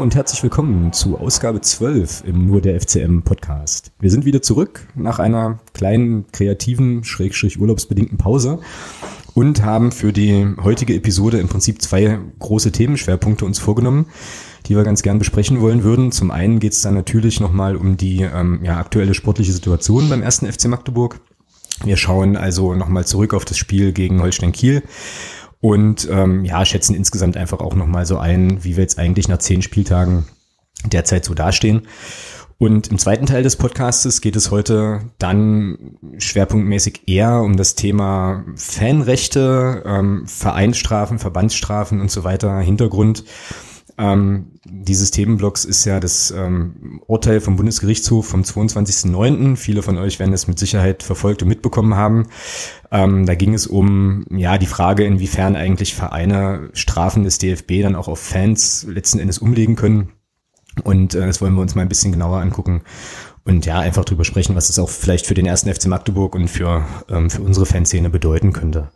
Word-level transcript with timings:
Und 0.00 0.14
herzlich 0.14 0.42
willkommen 0.42 0.94
zu 0.94 1.18
Ausgabe 1.18 1.60
12 1.60 2.24
im 2.24 2.46
Nur 2.46 2.62
der 2.62 2.80
FCM 2.80 3.20
Podcast. 3.20 3.92
Wir 4.00 4.10
sind 4.10 4.24
wieder 4.24 4.40
zurück 4.40 4.88
nach 4.94 5.18
einer 5.18 5.58
kleinen 5.74 6.24
kreativen, 6.32 7.04
schrägstrich 7.04 7.60
urlaubsbedingten 7.60 8.16
Pause 8.16 8.60
und 9.34 9.62
haben 9.62 9.92
für 9.92 10.14
die 10.14 10.54
heutige 10.64 10.94
Episode 10.94 11.38
im 11.38 11.48
Prinzip 11.48 11.82
zwei 11.82 12.18
große 12.38 12.72
Themenschwerpunkte 12.72 13.44
uns 13.44 13.58
vorgenommen, 13.58 14.06
die 14.64 14.74
wir 14.74 14.84
ganz 14.84 15.02
gern 15.02 15.18
besprechen 15.18 15.60
wollen 15.60 15.84
würden. 15.84 16.12
Zum 16.12 16.30
einen 16.30 16.60
geht 16.60 16.72
es 16.72 16.80
dann 16.80 16.94
natürlich 16.94 17.38
nochmal 17.38 17.76
um 17.76 17.98
die 17.98 18.22
ähm, 18.22 18.60
ja, 18.62 18.78
aktuelle 18.78 19.12
sportliche 19.12 19.52
Situation 19.52 20.08
beim 20.08 20.22
ersten 20.22 20.50
FC 20.50 20.68
Magdeburg. 20.68 21.20
Wir 21.84 21.98
schauen 21.98 22.38
also 22.38 22.74
nochmal 22.74 23.06
zurück 23.06 23.34
auf 23.34 23.44
das 23.44 23.58
Spiel 23.58 23.92
gegen 23.92 24.22
Holstein 24.22 24.52
Kiel 24.52 24.82
und 25.60 26.08
ähm, 26.10 26.44
ja, 26.44 26.64
schätzen 26.64 26.94
insgesamt 26.94 27.36
einfach 27.36 27.60
auch 27.60 27.74
nochmal 27.74 28.06
so 28.06 28.18
ein, 28.18 28.64
wie 28.64 28.76
wir 28.76 28.82
jetzt 28.82 28.98
eigentlich 28.98 29.28
nach 29.28 29.38
zehn 29.38 29.62
Spieltagen 29.62 30.26
derzeit 30.86 31.24
so 31.24 31.34
dastehen. 31.34 31.82
Und 32.56 32.88
im 32.88 32.98
zweiten 32.98 33.24
Teil 33.24 33.42
des 33.42 33.56
Podcastes 33.56 34.20
geht 34.20 34.36
es 34.36 34.50
heute 34.50 35.00
dann 35.18 35.96
schwerpunktmäßig 36.18 37.08
eher 37.08 37.40
um 37.40 37.56
das 37.56 37.74
Thema 37.74 38.44
Fanrechte, 38.54 39.82
ähm, 39.86 40.26
Vereinsstrafen, 40.26 41.18
Verbandsstrafen 41.18 42.02
und 42.02 42.10
so 42.10 42.22
weiter, 42.22 42.58
Hintergrund. 42.58 43.24
Ähm, 44.00 44.52
dieses 44.64 45.10
Themenblocks 45.10 45.66
ist 45.66 45.84
ja 45.84 46.00
das 46.00 46.30
ähm, 46.30 47.02
Urteil 47.06 47.42
vom 47.42 47.56
Bundesgerichtshof 47.56 48.26
vom 48.26 48.40
22.09. 48.40 49.56
Viele 49.56 49.82
von 49.82 49.98
euch 49.98 50.18
werden 50.18 50.32
es 50.32 50.48
mit 50.48 50.58
Sicherheit 50.58 51.02
verfolgt 51.02 51.42
und 51.42 51.48
mitbekommen 51.48 51.96
haben. 51.96 52.28
Ähm, 52.90 53.26
da 53.26 53.34
ging 53.34 53.52
es 53.52 53.66
um 53.66 54.24
ja 54.30 54.56
die 54.56 54.66
Frage, 54.66 55.04
inwiefern 55.04 55.54
eigentlich 55.54 55.94
Vereine 55.94 56.70
Strafen 56.72 57.24
des 57.24 57.36
DFB 57.36 57.82
dann 57.82 57.94
auch 57.94 58.08
auf 58.08 58.20
Fans 58.20 58.86
letzten 58.88 59.18
Endes 59.18 59.38
umlegen 59.38 59.76
können. 59.76 60.12
Und 60.82 61.14
äh, 61.14 61.26
das 61.26 61.42
wollen 61.42 61.54
wir 61.54 61.60
uns 61.60 61.74
mal 61.74 61.82
ein 61.82 61.88
bisschen 61.90 62.12
genauer 62.12 62.40
angucken 62.40 62.80
und 63.44 63.66
ja, 63.66 63.80
einfach 63.80 64.06
drüber 64.06 64.24
sprechen, 64.24 64.56
was 64.56 64.70
es 64.70 64.78
auch 64.78 64.88
vielleicht 64.88 65.26
für 65.26 65.34
den 65.34 65.44
ersten 65.44 65.72
FC 65.72 65.88
Magdeburg 65.88 66.34
und 66.34 66.48
für, 66.48 66.86
ähm, 67.10 67.28
für 67.28 67.42
unsere 67.42 67.66
Fanszene 67.66 68.08
bedeuten 68.08 68.54
könnte. 68.54 68.90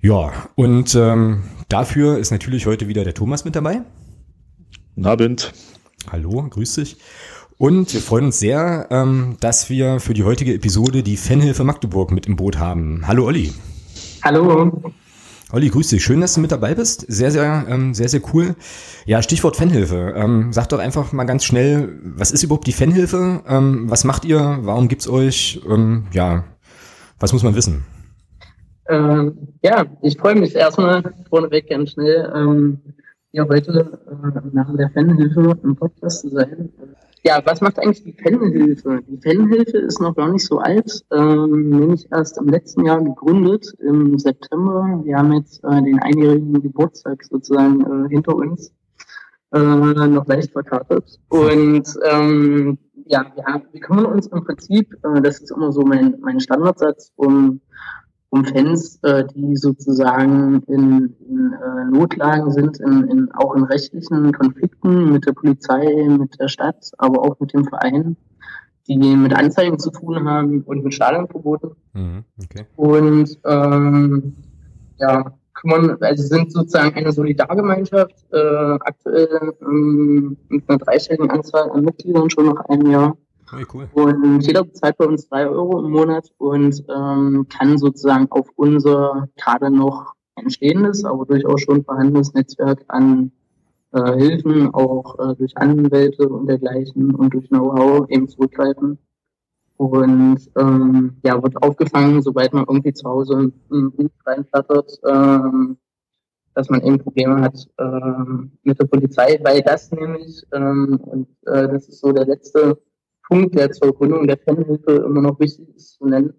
Ja, 0.00 0.32
und 0.54 0.94
ähm, 0.94 1.42
dafür 1.68 2.18
ist 2.18 2.30
natürlich 2.30 2.66
heute 2.66 2.86
wieder 2.86 3.02
der 3.02 3.14
Thomas 3.14 3.44
mit 3.44 3.56
dabei. 3.56 3.82
Guten 4.94 5.06
Abend. 5.06 5.52
Hallo, 6.10 6.46
grüß 6.50 6.74
dich. 6.74 6.98
Und 7.56 7.94
wir 7.94 8.02
freuen 8.02 8.26
uns 8.26 8.38
sehr, 8.38 8.88
ähm, 8.90 9.38
dass 9.40 9.70
wir 9.70 10.00
für 10.00 10.12
die 10.12 10.22
heutige 10.22 10.52
Episode 10.52 11.02
die 11.02 11.16
Fanhilfe 11.16 11.64
Magdeburg 11.64 12.10
mit 12.10 12.26
im 12.26 12.36
Boot 12.36 12.58
haben. 12.58 13.06
Hallo 13.06 13.24
Olli. 13.24 13.54
Hallo. 14.22 14.82
Olli, 15.50 15.70
grüß 15.70 15.88
dich. 15.88 16.04
Schön, 16.04 16.20
dass 16.20 16.34
du 16.34 16.40
mit 16.40 16.52
dabei 16.52 16.74
bist. 16.74 17.06
Sehr, 17.08 17.30
sehr, 17.30 17.64
ähm, 17.70 17.94
sehr, 17.94 18.10
sehr 18.10 18.20
cool. 18.34 18.54
Ja, 19.06 19.22
Stichwort 19.22 19.56
Fanhilfe. 19.56 20.12
Ähm, 20.14 20.52
sag 20.52 20.68
doch 20.68 20.78
einfach 20.78 21.10
mal 21.12 21.24
ganz 21.24 21.44
schnell, 21.44 21.98
was 22.02 22.30
ist 22.30 22.42
überhaupt 22.42 22.66
die 22.66 22.72
Fanhilfe? 22.72 23.42
Ähm, 23.48 23.88
was 23.88 24.04
macht 24.04 24.26
ihr? 24.26 24.58
Warum 24.60 24.88
gibt's 24.88 25.08
euch? 25.08 25.62
Ähm, 25.66 26.08
ja, 26.12 26.44
was 27.18 27.32
muss 27.32 27.42
man 27.42 27.54
wissen? 27.54 27.86
Ähm, 28.90 29.54
ja, 29.62 29.86
ich 30.02 30.18
freue 30.18 30.34
mich 30.34 30.54
erstmal 30.54 31.02
vorneweg 31.30 31.70
ganz 31.70 31.92
schnell, 31.92 32.30
ähm, 32.34 32.78
hier 33.32 33.48
heute 33.48 33.98
äh, 34.06 34.38
im 34.38 34.52
Namen 34.52 34.76
der 34.76 34.90
Fanhilfe 34.90 35.58
im 35.62 35.74
Podcast 35.74 36.20
zu 36.20 36.28
sein. 36.28 36.70
Ja, 37.24 37.40
was 37.44 37.62
macht 37.62 37.78
eigentlich 37.78 38.04
die 38.04 38.12
Fanhilfe? 38.12 39.00
Die 39.08 39.16
Fanhilfe 39.16 39.78
ist 39.78 40.00
noch 40.00 40.14
gar 40.14 40.30
nicht 40.30 40.44
so 40.44 40.58
alt, 40.58 41.02
ähm, 41.10 41.70
nämlich 41.70 42.06
erst 42.12 42.36
im 42.36 42.48
letzten 42.48 42.84
Jahr 42.84 43.02
gegründet, 43.02 43.74
im 43.78 44.18
September. 44.18 45.00
Wir 45.04 45.16
haben 45.16 45.32
jetzt 45.32 45.64
äh, 45.64 45.82
den 45.82 45.98
einjährigen 46.00 46.60
Geburtstag 46.60 47.24
sozusagen 47.24 47.80
äh, 47.80 48.08
hinter 48.10 48.36
uns, 48.36 48.74
äh, 49.54 49.58
noch 49.58 50.26
leicht 50.26 50.52
verkartet. 50.52 51.18
Und 51.28 51.88
ähm, 52.10 52.76
ja, 53.06 53.24
wir, 53.34 53.44
haben, 53.44 53.64
wir 53.72 53.80
kümmern 53.80 54.06
uns 54.06 54.26
im 54.26 54.44
Prinzip, 54.44 54.92
äh, 55.04 55.22
das 55.22 55.40
ist 55.40 55.52
immer 55.52 55.72
so 55.72 55.82
mein, 55.82 56.16
mein 56.20 56.38
Standardsatz, 56.40 57.12
um 57.16 57.62
um 58.32 58.46
Fans, 58.46 58.98
äh, 59.02 59.24
die 59.34 59.56
sozusagen 59.56 60.62
in, 60.62 61.14
in 61.28 61.52
äh, 61.52 61.84
Notlagen 61.90 62.50
sind, 62.50 62.80
in, 62.80 63.06
in, 63.08 63.32
auch 63.32 63.54
in 63.54 63.64
rechtlichen 63.64 64.32
Konflikten 64.32 65.12
mit 65.12 65.26
der 65.26 65.32
Polizei, 65.32 66.08
mit 66.08 66.40
der 66.40 66.48
Stadt, 66.48 66.92
aber 66.96 67.20
auch 67.20 67.38
mit 67.40 67.52
dem 67.52 67.66
Verein, 67.66 68.16
die 68.88 68.96
mit 68.96 69.34
Anzeigen 69.34 69.78
zu 69.78 69.90
tun 69.90 70.26
haben 70.26 70.62
und 70.62 70.82
mit 70.82 70.94
Stadionverboten. 70.94 71.72
Mhm, 71.92 72.24
okay. 72.42 72.64
Und 72.76 73.38
ähm, 73.44 74.34
ja, 74.98 75.34
kümmern, 75.52 75.98
also 76.00 76.22
sind 76.22 76.52
sozusagen 76.52 76.96
eine 76.96 77.12
Solidargemeinschaft, 77.12 78.24
äh, 78.32 78.78
aktuell 78.80 79.52
ähm, 79.60 80.38
mit 80.48 80.66
einer 80.70 80.78
dreistelligen 80.78 81.30
Anzahl 81.30 81.70
an 81.70 81.84
Mitgliedern 81.84 82.30
schon 82.30 82.46
nach 82.46 82.64
einem 82.70 82.90
Jahr. 82.90 83.14
Okay, 83.52 83.66
cool. 83.74 83.88
Und 83.92 84.40
jeder 84.40 84.64
bezahlt 84.64 84.96
bei 84.96 85.06
uns 85.06 85.28
drei 85.28 85.46
Euro 85.46 85.84
im 85.84 85.90
Monat 85.90 86.32
und 86.38 86.82
ähm, 86.88 87.46
kann 87.50 87.76
sozusagen 87.76 88.30
auf 88.30 88.48
unser 88.56 89.28
gerade 89.36 89.70
noch 89.70 90.14
entstehendes, 90.36 91.04
aber 91.04 91.26
durchaus 91.26 91.60
schon 91.60 91.84
vorhandenes 91.84 92.32
Netzwerk 92.32 92.84
an 92.88 93.32
äh, 93.92 94.16
Hilfen, 94.16 94.72
auch 94.72 95.18
äh, 95.18 95.36
durch 95.36 95.56
Anwälte 95.58 96.28
und 96.28 96.46
dergleichen 96.46 97.14
und 97.14 97.34
durch 97.34 97.48
Know-how 97.48 98.08
eben 98.08 98.26
zurückgreifen. 98.26 98.98
Und 99.76 100.50
ähm, 100.56 101.16
ja, 101.22 101.42
wird 101.42 101.62
aufgefangen, 101.62 102.22
sobald 102.22 102.54
man 102.54 102.64
irgendwie 102.66 102.92
zu 102.94 103.08
Hause 103.08 103.52
einen 103.70 103.92
Brief 103.92 104.12
reinflattert, 104.24 104.98
ähm, 105.06 105.76
dass 106.54 106.70
man 106.70 106.82
eben 106.82 106.98
Probleme 106.98 107.40
hat 107.40 107.66
ähm, 107.78 108.52
mit 108.62 108.78
der 108.78 108.86
Polizei, 108.86 109.40
weil 109.42 109.60
das 109.62 109.90
nämlich, 109.90 110.42
ähm, 110.52 111.00
und 111.02 111.28
äh, 111.46 111.68
das 111.68 111.88
ist 111.88 112.00
so 112.00 112.12
der 112.12 112.26
letzte 112.26 112.78
Punkt, 113.32 113.54
der 113.54 113.70
zur 113.70 113.94
Gründung 113.94 114.26
der 114.26 114.36
Fanhilfe 114.36 114.92
immer 114.92 115.22
noch 115.22 115.40
wichtig 115.40 115.66
ist 115.74 115.94
zu 115.94 116.04
nennen, 116.04 116.34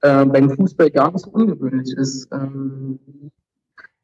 äh, 0.00 0.24
beim 0.24 0.50
Fußball 0.50 0.90
gar 0.90 1.12
nicht 1.12 1.24
so 1.24 1.30
ungewöhnlich 1.30 1.96
ist. 1.96 2.26
Ähm, 2.32 2.98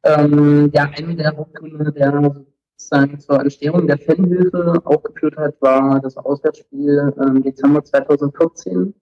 ähm, 0.05 0.71
ja, 0.73 0.89
eine 0.97 1.17
der 1.17 1.37
Hauptgründe, 1.37 1.91
der 1.91 2.45
sozusagen 2.77 3.19
zur 3.19 3.41
Entstehung 3.41 3.89
der 3.89 3.99
Fanhilfe 3.99 4.75
aufgeführt 4.85 5.37
hat, 5.37 5.61
war 5.61 5.99
das 6.01 6.17
Auswärtsspiel 6.17 7.13
im 7.17 7.43
Dezember 7.43 7.83
2014 7.83 8.95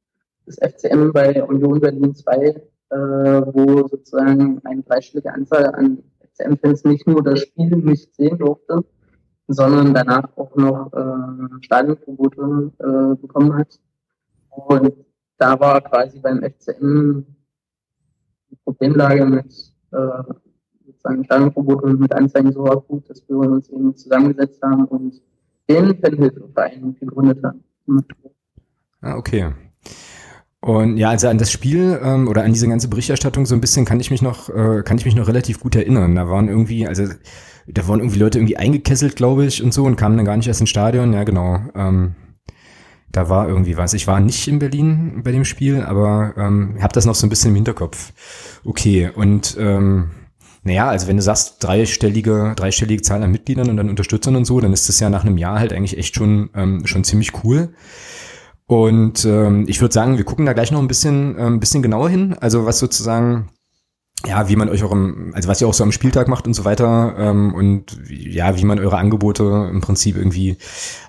des 0.46 0.56
FCM 0.56 1.12
bei 1.12 1.42
Union 1.42 1.78
Berlin 1.78 2.14
2, 2.14 2.36
äh, 2.36 2.62
wo 2.96 3.86
sozusagen 3.86 4.62
eine 4.64 4.82
dreistellige 4.82 5.30
Anzahl 5.34 5.66
an 5.74 6.02
FCM-Fans 6.20 6.84
nicht 6.84 7.06
nur 7.06 7.22
das 7.22 7.40
Spiel 7.40 7.76
nicht 7.76 8.14
sehen 8.14 8.38
durfte, 8.38 8.82
sondern 9.52 9.92
danach 9.92 10.28
auch 10.36 10.54
noch 10.56 10.92
äh, 10.92 11.62
Stadionverbote 11.64 12.72
äh, 12.78 13.16
bekommen 13.20 13.54
hat. 13.56 13.80
Und 14.50 14.92
da 15.38 15.58
war 15.58 15.80
quasi 15.80 16.20
beim 16.20 16.42
FCM 16.42 17.24
die 18.50 18.56
Problemlage 18.64 19.24
mit 19.24 19.52
äh, 19.92 20.22
sozusagen 20.86 21.24
Stadionverboten 21.24 21.98
mit 21.98 22.12
Anzeigen 22.12 22.52
so 22.52 22.64
akut, 22.66 23.08
dass 23.10 23.28
wir 23.28 23.38
uns 23.38 23.68
eben 23.70 23.96
zusammengesetzt 23.96 24.62
haben 24.62 24.84
und 24.86 25.20
den 25.68 25.98
Fanhilfeverein 26.00 26.96
gegründet 27.00 27.42
haben. 27.42 27.64
Ah, 29.00 29.16
okay. 29.16 29.52
Und 30.60 30.98
ja, 30.98 31.08
also 31.08 31.28
an 31.28 31.38
das 31.38 31.50
Spiel 31.50 31.98
ähm, 32.02 32.28
oder 32.28 32.44
an 32.44 32.52
diese 32.52 32.68
ganze 32.68 32.88
Berichterstattung 32.88 33.46
so 33.46 33.54
ein 33.54 33.62
bisschen 33.62 33.86
kann 33.86 33.98
ich 33.98 34.10
mich 34.10 34.20
noch, 34.20 34.50
äh, 34.50 34.82
kann 34.84 34.98
ich 34.98 35.06
mich 35.06 35.16
noch 35.16 35.26
relativ 35.26 35.58
gut 35.60 35.74
erinnern. 35.74 36.14
Da 36.14 36.28
waren 36.28 36.48
irgendwie, 36.48 36.86
also 36.86 37.04
da 37.72 37.88
waren 37.88 38.00
irgendwie 38.00 38.18
Leute 38.18 38.38
irgendwie 38.38 38.56
eingekesselt, 38.56 39.16
glaube 39.16 39.46
ich, 39.46 39.62
und 39.62 39.72
so 39.72 39.84
und 39.84 39.96
kamen 39.96 40.16
dann 40.16 40.26
gar 40.26 40.36
nicht 40.36 40.48
erst 40.48 40.60
ins 40.60 40.70
Stadion. 40.70 41.12
Ja, 41.12 41.24
genau. 41.24 41.60
Ähm, 41.74 42.14
da 43.12 43.28
war 43.28 43.48
irgendwie 43.48 43.76
was. 43.76 43.94
Ich 43.94 44.06
war 44.06 44.20
nicht 44.20 44.46
in 44.46 44.58
Berlin 44.58 45.22
bei 45.24 45.32
dem 45.32 45.44
Spiel, 45.44 45.82
aber 45.82 46.34
ähm, 46.36 46.76
habe 46.80 46.92
das 46.92 47.06
noch 47.06 47.14
so 47.14 47.26
ein 47.26 47.30
bisschen 47.30 47.50
im 47.50 47.56
Hinterkopf. 47.56 48.12
Okay, 48.64 49.10
und 49.14 49.56
ähm, 49.58 50.10
naja, 50.62 50.88
also 50.88 51.08
wenn 51.08 51.16
du 51.16 51.22
sagst, 51.22 51.56
dreistellige, 51.64 52.52
dreistellige 52.54 53.02
Zahl 53.02 53.22
an 53.22 53.32
Mitgliedern 53.32 53.70
und 53.70 53.76
dann 53.76 53.88
Unterstützern 53.88 54.36
und 54.36 54.44
so, 54.44 54.60
dann 54.60 54.72
ist 54.72 54.88
das 54.88 55.00
ja 55.00 55.10
nach 55.10 55.24
einem 55.24 55.38
Jahr 55.38 55.58
halt 55.58 55.72
eigentlich 55.72 55.98
echt 55.98 56.14
schon, 56.14 56.50
ähm, 56.54 56.86
schon 56.86 57.02
ziemlich 57.02 57.32
cool. 57.42 57.72
Und 58.66 59.24
ähm, 59.24 59.64
ich 59.66 59.80
würde 59.80 59.92
sagen, 59.94 60.16
wir 60.16 60.24
gucken 60.24 60.46
da 60.46 60.52
gleich 60.52 60.70
noch 60.70 60.80
ein 60.80 60.86
bisschen, 60.86 61.36
äh, 61.36 61.42
ein 61.42 61.58
bisschen 61.58 61.82
genauer 61.82 62.10
hin. 62.10 62.36
Also 62.38 62.66
was 62.66 62.78
sozusagen 62.78 63.48
ja, 64.26 64.48
wie 64.48 64.56
man 64.56 64.68
euch 64.68 64.84
auch 64.84 64.92
im, 64.92 65.32
also 65.34 65.48
was 65.48 65.60
ihr 65.60 65.68
auch 65.68 65.74
so 65.74 65.82
am 65.82 65.92
Spieltag 65.92 66.28
macht 66.28 66.46
und 66.46 66.52
so 66.52 66.64
weiter 66.64 67.14
ähm, 67.18 67.54
und 67.54 67.98
ja, 68.08 68.56
wie 68.58 68.64
man 68.64 68.78
eure 68.78 68.98
Angebote 68.98 69.68
im 69.70 69.80
Prinzip 69.80 70.16
irgendwie 70.16 70.58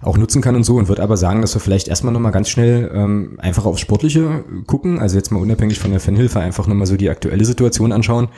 auch 0.02 0.18
nutzen 0.18 0.42
kann 0.42 0.56
und 0.56 0.63
so 0.63 0.78
und 0.78 0.88
würde 0.88 1.04
aber 1.04 1.18
sagen, 1.18 1.42
dass 1.42 1.54
wir 1.54 1.60
vielleicht 1.60 1.90
erstmal 1.90 2.13
nochmal 2.13 2.31
ganz 2.31 2.50
schnell 2.50 2.90
ähm, 2.94 3.38
einfach 3.40 3.66
aufs 3.66 3.81
Sportliche 3.81 4.46
gucken, 4.66 5.00
also 5.00 5.18
jetzt 5.18 5.31
mal 5.31 5.42
unabhängig 5.42 5.80
von 5.80 5.92
der 5.92 6.00
Fanhilfe 6.00 6.40
einfach 6.40 6.68
nochmal 6.68 6.88
so 6.88 6.96
die 6.96 7.10
aktuelle 7.10 7.44
Situation 7.44 7.92
anschauen 7.92 8.30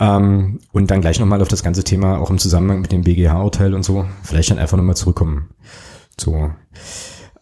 ähm, 0.00 0.58
und 0.72 0.90
dann 0.90 1.00
gleich 1.00 1.20
nochmal 1.20 1.40
auf 1.40 1.48
das 1.48 1.62
ganze 1.62 1.84
Thema 1.84 2.18
auch 2.18 2.30
im 2.30 2.38
Zusammenhang 2.38 2.80
mit 2.80 2.90
dem 2.90 3.02
BGH-Urteil 3.02 3.72
und 3.72 3.84
so 3.84 4.04
vielleicht 4.24 4.50
dann 4.50 4.58
einfach 4.58 4.76
nochmal 4.76 4.96
zurückkommen. 4.96 5.50
So. 6.18 6.50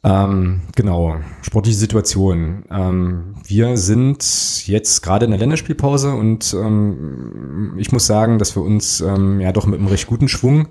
Ähm, 0.03 0.63
genau, 0.75 1.17
sportliche 1.43 1.77
Situation. 1.77 2.65
Ähm, 2.71 3.35
wir 3.45 3.77
sind 3.77 4.67
jetzt 4.67 5.03
gerade 5.03 5.27
in 5.27 5.31
der 5.31 5.41
Länderspielpause 5.41 6.15
und 6.15 6.55
ähm, 6.55 7.75
ich 7.77 7.93
muss 7.93 8.07
sagen, 8.07 8.39
dass 8.39 8.57
wir 8.57 8.63
uns 8.63 9.01
ähm, 9.03 9.41
ja 9.41 9.53
doch 9.53 9.67
mit 9.67 9.79
einem 9.79 9.89
recht 9.89 10.07
guten 10.07 10.29
Schwung 10.29 10.69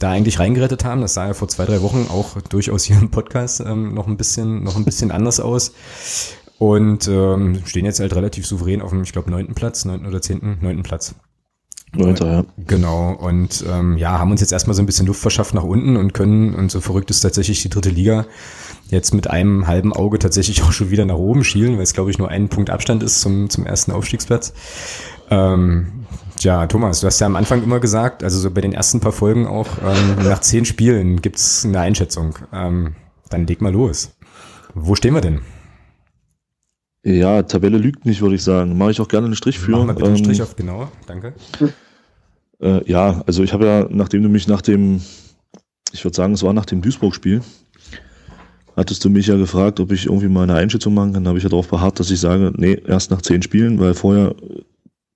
da 0.00 0.10
eigentlich 0.10 0.40
reingerettet 0.40 0.84
haben. 0.84 1.02
Das 1.02 1.14
sah 1.14 1.28
ja 1.28 1.34
vor 1.34 1.48
zwei, 1.48 1.66
drei 1.66 1.82
Wochen 1.82 2.08
auch 2.10 2.40
durchaus 2.42 2.82
hier 2.84 2.98
im 2.98 3.10
Podcast 3.10 3.60
ähm, 3.60 3.94
noch 3.94 4.08
ein 4.08 4.16
bisschen, 4.16 4.64
noch 4.64 4.76
ein 4.76 4.84
bisschen 4.84 5.12
anders 5.12 5.38
aus. 5.38 5.72
Und 6.58 7.08
ähm, 7.08 7.62
stehen 7.66 7.84
jetzt 7.84 8.00
halt 8.00 8.14
relativ 8.14 8.46
souverän 8.46 8.82
auf 8.82 8.90
dem, 8.90 9.02
ich 9.02 9.12
glaube, 9.12 9.30
neunten 9.30 9.54
Platz, 9.54 9.84
neunten 9.84 10.06
oder 10.06 10.22
zehnten, 10.22 10.58
neunten 10.60 10.82
Platz. 10.82 11.14
Neunter, 11.94 12.32
ja. 12.32 12.44
Genau, 12.66 13.12
und 13.12 13.64
ähm, 13.68 13.96
ja, 13.96 14.18
haben 14.18 14.30
uns 14.30 14.40
jetzt 14.40 14.52
erstmal 14.52 14.74
so 14.74 14.82
ein 14.82 14.86
bisschen 14.86 15.06
Luft 15.06 15.20
verschafft 15.20 15.54
nach 15.54 15.62
unten 15.62 15.96
und 15.96 16.14
können, 16.14 16.54
und 16.54 16.70
so 16.70 16.80
verrückt 16.80 17.10
ist 17.10 17.20
tatsächlich 17.20 17.62
die 17.62 17.68
dritte 17.70 17.90
Liga, 17.90 18.26
jetzt 18.88 19.14
mit 19.14 19.28
einem 19.28 19.66
halben 19.66 19.92
Auge 19.92 20.18
tatsächlich 20.18 20.62
auch 20.64 20.72
schon 20.72 20.90
wieder 20.90 21.04
nach 21.04 21.16
oben 21.16 21.44
schielen, 21.44 21.76
weil 21.76 21.82
es, 21.82 21.94
glaube 21.94 22.10
ich, 22.10 22.18
nur 22.18 22.28
einen 22.28 22.48
Punkt 22.48 22.70
Abstand 22.70 23.02
ist 23.02 23.20
zum, 23.20 23.50
zum 23.50 23.66
ersten 23.66 23.92
Aufstiegsplatz. 23.92 24.52
Ähm, 25.30 26.04
ja, 26.40 26.66
Thomas, 26.66 27.00
du 27.00 27.06
hast 27.06 27.20
ja 27.20 27.26
am 27.26 27.36
Anfang 27.36 27.62
immer 27.62 27.80
gesagt, 27.80 28.22
also 28.22 28.38
so 28.38 28.50
bei 28.50 28.60
den 28.60 28.72
ersten 28.72 29.00
paar 29.00 29.12
Folgen 29.12 29.46
auch, 29.46 29.68
ähm, 29.82 30.24
nach 30.24 30.40
zehn 30.40 30.64
Spielen 30.64 31.22
gibt's 31.22 31.64
eine 31.64 31.80
Einschätzung. 31.80 32.36
Ähm, 32.52 32.96
dann 33.30 33.46
leg 33.46 33.60
mal 33.60 33.72
los. 33.72 34.12
Wo 34.74 34.94
stehen 34.94 35.14
wir 35.14 35.20
denn? 35.20 35.40
Ja, 37.04 37.42
Tabelle 37.42 37.76
lügt 37.76 38.06
nicht, 38.06 38.22
würde 38.22 38.34
ich 38.34 38.42
sagen. 38.42 38.78
Mache 38.78 38.92
ich 38.92 39.00
auch 39.00 39.08
gerne 39.08 39.26
einen 39.26 39.36
Strich 39.36 39.58
für. 39.58 39.72
Mach 39.72 39.84
mal 39.84 39.94
bitte 39.94 40.08
einen 40.08 40.16
Strich 40.16 40.42
auf, 40.42 40.56
genau, 40.56 40.88
danke. 41.06 41.34
Äh, 42.60 42.90
ja, 42.90 43.22
also 43.26 43.42
ich 43.42 43.52
habe 43.52 43.66
ja, 43.66 43.86
nachdem 43.90 44.22
du 44.22 44.28
mich 44.28 44.48
nach 44.48 44.62
dem, 44.62 45.00
ich 45.92 46.04
würde 46.04 46.16
sagen, 46.16 46.34
es 46.34 46.42
war 46.42 46.52
nach 46.52 46.66
dem 46.66 46.82
Duisburg-Spiel, 46.82 47.42
hattest 48.76 49.04
du 49.04 49.10
mich 49.10 49.26
ja 49.26 49.36
gefragt, 49.36 49.80
ob 49.80 49.92
ich 49.92 50.06
irgendwie 50.06 50.28
mal 50.28 50.44
eine 50.44 50.54
Einschätzung 50.54 50.94
machen 50.94 51.12
kann. 51.12 51.24
Da 51.24 51.28
habe 51.28 51.38
ich 51.38 51.44
ja 51.44 51.50
darauf 51.50 51.68
beharrt, 51.68 52.00
dass 52.00 52.10
ich 52.10 52.20
sage, 52.20 52.52
nee, 52.56 52.80
erst 52.86 53.10
nach 53.10 53.22
zehn 53.22 53.42
Spielen, 53.42 53.78
weil 53.78 53.94
vorher 53.94 54.34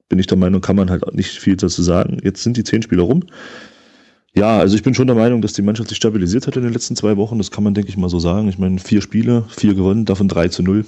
bin 0.09 0.19
ich 0.19 0.27
der 0.27 0.39
Meinung, 0.39 0.61
kann 0.61 0.77
man 0.77 0.91
halt 0.91 1.15
nicht 1.15 1.31
viel 1.31 1.57
dazu 1.57 1.83
sagen. 1.83 2.19
Jetzt 2.23 2.43
sind 2.43 2.57
die 2.57 2.65
zehn 2.65 2.83
Spiele 2.83 3.03
rum. 3.03 3.25
Ja, 4.35 4.59
also 4.59 4.77
ich 4.77 4.83
bin 4.83 4.95
schon 4.95 5.07
der 5.07 5.17
Meinung, 5.17 5.43
dass 5.43 5.53
die 5.53 5.63
Mannschaft 5.63 5.89
sich 5.89 5.97
stabilisiert 5.97 6.47
hat 6.47 6.57
in 6.57 6.63
den 6.63 6.73
letzten 6.73 6.97
zwei 6.97 7.17
Wochen. 7.17 7.39
Das 7.39 7.51
kann 7.51 7.65
man, 7.65 7.75
denke 7.75 7.91
ich 7.91 7.97
mal, 7.97 8.09
so 8.09 8.19
sagen. 8.19 8.49
Ich 8.49 8.59
meine, 8.59 8.79
vier 8.79 9.03
Spiele, 9.03 9.45
vier 9.49 9.75
gewonnen, 9.75 10.05
davon 10.05 10.29
drei 10.29 10.49
zu 10.49 10.63
null. 10.63 10.85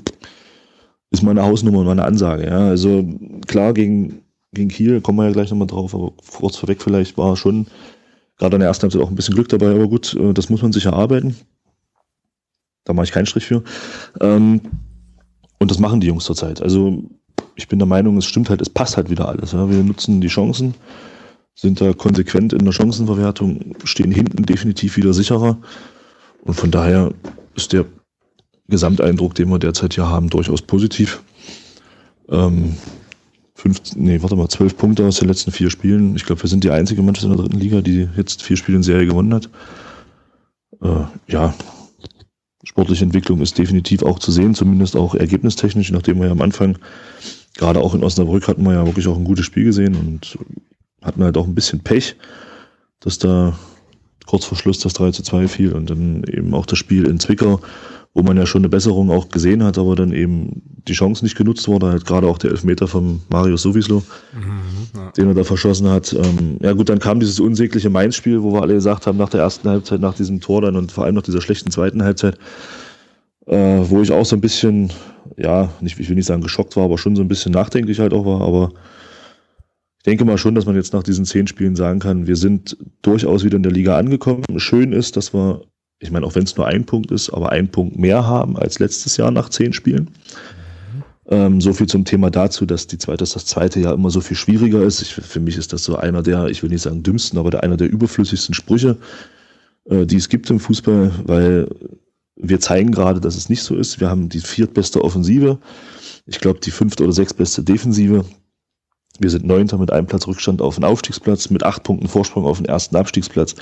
Ist 1.10 1.22
meine 1.22 1.42
Hausnummer 1.42 1.80
und 1.80 1.86
meine 1.86 2.04
Ansage. 2.04 2.46
Ja, 2.46 2.68
also 2.68 3.04
klar, 3.46 3.74
gegen, 3.74 4.20
gegen 4.52 4.68
Kiel 4.68 5.00
kommen 5.00 5.18
wir 5.18 5.26
ja 5.26 5.32
gleich 5.32 5.50
nochmal 5.50 5.66
drauf, 5.66 5.94
aber 5.94 6.12
kurz 6.32 6.56
vorweg 6.56 6.82
vielleicht 6.82 7.16
war 7.16 7.36
schon 7.36 7.66
gerade 8.36 8.56
in 8.56 8.60
der 8.60 8.68
ersten 8.68 8.82
Halbzeit 8.82 9.02
auch 9.02 9.10
ein 9.10 9.14
bisschen 9.14 9.34
Glück 9.34 9.48
dabei, 9.48 9.70
aber 9.70 9.86
gut, 9.86 10.14
äh, 10.14 10.32
das 10.32 10.48
muss 10.48 10.62
man 10.62 10.72
sich 10.72 10.86
erarbeiten. 10.86 11.36
Da 12.84 12.94
mache 12.94 13.04
ich 13.04 13.12
keinen 13.12 13.26
Strich 13.26 13.46
für. 13.46 13.62
Ähm, 14.20 14.60
und 15.58 15.70
das 15.70 15.78
machen 15.78 16.00
die 16.00 16.06
Jungs 16.06 16.24
zurzeit. 16.24 16.62
Also 16.62 17.04
ich 17.54 17.68
bin 17.68 17.78
der 17.78 17.86
Meinung, 17.86 18.16
es 18.16 18.24
stimmt 18.24 18.48
halt, 18.48 18.62
es 18.62 18.70
passt 18.70 18.96
halt 18.96 19.10
wieder 19.10 19.28
alles. 19.28 19.52
Wir 19.52 19.84
nutzen 19.84 20.22
die 20.22 20.28
Chancen, 20.28 20.74
sind 21.54 21.80
da 21.80 21.92
konsequent 21.92 22.54
in 22.54 22.64
der 22.64 22.72
Chancenverwertung, 22.72 23.76
stehen 23.84 24.10
hinten 24.10 24.44
definitiv 24.44 24.96
wieder 24.96 25.12
sicherer. 25.12 25.58
Und 26.42 26.54
von 26.54 26.70
daher 26.70 27.12
ist 27.54 27.74
der 27.74 27.84
Gesamteindruck, 28.68 29.34
den 29.34 29.50
wir 29.50 29.58
derzeit 29.58 29.94
hier 29.94 30.08
haben, 30.08 30.30
durchaus 30.30 30.62
positiv. 30.62 31.22
Ähm, 32.30 32.76
fünf, 33.60 33.80
nee, 33.94 34.20
warte 34.22 34.36
mal, 34.36 34.48
zwölf 34.48 34.76
Punkte 34.76 35.06
aus 35.06 35.18
den 35.18 35.28
letzten 35.28 35.52
vier 35.52 35.70
Spielen. 35.70 36.16
Ich 36.16 36.24
glaube, 36.24 36.42
wir 36.42 36.48
sind 36.48 36.64
die 36.64 36.70
einzige 36.70 37.02
Mannschaft 37.02 37.26
in 37.26 37.30
der 37.30 37.40
dritten 37.40 37.58
Liga, 37.58 37.82
die 37.82 38.08
jetzt 38.16 38.42
vier 38.42 38.56
Spiele 38.56 38.76
in 38.78 38.82
Serie 38.82 39.06
gewonnen 39.06 39.34
hat. 39.34 39.50
Äh, 40.82 41.04
ja, 41.28 41.54
sportliche 42.64 43.04
Entwicklung 43.04 43.40
ist 43.40 43.58
definitiv 43.58 44.02
auch 44.02 44.18
zu 44.18 44.32
sehen, 44.32 44.54
zumindest 44.54 44.96
auch 44.96 45.14
ergebnistechnisch, 45.14 45.90
nachdem 45.90 46.18
wir 46.18 46.26
ja 46.26 46.32
am 46.32 46.40
Anfang, 46.40 46.78
gerade 47.56 47.80
auch 47.80 47.94
in 47.94 48.02
Osnabrück, 48.02 48.48
hatten 48.48 48.64
wir 48.64 48.72
ja 48.72 48.86
wirklich 48.86 49.06
auch 49.08 49.16
ein 49.16 49.24
gutes 49.24 49.44
Spiel 49.44 49.64
gesehen 49.64 49.94
und 49.94 50.38
hatten 51.02 51.22
halt 51.22 51.36
auch 51.36 51.46
ein 51.46 51.54
bisschen 51.54 51.80
Pech, 51.80 52.16
dass 53.00 53.18
da 53.18 53.58
kurz 54.26 54.44
vor 54.46 54.56
Schluss 54.56 54.78
das 54.78 54.94
3 54.94 55.10
zu 55.10 55.22
2 55.22 55.48
fiel 55.48 55.72
und 55.72 55.90
dann 55.90 56.24
eben 56.24 56.54
auch 56.54 56.64
das 56.64 56.78
Spiel 56.78 57.06
in 57.06 57.20
Zwickau, 57.20 57.60
wo 58.12 58.22
man 58.22 58.36
ja 58.36 58.44
schon 58.44 58.62
eine 58.62 58.68
Besserung 58.68 59.10
auch 59.10 59.28
gesehen 59.28 59.62
hat, 59.62 59.78
aber 59.78 59.94
dann 59.94 60.12
eben 60.12 60.62
die 60.88 60.94
Chance 60.94 61.24
nicht 61.24 61.36
genutzt 61.36 61.68
wurde, 61.68 61.88
halt 61.88 62.04
gerade 62.04 62.26
auch 62.26 62.38
der 62.38 62.50
Elfmeter 62.50 62.88
vom 62.88 63.22
Mario 63.28 63.56
Sowislo, 63.56 64.02
mhm, 64.32 64.60
ja. 64.96 65.10
den 65.12 65.28
er 65.28 65.34
da 65.34 65.44
verschossen 65.44 65.88
hat. 65.88 66.12
Ähm, 66.12 66.58
ja 66.60 66.72
gut, 66.72 66.88
dann 66.88 66.98
kam 66.98 67.20
dieses 67.20 67.38
unsägliche 67.38 67.88
Mainz-Spiel, 67.88 68.42
wo 68.42 68.52
wir 68.52 68.62
alle 68.62 68.74
gesagt 68.74 69.06
haben, 69.06 69.16
nach 69.16 69.28
der 69.28 69.40
ersten 69.40 69.68
Halbzeit, 69.68 70.00
nach 70.00 70.14
diesem 70.14 70.40
Tor 70.40 70.62
dann 70.62 70.76
und 70.76 70.90
vor 70.90 71.04
allem 71.04 71.14
nach 71.14 71.22
dieser 71.22 71.40
schlechten 71.40 71.70
zweiten 71.70 72.02
Halbzeit, 72.02 72.36
äh, 73.46 73.78
wo 73.84 74.02
ich 74.02 74.10
auch 74.10 74.24
so 74.24 74.34
ein 74.34 74.40
bisschen, 74.40 74.92
ja, 75.36 75.70
nicht, 75.80 75.98
ich 76.00 76.08
will 76.08 76.16
nicht 76.16 76.26
sagen 76.26 76.42
geschockt 76.42 76.76
war, 76.76 76.84
aber 76.84 76.98
schon 76.98 77.14
so 77.14 77.22
ein 77.22 77.28
bisschen 77.28 77.52
nachdenklich 77.52 78.00
halt 78.00 78.12
auch 78.12 78.24
war, 78.24 78.40
aber 78.40 78.72
ich 79.98 80.04
denke 80.04 80.24
mal 80.24 80.38
schon, 80.38 80.54
dass 80.54 80.66
man 80.66 80.74
jetzt 80.74 80.94
nach 80.94 81.02
diesen 81.02 81.26
zehn 81.26 81.46
Spielen 81.46 81.76
sagen 81.76 82.00
kann, 82.00 82.26
wir 82.26 82.36
sind 82.36 82.76
durchaus 83.02 83.44
wieder 83.44 83.56
in 83.56 83.62
der 83.62 83.70
Liga 83.70 83.98
angekommen. 83.98 84.42
Schön 84.56 84.92
ist, 84.92 85.16
dass 85.18 85.34
wir 85.34 85.60
ich 86.00 86.10
meine, 86.10 86.26
auch 86.26 86.34
wenn 86.34 86.44
es 86.44 86.56
nur 86.56 86.66
ein 86.66 86.84
Punkt 86.84 87.10
ist, 87.10 87.30
aber 87.30 87.52
einen 87.52 87.68
Punkt 87.68 87.98
mehr 87.98 88.26
haben 88.26 88.56
als 88.56 88.78
letztes 88.78 89.16
Jahr 89.18 89.30
nach 89.30 89.50
zehn 89.50 89.72
Spielen. 89.72 90.10
Ähm, 91.28 91.60
so 91.60 91.74
viel 91.74 91.86
zum 91.86 92.06
Thema 92.06 92.30
dazu, 92.30 92.64
dass, 92.64 92.86
die 92.86 92.98
zweite, 92.98 93.18
dass 93.18 93.34
das 93.34 93.44
zweite 93.44 93.80
Jahr 93.80 93.94
immer 93.94 94.10
so 94.10 94.20
viel 94.22 94.36
schwieriger 94.36 94.82
ist. 94.82 95.02
Ich, 95.02 95.12
für 95.14 95.40
mich 95.40 95.56
ist 95.58 95.72
das 95.72 95.84
so 95.84 95.96
einer 95.96 96.22
der, 96.22 96.46
ich 96.46 96.62
will 96.62 96.70
nicht 96.70 96.82
sagen 96.82 97.02
dümmsten, 97.02 97.38
aber 97.38 97.50
der, 97.50 97.62
einer 97.62 97.76
der 97.76 97.90
überflüssigsten 97.90 98.54
Sprüche, 98.54 98.96
äh, 99.84 100.06
die 100.06 100.16
es 100.16 100.30
gibt 100.30 100.48
im 100.48 100.58
Fußball, 100.58 101.12
weil 101.26 101.68
wir 102.34 102.60
zeigen 102.60 102.92
gerade, 102.92 103.20
dass 103.20 103.36
es 103.36 103.50
nicht 103.50 103.62
so 103.62 103.76
ist. 103.76 104.00
Wir 104.00 104.08
haben 104.08 104.30
die 104.30 104.40
viertbeste 104.40 105.04
Offensive. 105.04 105.58
Ich 106.24 106.40
glaube, 106.40 106.60
die 106.60 106.70
fünfte 106.70 107.04
oder 107.04 107.12
sechstbeste 107.12 107.62
Defensive. 107.62 108.24
Wir 109.18 109.30
sind 109.30 109.44
Neunter 109.44 109.76
mit 109.76 109.92
einem 109.92 110.06
Platz 110.06 110.26
Rückstand 110.26 110.62
auf 110.62 110.76
den 110.76 110.84
Aufstiegsplatz, 110.84 111.50
mit 111.50 111.62
acht 111.62 111.82
Punkten 111.82 112.08
Vorsprung 112.08 112.46
auf 112.46 112.56
den 112.56 112.66
ersten 112.66 112.96
Abstiegsplatz. 112.96 113.54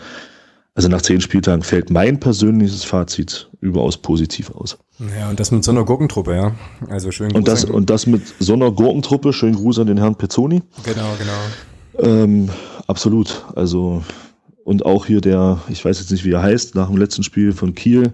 Also 0.79 0.89
nach 0.89 1.03
zehn 1.03 1.21
Spieltagen 1.21 1.65
fällt 1.65 1.91
mein 1.91 2.21
persönliches 2.21 2.85
Fazit 2.85 3.51
überaus 3.61 3.97
positiv 3.97 4.53
aus. 4.53 4.79
Ja, 5.19 5.29
und 5.29 5.41
das 5.41 5.51
mit 5.51 5.65
so 5.65 5.73
einer 5.73 5.85
Gurkentruppe, 5.85 6.37
ja. 6.37 6.55
Also 6.89 7.11
schön 7.11 7.33
und 7.33 7.49
das, 7.49 7.65
und 7.65 7.91
das 7.91 8.07
mit 8.07 8.23
so 8.39 8.53
einer 8.53 8.71
Gurkentruppe, 8.71 9.33
schönen 9.33 9.57
Gruß 9.57 9.81
an 9.81 9.89
den 9.89 9.99
Herrn 9.99 10.15
Pezzoni. 10.15 10.63
Genau, 10.85 11.17
genau. 11.19 12.09
Ähm, 12.09 12.51
absolut. 12.87 13.45
Also, 13.57 14.05
und 14.63 14.87
auch 14.87 15.05
hier 15.05 15.21
der, 15.21 15.61
ich 15.69 15.85
weiß 15.85 15.99
jetzt 15.99 16.13
nicht, 16.13 16.25
wie 16.25 16.31
er 16.31 16.43
heißt, 16.43 16.77
nach 16.77 16.87
dem 16.87 16.97
letzten 16.97 17.25
Spiel 17.25 17.51
von 17.51 17.75
Kiel. 17.75 18.13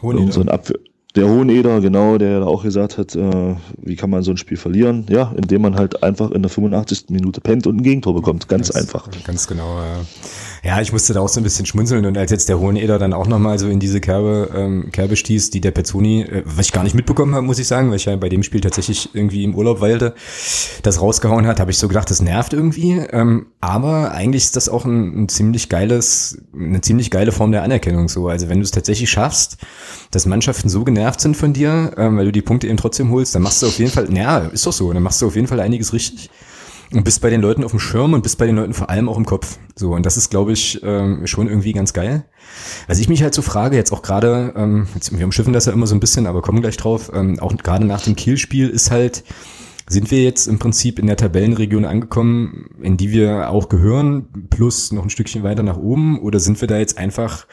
Hoheneder. 0.00 0.32
So 0.32 0.40
Abwehr, 0.40 0.78
der 1.14 1.28
Hoheneder, 1.28 1.80
genau, 1.80 2.18
der 2.18 2.46
auch 2.46 2.64
gesagt 2.64 2.98
hat, 2.98 3.14
äh, 3.14 3.54
wie 3.76 3.94
kann 3.94 4.10
man 4.10 4.22
so 4.22 4.32
ein 4.32 4.36
Spiel 4.36 4.56
verlieren? 4.56 5.06
Ja, 5.08 5.32
indem 5.36 5.62
man 5.62 5.76
halt 5.76 6.02
einfach 6.02 6.30
in 6.32 6.42
der 6.42 6.50
85. 6.50 7.10
Minute 7.10 7.40
pennt 7.40 7.66
und 7.66 7.76
ein 7.76 7.82
Gegentor 7.82 8.14
bekommt. 8.14 8.48
Ganz 8.48 8.68
das, 8.68 8.76
einfach. 8.76 9.08
Ganz 9.24 9.46
genau, 9.46 9.78
ja. 9.78 10.00
Ja, 10.64 10.80
ich 10.80 10.92
musste 10.92 11.12
da 11.12 11.20
auch 11.20 11.28
so 11.28 11.40
ein 11.40 11.42
bisschen 11.42 11.66
schmunzeln 11.66 12.06
und 12.06 12.16
als 12.16 12.30
jetzt 12.30 12.48
der 12.48 12.58
Hoheneder 12.58 12.98
dann 12.98 13.12
auch 13.12 13.26
nochmal 13.26 13.58
so 13.58 13.68
in 13.68 13.80
diese 13.80 14.00
Kerbe, 14.00 14.48
ähm, 14.56 14.90
Kerbe 14.92 15.14
stieß, 15.14 15.50
die 15.50 15.60
der 15.60 15.72
Pezzoni, 15.72 16.22
äh, 16.22 16.42
was 16.46 16.64
ich 16.64 16.72
gar 16.72 16.84
nicht 16.84 16.94
mitbekommen 16.94 17.34
habe, 17.34 17.44
muss 17.44 17.58
ich 17.58 17.66
sagen, 17.66 17.90
weil 17.90 17.96
ich 17.96 18.06
ja 18.06 18.16
bei 18.16 18.30
dem 18.30 18.42
Spiel 18.42 18.62
tatsächlich 18.62 19.10
irgendwie 19.12 19.44
im 19.44 19.54
Urlaub 19.54 19.82
weilte, 19.82 20.14
das 20.82 21.02
rausgehauen 21.02 21.46
hat, 21.46 21.60
habe 21.60 21.70
ich 21.70 21.76
so 21.76 21.86
gedacht, 21.86 22.08
das 22.08 22.22
nervt 22.22 22.54
irgendwie. 22.54 22.92
Ähm, 22.92 23.48
aber 23.60 24.12
eigentlich 24.12 24.44
ist 24.44 24.56
das 24.56 24.70
auch 24.70 24.86
ein, 24.86 25.24
ein 25.24 25.28
ziemlich 25.28 25.68
geiles, 25.68 26.38
eine 26.58 26.80
ziemlich 26.80 27.10
geile 27.10 27.30
Form 27.30 27.52
der 27.52 27.62
Anerkennung 27.62 28.08
so. 28.08 28.28
Also 28.28 28.48
wenn 28.48 28.56
du 28.56 28.64
es 28.64 28.70
tatsächlich 28.70 29.10
schaffst, 29.10 29.58
dass 30.12 30.24
Mannschaften 30.24 30.70
so 30.70 30.82
genervt 30.82 31.20
sind 31.20 31.36
von 31.36 31.52
dir, 31.52 31.92
ähm, 31.98 32.16
weil 32.16 32.24
du 32.24 32.32
die 32.32 32.40
Punkte 32.40 32.68
eben 32.68 32.78
trotzdem 32.78 33.10
holst, 33.10 33.34
dann 33.34 33.42
machst 33.42 33.60
du 33.60 33.66
auf 33.66 33.78
jeden 33.78 33.90
Fall, 33.90 34.06
naja, 34.08 34.38
ist 34.38 34.66
doch 34.66 34.72
so, 34.72 34.90
dann 34.94 35.02
machst 35.02 35.20
du 35.20 35.26
auf 35.26 35.36
jeden 35.36 35.46
Fall 35.46 35.60
einiges 35.60 35.92
richtig 35.92 36.30
und 36.92 37.04
bist 37.04 37.20
bei 37.20 37.30
den 37.30 37.40
Leuten 37.40 37.64
auf 37.64 37.72
dem 37.72 37.80
Schirm 37.80 38.12
und 38.12 38.22
bist 38.22 38.38
bei 38.38 38.46
den 38.46 38.56
Leuten 38.56 38.74
vor 38.74 38.90
allem 38.90 39.08
auch 39.08 39.16
im 39.16 39.26
Kopf. 39.26 39.58
So, 39.76 39.94
und 39.94 40.06
das 40.06 40.16
ist, 40.16 40.30
glaube 40.30 40.52
ich, 40.52 40.80
ähm, 40.82 41.26
schon 41.26 41.48
irgendwie 41.48 41.72
ganz 41.72 41.92
geil. 41.92 42.24
Was 42.86 42.98
ich 42.98 43.08
mich 43.08 43.22
halt 43.22 43.34
so 43.34 43.42
frage, 43.42 43.76
jetzt 43.76 43.92
auch 43.92 44.02
gerade, 44.02 44.52
ähm, 44.56 44.86
jetzt, 44.94 45.16
wir 45.16 45.24
umschiffen 45.24 45.52
das 45.52 45.66
ja 45.66 45.72
immer 45.72 45.86
so 45.86 45.94
ein 45.94 46.00
bisschen, 46.00 46.26
aber 46.26 46.42
kommen 46.42 46.60
gleich 46.60 46.76
drauf, 46.76 47.10
ähm, 47.14 47.38
auch 47.40 47.56
gerade 47.56 47.84
nach 47.84 48.02
dem 48.02 48.16
Kiel-Spiel 48.16 48.68
ist 48.68 48.90
halt, 48.90 49.24
sind 49.88 50.10
wir 50.10 50.22
jetzt 50.22 50.46
im 50.46 50.58
Prinzip 50.58 50.98
in 50.98 51.06
der 51.06 51.16
Tabellenregion 51.16 51.84
angekommen, 51.84 52.70
in 52.80 52.96
die 52.96 53.10
wir 53.10 53.50
auch 53.50 53.68
gehören, 53.68 54.28
plus 54.50 54.92
noch 54.92 55.02
ein 55.02 55.10
Stückchen 55.10 55.42
weiter 55.42 55.62
nach 55.62 55.76
oben, 55.76 56.18
oder 56.20 56.40
sind 56.40 56.60
wir 56.60 56.68
da 56.68 56.78
jetzt 56.78 56.96
einfach 56.96 57.46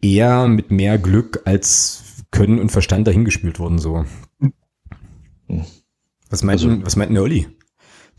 eher 0.00 0.48
mit 0.48 0.70
mehr 0.70 0.98
Glück 0.98 1.42
als 1.44 2.04
Können 2.30 2.58
und 2.58 2.72
Verstand 2.72 3.06
dahingespielt 3.06 3.58
worden, 3.58 3.78
so? 3.78 4.04
Hm. 4.40 5.64
Was 6.30 6.42
meint, 6.42 6.62
also, 6.62 6.84
was 6.84 6.96
meint 6.96 7.08
denn 7.08 7.14
der 7.14 7.22
Olli? 7.22 7.46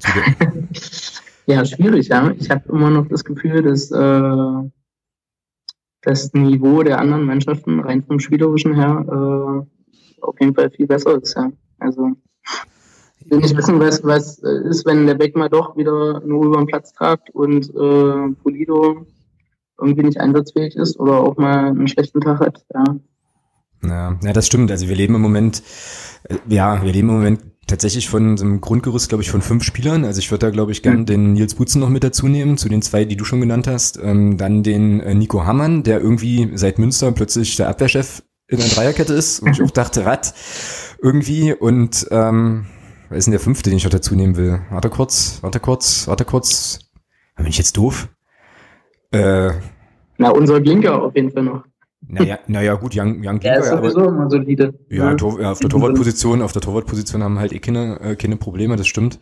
ja, 1.46 1.66
schwierig, 1.66 2.08
ja. 2.08 2.32
Ich 2.38 2.50
habe 2.50 2.70
immer 2.70 2.90
noch 2.90 3.08
das 3.08 3.24
Gefühl, 3.24 3.62
dass 3.64 3.92
äh, 3.92 4.70
das 6.02 6.34
Niveau 6.34 6.84
der 6.84 7.00
anderen 7.00 7.26
Mannschaften 7.26 7.80
rein 7.80 8.04
vom 8.04 8.20
Spielerischen 8.20 8.76
her 8.76 9.06
äh, 9.08 10.22
auf 10.22 10.36
jeden 10.40 10.56
Fall 10.56 10.70
viel 10.72 10.88
besser 10.88 11.22
ist, 11.22 11.36
ja. 11.36 11.52
Also 11.80 12.12
ich 13.20 13.32
will 13.32 13.40
nicht 13.40 13.56
wissen, 13.56 13.80
was, 13.80 14.04
was 14.04 14.40
ist, 14.40 14.86
wenn 14.86 15.06
der 15.06 15.16
Beck 15.16 15.36
mal 15.36 15.50
doch 15.50 15.76
wieder 15.78 16.22
nur 16.26 16.46
über 16.46 16.58
den 16.58 16.68
Platz 16.68 16.94
tragt 16.94 17.30
und 17.32 17.70
äh, 17.70 18.34
Polido 18.42 19.06
irgendwie 19.80 20.04
nicht 20.04 20.20
einsatzfähig 20.20 20.76
ist 20.76 21.00
oder 21.00 21.20
auch 21.20 21.38
mal 21.38 21.68
einen 21.68 21.88
schlechten 21.88 22.22
Tag 22.22 22.40
hat, 22.40 22.66
ja. 22.74 22.84
Ja, 23.82 24.20
ja, 24.22 24.34
das 24.34 24.48
stimmt. 24.48 24.72
Also 24.72 24.90
wir 24.90 24.96
leben 24.96 25.16
im 25.16 25.22
Moment, 25.22 25.64
äh, 26.24 26.36
ja, 26.48 26.84
wir 26.84 26.92
leben 26.92 27.10
im 27.10 27.16
Moment 27.16 27.42
tatsächlich 27.70 28.10
von 28.10 28.38
so 28.38 28.46
einem 28.46 28.62
Grundgerüst, 28.62 29.10
glaube 29.10 29.24
ich, 29.24 29.32
von 29.32 29.42
fünf 29.42 29.64
Spielern. 29.64 30.06
Also 30.06 30.20
ich 30.20 30.30
würde 30.32 30.48
da, 30.48 30.50
glaube 30.52 30.72
ich, 30.72 30.84
gern 30.84 31.02
mhm. 31.02 31.06
den 31.06 31.34
Nils 31.34 31.56
Butzen 31.56 31.80
noch 31.80 31.90
mit 31.90 32.04
dazu 32.04 32.28
nehmen, 32.28 32.58
zu 32.58 32.70
den 32.70 32.82
zwei, 32.82 33.06
die 33.06 33.16
du 33.16 33.26
schon 33.26 33.40
genannt 33.40 33.68
hast. 33.68 34.00
Ähm, 34.02 34.38
dann 34.38 34.64
den 34.64 35.00
äh, 35.00 35.14
Nico 35.14 35.46
Hammann, 35.46 35.84
der 35.84 36.02
irgendwie 36.02 36.52
seit 36.56 36.80
Münster 36.80 37.12
plötzlich 37.12 37.56
der 37.56 37.70
Abwehrchef 37.70 38.24
in 38.48 38.60
der 38.60 38.68
Dreierkette 38.68 39.14
ist. 39.14 39.40
Und 39.40 39.52
ich 39.52 39.62
auch 39.62 39.72
dachte, 39.72 40.06
Rad 40.06 40.34
irgendwie. 41.02 41.54
Und 41.54 42.08
ähm, 42.12 42.66
wer 43.10 43.18
ist 43.18 43.26
denn 43.26 43.32
der 43.32 43.40
fünfte, 43.40 43.70
den 43.70 43.78
ich 43.78 43.84
noch 43.84 43.92
dazu 43.92 44.16
nehmen 44.16 44.36
will? 44.36 44.62
Warte 44.70 44.90
kurz, 44.90 45.40
warte 45.42 45.60
kurz, 45.60 46.08
warte 46.08 46.26
kurz. 46.26 46.80
Bin 47.38 47.48
ich 47.48 47.58
jetzt 47.58 47.78
doof? 47.78 48.10
Äh, 49.12 49.52
Na, 50.18 50.30
unser 50.30 50.60
Blinker 50.60 51.02
auf 51.02 51.16
jeden 51.16 51.32
Fall 51.32 51.44
noch. 51.44 51.64
Naja, 52.12 52.40
naja 52.48 52.74
gut, 52.74 52.96
Young, 52.96 53.22
Young. 53.24 53.40
Ja, 53.42 53.56
ist 53.58 53.70
sowieso 53.70 54.00
aber, 54.00 54.10
immer 54.10 54.30
solide. 54.32 54.74
Ja, 54.90 55.14
Tor, 55.14 55.40
ja 55.40 55.52
auf 55.52 55.60
der 55.60 55.70
Torwartposition, 55.70 56.42
auf 56.42 56.52
der 56.52 56.62
Torwartposition 56.62 57.22
haben 57.22 57.38
halt 57.38 57.54
eh 57.54 57.60
keine, 57.60 58.00
äh, 58.02 58.16
keine 58.16 58.36
Probleme, 58.36 58.76
das 58.76 58.88
stimmt. 58.88 59.20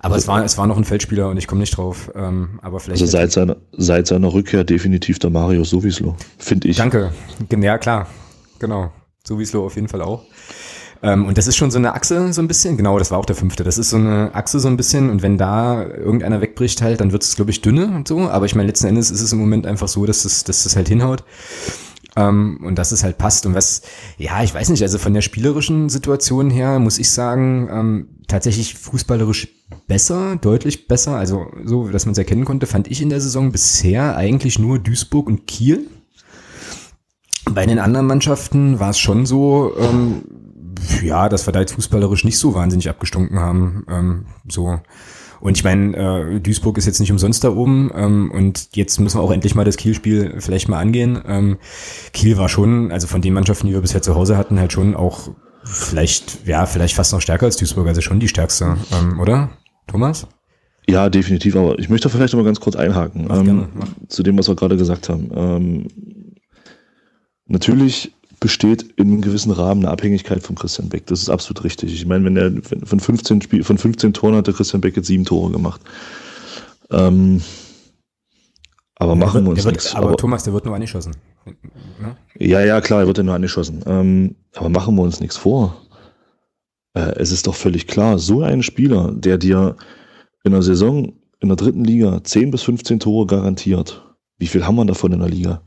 Aber 0.00 0.16
es 0.16 0.26
war, 0.26 0.42
es 0.42 0.56
war 0.58 0.66
noch 0.66 0.78
ein 0.78 0.84
Feldspieler 0.84 1.28
und 1.28 1.36
ich 1.36 1.46
komme 1.46 1.60
nicht 1.60 1.76
drauf. 1.76 2.10
Ähm, 2.16 2.58
aber 2.62 2.80
vielleicht. 2.80 3.02
Also 3.02 3.12
seit 3.12 3.32
seiner, 3.32 3.56
seit 3.72 4.06
seiner 4.06 4.32
Rückkehr 4.32 4.64
definitiv 4.64 5.18
der 5.18 5.30
Mario 5.30 5.62
Sowieslo, 5.62 6.16
finde 6.38 6.68
ich. 6.68 6.78
Danke. 6.78 7.12
Ja, 7.56 7.78
klar. 7.78 8.08
Genau. 8.58 8.90
Sowieslo 9.24 9.66
auf 9.66 9.76
jeden 9.76 9.88
Fall 9.88 10.00
auch. 10.00 10.24
Ähm, 11.02 11.26
und 11.26 11.36
das 11.36 11.46
ist 11.46 11.56
schon 11.56 11.70
so 11.70 11.78
eine 11.78 11.94
Achse 11.94 12.32
so 12.32 12.40
ein 12.40 12.48
bisschen, 12.48 12.76
genau, 12.76 12.98
das 12.98 13.10
war 13.10 13.18
auch 13.18 13.26
der 13.26 13.36
fünfte. 13.36 13.62
Das 13.62 13.76
ist 13.76 13.90
so 13.90 13.96
eine 13.96 14.34
Achse 14.34 14.58
so 14.58 14.68
ein 14.68 14.76
bisschen 14.76 15.10
und 15.10 15.22
wenn 15.22 15.36
da 15.36 15.84
irgendeiner 15.84 16.40
wegbricht 16.40 16.80
halt, 16.80 17.00
dann 17.00 17.12
wird 17.12 17.22
es, 17.24 17.36
glaube 17.36 17.50
ich, 17.50 17.60
dünne 17.60 17.86
und 17.86 18.08
so. 18.08 18.28
Aber 18.28 18.46
ich 18.46 18.54
meine, 18.54 18.68
letzten 18.68 18.86
Endes 18.86 19.10
ist 19.10 19.20
es 19.20 19.32
im 19.32 19.38
Moment 19.38 19.66
einfach 19.66 19.88
so, 19.88 20.06
dass 20.06 20.22
das, 20.22 20.44
dass 20.44 20.64
das 20.64 20.76
halt 20.76 20.88
hinhaut. 20.88 21.24
Ähm, 22.14 22.60
und 22.62 22.76
dass 22.76 22.92
es 22.92 23.04
halt 23.04 23.18
passt. 23.18 23.46
Und 23.46 23.54
was, 23.54 23.82
ja, 24.18 24.42
ich 24.42 24.52
weiß 24.54 24.68
nicht, 24.68 24.82
also 24.82 24.98
von 24.98 25.14
der 25.14 25.22
spielerischen 25.22 25.88
Situation 25.88 26.50
her 26.50 26.78
muss 26.78 26.98
ich 26.98 27.10
sagen, 27.10 27.68
ähm, 27.70 28.08
tatsächlich 28.28 28.74
fußballerisch 28.74 29.48
besser, 29.86 30.36
deutlich 30.36 30.88
besser. 30.88 31.16
Also 31.16 31.46
so, 31.64 31.88
dass 31.88 32.04
man 32.04 32.12
es 32.12 32.18
erkennen 32.18 32.44
konnte, 32.44 32.66
fand 32.66 32.88
ich 32.88 33.00
in 33.00 33.08
der 33.08 33.20
Saison 33.20 33.52
bisher 33.52 34.16
eigentlich 34.16 34.58
nur 34.58 34.78
Duisburg 34.78 35.26
und 35.26 35.46
Kiel. 35.46 35.86
Bei 37.50 37.66
den 37.66 37.78
anderen 37.78 38.06
Mannschaften 38.06 38.78
war 38.78 38.90
es 38.90 38.98
schon 38.98 39.26
so, 39.26 39.72
ähm, 39.78 40.22
ja, 41.02 41.28
dass 41.28 41.46
wir 41.46 41.52
da 41.52 41.60
jetzt 41.60 41.74
fußballerisch 41.74 42.24
nicht 42.24 42.38
so 42.38 42.54
wahnsinnig 42.54 42.88
abgestunken 42.88 43.40
haben. 43.40 43.84
Ähm, 43.88 44.26
so. 44.48 44.80
Und 45.42 45.56
ich 45.56 45.64
meine, 45.64 45.96
äh, 45.96 46.40
Duisburg 46.40 46.78
ist 46.78 46.86
jetzt 46.86 47.00
nicht 47.00 47.10
umsonst 47.10 47.42
da 47.42 47.50
oben 47.50 47.90
ähm, 47.96 48.30
und 48.30 48.68
jetzt 48.76 49.00
müssen 49.00 49.18
wir 49.18 49.24
auch 49.24 49.32
endlich 49.32 49.56
mal 49.56 49.64
das 49.64 49.76
Kiel-Spiel 49.76 50.36
vielleicht 50.38 50.68
mal 50.68 50.78
angehen. 50.78 51.20
Ähm, 51.26 51.58
Kiel 52.12 52.38
war 52.38 52.48
schon, 52.48 52.92
also 52.92 53.08
von 53.08 53.22
den 53.22 53.34
Mannschaften, 53.34 53.66
die 53.66 53.72
wir 53.72 53.80
bisher 53.80 54.02
zu 54.02 54.14
Hause 54.14 54.36
hatten, 54.36 54.60
halt 54.60 54.72
schon 54.72 54.94
auch 54.94 55.30
vielleicht, 55.64 56.46
ja, 56.46 56.64
vielleicht 56.64 56.94
fast 56.94 57.12
noch 57.12 57.20
stärker 57.20 57.46
als 57.46 57.56
Duisburg, 57.56 57.88
also 57.88 58.00
schon 58.00 58.20
die 58.20 58.28
stärkste, 58.28 58.76
ähm, 58.92 59.18
oder? 59.18 59.50
Thomas? 59.88 60.28
Ja, 60.88 61.10
definitiv, 61.10 61.56
aber 61.56 61.76
ich 61.80 61.88
möchte 61.88 62.08
vielleicht 62.08 62.34
noch 62.34 62.40
mal 62.40 62.46
ganz 62.46 62.60
kurz 62.60 62.76
einhaken 62.76 63.28
ähm, 63.28 63.68
zu 64.06 64.22
dem, 64.22 64.38
was 64.38 64.46
wir 64.48 64.54
gerade 64.54 64.76
gesagt 64.76 65.08
haben. 65.08 65.28
Ähm, 65.34 65.88
natürlich 67.46 68.14
besteht 68.42 68.82
in 68.96 69.06
einem 69.06 69.20
gewissen 69.22 69.52
Rahmen 69.52 69.84
eine 69.84 69.92
Abhängigkeit 69.92 70.42
von 70.42 70.56
Christian 70.56 70.88
Beck. 70.88 71.06
Das 71.06 71.22
ist 71.22 71.30
absolut 71.30 71.62
richtig. 71.64 71.94
Ich 71.94 72.04
meine, 72.04 72.24
wenn 72.24 72.36
er 72.36 72.86
von 72.86 72.98
15 72.98 73.40
Spiel, 73.40 73.62
von 73.62 73.78
15 73.78 74.12
Toren 74.12 74.34
hat 74.34 74.48
der 74.48 74.54
Christian 74.54 74.80
Beck 74.80 74.96
jetzt 74.96 75.06
sieben 75.06 75.24
Tore 75.24 75.52
gemacht. 75.52 75.80
Ähm, 76.90 77.40
aber 78.96 79.14
machen 79.14 79.44
wir 79.44 79.50
uns 79.50 79.64
wird, 79.64 79.76
nichts. 79.76 79.94
Aber, 79.94 80.08
aber, 80.08 80.16
Thomas, 80.16 80.42
der 80.42 80.52
wird 80.52 80.64
nur 80.64 80.74
angeschossen. 80.74 81.14
Ne? 81.46 82.16
Ja, 82.36 82.60
ja, 82.60 82.80
klar, 82.80 83.02
er 83.02 83.06
wird 83.06 83.18
ja 83.18 83.22
nur 83.22 83.34
angeschossen. 83.34 83.82
Ähm, 83.86 84.34
aber 84.56 84.68
machen 84.68 84.96
wir 84.96 85.02
uns 85.02 85.20
nichts 85.20 85.36
vor. 85.36 85.80
Äh, 86.94 87.12
es 87.16 87.30
ist 87.30 87.46
doch 87.46 87.54
völlig 87.54 87.86
klar, 87.86 88.18
so 88.18 88.42
ein 88.42 88.64
Spieler, 88.64 89.12
der 89.12 89.38
dir 89.38 89.76
in 90.42 90.50
der 90.50 90.62
Saison 90.62 91.12
in 91.38 91.48
der 91.48 91.56
dritten 91.56 91.84
Liga 91.84 92.22
10 92.22 92.50
bis 92.50 92.62
15 92.62 92.98
Tore 92.98 93.26
garantiert. 93.26 94.02
Wie 94.38 94.48
viel 94.48 94.66
haben 94.66 94.76
wir 94.76 94.84
davon 94.84 95.12
in 95.12 95.20
der 95.20 95.28
Liga? 95.28 95.62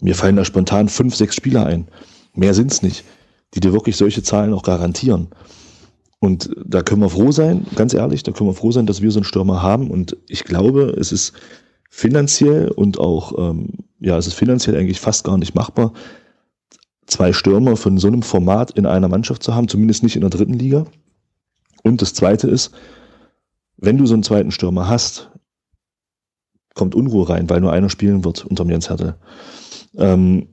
Mir 0.00 0.14
fallen 0.14 0.36
da 0.36 0.44
spontan 0.44 0.88
fünf, 0.88 1.14
sechs 1.14 1.36
Spieler 1.36 1.66
ein. 1.66 1.88
Mehr 2.34 2.54
sind's 2.54 2.82
nicht, 2.82 3.04
die 3.54 3.60
dir 3.60 3.72
wirklich 3.72 3.96
solche 3.96 4.22
Zahlen 4.22 4.54
auch 4.54 4.62
garantieren. 4.62 5.28
Und 6.18 6.50
da 6.64 6.82
können 6.82 7.02
wir 7.02 7.10
froh 7.10 7.32
sein, 7.32 7.66
ganz 7.74 7.94
ehrlich, 7.94 8.22
da 8.22 8.32
können 8.32 8.48
wir 8.48 8.54
froh 8.54 8.70
sein, 8.70 8.86
dass 8.86 9.02
wir 9.02 9.10
so 9.10 9.18
einen 9.18 9.24
Stürmer 9.24 9.60
haben. 9.60 9.90
Und 9.90 10.16
ich 10.28 10.44
glaube, 10.44 10.94
es 10.98 11.10
ist 11.10 11.32
finanziell 11.90 12.70
und 12.70 12.98
auch, 12.98 13.36
ähm, 13.38 13.70
ja, 13.98 14.16
es 14.16 14.26
ist 14.26 14.34
finanziell 14.34 14.76
eigentlich 14.76 15.00
fast 15.00 15.24
gar 15.24 15.36
nicht 15.36 15.54
machbar, 15.54 15.92
zwei 17.06 17.32
Stürmer 17.32 17.76
von 17.76 17.98
so 17.98 18.06
einem 18.06 18.22
Format 18.22 18.70
in 18.70 18.86
einer 18.86 19.08
Mannschaft 19.08 19.42
zu 19.42 19.54
haben, 19.54 19.68
zumindest 19.68 20.02
nicht 20.02 20.14
in 20.14 20.22
der 20.22 20.30
dritten 20.30 20.54
Liga. 20.54 20.86
Und 21.82 22.00
das 22.00 22.14
zweite 22.14 22.48
ist, 22.48 22.72
wenn 23.76 23.98
du 23.98 24.06
so 24.06 24.14
einen 24.14 24.22
zweiten 24.22 24.52
Stürmer 24.52 24.88
hast, 24.88 25.30
kommt 26.74 26.94
Unruhe 26.94 27.28
rein, 27.28 27.50
weil 27.50 27.60
nur 27.60 27.72
einer 27.72 27.90
spielen 27.90 28.24
wird 28.24 28.46
unterm 28.46 28.70
Jens 28.70 28.88
Hertel. 28.88 29.16
Ähm, 29.96 30.48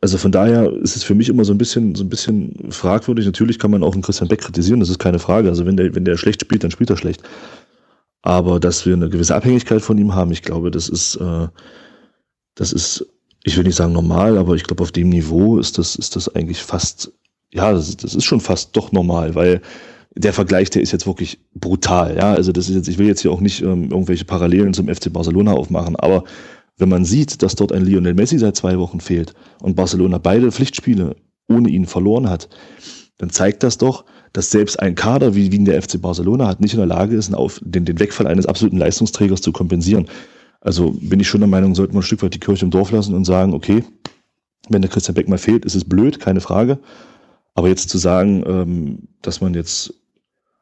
also 0.00 0.18
von 0.18 0.32
daher 0.32 0.72
ist 0.72 0.96
es 0.96 1.02
für 1.02 1.14
mich 1.14 1.28
immer 1.28 1.44
so 1.44 1.52
ein 1.52 1.58
bisschen, 1.58 1.94
so 1.94 2.04
ein 2.04 2.08
bisschen 2.08 2.70
fragwürdig. 2.70 3.26
Natürlich 3.26 3.58
kann 3.58 3.70
man 3.70 3.82
auch 3.82 3.94
einen 3.94 4.02
Christian 4.02 4.28
Beck 4.28 4.40
kritisieren, 4.40 4.80
das 4.80 4.90
ist 4.90 4.98
keine 4.98 5.18
Frage. 5.18 5.48
Also 5.48 5.66
wenn 5.66 5.76
der, 5.76 5.94
wenn 5.94 6.04
der 6.04 6.16
schlecht 6.16 6.40
spielt, 6.40 6.62
dann 6.62 6.70
spielt 6.70 6.90
er 6.90 6.96
schlecht. 6.96 7.22
Aber 8.22 8.60
dass 8.60 8.86
wir 8.86 8.94
eine 8.94 9.08
gewisse 9.08 9.34
Abhängigkeit 9.34 9.82
von 9.82 9.98
ihm 9.98 10.14
haben, 10.14 10.32
ich 10.32 10.42
glaube, 10.42 10.70
das 10.70 10.88
ist, 10.88 11.16
äh, 11.16 11.48
das 12.54 12.72
ist, 12.72 13.06
ich 13.44 13.56
will 13.56 13.64
nicht 13.64 13.76
sagen 13.76 13.92
normal, 13.92 14.38
aber 14.38 14.54
ich 14.54 14.64
glaube, 14.64 14.82
auf 14.82 14.92
dem 14.92 15.10
Niveau 15.10 15.58
ist 15.58 15.78
das, 15.78 15.96
ist 15.96 16.16
das 16.16 16.34
eigentlich 16.34 16.62
fast, 16.62 17.12
ja, 17.52 17.72
das, 17.72 17.96
das 17.96 18.14
ist 18.14 18.24
schon 18.24 18.40
fast 18.40 18.76
doch 18.76 18.92
normal, 18.92 19.34
weil 19.34 19.60
der 20.16 20.32
Vergleich, 20.32 20.70
der 20.70 20.82
ist 20.82 20.92
jetzt 20.92 21.06
wirklich 21.06 21.38
brutal. 21.54 22.16
Ja, 22.16 22.32
also 22.32 22.50
das 22.50 22.68
ist 22.68 22.74
jetzt, 22.74 22.88
ich 22.88 22.98
will 22.98 23.06
jetzt 23.06 23.20
hier 23.20 23.30
auch 23.30 23.40
nicht 23.40 23.62
ähm, 23.62 23.90
irgendwelche 23.90 24.24
Parallelen 24.24 24.74
zum 24.74 24.88
FC 24.88 25.12
Barcelona 25.12 25.52
aufmachen, 25.52 25.94
aber 25.96 26.24
wenn 26.78 26.88
man 26.88 27.04
sieht, 27.04 27.42
dass 27.42 27.54
dort 27.54 27.72
ein 27.72 27.84
Lionel 27.84 28.14
Messi 28.14 28.38
seit 28.38 28.56
zwei 28.56 28.78
Wochen 28.78 29.00
fehlt 29.00 29.34
und 29.62 29.76
Barcelona 29.76 30.18
beide 30.18 30.52
Pflichtspiele 30.52 31.16
ohne 31.48 31.70
ihn 31.70 31.86
verloren 31.86 32.28
hat, 32.28 32.48
dann 33.18 33.30
zeigt 33.30 33.62
das 33.62 33.78
doch, 33.78 34.04
dass 34.32 34.50
selbst 34.50 34.78
ein 34.80 34.94
Kader 34.94 35.34
wie, 35.34 35.50
wie 35.52 35.64
der 35.64 35.80
FC 35.80 36.00
Barcelona 36.00 36.46
hat, 36.46 36.60
nicht 36.60 36.74
in 36.74 36.78
der 36.78 36.86
Lage 36.86 37.16
ist, 37.16 37.32
den, 37.62 37.84
den 37.86 37.98
Wegfall 37.98 38.26
eines 38.26 38.46
absoluten 38.46 38.76
Leistungsträgers 38.76 39.40
zu 39.40 39.52
kompensieren. 39.52 40.06
Also 40.60 40.90
bin 41.00 41.20
ich 41.20 41.28
schon 41.28 41.40
der 41.40 41.48
Meinung, 41.48 41.74
sollten 41.74 41.94
wir 41.94 42.00
ein 42.00 42.02
Stück 42.02 42.22
weit 42.22 42.34
die 42.34 42.40
Kirche 42.40 42.64
im 42.64 42.70
Dorf 42.70 42.90
lassen 42.90 43.14
und 43.14 43.24
sagen, 43.24 43.54
okay, 43.54 43.84
wenn 44.68 44.82
der 44.82 44.90
Christian 44.90 45.14
Beck 45.14 45.28
mal 45.28 45.38
fehlt, 45.38 45.64
ist 45.64 45.74
es 45.74 45.84
blöd, 45.84 46.20
keine 46.20 46.40
Frage. 46.40 46.78
Aber 47.54 47.68
jetzt 47.68 47.88
zu 47.88 47.98
sagen, 47.98 48.44
ähm, 48.46 49.08
dass 49.22 49.40
man 49.40 49.54
jetzt, 49.54 49.94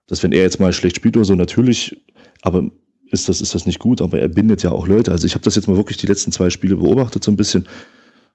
dass 0.07 0.23
wenn 0.23 0.33
er 0.33 0.43
jetzt 0.43 0.61
mal 0.61 0.73
schlecht 0.73 0.97
spielt 0.97 1.17
oder 1.17 1.25
so, 1.25 1.35
natürlich, 1.35 2.05
aber 2.43 2.71
ist 3.15 3.29
das, 3.29 3.41
ist 3.41 3.55
das 3.55 3.67
nicht 3.67 3.79
gut, 3.79 4.03
aber 4.03 4.19
er 4.19 4.29
bindet 4.29 4.63
ja 4.63 4.71
auch 4.73 4.87
Leute. 4.87 5.11
Also 5.11 5.27
ich 5.27 5.35
habe 5.35 5.45
das 5.45 5.55
jetzt 5.55 5.69
mal 5.69 5.77
wirklich 5.77 5.97
die 5.97 6.07
letzten 6.07 6.33
zwei 6.33 6.51
Spiele 6.51 6.77
beobachtet 6.77 7.25
so 7.25 7.31
ein 7.31 7.37
bisschen. 7.37 7.67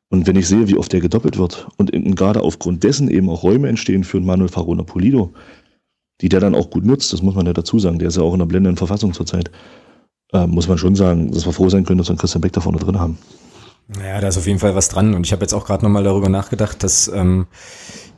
Und 0.10 0.26
wenn 0.26 0.36
ich 0.36 0.48
sehe, 0.48 0.68
wie 0.68 0.78
oft 0.78 0.92
der 0.92 1.02
gedoppelt 1.02 1.38
wird 1.38 1.68
und, 1.78 1.92
gerade 2.16 2.42
aufgrund 2.42 2.84
dessen 2.84 3.10
eben 3.10 3.30
auch 3.30 3.44
Räume 3.44 3.70
entstehen 3.70 4.04
für 4.04 4.20
Manuel 4.20 4.50
Farona 4.50 4.84
Polido, 4.84 5.34
die 6.22 6.30
der 6.30 6.40
dann 6.40 6.56
auch 6.56 6.72
gut 6.72 6.86
nutzt, 6.86 7.14
das 7.14 7.22
muss 7.22 7.36
man 7.36 7.46
ja 7.46 7.54
dazu 7.54 7.78
sagen, 7.78 8.00
der 8.00 8.08
ist 8.08 8.18
ja 8.18 8.24
auch 8.24 8.34
in 8.34 8.40
der 8.40 8.48
blendenden 8.48 8.78
Verfassung 8.78 9.14
zurzeit, 9.14 9.52
äh, 10.34 10.48
muss 10.48 10.68
man 10.68 10.80
schon 10.80 10.96
sagen, 10.96 11.32
dass 11.32 11.46
wir 11.46 11.54
froh 11.54 11.70
sein 11.70 11.86
können, 11.86 12.00
dass 12.00 12.08
wir 12.08 12.12
einen 12.12 12.20
Christian 12.20 12.42
Beck 12.42 12.54
da 12.54 12.62
vorne 12.62 12.80
drin 12.80 13.00
haben. 13.00 13.20
Ja, 14.04 14.22
da 14.22 14.28
ist 14.28 14.38
auf 14.38 14.48
jeden 14.48 14.60
Fall 14.60 14.76
was 14.76 14.90
dran. 14.90 15.14
Und 15.14 15.26
ich 15.26 15.32
habe 15.32 15.42
jetzt 15.42 15.54
auch 15.54 15.66
gerade 15.66 15.84
nochmal 15.84 16.04
darüber 16.04 16.30
nachgedacht, 16.30 16.84
dass 16.84 17.08
ähm, 17.08 17.48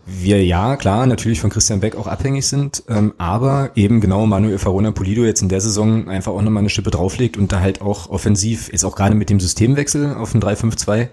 wir 0.05 0.43
ja, 0.43 0.75
klar, 0.75 1.05
natürlich 1.05 1.39
von 1.39 1.50
Christian 1.50 1.79
Beck 1.79 1.96
auch 1.96 2.08
abhängig 2.08 2.48
sind, 2.48 2.84
ähm, 2.89 3.13
aber 3.17 3.72
eben 3.75 4.01
genau 4.01 4.25
Manuel 4.25 4.58
Farona 4.58 4.91
Polido 4.91 5.24
jetzt 5.24 5.41
in 5.41 5.50
der 5.50 5.62
Saison 5.62 6.08
einfach 6.08 6.31
auch 6.31 6.41
nochmal 6.41 6.62
eine 6.62 6.70
Schippe 6.70 6.91
drauflegt 6.91 7.38
und 7.38 7.51
da 7.51 7.60
halt 7.60 7.81
auch 7.81 8.10
offensiv 8.10 8.70
ist 8.70 8.84
auch 8.84 8.96
gerade 8.96 9.15
mit 9.15 9.29
dem 9.29 9.39
Systemwechsel 9.39 10.15
auf 10.15 10.34
ein 10.34 10.41
3-5-2 10.41 11.10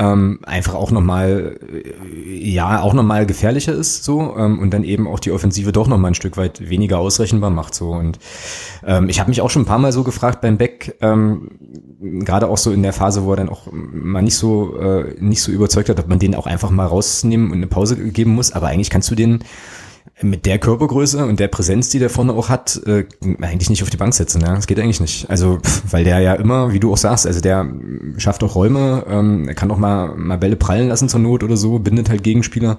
ähm, 0.00 0.40
einfach 0.44 0.74
auch 0.74 0.90
nochmal, 0.90 1.58
äh, 1.70 2.48
ja, 2.48 2.80
auch 2.80 2.94
nochmal 2.94 3.26
gefährlicher 3.26 3.74
ist 3.74 4.02
so 4.02 4.34
ähm, 4.36 4.58
und 4.58 4.72
dann 4.72 4.82
eben 4.82 5.06
auch 5.06 5.20
die 5.20 5.30
Offensive 5.30 5.72
doch 5.72 5.88
nochmal 5.88 6.12
ein 6.12 6.14
Stück 6.14 6.38
weit 6.38 6.70
weniger 6.70 6.98
ausrechenbar 6.98 7.50
macht 7.50 7.74
so. 7.74 7.90
Und 7.90 8.18
ähm, 8.84 9.10
ich 9.10 9.20
habe 9.20 9.28
mich 9.28 9.42
auch 9.42 9.50
schon 9.50 9.62
ein 9.62 9.66
paar 9.66 9.78
Mal 9.78 9.92
so 9.92 10.02
gefragt 10.02 10.40
beim 10.40 10.56
Beck, 10.56 10.96
ähm, 11.02 11.50
gerade 12.00 12.48
auch 12.48 12.56
so 12.56 12.72
in 12.72 12.82
der 12.82 12.94
Phase, 12.94 13.24
wo 13.24 13.32
er 13.32 13.36
dann 13.36 13.50
auch 13.50 13.68
mal 13.70 14.22
nicht 14.22 14.36
so 14.36 14.78
äh, 14.78 15.14
nicht 15.20 15.42
so 15.42 15.52
überzeugt 15.52 15.90
hat, 15.90 16.00
ob 16.00 16.08
man 16.08 16.18
den 16.18 16.34
auch 16.34 16.46
einfach 16.46 16.70
mal 16.70 16.86
rausnehmen 16.86 17.50
und 17.50 17.58
eine 17.58 17.66
Pause 17.66 17.96
geben 17.96 18.34
muss, 18.34 18.52
aber 18.52 18.68
eigentlich 18.68 18.90
kannst 18.90 19.10
du 19.10 19.14
den 19.14 19.44
mit 20.22 20.46
der 20.46 20.58
Körpergröße 20.58 21.24
und 21.24 21.40
der 21.40 21.48
Präsenz, 21.48 21.88
die 21.88 21.98
der 21.98 22.10
vorne 22.10 22.32
auch 22.32 22.48
hat, 22.48 22.80
äh, 22.86 23.04
eigentlich 23.40 23.70
nicht 23.70 23.82
auf 23.82 23.90
die 23.90 23.96
Bank 23.96 24.14
setzen. 24.14 24.42
Ja? 24.42 24.54
Das 24.54 24.66
geht 24.66 24.78
eigentlich 24.78 25.00
nicht. 25.00 25.30
Also, 25.30 25.58
pff, 25.58 25.82
weil 25.90 26.04
der 26.04 26.20
ja 26.20 26.34
immer, 26.34 26.72
wie 26.72 26.80
du 26.80 26.92
auch 26.92 26.98
sagst, 26.98 27.26
also 27.26 27.40
der 27.40 27.66
schafft 28.18 28.42
auch 28.42 28.54
Räume, 28.54 29.04
ähm, 29.08 29.48
er 29.48 29.54
kann 29.54 29.70
auch 29.70 29.78
mal, 29.78 30.14
mal 30.16 30.36
Bälle 30.36 30.56
prallen 30.56 30.88
lassen 30.88 31.08
zur 31.08 31.20
Not 31.20 31.42
oder 31.42 31.56
so, 31.56 31.78
bindet 31.78 32.10
halt 32.10 32.22
Gegenspieler. 32.22 32.78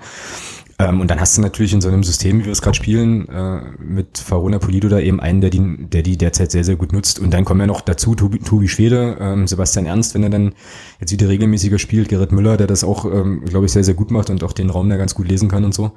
Ähm, 0.81 0.99
und 0.99 1.11
dann 1.11 1.19
hast 1.19 1.37
du 1.37 1.41
natürlich 1.41 1.73
in 1.73 1.81
so 1.81 1.89
einem 1.89 2.03
System, 2.03 2.39
wie 2.39 2.45
wir 2.45 2.51
es 2.51 2.61
gerade 2.61 2.75
spielen, 2.75 3.29
äh, 3.29 3.61
mit 3.79 4.17
Farona 4.17 4.57
Polido 4.57 4.89
da 4.89 4.99
eben 4.99 5.19
einen, 5.19 5.41
der 5.41 5.49
die, 5.49 5.87
der 5.87 6.01
die 6.01 6.17
derzeit 6.17 6.51
sehr, 6.51 6.63
sehr 6.63 6.75
gut 6.75 6.91
nutzt. 6.91 7.19
Und 7.19 7.33
dann 7.33 7.45
kommen 7.45 7.59
ja 7.59 7.67
noch 7.67 7.81
dazu 7.81 8.15
Tobi, 8.15 8.39
Tobi 8.39 8.67
Schwede, 8.67 9.17
ähm, 9.19 9.47
Sebastian 9.47 9.85
Ernst, 9.85 10.15
wenn 10.15 10.23
er 10.23 10.29
dann 10.29 10.53
jetzt 10.99 11.11
wieder 11.11 11.29
regelmäßiger 11.29 11.77
spielt, 11.77 12.09
Gerrit 12.09 12.31
Müller, 12.31 12.57
der 12.57 12.67
das 12.67 12.83
auch, 12.83 13.05
ähm, 13.05 13.45
glaube 13.45 13.67
ich, 13.67 13.71
sehr, 13.71 13.83
sehr 13.83 13.93
gut 13.93 14.11
macht 14.11 14.29
und 14.29 14.43
auch 14.43 14.53
den 14.53 14.69
Raum 14.69 14.89
da 14.89 14.97
ganz 14.97 15.13
gut 15.13 15.27
lesen 15.27 15.49
kann 15.49 15.63
und 15.63 15.73
so. 15.73 15.91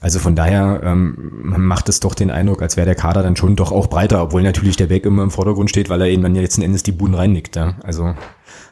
Also 0.00 0.18
von 0.18 0.34
daher 0.34 0.94
macht 0.94 1.88
es 1.88 2.00
doch 2.00 2.14
den 2.14 2.30
Eindruck, 2.30 2.62
als 2.62 2.76
wäre 2.76 2.86
der 2.86 2.94
Kader 2.94 3.22
dann 3.22 3.36
schon 3.36 3.54
doch 3.56 3.70
auch 3.70 3.88
breiter, 3.88 4.22
obwohl 4.22 4.42
natürlich 4.42 4.76
der 4.76 4.88
Weg 4.88 5.04
immer 5.04 5.22
im 5.22 5.30
Vordergrund 5.30 5.68
steht, 5.68 5.90
weil 5.90 6.00
er 6.00 6.08
eben 6.08 6.22
dann 6.22 6.34
ja 6.34 6.40
letzten 6.40 6.62
Endes 6.62 6.82
die 6.82 6.92
Buden 6.92 7.14
reinnickt. 7.14 7.56
Ja? 7.56 7.76
Also 7.82 8.14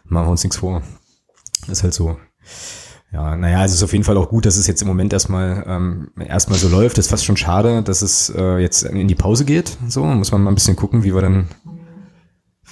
machen 0.05 0.27
wir 0.27 0.31
uns 0.31 0.43
nichts 0.43 0.57
vor. 0.57 0.83
ist 1.69 1.83
halt 1.83 1.95
so. 1.95 2.17
Ja, 3.13 3.37
naja, 3.37 3.65
es 3.65 3.73
ist 3.73 3.83
auf 3.83 3.93
jeden 3.93 4.05
Fall 4.05 4.19
auch 4.19 4.29
gut, 4.29 4.45
dass 4.45 4.57
es 4.57 4.67
jetzt 4.67 4.83
im 4.83 4.89
Moment 4.89 5.13
erstmal 5.15 5.65
ähm, 5.67 6.11
erstmal 6.19 6.59
so 6.59 6.69
läuft. 6.69 6.99
Das 6.99 7.07
ist 7.07 7.11
fast 7.11 7.25
schon 7.25 7.39
schade, 7.39 7.83
dass 7.83 8.03
es 8.03 8.31
äh, 8.37 8.59
jetzt 8.59 8.83
in 8.83 9.09
die 9.09 9.15
Pause 9.15 9.47
geht. 9.47 9.79
So 9.89 10.05
muss 10.05 10.31
man 10.31 10.43
mal 10.43 10.51
ein 10.51 10.55
bisschen 10.55 10.77
gucken, 10.77 11.05
wie 11.05 11.15
wir 11.15 11.23
dann, 11.23 11.49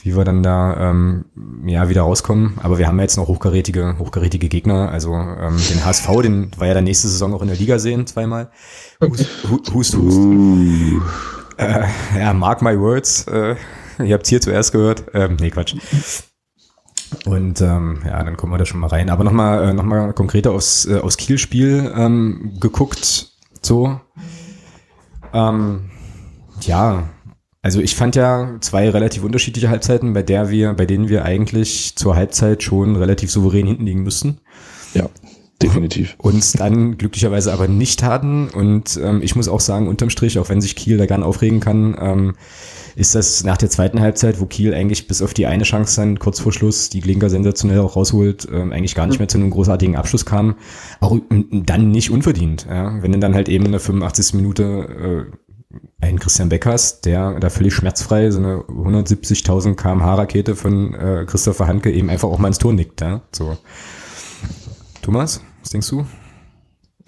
wie 0.02 0.14
wir 0.14 0.24
dann 0.24 0.42
da 0.42 0.90
ähm, 0.90 1.24
ja 1.66 1.88
wieder 1.88 2.02
rauskommen. 2.02 2.58
Aber 2.62 2.76
wir 2.76 2.86
haben 2.86 2.98
ja 2.98 3.04
jetzt 3.04 3.16
noch 3.16 3.28
hochkarätige, 3.28 3.96
hochkarätige 3.98 4.48
Gegner. 4.48 4.90
Also 4.90 5.14
ähm, 5.14 5.56
den 5.70 5.82
HSV, 5.82 6.06
den 6.22 6.50
war 6.58 6.66
ja 6.66 6.74
der 6.74 6.82
nächste 6.82 7.08
Saison 7.08 7.32
auch 7.32 7.40
in 7.40 7.48
der 7.48 7.56
Liga 7.56 7.78
sehen 7.78 8.06
zweimal. 8.06 8.50
Hust, 9.00 9.26
hust, 9.72 9.96
hust. 9.96 10.18
Uh. 10.18 11.00
Äh, 11.56 11.84
ja, 12.18 12.34
mark 12.34 12.60
my 12.60 12.78
words. 12.78 13.26
Äh, 13.26 13.56
ihr 14.04 14.12
habt 14.12 14.26
hier 14.26 14.42
zuerst 14.42 14.72
gehört. 14.72 15.04
Ähm, 15.14 15.38
nee, 15.40 15.48
Quatsch. 15.48 15.76
Und 17.24 17.60
ähm, 17.60 18.00
ja, 18.04 18.22
dann 18.22 18.36
kommen 18.36 18.52
wir 18.52 18.58
da 18.58 18.66
schon 18.66 18.80
mal 18.80 18.88
rein. 18.88 19.10
Aber 19.10 19.24
nochmal 19.24 19.70
äh, 19.70 19.72
noch 19.72 19.84
mal 19.84 20.12
konkreter 20.12 20.52
aufs, 20.52 20.86
äh, 20.86 20.98
aufs 20.98 21.16
Kiel-Spiel 21.16 21.92
ähm, 21.96 22.56
geguckt. 22.60 23.30
So. 23.62 24.00
Ähm, 25.32 25.90
ja, 26.62 27.04
also 27.62 27.80
ich 27.80 27.96
fand 27.96 28.14
ja 28.14 28.58
zwei 28.60 28.88
relativ 28.90 29.24
unterschiedliche 29.24 29.68
Halbzeiten, 29.68 30.12
bei 30.12 30.22
der 30.22 30.50
wir, 30.50 30.72
bei 30.74 30.86
denen 30.86 31.08
wir 31.08 31.24
eigentlich 31.24 31.96
zur 31.96 32.14
Halbzeit 32.14 32.62
schon 32.62 32.94
relativ 32.94 33.30
souverän 33.30 33.66
hinten 33.66 33.86
liegen 33.86 34.04
müssten. 34.04 34.38
Ja, 34.94 35.08
definitiv. 35.60 36.14
Uns 36.18 36.52
dann 36.52 36.96
glücklicherweise 36.96 37.52
aber 37.52 37.66
nicht 37.66 38.04
hatten. 38.04 38.48
Und 38.50 39.00
ähm, 39.02 39.20
ich 39.20 39.34
muss 39.34 39.48
auch 39.48 39.58
sagen, 39.58 39.88
unterm 39.88 40.10
Strich, 40.10 40.38
auch 40.38 40.48
wenn 40.48 40.60
sich 40.60 40.76
Kiel 40.76 40.96
da 40.96 41.06
gern 41.06 41.24
aufregen 41.24 41.58
kann, 41.58 41.96
ähm, 42.00 42.34
ist 42.96 43.14
das 43.14 43.44
nach 43.44 43.58
der 43.58 43.68
zweiten 43.68 44.00
Halbzeit, 44.00 44.40
wo 44.40 44.46
Kiel 44.46 44.72
eigentlich 44.72 45.06
bis 45.06 45.20
auf 45.20 45.34
die 45.34 45.46
eine 45.46 45.64
Chance 45.64 46.00
dann 46.00 46.18
kurz 46.18 46.40
vor 46.40 46.50
Schluss 46.50 46.88
die 46.88 47.00
Glinker 47.00 47.28
sensationell 47.28 47.80
auch 47.80 47.94
rausholt, 47.94 48.48
ähm, 48.50 48.72
eigentlich 48.72 48.94
gar 48.94 49.06
nicht 49.06 49.18
mehr 49.18 49.28
zu 49.28 49.36
einem 49.36 49.50
großartigen 49.50 49.96
Abschluss 49.96 50.24
kam, 50.24 50.56
auch 51.00 51.18
dann 51.30 51.90
nicht 51.90 52.10
unverdient. 52.10 52.66
Ja? 52.68 53.02
Wenn 53.02 53.12
du 53.12 53.18
dann 53.18 53.34
halt 53.34 53.50
eben 53.50 53.66
in 53.66 53.72
der 53.72 53.80
85. 53.80 54.32
Minute 54.34 55.28
äh, 55.30 56.06
einen 56.06 56.18
Christian 56.18 56.48
Beckers, 56.48 57.02
der 57.02 57.38
da 57.38 57.50
völlig 57.50 57.74
schmerzfrei 57.74 58.30
so 58.30 58.38
eine 58.38 58.60
170.000 58.60 59.74
kmh 59.74 60.14
Rakete 60.14 60.56
von 60.56 60.94
äh, 60.94 61.24
Christopher 61.26 61.66
Hanke 61.66 61.92
eben 61.92 62.08
einfach 62.08 62.30
auch 62.30 62.38
mal 62.38 62.48
ins 62.48 62.58
Tor 62.58 62.72
nickt. 62.72 63.02
Ja? 63.02 63.20
So. 63.30 63.58
Thomas, 65.02 65.42
was 65.60 65.70
denkst 65.70 65.90
du? 65.90 66.06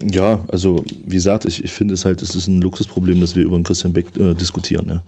Ja, 0.03 0.45
also 0.49 0.85
wie 0.85 1.15
gesagt, 1.15 1.45
ich, 1.45 1.63
ich 1.63 1.73
finde 1.73 1.95
es 1.95 2.05
halt, 2.05 2.21
es 2.21 2.35
ist 2.35 2.47
ein 2.47 2.61
Luxusproblem, 2.61 3.19
dass 3.19 3.35
wir 3.35 3.43
über 3.43 3.57
den 3.57 3.63
Christian 3.63 3.91
Beck 3.91 4.15
äh, 4.17 4.35
diskutieren. 4.35 4.85
Ne? 4.85 5.03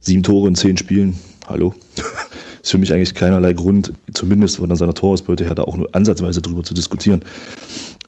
Sieben 0.00 0.22
Tore 0.22 0.48
in 0.48 0.54
zehn 0.54 0.76
Spielen, 0.76 1.18
hallo, 1.46 1.74
ist 2.62 2.70
für 2.70 2.78
mich 2.78 2.92
eigentlich 2.92 3.14
keinerlei 3.14 3.52
Grund, 3.52 3.92
zumindest 4.12 4.56
von 4.56 4.74
seiner 4.74 4.94
Torausbeute 4.94 5.44
her, 5.44 5.54
da 5.54 5.64
auch 5.64 5.76
nur 5.76 5.94
ansatzweise 5.94 6.42
drüber 6.42 6.62
zu 6.62 6.74
diskutieren. 6.74 7.22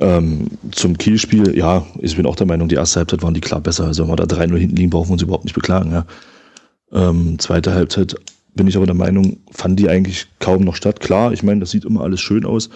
Ähm, 0.01 0.49
zum 0.71 0.97
Kielspiel, 0.97 1.57
ja, 1.57 1.85
ich 1.99 2.17
bin 2.17 2.27
auch 2.27 2.37
der 2.37 2.47
Meinung, 2.47 2.69
die 2.69 2.77
erste 2.77 3.01
Halbzeit 3.01 3.23
waren 3.23 3.35
die 3.35 3.41
klar 3.41 3.61
besser. 3.61 3.87
Also 3.87 4.03
wenn 4.03 4.11
wir 4.11 4.17
da 4.17 4.25
3-0 4.25 4.57
hinten 4.57 4.77
liegen, 4.77 4.91
brauchen 4.91 5.09
wir 5.09 5.15
uns 5.15 5.23
überhaupt 5.23 5.45
nicht 5.45 5.55
beklagen. 5.55 5.93
Ja. 5.93 6.07
Ähm, 6.93 7.39
zweite 7.39 7.75
Halbzeit 7.75 8.15
bin 8.55 8.67
ich 8.67 8.77
aber 8.77 8.87
der 8.87 8.95
Meinung, 8.95 9.39
fand 9.51 9.79
die 9.79 9.89
eigentlich 9.89 10.27
kaum 10.39 10.62
noch 10.62 10.77
statt. 10.77 11.01
Klar, 11.01 11.33
ich 11.33 11.43
meine, 11.43 11.61
das 11.61 11.71
sieht 11.71 11.85
immer 11.85 12.03
alles 12.03 12.21
schön 12.21 12.45
aus. 12.45 12.71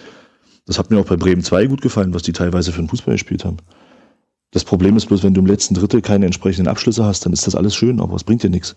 Das 0.65 0.79
hat 0.79 0.91
mir 0.91 0.99
auch 0.99 1.05
bei 1.05 1.17
Bremen 1.17 1.43
2 1.43 1.67
gut 1.67 1.81
gefallen, 1.81 2.13
was 2.13 2.23
die 2.23 2.31
teilweise 2.31 2.71
für 2.71 2.81
den 2.81 2.89
Fußball 2.89 3.15
gespielt 3.15 3.43
haben. 3.43 3.57
Das 4.51 4.63
Problem 4.63 4.95
ist 4.95 5.07
bloß, 5.07 5.23
wenn 5.23 5.33
du 5.33 5.41
im 5.41 5.47
letzten 5.47 5.73
Drittel 5.73 6.01
keine 6.01 6.25
entsprechenden 6.25 6.67
Abschlüsse 6.67 7.03
hast, 7.03 7.25
dann 7.25 7.33
ist 7.33 7.47
das 7.47 7.55
alles 7.55 7.75
schön, 7.75 7.99
aber 7.99 8.15
es 8.15 8.23
bringt 8.23 8.43
dir 8.43 8.49
nichts. 8.49 8.75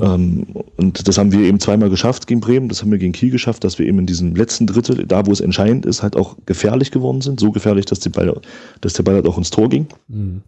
Ähm, 0.00 0.46
und 0.76 1.06
das 1.06 1.18
haben 1.18 1.32
wir 1.32 1.40
eben 1.40 1.60
zweimal 1.60 1.90
geschafft 1.90 2.26
gegen 2.26 2.40
Bremen, 2.40 2.68
das 2.68 2.82
haben 2.82 2.90
wir 2.90 2.98
gegen 2.98 3.12
Kiel 3.12 3.30
geschafft, 3.30 3.64
dass 3.64 3.78
wir 3.78 3.86
eben 3.86 4.00
in 4.00 4.06
diesem 4.06 4.34
letzten 4.34 4.66
Drittel, 4.66 5.06
da 5.06 5.26
wo 5.26 5.32
es 5.32 5.40
entscheidend 5.40 5.86
ist, 5.86 6.02
halt 6.02 6.16
auch 6.16 6.36
gefährlich 6.46 6.90
geworden 6.90 7.20
sind. 7.20 7.38
So 7.38 7.52
gefährlich, 7.52 7.84
dass, 7.84 8.00
die 8.00 8.08
Ball, 8.08 8.40
dass 8.80 8.94
der 8.94 9.04
Ball 9.04 9.14
halt 9.14 9.26
auch 9.26 9.38
ins 9.38 9.50
Tor 9.50 9.68
ging. 9.68 9.86
Mhm. 10.08 10.42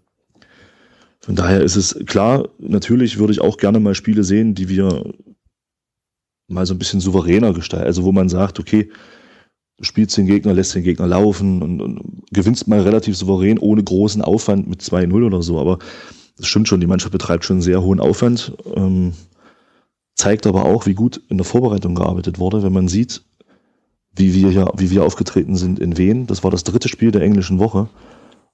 Von 1.21 1.35
daher 1.35 1.63
ist 1.63 1.77
es 1.77 1.99
klar, 2.07 2.49
natürlich 2.59 3.19
würde 3.19 3.33
ich 3.33 3.41
auch 3.41 3.57
gerne 3.57 3.81
mal 3.81 3.95
Spiele 3.95 4.23
sehen, 4.23 4.55
die 4.55 4.69
wir 4.69 5.13
mal 6.49 6.67
so 6.67 6.75
ein 6.75 6.79
bisschen 6.79 7.01
souveräner 7.01 7.53
gestalten. 7.53 7.87
Also 7.87 8.05
wo 8.05 8.13
man 8.13 8.29
sagt, 8.29 8.61
okay, 8.61 8.91
du 9.77 9.85
spielst 9.85 10.17
den 10.17 10.27
Gegner, 10.27 10.55
lässt 10.55 10.75
den 10.75 10.85
Gegner 10.85 11.07
laufen 11.07 11.63
und, 11.63 11.83
und 11.83 12.23
gewinnst 12.33 12.69
mal 12.69 12.81
relativ 12.81 13.17
souverän 13.17 13.59
ohne 13.59 13.83
großen 13.83 14.23
Aufwand 14.23 14.69
mit 14.69 14.83
2-0 14.83 15.27
oder 15.27 15.43
so. 15.43 15.59
Aber 15.59 15.79
das 16.37 16.47
stimmt 16.47 16.69
schon, 16.69 16.81
die 16.81 16.87
Mannschaft 16.87 17.13
betreibt 17.13 17.45
schon 17.45 17.57
einen 17.57 17.63
sehr 17.63 17.83
hohen 17.83 18.01
Aufwand. 18.01 18.53
Ähm, 18.75 19.13
zeigt 20.17 20.47
aber 20.47 20.65
auch, 20.65 20.87
wie 20.87 20.95
gut 20.95 21.21
in 21.29 21.37
der 21.37 21.45
Vorbereitung 21.45 21.95
gearbeitet 21.95 22.39
wurde, 22.39 22.63
wenn 22.63 22.73
man 22.73 22.89
sieht, 22.89 23.23
wie 24.17 24.35
wir 24.35 24.51
hier, 24.51 24.73
wie 24.77 24.91
wir 24.91 25.05
aufgetreten 25.05 25.57
sind 25.57 25.79
in 25.79 25.99
Wien. 25.99 26.27
Das 26.27 26.43
war 26.43 26.51
das 26.51 26.65
dritte 26.65 26.89
Spiel 26.89 27.11
der 27.11 27.23
englischen 27.23 27.59
Woche. 27.59 27.89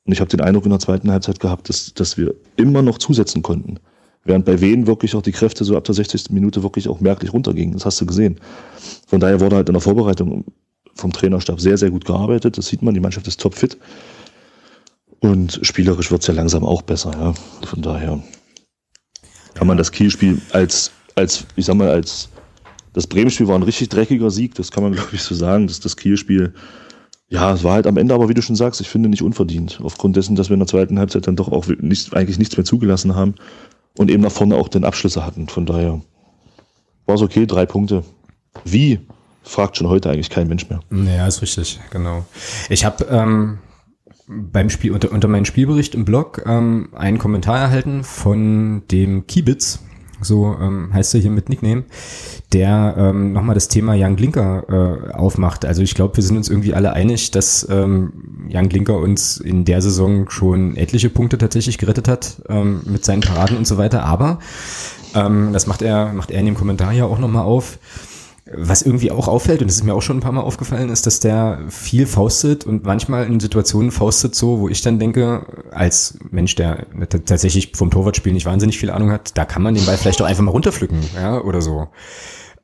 Und 0.05 0.13
ich 0.13 0.21
habe 0.21 0.29
den 0.29 0.41
Eindruck 0.41 0.65
in 0.65 0.71
der 0.71 0.81
zweiten 0.81 1.11
Halbzeit 1.13 1.39
gehabt, 1.39 1.69
dass, 1.69 1.95
dass 1.95 2.19
wir 2.19 2.35
immer 2.57 2.83
noch 2.83 2.99
zusetzen 2.99 3.43
konnten. 3.43 3.79
Während 4.25 4.45
bei 4.45 4.61
Wien 4.61 4.89
wirklich 4.89 5.15
auch 5.15 5.23
die 5.23 5.33
Kräfte 5.33 5.65
so 5.65 5.77
ab 5.77 5.85
der 5.85 5.95
60. 5.95 6.31
Minute 6.31 6.65
wirklich 6.65 6.89
auch 6.89 7.01
merklich 7.01 7.33
runtergingen. 7.33 7.75
Das 7.75 7.87
hast 7.87 8.01
du 8.01 8.07
gesehen. 8.07 8.41
Von 9.07 9.21
daher 9.21 9.41
wurde 9.41 9.57
halt 9.57 9.69
in 9.69 9.75
der 9.75 9.81
Vorbereitung 9.81 10.45
vom 10.95 11.13
Trainerstab 11.13 11.61
sehr, 11.61 11.79
sehr 11.79 11.91
gut 11.91 12.05
gearbeitet. 12.05 12.59
Das 12.59 12.67
sieht 12.67 12.83
man, 12.83 12.95
die 12.95 13.01
Mannschaft 13.01 13.29
ist 13.29 13.41
topfit. 13.41 13.79
Und 15.21 15.61
spielerisch 15.63 16.11
wird 16.11 16.23
es 16.23 16.27
ja 16.27 16.35
langsam 16.35 16.65
auch 16.65 16.83
besser. 16.83 17.13
Ja. 17.13 17.35
Von 17.67 17.83
daher 17.83 18.21
kann 19.55 19.69
man 19.69 19.77
das 19.77 19.93
Kielspiel 19.93 20.41
als 20.51 20.91
als, 21.15 21.47
ich 21.57 21.65
sag 21.65 21.77
mal, 21.77 21.91
als 21.91 22.29
das 22.93 23.07
Bremen-Spiel 23.07 23.49
war 23.49 23.57
ein 23.57 23.63
richtig 23.63 23.89
dreckiger 23.89 24.31
Sieg, 24.31 24.55
das 24.55 24.71
kann 24.71 24.83
man, 24.83 24.93
glaube 24.93 25.11
ich, 25.13 25.23
so 25.23 25.35
sagen. 25.35 25.67
dass 25.67 25.81
das 25.81 25.97
Kiel-Spiel, 25.97 26.55
ja, 27.29 27.53
es 27.53 27.65
war 27.65 27.75
halt 27.75 27.87
am 27.87 27.97
Ende 27.97 28.15
aber, 28.15 28.29
wie 28.29 28.35
du 28.35 28.43
schon 28.43 28.57
sagst, 28.57 28.81
ich 28.81 28.89
finde 28.89 29.09
nicht 29.09 29.23
unverdient. 29.23 29.81
Aufgrund 29.83 30.17
dessen, 30.17 30.37
dass 30.37 30.51
wir 30.51 30.55
in 30.55 30.61
der 30.61 30.67
zweiten 30.67 30.99
Halbzeit 30.99 31.27
dann 31.27 31.37
doch 31.37 31.51
auch 31.51 31.67
nicht, 31.67 32.15
eigentlich 32.15 32.39
nichts 32.39 32.57
mehr 32.57 32.65
zugelassen 32.65 33.15
haben 33.17 33.35
und 33.97 34.11
eben 34.11 34.23
nach 34.23 34.33
vorne 34.33 34.57
auch 34.57 34.69
den 34.69 34.85
Abschlüsse 34.85 35.25
hatten. 35.25 35.49
Von 35.49 35.65
daher 35.65 36.03
war 37.07 37.15
es 37.15 37.23
okay, 37.23 37.47
drei 37.47 37.65
Punkte. 37.65 38.05
Wie? 38.65 39.01
Fragt 39.43 39.77
schon 39.77 39.89
heute 39.89 40.11
eigentlich 40.11 40.31
kein 40.31 40.47
Mensch 40.47 40.69
mehr. 40.69 40.81
Ja, 40.91 41.27
ist 41.27 41.43
richtig, 41.43 41.81
genau. 41.91 42.25
Ich 42.69 42.85
habe 42.85 43.05
ähm, 43.11 43.59
beim 44.29 44.71
Spiel 44.71 44.93
unter, 44.93 45.11
unter 45.11 45.27
meinem 45.27 45.45
Spielbericht 45.45 45.95
im 45.95 46.05
Blog 46.05 46.43
ähm, 46.47 46.91
einen 46.95 47.19
Kommentar 47.19 47.59
erhalten 47.59 48.05
von 48.05 48.83
dem 48.91 49.27
Kiebitz, 49.27 49.81
so 50.23 50.57
ähm, 50.61 50.91
heißt 50.93 51.15
er 51.15 51.21
hier 51.21 51.31
mit 51.31 51.49
Nickname, 51.49 51.85
der 52.53 52.95
ähm, 52.97 53.33
nochmal 53.33 53.55
das 53.55 53.69
Thema 53.69 53.95
Jan 53.95 54.17
Glinker 54.17 54.65
äh, 54.69 55.13
aufmacht. 55.13 55.65
Also 55.65 55.83
ich 55.83 55.95
glaube, 55.95 56.17
wir 56.17 56.23
sind 56.23 56.37
uns 56.37 56.49
irgendwie 56.49 56.75
alle 56.75 56.93
einig, 56.93 57.31
dass 57.31 57.67
ähm, 57.71 58.13
Jan 58.49 58.69
Glinker 58.69 58.99
uns 58.99 59.39
in 59.39 59.65
der 59.65 59.83
Saison 59.83 60.29
schon 60.31 60.77
etliche 60.77 61.11
Punkte 61.11 61.39
tatsächlich 61.39 61.79
gerettet 61.79 62.09
hat 62.09 62.43
ähm, 62.49 62.83
mit 62.85 63.05
seinen 63.05 63.21
Paraden 63.21 63.57
und 63.57 63.67
so 63.67 63.79
weiter. 63.79 64.05
Aber 64.05 64.39
ähm, 65.15 65.53
das 65.53 65.67
macht 65.67 65.83
er, 65.83 66.13
macht 66.13 66.31
er 66.31 66.41
in 66.41 66.47
dem 66.47 66.55
Kommentar 66.55 66.93
ja 66.93 67.05
auch 67.05 67.19
nochmal 67.19 67.45
auf 67.45 67.79
was 68.55 68.83
irgendwie 68.83 69.11
auch 69.11 69.29
auffällt, 69.29 69.63
und 69.63 69.69
das 69.69 69.77
ist 69.77 69.85
mir 69.85 69.95
auch 69.95 70.03
schon 70.03 70.19
ein 70.19 70.21
paar 70.21 70.33
Mal 70.33 70.43
aufgefallen, 70.43 70.91
ist, 70.91 71.07
dass 71.07 71.21
der 71.21 71.61
viel 71.69 72.07
faustet 72.07 72.67
und 72.67 72.85
manchmal 72.85 73.27
in 73.27 73.41
Situationen 73.41 73.91
faustet 73.91 74.35
so, 74.35 74.61
wo 74.61 74.69
ich 74.69 74.83
dann 74.83 74.99
denke, 74.99 75.47
als 75.71 76.19
Mensch, 76.31 76.55
der 76.55 76.87
tatsächlich 77.25 77.73
vom 77.75 77.91
Torwartspiel 77.91 78.33
nicht 78.33 78.47
wahnsinnig 78.47 78.79
viel 78.79 78.91
Ahnung 78.91 79.11
hat, 79.11 79.37
da 79.37 79.45
kann 79.45 79.63
man 79.63 79.75
den 79.75 79.85
Ball 79.87 79.97
vielleicht 79.97 80.21
doch 80.21 80.27
einfach 80.27 80.43
mal 80.43 80.51
runterpflücken, 80.51 81.01
ja, 81.15 81.41
oder 81.41 81.63
so. 81.63 81.89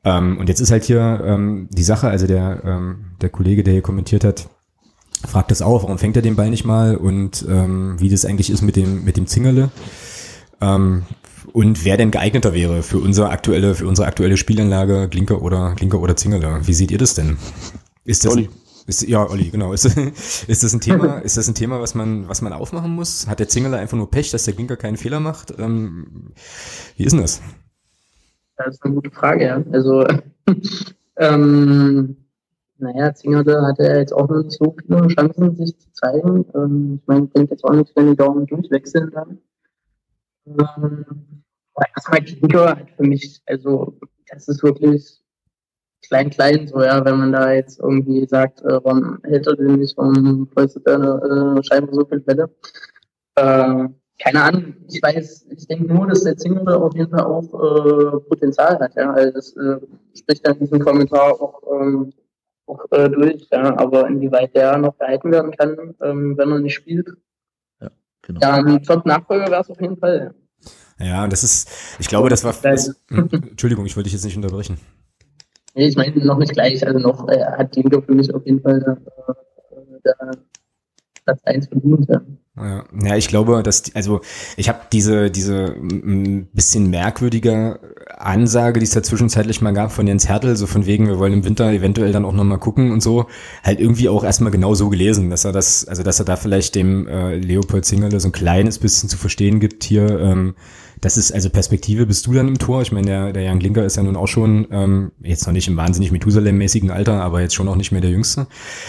Ähm, 0.03 0.37
und 0.37 0.47
jetzt 0.47 0.59
ist 0.59 0.71
halt 0.71 0.83
hier 0.83 1.21
ähm, 1.25 1.67
die 1.71 1.83
Sache, 1.83 2.07
also 2.07 2.27
der, 2.27 2.61
ähm, 2.63 3.05
der 3.21 3.29
Kollege, 3.29 3.63
der 3.63 3.73
hier 3.73 3.81
kommentiert 3.81 4.23
hat, 4.23 4.49
fragt 5.27 5.51
das 5.51 5.61
auch, 5.61 5.83
warum 5.83 5.97
fängt 5.97 6.15
er 6.15 6.21
den 6.21 6.35
Ball 6.35 6.49
nicht 6.49 6.65
mal 6.65 6.95
und 6.95 7.45
ähm, 7.49 7.95
wie 7.99 8.09
das 8.09 8.25
eigentlich 8.25 8.49
ist 8.49 8.61
mit 8.61 8.75
dem, 8.75 9.03
mit 9.03 9.17
dem 9.17 9.27
Zingerle. 9.27 9.69
Ähm, 10.61 11.03
und 11.53 11.85
wer 11.85 11.97
denn 11.97 12.11
geeigneter 12.11 12.53
wäre 12.53 12.83
für 12.83 12.99
unsere 12.99 13.29
aktuelle, 13.29 13.75
für 13.75 13.87
unsere 13.87 14.07
aktuelle 14.07 14.37
Spielanlage, 14.37 15.07
Glinker 15.09 15.41
oder 15.41 15.73
Glinker 15.75 16.01
oder 16.01 16.15
Zingerle? 16.15 16.61
Wie 16.67 16.73
seht 16.73 16.91
ihr 16.91 16.97
das 16.97 17.13
denn? 17.13 17.37
Ist 18.03 18.25
das 18.25 18.33
Olli. 18.33 18.49
Ist, 18.87 19.07
ja, 19.07 19.29
Olli, 19.29 19.51
genau. 19.51 19.71
Ist, 19.73 19.85
ist 19.85 20.63
das 20.63 20.73
ein 20.73 20.81
Thema, 20.81 21.19
ist 21.23 21.37
das 21.37 21.47
ein 21.47 21.53
Thema, 21.53 21.79
was 21.79 21.93
man, 21.93 22.27
was 22.27 22.41
man 22.41 22.53
aufmachen 22.53 22.95
muss? 22.95 23.27
Hat 23.27 23.39
der 23.39 23.47
Zingerle 23.47 23.77
einfach 23.77 23.97
nur 23.97 24.09
Pech, 24.09 24.31
dass 24.31 24.45
der 24.45 24.55
Glinker 24.55 24.77
keinen 24.77 24.97
Fehler 24.97 25.19
macht? 25.19 25.53
Ähm, 25.59 26.33
wie 26.97 27.03
ist 27.03 27.11
denn 27.11 27.21
das? 27.21 27.41
Das 28.57 28.75
ist 28.75 28.83
eine 28.83 28.95
gute 28.95 29.11
Frage, 29.11 29.45
ja. 29.45 29.63
Also, 29.71 30.07
ähm, 31.17 32.17
naja, 32.79 33.13
Zingerle 33.13 33.61
hatte 33.61 33.83
ja 33.83 33.97
jetzt 33.97 34.13
auch 34.13 34.27
noch 34.27 34.43
nicht 34.43 34.57
so 34.57 34.75
viele 34.81 35.07
Chancen, 35.09 35.55
sich 35.55 35.77
zu 35.77 35.91
zeigen. 35.93 36.45
Ähm, 36.55 36.99
ich 36.99 37.07
meine, 37.07 37.25
ich 37.25 37.33
denke 37.33 37.51
jetzt 37.51 37.63
auch 37.63 37.73
nicht, 37.73 37.95
wenn 37.95 38.07
die 38.07 38.15
Daumen 38.15 38.47
durchwechseln 38.47 39.11
dann. 39.13 39.37
Ähm, 40.57 41.05
erstmal 41.95 42.23
Klinker 42.23 42.75
halt 42.75 42.89
für 42.97 43.03
mich, 43.03 43.41
also 43.45 43.97
das 44.29 44.47
ist 44.47 44.63
wirklich 44.63 45.21
klein, 46.07 46.29
klein, 46.29 46.67
so, 46.67 46.81
ja, 46.81 47.03
wenn 47.05 47.17
man 47.17 47.31
da 47.31 47.51
jetzt 47.51 47.79
irgendwie 47.79 48.25
sagt, 48.25 48.61
äh, 48.61 48.83
warum 48.83 49.19
hält 49.23 49.47
er 49.47 49.55
denn 49.55 49.75
nicht, 49.75 49.97
warum 49.97 50.47
polstert 50.49 50.87
er 50.87 51.57
äh, 51.57 51.63
scheinbar 51.63 51.95
so 51.95 52.05
viel 52.05 52.19
Bälle. 52.21 52.49
Äh, 53.35 53.89
keine 54.21 54.43
Ahnung, 54.43 54.75
ich 54.89 55.01
weiß, 55.01 55.47
ich 55.49 55.67
denke 55.67 55.93
nur, 55.93 56.07
dass 56.07 56.23
der 56.23 56.35
Zingle 56.35 56.75
auf 56.75 56.93
jeden 56.93 57.09
Fall 57.09 57.23
auch 57.23 57.53
äh, 57.53 58.19
Potenzial 58.27 58.77
hat, 58.79 58.95
ja. 58.95 59.13
Also 59.13 59.31
das 59.31 59.55
äh, 59.55 59.79
spricht 60.13 60.45
dann 60.45 60.59
diesen 60.59 60.79
Kommentar 60.79 61.41
auch, 61.41 61.61
ähm, 61.71 62.11
auch 62.65 62.85
äh, 62.91 63.09
durch, 63.09 63.47
ja. 63.49 63.77
Aber 63.77 64.07
inwieweit 64.07 64.53
der 64.55 64.77
noch 64.77 64.97
gehalten 64.97 65.31
werden 65.31 65.51
kann, 65.51 65.95
ähm, 66.01 66.37
wenn 66.37 66.51
er 66.51 66.59
nicht 66.59 66.75
spielt. 66.75 67.07
Ja, 67.79 67.89
genau. 68.21 68.39
Ja, 68.41 68.53
ein 68.55 68.83
Top-Nachfolger 68.83 69.49
wäre 69.49 69.61
es 69.61 69.69
auf 69.69 69.79
jeden 69.79 69.97
Fall. 69.97 70.33
Ja. 70.33 70.38
Ja, 70.99 71.27
das 71.27 71.43
ist, 71.43 71.69
ich 71.99 72.07
glaube, 72.07 72.29
das 72.29 72.43
war. 72.43 72.55
Das, 72.61 72.95
Entschuldigung, 73.09 73.85
ich 73.85 73.95
wollte 73.95 74.05
dich 74.05 74.13
jetzt 74.13 74.25
nicht 74.25 74.35
unterbrechen. 74.35 74.77
Nee, 75.75 75.87
ich 75.87 75.95
meine 75.95 76.25
noch 76.25 76.37
nicht 76.37 76.51
gleich, 76.51 76.85
also 76.85 76.99
noch 76.99 77.27
äh, 77.29 77.43
hat 77.43 77.75
Dingo 77.75 78.01
für 78.01 78.13
mich 78.13 78.33
auf 78.33 78.45
jeden 78.45 78.61
Fall 78.61 78.81
äh, 78.81 80.01
der 80.03 80.31
Platz 81.23 81.41
1 81.45 81.67
verdient, 81.67 82.09
ja. 82.09 82.21
Ja, 83.01 83.15
ich 83.15 83.29
glaube, 83.29 83.63
dass 83.63 83.95
also 83.95 84.19
ich 84.57 84.67
habe 84.67 84.79
diese 84.91 85.31
diese 85.31 85.73
ein 85.77 86.49
bisschen 86.51 86.89
merkwürdige 86.89 87.79
Ansage, 88.17 88.81
die 88.81 88.83
es 88.83 88.91
da 88.91 89.01
zwischenzeitlich 89.01 89.61
mal 89.61 89.71
gab 89.71 89.93
von 89.93 90.05
Jens 90.05 90.27
Hertel, 90.27 90.57
so 90.57 90.67
von 90.67 90.85
wegen, 90.85 91.07
wir 91.07 91.19
wollen 91.19 91.31
im 91.31 91.45
Winter 91.45 91.71
eventuell 91.71 92.11
dann 92.11 92.25
auch 92.25 92.33
noch 92.33 92.43
mal 92.43 92.57
gucken 92.57 92.91
und 92.91 93.01
so, 93.01 93.27
halt 93.63 93.79
irgendwie 93.79 94.09
auch 94.09 94.25
erstmal 94.25 94.51
genau 94.51 94.73
so 94.73 94.89
gelesen, 94.89 95.29
dass 95.29 95.45
er 95.45 95.53
das, 95.53 95.87
also 95.87 96.03
dass 96.03 96.19
er 96.19 96.25
da 96.25 96.35
vielleicht 96.35 96.75
dem 96.75 97.07
äh, 97.07 97.35
Leopold 97.35 97.85
Zingerle 97.85 98.19
so 98.19 98.27
ein 98.27 98.33
kleines 98.33 98.77
bisschen 98.77 99.07
zu 99.07 99.17
verstehen 99.17 99.61
gibt 99.61 99.85
hier, 99.85 100.19
ähm, 100.19 100.55
das 101.01 101.17
ist 101.17 101.31
also 101.31 101.49
Perspektive, 101.49 102.05
bist 102.05 102.27
du 102.27 102.33
dann 102.33 102.47
im 102.47 102.59
Tor? 102.59 102.81
Ich 102.81 102.91
meine, 102.91 103.07
der, 103.07 103.33
der 103.33 103.43
Jan 103.43 103.59
Glinker 103.59 103.85
ist 103.85 103.95
ja 103.95 104.03
nun 104.03 104.15
auch 104.15 104.27
schon, 104.27 104.67
ähm, 104.71 105.11
jetzt 105.21 105.45
noch 105.45 105.53
nicht 105.53 105.67
im 105.67 105.77
wahnsinnig 105.77 106.11
Methusalem-mäßigen 106.11 106.91
Alter, 106.91 107.21
aber 107.21 107.41
jetzt 107.41 107.55
schon 107.55 107.67
auch 107.67 107.75
nicht 107.75 107.91
mehr 107.91 108.01
der 108.01 108.11
Jüngste. 108.11 108.47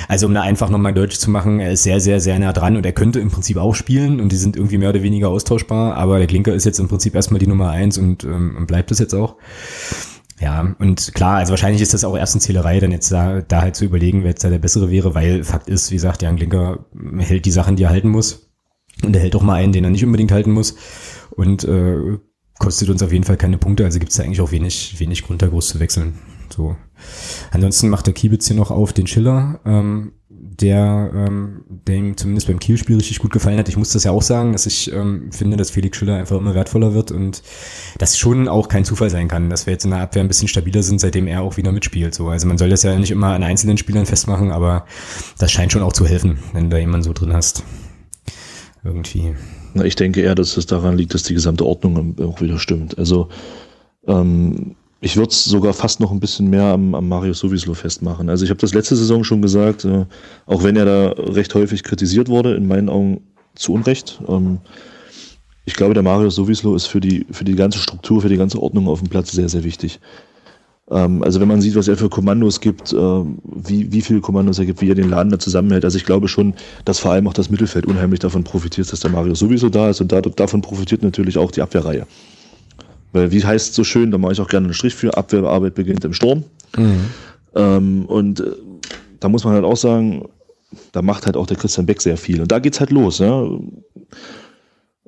Also 0.09 0.27
um 0.27 0.35
da 0.35 0.43
einfach 0.43 0.71
nochmal 0.71 0.95
deutlich 0.95 1.21
zu 1.21 1.31
machen, 1.31 1.61
er 1.61 1.73
ist 1.73 1.85
sehr, 1.85 2.01
sehr, 2.01 2.21
sehr 2.21 2.39
nah 2.39 2.53
dran 2.53 2.77
und 2.77 2.85
er 2.85 2.93
könnte 2.93 3.21
im 3.21 3.31
Prinzip 3.31 3.57
auch 3.57 3.75
spielen 3.75 4.21
und 4.21 4.33
die 4.33 4.37
sind 4.37 4.57
irgendwie 4.57 4.79
mehr 4.79 4.91
oder 4.91 5.03
weniger 5.03 5.29
austauschbar, 5.29 5.95
aber 5.95 6.19
der 6.19 6.27
Glinker 6.27 6.55
ist 6.55 6.65
jetzt 6.65 6.81
im 6.81 6.89
Prinzip 6.89 7.15
erstmal 7.15 7.39
die 7.39 7.47
Nummer 7.47 7.71
eins 7.71 7.97
und, 7.99 8.25
ähm, 8.25 8.57
und 8.59 8.67
bleibt 8.67 8.91
es 8.91 8.99
jetzt 8.99 9.15
auch. 9.15 9.37
Ja, 10.41 10.75
und 10.79 11.13
klar, 11.15 11.37
also 11.37 11.51
wahrscheinlich 11.51 11.83
ist 11.83 11.93
das 11.93 12.03
auch 12.03 12.17
erst 12.17 12.35
eine 12.35 12.41
Zählerei, 12.41 12.81
dann 12.81 12.93
jetzt 12.93 13.13
da, 13.13 13.43
da 13.43 13.61
halt 13.61 13.77
zu 13.77 13.85
überlegen, 13.85 14.23
wer 14.23 14.31
jetzt 14.31 14.43
da 14.43 14.49
der 14.49 14.59
Bessere 14.59 14.91
wäre, 14.91 15.15
weil 15.15 15.45
Fakt 15.45 15.69
ist, 15.69 15.91
wie 15.91 15.97
gesagt, 15.97 16.23
Jan 16.23 16.37
Glinker 16.37 16.87
hält 17.19 17.45
die 17.45 17.51
Sachen, 17.51 17.77
die 17.77 17.83
er 17.83 17.91
halten 17.91 18.09
muss. 18.09 18.50
Und 19.05 19.15
er 19.15 19.23
hält 19.23 19.37
auch 19.37 19.43
mal 19.43 19.55
einen, 19.55 19.73
den 19.73 19.85
er 19.85 19.91
nicht 19.91 20.05
unbedingt 20.05 20.33
halten 20.33 20.53
muss 20.53 20.77
und 21.31 21.65
äh, 21.65 22.19
kostet 22.59 22.91
uns 22.91 23.03
auf 23.03 23.13
jeden 23.13 23.25
Fall 23.25 23.39
keine 23.39 23.59
Punkte, 23.59 23.85
also 23.85 23.99
gibt 23.99 24.11
es 24.11 24.19
da 24.19 24.23
eigentlich 24.23 24.41
auch 24.41 24.53
wenig, 24.53 24.97
wenig 24.99 25.25
Grund, 25.25 25.43
da 25.43 25.47
groß 25.49 25.69
zu 25.69 25.81
wechseln. 25.81 26.19
So. 26.55 26.77
Ansonsten 27.51 27.89
macht 27.89 28.07
der 28.07 28.15
Kiebitz 28.15 28.47
hier 28.47 28.57
noch 28.57 28.71
auf 28.71 28.93
den 28.93 29.07
Schiller, 29.07 29.61
ähm, 29.65 30.13
der, 30.29 31.11
ähm, 31.15 31.65
der 31.69 31.97
ihm 31.97 32.17
zumindest 32.17 32.49
beim 32.49 32.59
Kielspiel 32.59 32.97
richtig 32.97 33.19
gut 33.19 33.33
gefallen 33.33 33.59
hat. 33.59 33.69
Ich 33.69 33.77
muss 33.77 33.93
das 33.93 34.05
ja 34.05 34.11
auch 34.11 34.23
sagen, 34.23 34.53
dass 34.53 34.67
ich 34.67 34.93
ähm, 34.93 35.33
finde, 35.33 35.57
dass 35.57 35.71
Felix 35.71 35.97
Schiller 35.97 36.17
einfach 36.17 36.37
immer 36.37 36.55
wertvoller 36.55 36.93
wird 36.93 37.13
und 37.13 37.43
das 37.99 38.19
schon 38.19 38.47
auch 38.47 38.69
kein 38.69 38.85
Zufall 38.85 39.09
sein 39.09 39.29
kann, 39.29 39.49
dass 39.49 39.67
wir 39.67 39.73
jetzt 39.73 39.85
in 39.85 39.91
der 39.91 40.01
Abwehr 40.01 40.23
ein 40.23 40.29
bisschen 40.29 40.49
stabiler 40.49 40.83
sind, 40.83 41.01
seitdem 41.01 41.27
er 41.27 41.43
auch 41.43 41.57
wieder 41.57 41.73
mitspielt. 41.73 42.15
So. 42.15 42.29
Also 42.29 42.47
man 42.47 42.59
soll 42.59 42.69
das 42.69 42.83
ja 42.83 42.99
nicht 42.99 43.11
immer 43.11 43.29
an 43.29 43.43
einzelnen 43.43 43.79
Spielern 43.79 44.07
festmachen, 44.07 44.51
aber 44.51 44.85
das 45.39 45.51
scheint 45.51 45.73
schon 45.73 45.83
auch 45.83 45.95
zu 45.95 46.07
helfen, 46.07 46.39
wenn 46.53 46.65
du 46.65 46.71
da 46.71 46.79
jemanden 46.79 47.05
so 47.05 47.15
drin 47.15 47.33
hast. 47.33 47.65
Irgendwie. 48.85 49.35
Na, 49.75 49.85
ich 49.85 49.97
denke 49.97 50.21
eher, 50.23 50.35
dass 50.35 50.57
es 50.57 50.67
daran 50.67 50.97
liegt, 50.97 51.15
dass 51.15 51.23
die 51.23 51.35
gesamte 51.35 51.67
Ordnung 51.67 52.17
auch 52.21 52.41
wieder 52.41 52.59
stimmt. 52.59 52.99
Also 52.99 53.29
ähm, 54.07 54.75
ich 55.01 55.17
würde 55.17 55.31
es 55.31 55.45
sogar 55.45 55.73
fast 55.73 56.01
noch 56.01 56.11
ein 56.11 56.21
bisschen 56.21 56.51
mehr 56.51 56.65
am, 56.65 56.95
am 56.95 57.09
Mario 57.09 57.33
Sowislo 57.33 57.75
festmachen. 57.75 58.29
Also 58.29 58.45
ich 58.45 58.51
habe 58.51 58.61
das 58.61 58.75
letzte 58.75 58.97
Saison 58.97 59.25
schon 59.25 59.43
gesagt, 59.43 59.85
äh, 59.85 60.07
auch 60.47 60.63
wenn 60.63 60.77
er 60.77 60.85
da 60.85 61.09
recht 61.11 61.55
häufig 61.55 61.83
kritisiert 61.83 62.29
wurde, 62.29 62.55
in 62.55 62.67
meinen 62.67 62.89
Augen 62.89 63.23
zu 63.55 63.73
Unrecht. 63.73 64.21
Ähm, 64.29 64.59
ich 65.65 65.75
glaube, 65.75 65.95
der 65.95 66.03
Mario 66.03 66.31
Sowislo 66.31 66.75
ist 66.75 66.87
für 66.87 67.01
die, 67.01 67.27
für 67.31 67.45
die 67.45 67.55
ganze 67.55 67.79
Struktur, 67.79 68.23
für 68.23 68.29
die 68.29 68.37
ganze 68.37 68.61
Ordnung 68.61 68.89
auf 68.89 69.01
dem 69.01 69.09
Platz 69.09 69.33
sehr, 69.33 69.49
sehr 69.49 69.65
wichtig. 69.65 70.01
Ähm, 70.91 71.23
also 71.23 71.41
wenn 71.41 71.49
man 71.49 71.61
sieht, 71.61 71.77
was 71.77 71.89
er 71.89 71.97
für 71.97 72.09
Kommandos 72.09 72.61
gibt, 72.61 72.93
äh, 72.93 72.97
wie, 72.97 73.93
wie 73.93 74.01
viele 74.01 74.21
Kommandos 74.21 74.59
er 74.59 74.67
gibt, 74.67 74.81
wie 74.81 74.91
er 74.91 74.95
den 74.95 75.09
Laden 75.09 75.31
da 75.31 75.39
zusammenhält. 75.39 75.85
Also 75.85 75.97
ich 75.97 76.05
glaube 76.05 76.29
schon, 76.29 76.55
dass 76.85 76.99
vor 76.99 77.13
allem 77.13 77.29
auch 77.29 77.33
das 77.33 77.51
Mittelfeld 77.51 77.87
unheimlich 77.87 78.21
davon 78.21 78.45
profitiert, 78.45 78.93
dass 78.93 79.01
der 79.01 79.11
Mario 79.11 79.35
sowieso 79.35 79.69
da 79.69 79.91
ist 79.91 80.01
und 80.01 80.13
da, 80.13 80.21
davon 80.21 80.63
profitiert 80.63 81.03
natürlich 81.03 81.39
auch 81.39 81.51
die 81.51 81.63
Abwehrreihe. 81.63 82.07
Weil 83.13 83.33
wie 83.33 83.45
heißt 83.45 83.71
es 83.71 83.77
so 83.77 83.85
schön, 83.85 84.11
da 84.11 84.19
mache 84.19 84.33
ich 84.33 84.41
auch 84.41 84.49
gerne 84.49 84.67
einen 84.67 84.75
Strich 84.75 84.95
für, 84.95 85.17
Abwehrarbeit 85.17 85.75
beginnt 85.75 86.05
im 86.05 86.13
Sturm. 86.13 86.45
Mhm. 86.77 87.01
Ähm, 87.55 88.05
und 88.07 88.41
äh, 88.41 88.53
da 89.21 89.29
muss 89.29 89.45
man 89.45 89.55
halt 89.55 89.65
auch 89.65 89.77
sagen, 89.77 90.29
da 90.93 91.03
macht 91.03 91.27
halt 91.27 91.37
auch 91.37 91.47
der 91.47 91.57
Christian 91.57 91.87
Beck 91.87 92.01
sehr 92.01 92.17
viel. 92.17 92.41
Und 92.41 92.53
da 92.53 92.61
geht's 92.61 92.79
halt 92.79 92.91
los. 92.91 93.19
Ja 93.19 93.45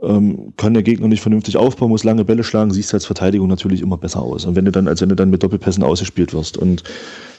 ähm, 0.02 0.52
kann 0.56 0.74
der 0.74 0.82
Gegner 0.82 1.08
nicht 1.08 1.22
vernünftig 1.22 1.56
aufbauen, 1.56 1.90
muss 1.90 2.04
lange 2.04 2.24
Bälle 2.24 2.44
schlagen, 2.44 2.72
siehst 2.72 2.92
als 2.92 3.06
Verteidigung 3.06 3.48
natürlich 3.48 3.80
immer 3.80 3.96
besser 3.96 4.22
aus. 4.22 4.44
Und 4.44 4.56
wenn 4.56 4.64
du 4.64 4.72
dann, 4.72 4.88
als 4.88 5.00
wenn 5.00 5.08
du 5.08 5.16
dann 5.16 5.30
mit 5.30 5.42
Doppelpässen 5.42 5.84
ausgespielt 5.84 6.34
wirst. 6.34 6.56
Und 6.56 6.82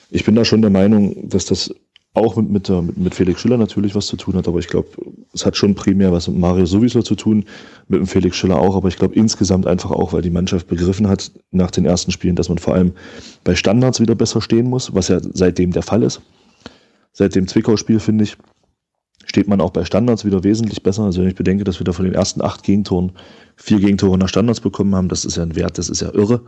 ich 0.09 0.23
bin 0.23 0.35
da 0.35 0.45
schon 0.45 0.61
der 0.61 0.71
Meinung, 0.71 1.29
dass 1.29 1.45
das 1.45 1.73
auch 2.13 2.35
mit, 2.35 2.49
mit, 2.49 2.69
mit, 2.69 2.97
mit 2.97 3.15
Felix 3.15 3.41
Schiller 3.41 3.57
natürlich 3.57 3.95
was 3.95 4.05
zu 4.05 4.17
tun 4.17 4.35
hat, 4.35 4.47
aber 4.47 4.59
ich 4.59 4.67
glaube, 4.67 4.87
es 5.33 5.45
hat 5.45 5.57
schon 5.57 5.73
primär 5.73 6.11
was 6.11 6.27
mit 6.27 6.37
Mario 6.37 6.65
sowieso 6.65 7.01
zu 7.01 7.15
tun, 7.15 7.45
mit 7.87 7.99
dem 7.99 8.07
Felix 8.07 8.37
Schiller 8.37 8.59
auch, 8.59 8.75
aber 8.75 8.87
ich 8.87 8.97
glaube 8.97 9.15
insgesamt 9.15 9.65
einfach 9.65 9.89
auch, 9.89 10.13
weil 10.13 10.21
die 10.21 10.29
Mannschaft 10.29 10.67
begriffen 10.67 11.07
hat 11.07 11.31
nach 11.51 11.71
den 11.71 11.85
ersten 11.85 12.11
Spielen, 12.11 12.35
dass 12.35 12.49
man 12.49 12.59
vor 12.59 12.75
allem 12.75 12.91
bei 13.43 13.55
Standards 13.55 13.99
wieder 13.99 14.13
besser 14.13 14.41
stehen 14.41 14.69
muss, 14.69 14.93
was 14.93 15.07
ja 15.07 15.19
seitdem 15.21 15.71
der 15.71 15.81
Fall 15.81 16.03
ist. 16.03 16.21
Seit 17.13 17.35
dem 17.35 17.47
Zwickau-Spiel, 17.47 17.99
finde 17.99 18.25
ich, 18.25 18.37
steht 19.25 19.47
man 19.47 19.61
auch 19.61 19.71
bei 19.71 19.85
Standards 19.85 20.25
wieder 20.25 20.43
wesentlich 20.43 20.83
besser. 20.83 21.03
Also 21.03 21.21
wenn 21.21 21.29
ich 21.29 21.35
bedenke, 21.35 21.63
dass 21.63 21.79
wir 21.79 21.85
da 21.85 21.91
von 21.91 22.05
den 22.05 22.13
ersten 22.13 22.41
acht 22.41 22.63
Gegentoren 22.63 23.13
vier 23.55 23.79
Gegentore 23.79 24.17
nach 24.17 24.29
Standards 24.29 24.59
bekommen 24.61 24.95
haben, 24.95 25.09
das 25.09 25.25
ist 25.25 25.37
ja 25.37 25.43
ein 25.43 25.55
Wert, 25.55 25.77
das 25.77 25.89
ist 25.89 26.01
ja 26.01 26.13
irre. 26.13 26.41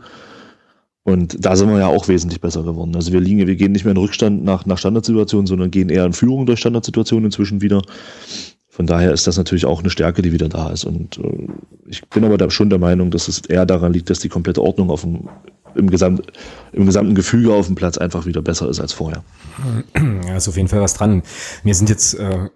Und 1.02 1.44
da 1.44 1.54
sind 1.54 1.70
wir 1.70 1.78
ja 1.78 1.86
auch 1.86 2.08
wesentlich 2.08 2.40
besser 2.40 2.64
geworden. 2.64 2.96
Also 2.96 3.12
wir 3.12 3.20
liegen, 3.20 3.46
wir 3.46 3.54
gehen 3.54 3.70
nicht 3.70 3.84
mehr 3.84 3.92
in 3.92 3.96
Rückstand 3.96 4.42
nach, 4.42 4.66
nach 4.66 4.76
Standardsituationen, 4.76 5.46
sondern 5.46 5.70
gehen 5.70 5.88
eher 5.88 6.04
in 6.04 6.12
Führung 6.12 6.46
durch 6.46 6.58
Standardsituationen 6.58 7.26
inzwischen 7.26 7.62
wieder. 7.62 7.82
Von 8.68 8.86
daher 8.86 9.12
ist 9.12 9.26
das 9.26 9.36
natürlich 9.36 9.66
auch 9.66 9.80
eine 9.80 9.88
Stärke, 9.88 10.20
die 10.20 10.32
wieder 10.32 10.48
da 10.48 10.68
ist. 10.70 10.84
Und 10.84 11.18
äh, 11.18 11.46
ich 11.86 12.04
bin 12.08 12.24
aber 12.24 12.36
da 12.36 12.50
schon 12.50 12.70
der 12.70 12.80
Meinung, 12.80 13.12
dass 13.12 13.28
es 13.28 13.38
eher 13.38 13.64
daran 13.64 13.92
liegt, 13.92 14.10
dass 14.10 14.18
die 14.18 14.28
komplette 14.28 14.60
Ordnung 14.60 14.90
auf 14.90 15.02
dem, 15.02 15.28
im, 15.76 15.88
Gesamt, 15.88 16.22
im 16.72 16.86
gesamten 16.86 17.14
Gefüge 17.14 17.54
auf 17.54 17.66
dem 17.66 17.76
Platz 17.76 17.96
einfach 17.98 18.26
wieder 18.26 18.42
besser 18.42 18.68
ist 18.68 18.80
als 18.80 18.92
vorher. 18.92 19.22
Ja, 20.26 20.36
ist 20.36 20.48
auf 20.48 20.56
jeden 20.56 20.68
Fall 20.68 20.80
was 20.80 20.94
dran. 20.94 21.22
Mir 21.62 21.74
sind 21.74 21.88
jetzt 21.88 22.14
äh, 22.14 22.48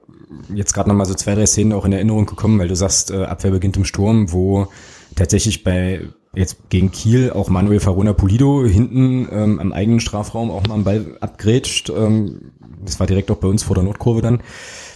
jetzt 0.54 0.72
gerade 0.72 0.88
nochmal 0.88 1.06
so 1.06 1.14
zwei, 1.14 1.34
drei 1.34 1.46
Szenen 1.46 1.72
auch 1.72 1.84
in 1.84 1.92
Erinnerung 1.92 2.26
gekommen, 2.26 2.58
weil 2.58 2.68
du 2.68 2.76
sagst, 2.76 3.10
äh, 3.10 3.24
Abwehr 3.24 3.50
beginnt 3.50 3.76
im 3.76 3.84
Sturm, 3.84 4.32
wo 4.32 4.68
tatsächlich 5.16 5.64
bei 5.64 6.02
jetzt 6.34 6.68
gegen 6.68 6.92
Kiel 6.92 7.32
auch 7.32 7.48
Manuel 7.48 7.80
Farona 7.80 8.12
Pulido 8.12 8.64
hinten 8.64 9.28
ähm, 9.32 9.58
am 9.58 9.72
eigenen 9.72 10.00
Strafraum 10.00 10.50
auch 10.50 10.66
mal 10.66 10.74
einen 10.74 10.84
Ball 10.84 11.16
abgrätscht. 11.20 11.90
Ähm, 11.90 12.52
das 12.84 13.00
war 13.00 13.06
direkt 13.06 13.30
auch 13.30 13.36
bei 13.36 13.48
uns 13.48 13.62
vor 13.62 13.74
der 13.74 13.84
Nordkurve 13.84 14.22
dann. 14.22 14.42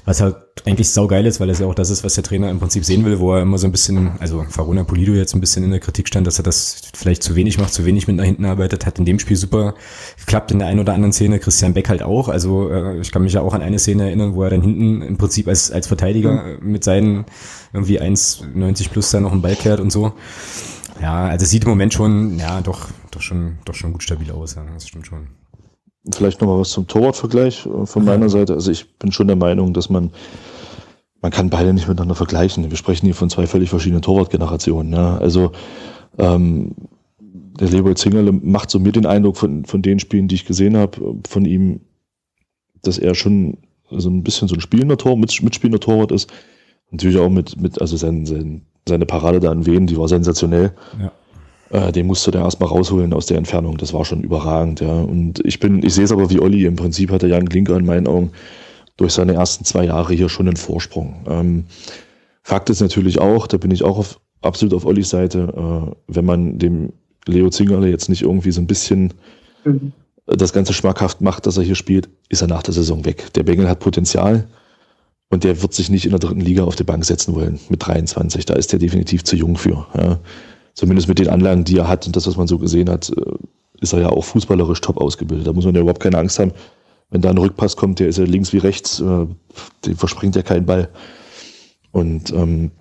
Was 0.07 0.21
halt 0.21 0.37
eigentlich 0.67 0.91
saugeil 0.91 1.25
ist, 1.25 1.41
weil 1.41 1.49
es 1.49 1.61
ja 1.61 1.67
auch 1.67 1.75
das 1.75 1.89
ist, 1.89 2.05
was 2.05 2.15
der 2.15 2.25
Trainer 2.25 2.51
im 2.51 2.59
Prinzip 2.59 2.85
sehen 2.85 3.07
will, 3.07 3.21
wo 3.21 3.35
er 3.35 3.43
immer 3.43 3.57
so 3.57 3.67
ein 3.67 3.73
bisschen, 3.73 4.13
also 4.19 4.45
Farona 4.51 4.85
Polido 4.85 5.13
jetzt 5.13 5.35
ein 5.35 5.41
bisschen 5.41 5.65
in 5.65 5.71
der 5.71 5.81
Kritik 5.81 6.09
stand, 6.09 6.27
dass 6.27 6.39
er 6.39 6.43
das 6.43 6.83
vielleicht 6.95 7.23
zu 7.23 7.35
wenig 7.37 7.59
macht, 7.59 7.73
zu 7.73 7.87
wenig 7.87 8.07
mit 8.07 8.17
nach 8.17 8.25
hinten 8.25 8.45
arbeitet, 8.45 8.85
hat 8.85 8.99
in 8.99 9.07
dem 9.07 9.19
Spiel 9.19 9.37
super 9.37 9.75
geklappt, 10.19 10.53
in 10.53 10.59
der 10.59 10.69
einen 10.69 10.81
oder 10.81 10.93
anderen 10.93 11.15
Szene, 11.15 11.39
Christian 11.39 11.73
Beck 11.73 11.89
halt 11.89 12.03
auch, 12.03 12.29
also 12.29 12.71
äh, 12.71 13.01
ich 13.01 13.13
kann 13.13 13.23
mich 13.23 13.33
ja 13.33 13.41
auch 13.41 13.55
an 13.55 13.63
eine 13.63 13.79
Szene 13.79 14.05
erinnern, 14.05 14.35
wo 14.35 14.43
er 14.43 14.51
dann 14.51 14.61
hinten 14.61 15.01
im 15.01 15.17
Prinzip 15.17 15.49
als, 15.49 15.71
als 15.71 15.87
Verteidiger 15.87 16.59
mhm. 16.61 16.71
mit 16.71 16.85
seinen 16.85 17.25
irgendwie 17.73 18.01
1,90 18.01 18.91
plus 18.91 19.11
da 19.11 19.21
noch 19.21 19.33
einen 19.33 19.43
Ball 19.43 19.57
kehrt 19.57 19.81
und 19.81 19.91
so. 19.91 20.13
Ja, 21.01 21.27
also 21.27 21.45
es 21.45 21.51
sieht 21.51 21.65
im 21.65 21.71
Moment 21.71 21.95
schon, 21.95 22.39
ja, 22.39 22.61
doch, 22.61 22.89
doch 23.11 23.23
schon, 23.23 23.59
doch 23.65 23.75
schon 23.75 23.93
gut 23.93 24.03
stabil 24.03 24.31
aus, 24.31 24.55
ja, 24.55 24.65
das 24.73 24.87
stimmt 24.87 25.07
schon. 25.07 25.29
Vielleicht 26.13 26.41
nochmal 26.41 26.61
was 26.61 26.71
zum 26.71 26.87
Torwartvergleich 26.87 27.67
äh, 27.67 27.87
von 27.87 28.05
meiner 28.05 28.29
Seite. 28.29 28.55
Also 28.55 28.71
ich 28.71 28.99
bin 28.99 29.13
schon 29.13 29.27
der 29.27 29.37
Meinung, 29.37 29.73
dass 29.73 29.89
man, 29.89 30.11
man 31.23 31.31
kann 31.31 31.51
beide 31.51 31.73
nicht 31.73 31.89
miteinander 31.89 32.15
vergleichen. 32.15 32.71
Wir 32.71 32.77
sprechen 32.77 33.07
hier 33.07 33.15
von 33.15 33.31
zwei 33.31 33.47
völlig 33.47 33.71
verschiedenen 33.71 34.03
Torwartgenerationen. 34.03 34.93
Ja. 34.93 35.17
Also 35.17 35.53
ähm, 36.19 36.75
der 37.19 37.69
Leopold 37.69 37.99
Zingerle 37.99 38.33
macht 38.33 38.71
so 38.71 38.79
mir 38.79 38.93
den 38.93 39.07
Eindruck 39.07 39.37
von, 39.37 39.65
von 39.65 39.81
den 39.81 39.99
Spielen, 39.99 40.29
die 40.29 40.35
ich 40.35 40.45
gesehen 40.45 40.77
habe, 40.77 41.17
von 41.27 41.47
ihm, 41.47 41.81
dass 42.83 42.99
er 42.99 43.15
schon 43.15 43.59
so 43.91 44.11
ein 44.11 44.23
bisschen 44.23 44.49
so 44.49 44.55
ein 44.55 44.61
spielender 44.61 44.99
Tor, 44.99 45.17
mit, 45.17 45.43
mitspielender 45.43 45.81
Torwart 45.81 46.13
ist. 46.13 46.33
Natürlich 46.91 47.19
auch 47.19 47.31
mit, 47.31 47.61
mit 47.61 47.81
also 47.81 47.97
sein, 47.97 48.27
sein, 48.27 48.63
seine 48.87 49.07
Parade 49.07 49.41
da 49.41 49.51
an 49.51 49.67
Wien, 49.67 49.87
die 49.87 49.97
war 49.97 50.09
sensationell. 50.09 50.73
Ja. 51.01 51.13
Äh, 51.75 51.91
den 51.91 52.07
musste 52.07 52.31
der 52.31 52.43
erstmal 52.43 52.69
rausholen 52.69 53.13
aus 53.13 53.27
der 53.27 53.37
Entfernung. 53.37 53.77
Das 53.79 53.93
war 53.93 54.05
schon 54.05 54.23
überragend, 54.23 54.81
ja. 54.81 54.93
Und 54.93 55.45
ich 55.45 55.59
bin, 55.59 55.83
ich 55.83 55.93
sehe 55.95 56.05
es 56.05 56.13
aber 56.13 56.31
wie 56.31 56.39
Olli, 56.39 56.65
im 56.67 56.77
Prinzip 56.77 57.11
hat 57.11 57.23
der 57.23 57.31
Jan 57.31 57.49
Klinker 57.49 57.77
in 57.77 57.85
meinen 57.85 58.07
Augen 58.07 58.31
durch 58.97 59.13
seine 59.13 59.35
ersten 59.35 59.65
zwei 59.65 59.85
Jahre 59.85 60.15
hier 60.15 60.29
schon 60.29 60.47
einen 60.47 60.57
Vorsprung. 60.57 61.25
Ähm, 61.29 61.65
Fakt 62.43 62.71
ist 62.71 62.81
natürlich 62.81 63.19
auch, 63.19 63.49
da 63.49 63.57
bin 63.57 63.73
ich 63.73 63.83
auch 63.83 63.99
auf, 63.99 64.21
absolut 64.41 64.73
auf 64.75 64.87
Ollis 64.87 65.11
Seite, 65.11 65.53
äh, 65.57 65.97
wenn 66.07 66.25
man 66.25 66.59
dem 66.59 66.93
Leo 67.27 67.51
Zingerle 67.51 67.89
jetzt 67.89 68.09
nicht 68.09 68.23
irgendwie 68.23 68.53
so 68.53 68.61
ein 68.61 68.69
bisschen 68.69 69.13
mhm. 69.65 69.93
das 70.27 70.53
Ganze 70.53 70.75
schmackhaft 70.75 71.23
macht, 71.23 71.47
dass 71.47 71.57
er 71.57 71.65
hier 71.65 71.75
spielt, 71.75 72.09
ist 72.29 72.43
er 72.43 72.49
nach 72.49 72.63
der 72.63 72.75
Saison 72.75 73.05
weg. 73.05 73.33
Der 73.35 73.43
Bengel 73.43 73.69
hat 73.69 73.81
Potenzial 73.81 74.47
und 75.29 75.43
der 75.43 75.61
wird 75.61 75.75
sich 75.75 75.91
nicht 75.91 76.05
in 76.05 76.13
der 76.13 76.21
dritten 76.21 76.41
Liga 76.41 76.63
auf 76.63 76.77
die 76.77 76.85
Bank 76.85 77.05
setzen 77.05 77.35
wollen 77.35 77.59
mit 77.69 77.85
23. 77.85 78.45
Da 78.45 78.55
ist 78.55 78.73
er 78.73 78.79
definitiv 78.79 79.25
zu 79.25 79.35
jung 79.35 79.57
für. 79.57 79.87
Ja. 79.97 80.21
Zumindest 80.75 81.09
mit 81.09 81.19
den 81.19 81.29
Anlagen, 81.29 81.65
die 81.65 81.79
er 81.79 81.89
hat 81.89 82.07
und 82.07 82.17
das, 82.17 82.27
was 82.27 82.37
man 82.37 82.49
so 82.49 82.59
gesehen 82.59 82.91
hat, 82.91 83.11
äh, 83.11 83.35
ist 83.81 83.93
er 83.93 84.01
ja 84.01 84.09
auch 84.09 84.25
fußballerisch 84.25 84.81
top 84.81 85.01
ausgebildet. 85.01 85.47
Da 85.47 85.53
muss 85.53 85.65
man 85.65 85.75
ja 85.75 85.81
überhaupt 85.81 86.03
keine 86.03 86.19
Angst 86.19 86.39
haben, 86.39 86.53
wenn 87.11 87.21
da 87.21 87.31
ein 87.31 87.39
Rückpass 87.39 87.77
kommt, 87.77 88.01
der 88.01 88.09
ist 88.09 88.19
ja 88.19 88.25
links 88.25 88.53
wie 88.53 88.59
rechts, 88.59 89.01
äh, 89.01 89.27
dem 89.87 89.97
verspringt 89.97 90.37
ja 90.37 90.43
kein 90.43 90.67
Ball. 90.67 90.89
Und 91.93 92.33
ähm, 92.33 92.73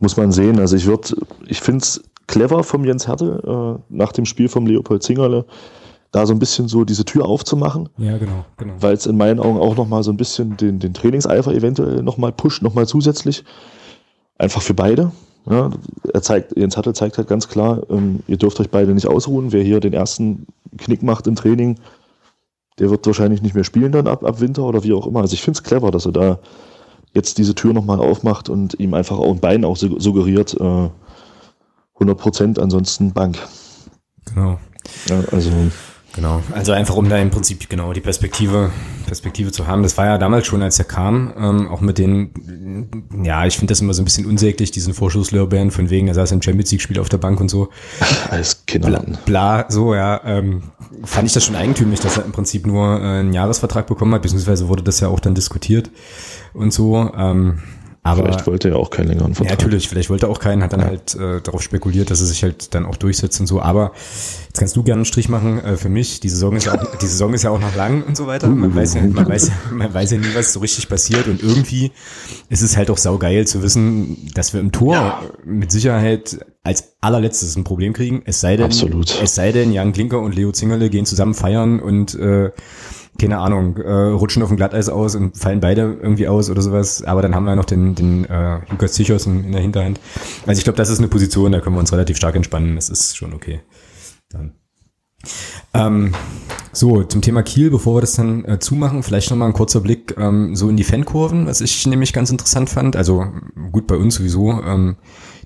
muss 0.00 0.16
man 0.16 0.32
sehen, 0.32 0.58
also 0.58 0.74
ich 0.76 0.86
würde, 0.86 1.16
ich 1.46 1.60
finde 1.60 1.82
es 1.82 2.02
clever 2.26 2.64
vom 2.64 2.84
Jens 2.84 3.06
Härte, 3.06 3.78
äh, 3.88 3.94
nach 3.94 4.12
dem 4.12 4.24
Spiel 4.24 4.48
vom 4.48 4.66
Leopold 4.66 5.02
Zingerle, 5.02 5.44
da 6.10 6.26
so 6.26 6.32
ein 6.32 6.40
bisschen 6.40 6.66
so 6.66 6.84
diese 6.84 7.04
Tür 7.04 7.26
aufzumachen. 7.26 7.88
Ja, 7.98 8.18
genau, 8.18 8.44
genau. 8.56 8.74
Weil 8.80 8.94
es 8.94 9.06
in 9.06 9.16
meinen 9.16 9.38
Augen 9.38 9.58
auch 9.58 9.76
nochmal 9.76 10.02
so 10.02 10.10
ein 10.10 10.16
bisschen 10.16 10.56
den, 10.56 10.80
den 10.80 10.92
Trainingseifer 10.92 11.54
eventuell 11.54 12.02
nochmal 12.02 12.32
pusht, 12.32 12.62
nochmal 12.62 12.86
zusätzlich. 12.86 13.44
Einfach 14.38 14.62
für 14.62 14.74
beide. 14.74 15.12
Ja, 15.46 15.70
er 16.12 16.22
zeigt, 16.22 16.56
Jens 16.56 16.76
Hattel 16.76 16.94
zeigt 16.94 17.18
halt 17.18 17.28
ganz 17.28 17.48
klar, 17.48 17.82
ähm, 17.90 18.20
ihr 18.26 18.36
dürft 18.36 18.60
euch 18.60 18.70
beide 18.70 18.94
nicht 18.94 19.06
ausruhen. 19.06 19.52
Wer 19.52 19.62
hier 19.62 19.80
den 19.80 19.92
ersten 19.92 20.46
Knick 20.76 21.02
macht 21.02 21.26
im 21.26 21.34
Training, 21.34 21.78
der 22.78 22.90
wird 22.90 23.06
wahrscheinlich 23.06 23.42
nicht 23.42 23.54
mehr 23.54 23.64
spielen 23.64 23.92
dann 23.92 24.06
ab, 24.06 24.24
ab 24.24 24.40
Winter 24.40 24.64
oder 24.64 24.84
wie 24.84 24.92
auch 24.92 25.06
immer. 25.06 25.20
Also 25.20 25.34
ich 25.34 25.42
finde 25.42 25.58
es 25.58 25.62
clever, 25.62 25.90
dass 25.90 26.06
er 26.06 26.12
da 26.12 26.38
jetzt 27.12 27.38
diese 27.38 27.54
Tür 27.54 27.72
nochmal 27.72 27.98
aufmacht 27.98 28.48
und 28.48 28.78
ihm 28.78 28.94
einfach 28.94 29.18
auch 29.18 29.32
ein 29.32 29.40
Bein 29.40 29.64
auch 29.64 29.76
suggeriert, 29.76 30.54
äh, 30.60 30.88
100 31.94 32.18
Prozent, 32.18 32.58
ansonsten 32.58 33.12
Bank. 33.12 33.38
Genau. 34.26 34.58
Ja, 35.08 35.20
also 35.32 35.50
Genau, 36.20 36.42
also 36.54 36.72
einfach 36.72 36.96
um 36.96 37.08
da 37.08 37.16
im 37.16 37.30
Prinzip 37.30 37.70
genau 37.70 37.94
die 37.94 38.02
Perspektive, 38.02 38.70
Perspektive 39.06 39.52
zu 39.52 39.66
haben. 39.66 39.82
Das 39.82 39.96
war 39.96 40.04
ja 40.04 40.18
damals 40.18 40.46
schon, 40.46 40.60
als 40.60 40.78
er 40.78 40.84
kam, 40.84 41.32
ähm, 41.34 41.68
auch 41.68 41.80
mit 41.80 41.96
den, 41.96 42.30
ja, 43.22 43.46
ich 43.46 43.56
finde 43.56 43.72
das 43.72 43.80
immer 43.80 43.94
so 43.94 44.02
ein 44.02 44.04
bisschen 44.04 44.26
unsäglich, 44.26 44.70
diesen 44.70 44.92
Vorschusslorbeeren 44.92 45.70
von 45.70 45.88
wegen, 45.88 46.08
er 46.08 46.14
saß 46.14 46.32
im 46.32 46.42
Champions 46.42 46.72
League 46.72 46.82
Spiel 46.82 47.00
auf 47.00 47.08
der 47.08 47.16
Bank 47.16 47.40
und 47.40 47.48
so. 47.48 47.70
Als 48.30 48.66
Kinder. 48.66 48.90
Bla, 48.90 49.18
bla, 49.24 49.64
so, 49.70 49.94
ja, 49.94 50.20
ähm, 50.26 50.64
fand 51.04 51.26
ich 51.26 51.32
das 51.32 51.42
schon 51.42 51.56
eigentümlich, 51.56 52.00
dass 52.00 52.18
er 52.18 52.26
im 52.26 52.32
Prinzip 52.32 52.66
nur 52.66 53.00
äh, 53.00 53.20
einen 53.20 53.32
Jahresvertrag 53.32 53.86
bekommen 53.86 54.12
hat, 54.12 54.20
beziehungsweise 54.20 54.68
wurde 54.68 54.82
das 54.82 55.00
ja 55.00 55.08
auch 55.08 55.20
dann 55.20 55.34
diskutiert 55.34 55.90
und 56.52 56.70
so. 56.70 57.10
Ähm, 57.16 57.60
aber, 58.02 58.22
vielleicht 58.22 58.46
wollte 58.46 58.70
er 58.70 58.76
auch 58.76 58.88
keinen 58.88 59.08
längeren 59.08 59.34
Vertrag. 59.34 59.50
Ja, 59.50 59.56
natürlich, 59.56 59.88
vielleicht 59.88 60.08
wollte 60.08 60.26
er 60.26 60.30
auch 60.30 60.38
keinen, 60.38 60.62
hat 60.62 60.72
dann 60.72 60.80
ja. 60.80 60.86
halt 60.86 61.14
äh, 61.16 61.42
darauf 61.42 61.60
spekuliert, 61.60 62.10
dass 62.10 62.20
er 62.20 62.26
sich 62.26 62.42
halt 62.42 62.74
dann 62.74 62.86
auch 62.86 62.96
durchsetzt 62.96 63.38
und 63.40 63.46
so. 63.46 63.60
Aber 63.60 63.92
jetzt 64.48 64.58
kannst 64.58 64.74
du 64.74 64.82
gerne 64.82 65.00
einen 65.00 65.04
Strich 65.04 65.28
machen 65.28 65.62
äh, 65.62 65.76
für 65.76 65.90
mich. 65.90 66.20
Die 66.20 66.30
Saison 66.30 66.56
ist 66.56 66.64
ja 66.64 66.74
auch, 66.80 66.96
die 66.96 67.06
Saison 67.06 67.34
ist 67.34 67.42
ja 67.42 67.50
auch 67.50 67.60
noch 67.60 67.76
lang 67.76 68.02
und 68.02 68.16
so 68.16 68.26
weiter. 68.26 68.48
Man 68.48 68.74
weiß 68.74 68.94
ja, 68.94 69.02
man 69.02 69.28
weiß, 69.28 69.50
man 69.72 69.92
weiß 69.92 70.12
ja 70.12 70.18
nie, 70.18 70.34
was 70.34 70.54
so 70.54 70.60
richtig 70.60 70.88
passiert. 70.88 71.28
Und 71.28 71.42
irgendwie 71.42 71.92
ist 72.48 72.62
es 72.62 72.78
halt 72.78 72.90
auch 72.90 72.98
saugeil 72.98 73.46
zu 73.46 73.62
wissen, 73.62 74.30
dass 74.34 74.54
wir 74.54 74.60
im 74.60 74.72
Tor 74.72 74.94
ja. 74.94 75.22
mit 75.44 75.70
Sicherheit 75.70 76.38
als 76.62 76.94
allerletztes 77.02 77.56
ein 77.56 77.64
Problem 77.64 77.92
kriegen. 77.92 78.22
Es 78.24 78.40
sei 78.40 78.56
denn, 78.56 78.66
Absolut. 78.66 79.22
es 79.22 79.34
sei 79.34 79.52
denn, 79.52 79.72
Jan 79.72 79.92
Klinker 79.92 80.20
und 80.20 80.34
Leo 80.34 80.52
Zingerle 80.52 80.88
gehen 80.88 81.04
zusammen 81.04 81.34
feiern 81.34 81.80
und 81.80 82.14
äh, 82.14 82.50
keine 83.20 83.38
Ahnung, 83.38 83.76
äh, 83.76 83.92
rutschen 83.92 84.42
auf 84.42 84.48
dem 84.48 84.56
Glatteis 84.56 84.88
aus 84.88 85.14
und 85.14 85.36
fallen 85.36 85.60
beide 85.60 85.98
irgendwie 86.00 86.26
aus 86.26 86.48
oder 86.48 86.62
sowas. 86.62 87.02
Aber 87.04 87.22
dann 87.22 87.34
haben 87.34 87.44
wir 87.44 87.54
noch 87.54 87.66
den, 87.66 87.94
den 87.94 88.24
äh, 88.24 88.60
Lukas 88.70 88.94
Zichos 88.94 89.26
in, 89.26 89.44
in 89.44 89.52
der 89.52 89.60
Hinterhand. 89.60 90.00
Also 90.46 90.58
ich 90.58 90.64
glaube, 90.64 90.76
das 90.76 90.88
ist 90.88 90.98
eine 90.98 91.08
Position, 91.08 91.52
da 91.52 91.60
können 91.60 91.76
wir 91.76 91.80
uns 91.80 91.92
relativ 91.92 92.16
stark 92.16 92.34
entspannen. 92.34 92.76
Das 92.76 92.88
ist 92.88 93.16
schon 93.16 93.34
okay. 93.34 93.60
Dann. 94.30 94.54
Ähm, 95.74 96.14
so, 96.72 97.04
zum 97.04 97.20
Thema 97.20 97.42
Kiel, 97.42 97.70
bevor 97.70 97.96
wir 97.96 98.00
das 98.00 98.14
dann 98.14 98.44
äh, 98.46 98.58
zumachen, 98.58 99.02
vielleicht 99.02 99.30
nochmal 99.30 99.48
ein 99.48 99.54
kurzer 99.54 99.80
Blick 99.80 100.14
ähm, 100.16 100.56
so 100.56 100.68
in 100.68 100.76
die 100.76 100.84
Fankurven, 100.84 101.46
was 101.46 101.60
ich 101.60 101.86
nämlich 101.86 102.12
ganz 102.12 102.30
interessant 102.30 102.70
fand. 102.70 102.96
Also 102.96 103.26
gut, 103.70 103.86
bei 103.86 103.96
uns 103.96 104.14
sowieso. 104.14 104.62
Ähm, 104.62 104.96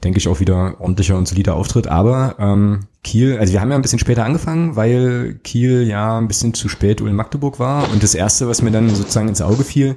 denke 0.03 0.19
ich, 0.19 0.29
auch 0.29 0.41
wieder 0.41 0.81
ordentlicher 0.81 1.17
und 1.17 1.29
solider 1.29 1.55
Auftritt. 1.55 1.87
Aber 1.87 2.37
ähm, 2.39 2.81
Kiel, 3.03 3.39
also 3.39 3.53
wir 3.53 3.61
haben 3.61 3.71
ja 3.71 3.77
ein 3.77 3.83
bisschen 3.83 3.99
später 3.99 4.25
angefangen, 4.25 4.77
weil 4.77 5.39
Kiel 5.45 5.87
ja 5.87 6.19
ein 6.19 6.29
bisschen 6.29 6.55
zu 6.55 6.69
spät 6.69 7.01
in 7.01 7.15
Magdeburg 7.15 7.59
war. 7.59 7.91
Und 7.93 8.03
das 8.03 8.15
Erste, 8.15 8.49
was 8.49 8.63
mir 8.63 8.71
dann 8.71 8.91
sozusagen 8.91 9.29
ins 9.29 9.43
Auge 9.43 9.65
fiel, 9.65 9.97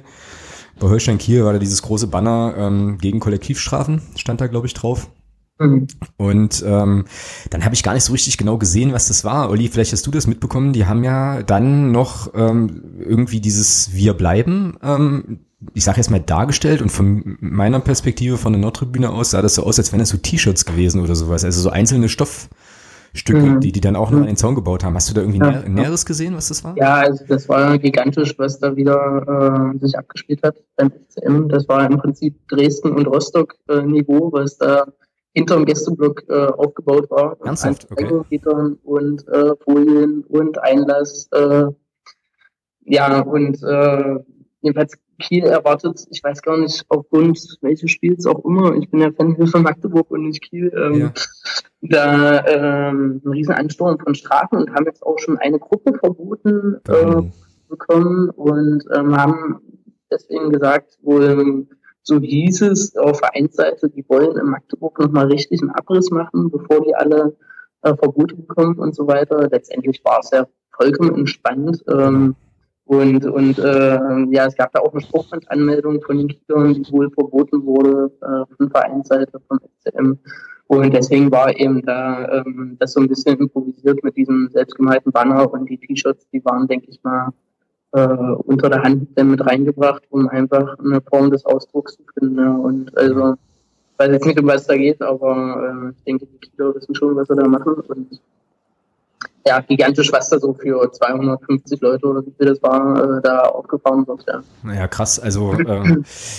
bei 0.78 0.88
Holstein 0.88 1.18
Kiel 1.18 1.44
war 1.44 1.52
da 1.52 1.58
dieses 1.58 1.82
große 1.82 2.06
Banner 2.06 2.54
ähm, 2.56 2.98
gegen 2.98 3.18
Kollektivstrafen, 3.18 4.02
stand 4.16 4.40
da, 4.40 4.46
glaube 4.46 4.66
ich, 4.66 4.74
drauf. 4.74 5.10
Mhm. 5.58 5.88
Und 6.16 6.62
ähm, 6.66 7.06
dann 7.50 7.64
habe 7.64 7.74
ich 7.74 7.82
gar 7.82 7.94
nicht 7.94 8.04
so 8.04 8.12
richtig 8.12 8.38
genau 8.38 8.58
gesehen, 8.58 8.92
was 8.92 9.08
das 9.08 9.24
war. 9.24 9.50
Olli, 9.50 9.68
vielleicht 9.68 9.92
hast 9.92 10.06
du 10.06 10.10
das 10.10 10.26
mitbekommen. 10.26 10.72
Die 10.72 10.86
haben 10.86 11.02
ja 11.02 11.42
dann 11.42 11.90
noch 11.90 12.32
ähm, 12.34 12.82
irgendwie 13.00 13.40
dieses 13.40 13.92
Wir 13.92 14.14
bleiben 14.14 14.78
ähm, 14.82 15.40
ich 15.74 15.84
sage 15.84 15.98
jetzt 15.98 16.10
mal 16.10 16.20
dargestellt 16.20 16.82
und 16.82 16.90
von 16.90 17.36
meiner 17.40 17.80
Perspektive 17.80 18.36
von 18.36 18.52
der 18.52 18.60
Nordtribüne 18.60 19.10
aus 19.10 19.30
sah 19.30 19.42
das 19.42 19.56
so 19.56 19.64
aus, 19.64 19.78
als 19.78 19.92
wären 19.92 20.00
das 20.00 20.10
so 20.10 20.18
T-Shirts 20.18 20.64
gewesen 20.64 21.02
oder 21.02 21.16
sowas. 21.16 21.44
Also 21.44 21.60
so 21.60 21.70
einzelne 21.70 22.08
Stoffstücke, 22.08 23.40
mhm. 23.40 23.60
die 23.60 23.72
die 23.72 23.80
dann 23.80 23.96
auch 23.96 24.10
noch 24.10 24.20
an 24.20 24.26
den 24.26 24.36
Zaun 24.36 24.54
gebaut 24.54 24.84
haben. 24.84 24.94
Hast 24.94 25.10
du 25.10 25.14
da 25.14 25.22
irgendwie 25.22 25.40
ja. 25.40 25.68
Näheres 25.68 26.06
gesehen, 26.06 26.36
was 26.36 26.48
das 26.48 26.62
war? 26.62 26.76
Ja, 26.76 26.94
also 26.96 27.24
das 27.26 27.48
war 27.48 27.76
gigantisch, 27.78 28.38
was 28.38 28.60
da 28.60 28.76
wieder 28.76 29.74
äh, 29.74 29.78
sich 29.78 29.98
abgespielt 29.98 30.42
hat 30.44 30.56
beim 30.76 30.92
FCM. 30.92 31.48
Das 31.48 31.68
war 31.68 31.84
im 31.90 31.98
Prinzip 31.98 32.36
Dresden 32.48 32.92
und 32.92 33.06
Rostock 33.06 33.56
äh, 33.68 33.82
Niveau, 33.82 34.30
was 34.32 34.58
da 34.58 34.86
hinterm 35.34 35.64
Gästeblock 35.64 36.22
äh, 36.28 36.46
aufgebaut 36.46 37.10
war. 37.10 37.36
Ernsthaft? 37.44 37.88
Okay. 37.90 38.08
Gittern 38.30 38.78
und 38.84 39.26
äh, 39.26 39.54
Folien 39.64 40.24
und 40.28 40.62
Einlass. 40.62 41.28
Äh, 41.32 41.64
ja, 42.84 43.20
und 43.20 43.62
äh, 43.62 44.18
jedenfalls 44.60 44.98
Kiel 45.20 45.44
erwartet, 45.44 46.06
ich 46.10 46.22
weiß 46.22 46.42
gar 46.42 46.58
nicht, 46.58 46.84
aufgrund 46.88 47.58
welches 47.60 47.90
Spiels 47.90 48.26
auch 48.26 48.44
immer, 48.44 48.74
ich 48.76 48.90
bin 48.90 49.00
ja 49.00 49.10
Fan 49.12 49.46
von 49.46 49.62
Magdeburg 49.62 50.10
und 50.10 50.24
nicht 50.24 50.42
Kiel, 50.42 50.72
ähm, 50.76 50.94
ja. 50.94 51.12
da 51.82 52.46
ähm, 52.46 53.20
einen 53.24 53.32
riesen 53.32 53.54
Ansturm 53.54 53.98
von 53.98 54.14
Strafen 54.14 54.58
und 54.58 54.74
haben 54.74 54.86
jetzt 54.86 55.02
auch 55.02 55.18
schon 55.18 55.38
eine 55.38 55.58
Gruppe 55.58 55.98
verboten 55.98 56.76
äh, 56.88 57.22
bekommen 57.68 58.30
und 58.30 58.84
ähm, 58.94 59.16
haben 59.16 59.60
deswegen 60.10 60.50
gesagt, 60.50 60.98
wohl 61.02 61.66
so 62.02 62.18
hieß 62.18 62.62
es 62.62 62.96
auf 62.96 63.18
Vereinsseite, 63.18 63.90
die 63.90 64.04
wollen 64.08 64.38
in 64.38 64.46
Magdeburg 64.46 64.98
nochmal 64.98 65.26
richtig 65.26 65.60
einen 65.60 65.72
Abriss 65.72 66.10
machen, 66.10 66.50
bevor 66.50 66.82
die 66.82 66.94
alle 66.94 67.36
äh, 67.82 67.94
Verbote 67.94 68.34
bekommen 68.34 68.78
und 68.78 68.94
so 68.94 69.06
weiter. 69.06 69.46
Letztendlich 69.50 70.02
war 70.04 70.20
es 70.20 70.30
ja 70.30 70.46
vollkommen 70.70 71.14
entspannt. 71.14 71.84
Ähm, 71.86 72.34
und, 72.88 73.26
und 73.26 73.58
äh, 73.58 74.24
ja, 74.30 74.46
es 74.46 74.56
gab 74.56 74.72
da 74.72 74.80
auch 74.80 74.92
eine 74.92 75.02
Spruchbandanmeldung 75.02 76.00
von 76.00 76.16
den 76.16 76.28
Kindern, 76.28 76.72
die 76.72 76.90
wohl 76.90 77.10
verboten 77.10 77.62
wurde 77.66 78.10
äh, 78.22 78.56
von 78.56 78.70
Vereinsseite 78.70 79.38
von 79.46 79.58
FCM. 79.60 80.18
Und 80.68 80.94
deswegen 80.94 81.30
war 81.30 81.54
eben 81.54 81.82
da 81.82 82.26
ähm, 82.32 82.76
das 82.80 82.94
so 82.94 83.00
ein 83.00 83.08
bisschen 83.08 83.38
improvisiert 83.40 84.02
mit 84.02 84.16
diesem 84.16 84.48
selbstgemalten 84.50 85.12
Banner 85.12 85.52
und 85.52 85.68
die 85.68 85.76
T-Shirts, 85.76 86.26
die 86.32 86.42
waren, 86.46 86.66
denke 86.66 86.86
ich 86.88 86.98
mal, 87.02 87.28
äh, 87.92 88.06
unter 88.06 88.70
der 88.70 88.82
Hand 88.82 89.08
dann 89.16 89.32
mit 89.32 89.44
reingebracht, 89.44 90.04
um 90.08 90.26
einfach 90.30 90.78
eine 90.78 91.02
Form 91.02 91.30
des 91.30 91.44
Ausdrucks 91.44 91.96
zu 91.96 92.04
finden. 92.18 92.36
Ne? 92.36 92.58
Und 92.58 92.96
also, 92.96 93.34
ich 93.34 93.98
weiß 93.98 94.12
jetzt 94.12 94.24
nicht, 94.24 94.40
um 94.40 94.46
was 94.46 94.66
da 94.66 94.78
geht, 94.78 95.02
aber 95.02 95.90
äh, 95.90 95.90
ich 95.90 96.04
denke, 96.04 96.24
die 96.24 96.38
Kieler 96.38 96.74
wissen 96.74 96.94
schon, 96.94 97.16
was 97.16 97.28
sie 97.28 97.36
da 97.36 97.46
machen. 97.46 97.74
Und 97.74 98.18
ja, 99.46 99.60
gigantisch, 99.60 100.12
was 100.12 100.28
da 100.28 100.38
so 100.38 100.52
für 100.52 100.90
250 100.90 101.80
Leute 101.80 102.06
oder 102.06 102.26
wie 102.26 102.32
viel 102.36 102.46
das 102.46 102.62
war, 102.62 103.18
äh, 103.18 103.22
da 103.22 103.40
aufgefahren 103.40 104.06
wird. 104.06 104.24
Ja. 104.26 104.42
Naja, 104.62 104.88
krass. 104.88 105.18
Also 105.18 105.52
äh, 105.54 105.96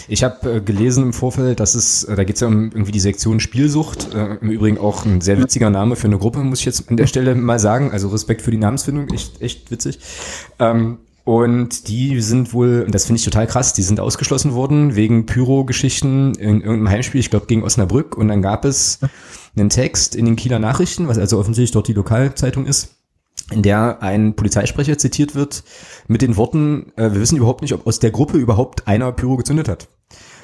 ich 0.08 0.24
habe 0.24 0.58
äh, 0.58 0.62
gelesen 0.62 1.04
im 1.04 1.14
Vorfeld, 1.14 1.60
dass 1.60 1.76
es, 1.76 2.04
äh, 2.04 2.16
da 2.16 2.24
geht 2.24 2.36
es 2.36 2.42
ja 2.42 2.48
um 2.48 2.72
irgendwie 2.72 2.92
die 2.92 3.00
Sektion 3.00 3.40
Spielsucht. 3.40 4.14
Äh, 4.14 4.38
Im 4.42 4.52
Übrigen 4.52 4.78
auch 4.78 5.06
ein 5.06 5.22
sehr 5.22 5.40
witziger 5.40 5.70
Name 5.70 5.96
für 5.96 6.08
eine 6.08 6.18
Gruppe, 6.18 6.40
muss 6.40 6.60
ich 6.60 6.66
jetzt 6.66 6.90
an 6.90 6.98
der 6.98 7.08
Stelle 7.08 7.36
mal 7.36 7.60
sagen. 7.60 7.92
Also 7.92 8.10
Respekt 8.10 8.42
für 8.42 8.52
die 8.52 8.58
Namensfindung, 8.58 9.08
echt, 9.10 9.42
echt 9.42 9.72
witzig. 9.72 10.00
Ähm, 10.60 11.00
und 11.24 11.88
die 11.88 12.22
sind 12.22 12.54
wohl, 12.54 12.84
und 12.86 12.96
das 12.96 13.06
finde 13.06 13.20
ich 13.20 13.26
total 13.26 13.46
krass, 13.46 13.74
die 13.74 13.84
sind 13.84 14.00
ausgeschlossen 14.00 14.56
worden 14.56 14.96
wegen 14.96 15.28
Pyro-Geschichten 15.28 16.34
in 16.36 16.62
irgendeinem 16.62 16.90
Heimspiel, 16.90 17.20
ich 17.20 17.30
glaube 17.30 17.46
gegen 17.46 17.64
Osnabrück. 17.64 18.18
Und 18.18 18.30
dann 18.30 18.42
gab 18.42 18.66
es 18.66 19.00
einen 19.56 19.70
Text 19.70 20.16
in 20.16 20.26
den 20.26 20.36
Kieler 20.36 20.60
Nachrichten, 20.60 21.08
was 21.08 21.18
also 21.18 21.40
offensichtlich 21.40 21.72
dort 21.72 21.88
die 21.88 21.94
Lokalzeitung 21.94 22.66
ist, 22.66 22.96
in 23.52 23.64
der 23.64 24.02
ein 24.02 24.36
Polizeisprecher 24.36 24.98
zitiert 24.98 25.36
wird 25.36 25.64
mit 26.08 26.22
den 26.22 26.38
Worten, 26.38 26.92
äh, 26.96 27.12
wir 27.12 27.22
wissen 27.22 27.38
überhaupt 27.38 27.62
nicht, 27.62 27.74
ob 27.74 27.88
aus 27.88 28.00
der 28.00 28.12
Gruppe 28.12 28.38
überhaupt 28.38 28.88
einer 28.88 29.12
Pyro 29.12 29.38
gezündet 29.38 29.68
hat. 29.68 29.88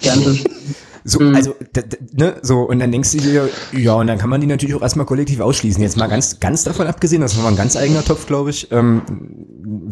Gerne. 0.01 0.37
So, 1.07 1.19
mhm. 1.19 1.35
also, 1.35 1.55
ne, 2.13 2.37
so, 2.41 2.61
und 2.61 2.79
dann 2.79 2.91
denkst 2.91 3.11
du 3.11 3.19
dir, 3.19 3.49
ja, 3.71 3.93
und 3.93 4.07
dann 4.07 4.17
kann 4.17 4.27
man 4.27 4.41
die 4.41 4.47
natürlich 4.47 4.73
auch 4.73 4.81
erstmal 4.81 5.05
kollektiv 5.05 5.39
ausschließen. 5.39 5.79
Jetzt 5.83 5.97
mal 5.97 6.07
ganz, 6.07 6.39
ganz 6.39 6.63
davon 6.63 6.87
abgesehen, 6.87 7.21
das 7.21 7.33
ist 7.33 7.37
nochmal 7.37 7.53
ein 7.53 7.57
ganz 7.57 7.75
eigener 7.75 8.03
Topf, 8.03 8.25
glaube 8.25 8.49
ich, 8.49 8.71
ähm, 8.71 9.03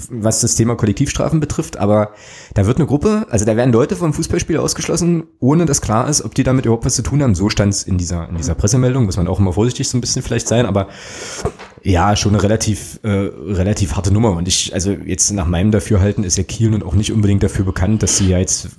was 0.10 0.42
das 0.42 0.56
Thema 0.56 0.76
Kollektivstrafen 0.76 1.40
betrifft, 1.40 1.78
aber 1.78 2.14
da 2.56 2.66
wird 2.66 2.78
eine 2.78 2.88
Gruppe, 2.88 3.28
also 3.30 3.46
da 3.46 3.56
werden 3.56 3.72
Leute 3.72 3.96
vom 3.96 4.12
Fußballspiel 4.12 4.58
ausgeschlossen, 4.58 5.26
ohne 5.40 5.68
dass 5.68 5.82
klar 5.82 6.10
ist, 6.10 6.24
ob 6.24 6.34
die 6.34 6.44
damit 6.44 6.66
überhaupt 6.66 6.86
was 6.86 6.96
zu 6.96 7.04
tun 7.04 7.22
haben. 7.22 7.36
So 7.36 7.48
stand 7.48 7.76
es 7.76 7.84
in 7.84 8.00
dieser, 8.00 8.28
in 8.28 8.38
dieser 8.38 8.56
Pressemeldung, 8.56 9.06
muss 9.06 9.18
man 9.18 9.28
auch 9.28 9.40
immer 9.40 9.54
vorsichtig 9.54 9.88
so 9.88 10.00
ein 10.00 10.02
bisschen 10.02 10.24
vielleicht 10.24 10.48
sein, 10.48 10.66
aber 10.66 10.88
ja, 11.86 12.16
schon 12.16 12.34
eine 12.34 12.42
relativ, 12.42 13.00
äh, 13.04 13.10
relativ 13.10 13.96
harte 13.96 14.14
Nummer. 14.14 14.32
Und 14.32 14.48
ich, 14.48 14.74
also 14.74 14.92
jetzt 14.92 15.32
nach 15.32 15.48
meinem 15.48 15.72
Dafürhalten 15.72 16.24
ist 16.24 16.38
ja 16.38 16.44
Kiel 16.44 16.70
nun 16.70 16.82
auch 16.82 16.96
nicht 16.96 17.12
unbedingt 17.12 17.44
dafür 17.44 17.66
bekannt, 17.66 18.02
dass 18.02 18.18
sie 18.18 18.30
ja 18.30 18.38
jetzt, 18.38 18.70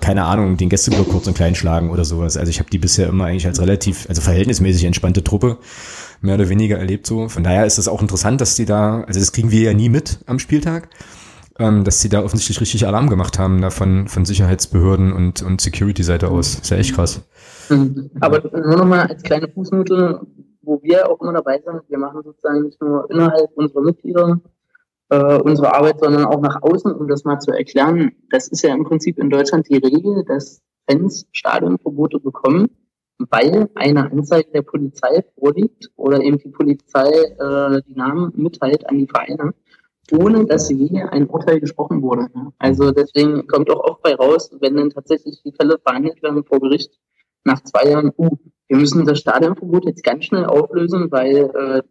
keine 0.00 0.24
Ahnung, 0.24 0.56
den 0.56 0.70
Gästeblock 0.70 1.10
kurz 1.10 1.26
und 1.26 1.34
klein 1.34 1.54
schlagen 1.54 1.90
oder 1.90 2.06
sowas. 2.06 2.38
Also 2.38 2.48
ich 2.48 2.58
habe 2.58 2.70
die 2.70 2.78
bisher 2.78 3.08
immer 3.08 3.26
eigentlich 3.26 3.46
als 3.46 3.60
relativ, 3.60 4.08
also 4.08 4.22
verhältnismäßig 4.22 4.84
entspannte 4.84 5.22
Truppe 5.22 5.58
mehr 6.22 6.36
oder 6.36 6.48
weniger 6.48 6.78
erlebt 6.78 7.06
so. 7.06 7.28
Von 7.28 7.44
daher 7.44 7.66
ist 7.66 7.76
es 7.76 7.88
auch 7.88 8.00
interessant, 8.00 8.40
dass 8.40 8.56
die 8.56 8.64
da, 8.64 9.02
also 9.02 9.20
das 9.20 9.32
kriegen 9.32 9.50
wir 9.50 9.60
ja 9.60 9.74
nie 9.74 9.90
mit 9.90 10.20
am 10.24 10.38
Spieltag, 10.38 10.88
ähm, 11.58 11.84
dass 11.84 12.00
sie 12.00 12.08
da 12.08 12.22
offensichtlich 12.22 12.58
richtig 12.62 12.86
Alarm 12.86 13.10
gemacht 13.10 13.38
haben, 13.38 13.60
da 13.60 13.68
von, 13.68 14.08
von 14.08 14.24
Sicherheitsbehörden 14.24 15.12
und, 15.12 15.42
und 15.42 15.60
Security-Seite 15.60 16.28
aus. 16.28 16.54
Ist 16.54 16.70
ja 16.70 16.78
echt 16.78 16.94
krass. 16.94 17.20
Mhm. 17.68 18.10
Aber 18.20 18.42
nur 18.50 18.76
nochmal 18.76 19.08
als 19.08 19.22
kleine 19.22 19.48
Fußnote, 19.48 20.20
wo 20.66 20.82
wir 20.82 21.08
auch 21.08 21.20
immer 21.20 21.32
dabei 21.32 21.62
sind. 21.64 21.82
Wir 21.88 21.98
machen 21.98 22.22
sozusagen 22.22 22.62
nicht 22.62 22.80
nur 22.82 23.10
innerhalb 23.10 23.50
unserer 23.54 23.82
Mitglieder 23.82 24.40
äh, 25.08 25.38
unsere 25.40 25.74
Arbeit, 25.74 26.00
sondern 26.00 26.24
auch 26.24 26.40
nach 26.40 26.62
außen, 26.62 26.92
um 26.92 27.08
das 27.08 27.24
mal 27.24 27.38
zu 27.38 27.52
erklären. 27.52 28.12
Das 28.30 28.48
ist 28.48 28.62
ja 28.62 28.74
im 28.74 28.84
Prinzip 28.84 29.18
in 29.18 29.30
Deutschland 29.30 29.68
die 29.68 29.76
Regel, 29.76 30.24
dass 30.24 30.60
Fans 30.88 31.26
Stadionverbote 31.32 32.20
bekommen, 32.20 32.68
weil 33.18 33.68
eine 33.74 34.10
Anzeige 34.10 34.50
der 34.50 34.62
Polizei 34.62 35.24
vorliegt 35.38 35.90
oder 35.96 36.20
eben 36.20 36.38
die 36.38 36.50
Polizei 36.50 37.08
äh, 37.08 37.82
die 37.86 37.94
Namen 37.94 38.32
mitteilt 38.36 38.88
an 38.88 38.98
die 38.98 39.06
Vereine, 39.06 39.54
ohne 40.12 40.44
dass 40.44 40.70
je 40.70 41.02
ein 41.02 41.26
Urteil 41.28 41.60
gesprochen 41.60 42.02
wurde. 42.02 42.28
Also 42.58 42.90
deswegen 42.90 43.46
kommt 43.46 43.70
auch 43.70 43.80
oft 43.80 44.02
bei 44.02 44.14
raus, 44.14 44.50
wenn 44.60 44.76
dann 44.76 44.90
tatsächlich 44.90 45.42
die 45.44 45.52
Fälle 45.52 45.78
verhandelt 45.78 46.22
werden 46.22 46.44
vor 46.44 46.60
Gericht, 46.60 46.98
nach 47.44 47.62
zwei 47.62 47.90
Jahren, 47.90 48.12
uh, 48.18 48.36
wir 48.68 48.76
müssen 48.76 49.04
das 49.04 49.18
Stadionverbot 49.18 49.84
jetzt 49.84 50.02
ganz 50.02 50.24
schnell 50.24 50.44
auflösen, 50.44 51.10
weil 51.10 51.50
äh, 51.54 51.82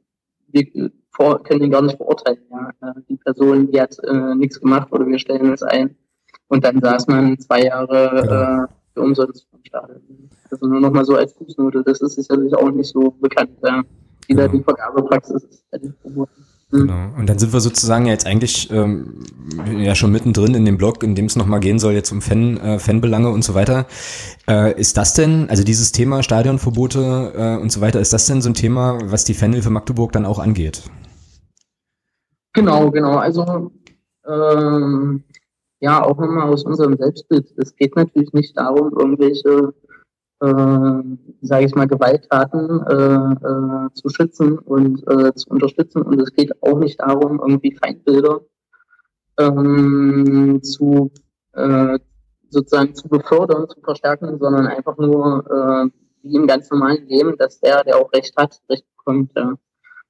wir 0.47 0.91
vor, 1.09 1.41
können 1.43 1.63
ihn 1.63 1.71
gar 1.71 1.81
nicht 1.81 1.97
verurteilen. 1.97 2.39
Ja. 2.51 2.69
Äh, 2.81 2.93
die 3.09 3.17
Person, 3.17 3.71
die 3.71 3.81
hat 3.81 3.97
äh, 4.03 4.35
nichts 4.35 4.59
gemacht 4.59 4.91
oder 4.91 5.07
wir 5.07 5.19
stellen 5.19 5.53
es 5.53 5.63
ein. 5.63 5.95
Und 6.47 6.63
dann 6.63 6.79
saß 6.79 7.07
man 7.07 7.39
zwei 7.39 7.63
Jahre 7.63 8.21
genau. 8.21 8.63
äh, 8.63 8.67
für 8.93 9.01
umsonst 9.01 9.47
vom 9.49 9.61
Stadion. 9.63 10.29
Also 10.51 10.67
nur 10.67 10.79
nochmal 10.79 11.05
so 11.05 11.15
als 11.15 11.33
Fußnote, 11.33 11.83
das 11.83 12.01
ist 12.01 12.15
sicherlich 12.15 12.53
auch 12.55 12.71
nicht 12.71 12.89
so 12.89 13.11
bekannt, 13.11 13.51
ja. 13.63 13.83
wie 14.27 14.33
genau. 14.33 14.41
da 14.41 14.47
die 14.49 14.63
Vergabepraxis 14.63 15.43
ist 15.43 15.65
bei 16.71 16.77
den 16.77 16.87
Verboten. 16.87 16.87
Hm. 16.87 16.87
Genau. 16.87 17.19
Und 17.19 17.29
dann 17.29 17.39
sind 17.39 17.53
wir 17.53 17.59
sozusagen 17.59 18.05
jetzt 18.05 18.25
eigentlich 18.25 18.69
ähm, 18.71 19.23
ja 19.79 19.95
schon 19.95 20.11
mittendrin 20.11 20.55
in 20.55 20.65
dem 20.65 20.77
Blog, 20.77 21.03
in 21.03 21.15
dem 21.15 21.25
es 21.25 21.35
nochmal 21.35 21.59
gehen 21.59 21.79
soll, 21.79 21.93
jetzt 21.93 22.11
um 22.11 22.21
Fan, 22.21 22.57
äh, 22.57 22.79
Fanbelange 22.79 23.29
und 23.29 23.43
so 23.43 23.53
weiter. 23.53 23.85
Äh, 24.47 24.79
ist 24.79 24.97
das 24.97 25.13
denn, 25.13 25.49
also 25.49 25.63
dieses 25.63 25.91
Thema 25.91 26.23
Stadionverbote 26.23 27.33
äh, 27.35 27.61
und 27.61 27.71
so 27.71 27.81
weiter, 27.81 27.99
ist 27.99 28.13
das 28.13 28.25
denn 28.25 28.41
so 28.41 28.49
ein 28.49 28.55
Thema, 28.55 28.99
was 29.05 29.25
die 29.25 29.33
Fanhilfe 29.33 29.69
Magdeburg 29.69 30.11
dann 30.11 30.25
auch 30.25 30.39
angeht? 30.39 30.83
Genau, 32.53 32.89
genau. 32.91 33.17
Also 33.17 33.71
ähm, 34.27 35.23
ja, 35.81 36.03
auch 36.03 36.17
nochmal 36.17 36.49
aus 36.49 36.63
unserem 36.63 36.97
Selbstbild. 36.97 37.47
Es 37.57 37.75
geht 37.75 37.95
natürlich 37.95 38.33
nicht 38.33 38.57
darum, 38.57 38.93
irgendwelche 38.97 39.73
äh, 40.41 41.03
sage 41.41 41.65
ich 41.65 41.75
mal, 41.75 41.87
Gewalttaten 41.87 42.81
äh, 42.87 43.47
äh, 43.47 43.93
zu 43.93 44.09
schützen 44.09 44.59
und 44.59 45.07
äh, 45.07 45.33
zu 45.33 45.49
unterstützen. 45.49 46.01
Und 46.01 46.21
es 46.21 46.33
geht 46.33 46.51
auch 46.61 46.79
nicht 46.79 46.99
darum, 46.99 47.39
irgendwie 47.39 47.75
Feindbilder 47.75 48.41
ähm, 49.39 50.59
zu 50.61 51.11
äh, 51.53 51.99
sozusagen 52.49 52.95
zu 52.95 53.07
befördern, 53.07 53.67
zu 53.69 53.81
verstärken, 53.81 54.37
sondern 54.39 54.67
einfach 54.67 54.97
nur 54.97 55.45
äh, 55.49 55.89
wie 56.23 56.35
im 56.35 56.47
ganz 56.47 56.69
normalen 56.69 57.07
Leben, 57.07 57.37
dass 57.37 57.59
der, 57.59 57.83
der 57.83 57.97
auch 57.97 58.11
Recht 58.13 58.35
hat, 58.37 58.61
Recht 58.69 58.85
bekommt. 58.97 59.31
Ja. 59.35 59.53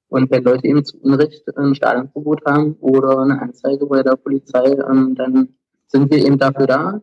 Und 0.08 0.30
wenn 0.30 0.44
Leute 0.44 0.66
eben 0.66 0.84
zu 0.84 0.98
Unrecht 0.98 1.44
ein 1.56 1.74
Stadionverbot 1.74 2.44
haben 2.46 2.76
oder 2.80 3.18
eine 3.18 3.40
Anzeige 3.40 3.86
bei 3.86 4.02
der 4.02 4.16
Polizei, 4.16 4.64
ähm, 4.64 5.14
dann 5.14 5.56
sind 5.86 6.10
wir 6.10 6.24
eben 6.24 6.38
dafür 6.38 6.66
da, 6.66 7.02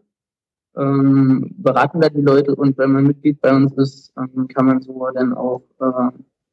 ähm, 0.77 1.53
beraten 1.57 2.01
wir 2.01 2.09
die 2.09 2.21
Leute 2.21 2.55
und 2.55 2.77
wenn 2.77 2.91
man 2.91 3.05
Mitglied 3.05 3.39
bei 3.41 3.55
uns 3.55 3.73
ist, 3.73 4.13
ähm, 4.17 4.47
kann 4.47 4.65
man 4.65 4.81
so 4.81 5.07
dann 5.13 5.33
auch 5.33 5.63
äh, 5.79 6.11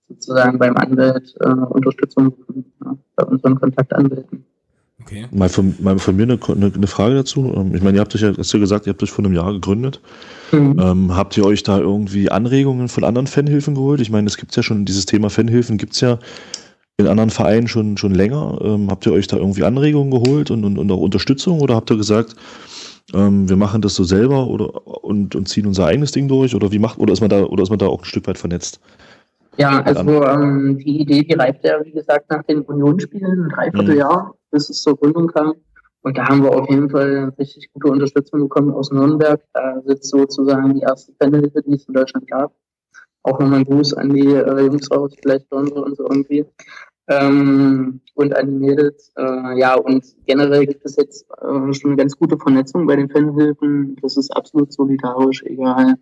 sozusagen 0.09 0.59
beim 0.59 0.77
Anwalt 0.77 1.35
äh, 1.41 1.49
Unterstützung 1.49 2.35
ja, 2.85 2.97
bei 3.17 3.25
unseren 3.25 3.59
Kontaktanwälten. 3.59 4.45
Okay. 5.03 5.27
Mal 5.33 5.49
von, 5.49 5.75
mal 5.81 5.99
von 5.99 6.15
mir 6.15 6.25
eine, 6.25 6.39
eine, 6.55 6.87
Frage 6.87 7.15
dazu. 7.15 7.53
Ähm, 7.57 7.75
ich 7.75 7.83
meine, 7.83 7.97
ihr 7.97 8.01
habt 8.01 8.15
euch 8.15 8.21
ja, 8.21 8.37
hast 8.37 8.53
ja 8.53 8.59
gesagt, 8.59 8.87
ihr 8.87 8.93
habt 8.93 9.03
euch 9.03 9.11
vor 9.11 9.25
einem 9.25 9.35
Jahr 9.35 9.53
gegründet. 9.53 10.01
Mhm. 10.53 10.77
Ähm, 10.79 11.17
habt 11.17 11.37
ihr 11.37 11.45
euch 11.47 11.63
da 11.63 11.79
irgendwie 11.79 12.31
Anregungen 12.31 12.89
von 12.89 13.05
anderen 13.05 13.27
Fanhilfen 13.27 13.75
geholt? 13.75 14.01
Ich 14.01 14.11
meine, 14.11 14.27
es 14.27 14.37
gibt 14.37 14.55
ja 14.55 14.63
schon, 14.63 14.85
dieses 14.85 15.07
Thema 15.07 15.31
Fanhilfen 15.31 15.79
gibt 15.79 15.95
es 15.95 16.01
ja 16.01 16.19
in 16.99 17.07
anderen 17.07 17.31
Vereinen 17.31 17.67
schon, 17.67 17.97
schon 17.97 18.15
länger. 18.15 18.59
Ähm, 18.63 18.91
habt 18.91 19.07
ihr 19.07 19.13
euch 19.13 19.27
da 19.27 19.37
irgendwie 19.37 19.65
Anregungen 19.65 20.11
geholt 20.11 20.51
und, 20.51 20.65
und, 20.65 20.79
und 20.79 20.91
auch 20.93 21.01
Unterstützung 21.01 21.61
oder 21.61 21.75
habt 21.75 21.91
ihr 21.91 21.97
gesagt, 21.97 22.37
ähm, 23.13 23.49
wir 23.49 23.57
machen 23.57 23.83
das 23.83 23.95
so 23.95 24.05
selber 24.05 24.47
oder 24.47 24.87
und, 25.05 25.35
und 25.35 25.49
ziehen 25.49 25.67
unser 25.67 25.87
eigenes 25.87 26.13
Ding 26.13 26.29
durch 26.29 26.55
oder 26.55 26.73
wie 26.73 26.79
macht 26.79 26.99
oder 26.99 27.13
ist 27.13 27.21
man 27.21 27.31
da 27.31 27.43
oder 27.45 27.63
ist 27.63 27.71
man 27.71 27.79
da 27.79 27.87
auch 27.87 28.03
ein 28.03 28.05
Stück 28.05 28.27
weit 28.27 28.39
vernetzt? 28.39 28.81
Ja, 29.57 29.83
also 29.83 30.25
ähm, 30.25 30.79
die 30.79 31.01
Idee, 31.01 31.23
die 31.23 31.35
reift 31.35 31.65
ja, 31.65 31.85
wie 31.85 31.93
gesagt, 31.93 32.31
nach 32.31 32.43
den 32.45 32.63
Unionsspielen, 32.63 33.45
ein 33.45 33.49
Dreivierteljahr, 33.49 34.29
mhm. 34.29 34.39
bis 34.51 34.71
es 34.71 34.83
zur 34.83 34.97
Gründung 34.97 35.27
kam. 35.27 35.55
Und 36.03 36.17
da 36.17 36.29
haben 36.29 36.43
wir 36.43 36.51
auf 36.51 36.71
jeden 36.71 36.89
Fall 36.89 37.35
richtig 37.39 37.71
gute 37.75 37.93
Unterstützung 37.93 38.41
bekommen 38.41 38.73
aus 38.73 38.91
Nürnberg. 38.91 39.43
Da 39.53 39.83
sitzt 39.85 40.11
sozusagen 40.11 40.75
die 40.75 40.81
erste 40.81 41.13
Fanhilfe, 41.21 41.63
die 41.63 41.75
es 41.75 41.85
in 41.85 41.95
Deutschland 41.95 42.27
gab. 42.31 42.55
Auch 43.23 43.39
nochmal 43.39 43.59
ein 43.59 43.65
Gruß 43.67 43.93
an 43.95 44.15
die 44.15 44.29
äh, 44.29 44.61
Jungs 44.63 44.91
raus, 44.91 45.15
vielleicht 45.21 45.51
hören 45.51 45.67
wir 45.67 45.83
uns 45.83 45.99
irgendwie 45.99 46.47
ähm, 47.09 48.01
und 48.15 48.37
an 48.37 48.47
die 48.47 48.67
Mädels. 48.67 49.13
Äh, 49.17 49.59
ja, 49.59 49.75
und 49.77 50.05
generell 50.27 50.67
gibt 50.67 50.85
es 50.85 50.97
jetzt 50.97 51.27
äh, 51.31 51.73
schon 51.73 51.91
eine 51.91 51.97
ganz 51.97 52.17
gute 52.17 52.39
Vernetzung 52.39 52.87
bei 52.87 52.97
den 52.97 53.09
Fanhilfen. 53.09 53.97
Das 54.03 54.17
ist 54.17 54.31
absolut 54.31 54.73
solidarisch, 54.73 55.43
egal 55.45 55.97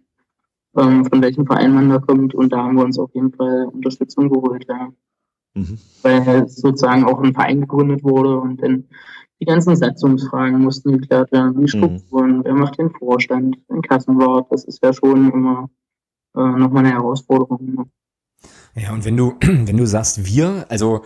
ähm, 0.76 1.04
von 1.04 1.22
welchem 1.22 1.46
Verein 1.46 1.74
man 1.74 1.88
da 1.88 1.98
kommt. 1.98 2.34
Und 2.34 2.52
da 2.52 2.58
haben 2.58 2.76
wir 2.76 2.84
uns 2.84 2.98
auf 2.98 3.14
jeden 3.14 3.32
Fall 3.32 3.66
Unterstützung 3.66 4.28
geholt, 4.28 4.66
ja. 4.68 4.92
Mhm. 5.54 5.78
Weil 6.02 6.48
sozusagen 6.48 7.04
auch 7.04 7.20
ein 7.22 7.34
Verein 7.34 7.62
gegründet 7.62 8.04
wurde 8.04 8.38
und 8.38 8.62
dann 8.62 8.84
die 9.40 9.46
ganzen 9.46 9.76
Satzungsfragen 9.76 10.60
mussten 10.60 10.98
geklärt 10.98 11.30
werden, 11.32 11.54
die 11.54 11.60
mhm. 11.62 11.68
Strukturen, 11.68 12.38
mhm. 12.38 12.44
wer 12.44 12.54
macht 12.54 12.78
den 12.78 12.90
Vorstand, 12.90 13.56
den 13.70 13.82
Kassenwart, 13.82 14.50
das 14.50 14.64
ist 14.64 14.82
ja 14.82 14.92
schon 14.92 15.30
immer 15.32 15.70
äh, 16.36 16.40
nochmal 16.40 16.84
eine 16.84 16.94
Herausforderung. 16.94 17.90
Ja, 18.78 18.92
und 18.92 19.04
wenn 19.04 19.16
du, 19.16 19.34
wenn 19.40 19.76
du 19.76 19.86
sagst 19.86 20.24
wir, 20.24 20.66
also 20.68 21.02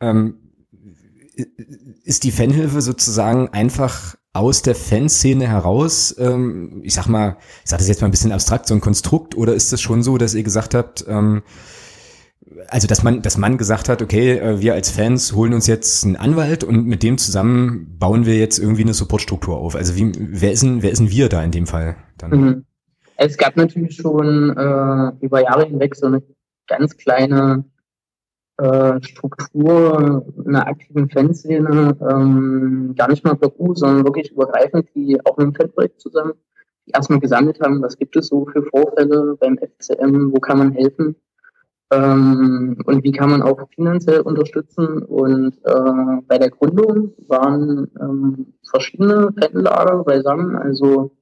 ähm, 0.00 0.34
ist 2.04 2.24
die 2.24 2.32
Fanhilfe 2.32 2.80
sozusagen 2.80 3.48
einfach 3.48 4.16
aus 4.32 4.62
der 4.62 4.74
Fanszene 4.74 5.48
heraus, 5.48 6.14
ähm, 6.18 6.80
ich 6.84 6.94
sag 6.94 7.06
mal, 7.06 7.36
ich 7.64 7.70
sag 7.70 7.78
das 7.78 7.88
jetzt 7.88 8.00
mal 8.00 8.08
ein 8.08 8.12
bisschen 8.12 8.32
abstrakt, 8.32 8.66
so 8.66 8.74
ein 8.74 8.80
Konstrukt, 8.80 9.36
oder 9.36 9.54
ist 9.54 9.72
es 9.72 9.80
schon 9.80 10.02
so, 10.02 10.18
dass 10.18 10.34
ihr 10.34 10.42
gesagt 10.42 10.74
habt, 10.74 11.04
ähm, 11.08 11.42
also 12.68 12.86
dass 12.86 13.02
man, 13.02 13.22
dass 13.22 13.36
man 13.36 13.58
gesagt 13.58 13.88
hat, 13.88 14.02
okay, 14.02 14.38
äh, 14.38 14.60
wir 14.60 14.74
als 14.74 14.90
Fans 14.90 15.34
holen 15.34 15.54
uns 15.54 15.66
jetzt 15.66 16.04
einen 16.04 16.16
Anwalt 16.16 16.64
und 16.64 16.86
mit 16.86 17.02
dem 17.02 17.18
zusammen 17.18 17.96
bauen 17.98 18.26
wir 18.26 18.36
jetzt 18.36 18.58
irgendwie 18.58 18.82
eine 18.82 18.94
Supportstruktur 18.94 19.56
auf. 19.56 19.74
Also 19.74 19.96
wie, 19.96 20.12
wer 20.18 20.52
ist 20.52 20.62
denn, 20.62 20.82
wer 20.82 20.90
ist 20.90 20.98
denn 20.98 21.10
wir 21.10 21.28
da 21.28 21.42
in 21.42 21.50
dem 21.50 21.66
Fall 21.66 21.96
dann? 22.18 22.30
Mhm. 22.30 22.64
Es 23.16 23.36
gab 23.36 23.56
natürlich 23.56 23.96
schon 23.96 24.56
äh, 24.56 25.12
über 25.20 25.42
Jahre 25.42 25.66
hinweg 25.66 25.96
so 25.96 26.06
eine 26.06 26.22
ganz 26.68 26.96
kleine 26.96 27.64
äh, 28.58 29.02
Struktur 29.02 30.24
einer 30.46 30.66
aktiven 30.66 31.10
Fanszene, 31.10 31.96
ähm, 32.00 32.94
gar 32.96 33.08
nicht 33.08 33.24
mal 33.24 33.36
per 33.36 33.58
U, 33.58 33.74
sondern 33.74 34.04
wirklich 34.04 34.32
übergreifend, 34.32 34.88
die 34.94 35.18
auch 35.24 35.36
mit 35.36 35.46
dem 35.46 35.54
Fanprojekt 35.54 36.00
zusammen 36.00 36.34
die 36.88 36.92
erstmal 36.92 37.20
gesammelt 37.20 37.60
haben, 37.60 37.82
was 37.82 37.98
gibt 37.98 38.16
es 38.16 38.28
so 38.28 38.46
für 38.46 38.62
Vorfälle 38.62 39.36
beim 39.38 39.58
FCM, 39.58 40.32
wo 40.32 40.40
kann 40.40 40.58
man 40.58 40.72
helfen 40.72 41.16
ähm, 41.90 42.78
und 42.84 43.04
wie 43.04 43.12
kann 43.12 43.30
man 43.30 43.42
auch 43.42 43.68
finanziell 43.74 44.20
unterstützen. 44.20 45.02
Und 45.02 45.58
äh, 45.64 46.22
bei 46.26 46.38
der 46.38 46.50
Gründung 46.50 47.12
waren 47.28 47.90
ähm, 48.00 48.54
verschiedene 48.68 49.32
Fanlager 49.38 50.04
beisammen, 50.04 50.56
also 50.56 51.12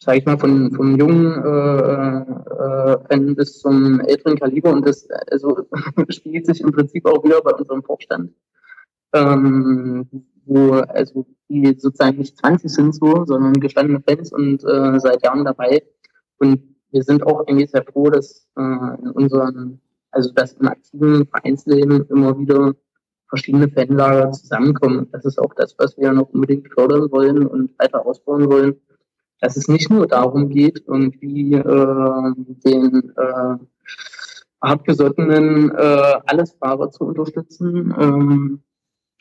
sage 0.00 0.18
ich 0.18 0.26
mal, 0.26 0.38
von, 0.38 0.72
vom 0.72 0.96
jungen 0.96 1.32
äh, 1.44 2.20
äh, 2.20 2.98
Fan 3.08 3.34
bis 3.34 3.58
zum 3.58 4.00
älteren 4.00 4.38
Kaliber 4.38 4.72
und 4.72 4.86
das 4.86 5.08
also 5.30 5.66
spiegelt 6.08 6.46
sich 6.46 6.60
im 6.60 6.72
Prinzip 6.72 7.06
auch 7.06 7.22
wieder 7.24 7.40
bei 7.42 7.52
unserem 7.52 7.82
Vorstand. 7.82 8.32
Ähm, 9.12 10.08
wo, 10.44 10.72
also 10.72 11.26
die 11.48 11.76
sozusagen 11.78 12.18
nicht 12.18 12.36
20 12.38 12.70
sind 12.70 12.94
so, 12.94 13.24
sondern 13.24 13.54
gestandene 13.54 14.02
Fans 14.06 14.32
und 14.32 14.64
äh, 14.64 14.98
seit 14.98 15.22
Jahren 15.24 15.44
dabei. 15.44 15.82
Und 16.38 16.62
wir 16.90 17.02
sind 17.02 17.22
auch 17.22 17.46
eigentlich 17.46 17.70
sehr 17.70 17.84
froh, 17.84 18.08
dass 18.08 18.46
äh, 18.56 18.62
in 18.62 19.10
unseren, 19.10 19.80
also 20.10 20.32
dass 20.32 20.54
im 20.54 20.68
aktiven 20.68 21.26
Vereinsleben 21.26 22.06
immer 22.08 22.38
wieder 22.38 22.74
verschiedene 23.28 23.68
Fanlager 23.68 24.30
zusammenkommen. 24.32 25.08
Das 25.12 25.24
ist 25.24 25.38
auch 25.38 25.52
das, 25.54 25.74
was 25.78 25.98
wir 25.98 26.12
noch 26.12 26.30
unbedingt 26.30 26.72
fördern 26.72 27.10
wollen 27.10 27.46
und 27.46 27.78
weiter 27.78 28.06
ausbauen 28.06 28.50
wollen. 28.50 28.76
Dass 29.40 29.56
es 29.56 29.68
nicht 29.68 29.90
nur 29.90 30.06
darum 30.06 30.48
geht, 30.48 30.84
irgendwie 30.86 31.54
äh, 31.54 32.32
den 32.64 33.12
äh, 33.16 33.56
hartgesottenen 34.60 35.70
äh, 35.70 36.20
Allesfahrer 36.26 36.90
zu 36.90 37.04
unterstützen 37.04 37.94
ähm, 37.98 38.62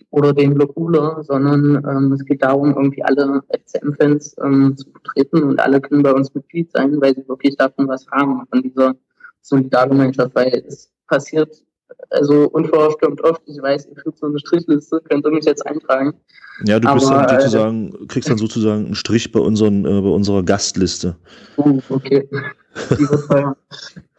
oder 0.09 0.33
den 0.33 0.53
Blockuler, 0.55 1.23
sondern 1.23 1.83
ähm, 1.87 2.11
es 2.13 2.25
geht 2.25 2.41
darum, 2.41 2.69
irgendwie 2.69 3.03
alle 3.03 3.41
FCM-Fans 3.49 4.35
ähm, 4.43 4.75
zu 4.77 4.89
vertreten 4.91 5.43
und 5.43 5.59
alle 5.59 5.81
können 5.81 6.03
bei 6.03 6.13
uns 6.13 6.33
Mitglied 6.33 6.71
sein, 6.71 6.99
weil 7.01 7.15
sie 7.15 7.27
wirklich 7.27 7.55
davon 7.55 7.87
was 7.87 8.07
haben, 8.11 8.45
von 8.49 8.61
dieser 8.61 8.95
Solidargemeinschaft, 9.41 10.33
weil 10.33 10.63
es 10.67 10.91
passiert 11.07 11.63
also 12.09 12.49
unverstürmt 12.49 13.21
oft, 13.23 13.41
ich 13.45 13.61
weiß, 13.61 13.87
ich 13.87 14.01
führt 14.01 14.17
so 14.17 14.27
eine 14.27 14.39
Strichliste, 14.39 15.01
könnt 15.09 15.25
ihr 15.25 15.31
mich 15.31 15.45
jetzt 15.45 15.65
eintragen. 15.65 16.13
Ja, 16.65 16.79
du 16.79 16.91
bist 16.93 17.07
Aber, 17.07 17.25
dann 17.25 17.35
äh, 17.35 17.41
sozusagen, 17.41 17.93
äh, 17.93 18.05
kriegst 18.07 18.29
dann 18.29 18.37
sozusagen 18.37 18.85
einen 18.85 18.95
Strich 18.95 19.31
bei, 19.31 19.39
unseren, 19.39 19.85
äh, 19.85 20.01
bei 20.01 20.09
unserer 20.09 20.43
Gastliste. 20.43 21.15
Oh, 21.57 21.79
okay. 21.89 22.27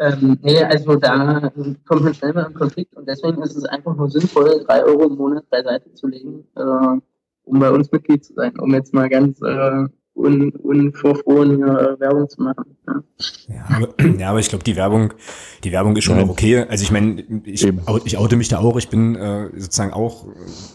Ähm, 0.00 0.38
nee, 0.42 0.62
also 0.62 0.96
da 0.96 1.52
kommt 1.86 2.02
man 2.02 2.14
schnell 2.14 2.32
mal 2.32 2.46
in 2.46 2.54
Konflikt 2.54 2.94
und 2.96 3.06
deswegen 3.08 3.42
ist 3.42 3.56
es 3.56 3.64
einfach 3.64 3.96
nur 3.96 4.10
sinnvoll, 4.10 4.64
drei 4.64 4.82
Euro 4.84 5.04
im 5.04 5.16
Monat 5.16 5.48
beiseite 5.50 5.92
zu 5.94 6.06
legen, 6.06 6.44
äh, 6.56 6.62
um 7.44 7.58
bei 7.58 7.70
uns 7.70 7.90
Mitglied 7.90 8.24
zu 8.24 8.34
sein, 8.34 8.58
um 8.58 8.72
jetzt 8.74 8.94
mal 8.94 9.08
ganz 9.08 9.40
äh, 9.42 9.86
un, 10.18 10.50
unverfroren 10.50 11.56
hier 11.56 11.96
Werbung 11.98 12.28
zu 12.28 12.42
machen. 12.42 12.64
Ja, 12.86 13.54
ja 13.54 13.76
aber, 13.76 13.88
ja, 14.18 14.30
aber 14.30 14.40
ich 14.40 14.48
glaube, 14.48 14.64
die 14.64 14.76
Werbung, 14.76 15.14
die 15.64 15.72
Werbung 15.72 15.96
ist 15.96 16.04
schon 16.04 16.18
ja. 16.18 16.28
okay. 16.28 16.64
Also 16.68 16.82
ich 16.82 16.90
meine, 16.90 17.22
ich, 17.44 17.66
ich 18.04 18.18
oute 18.18 18.36
mich 18.36 18.48
da 18.48 18.58
auch. 18.58 18.76
Ich 18.76 18.88
bin 18.88 19.14
äh, 19.14 19.48
sozusagen 19.56 19.92
auch 19.92 20.26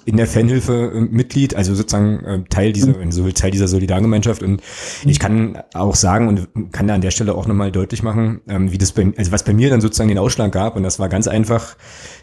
in 0.05 0.17
der 0.17 0.27
Fanhilfe 0.27 0.91
äh, 0.93 1.01
Mitglied, 1.01 1.55
also 1.55 1.75
sozusagen 1.75 2.23
äh, 2.25 2.43
Teil 2.49 2.73
dieser, 2.73 2.97
mhm. 2.97 3.11
so 3.11 3.29
Teil 3.31 3.51
dieser 3.51 3.67
Solidargemeinschaft. 3.67 4.43
Und 4.43 4.61
ich 5.05 5.19
kann 5.19 5.61
auch 5.73 5.95
sagen 5.95 6.27
und 6.27 6.71
kann 6.71 6.87
da 6.87 6.95
an 6.95 7.01
der 7.01 7.11
Stelle 7.11 7.35
auch 7.35 7.47
nochmal 7.47 7.71
deutlich 7.71 8.03
machen, 8.03 8.41
ähm, 8.47 8.71
wie 8.71 8.77
das 8.77 8.93
bei, 8.93 9.13
also 9.17 9.31
was 9.31 9.43
bei 9.43 9.53
mir 9.53 9.69
dann 9.69 9.81
sozusagen 9.81 10.09
den 10.09 10.17
Ausschlag 10.17 10.51
gab. 10.51 10.75
Und 10.75 10.83
das 10.83 10.99
war 10.99 11.09
ganz 11.09 11.27
einfach 11.27 11.75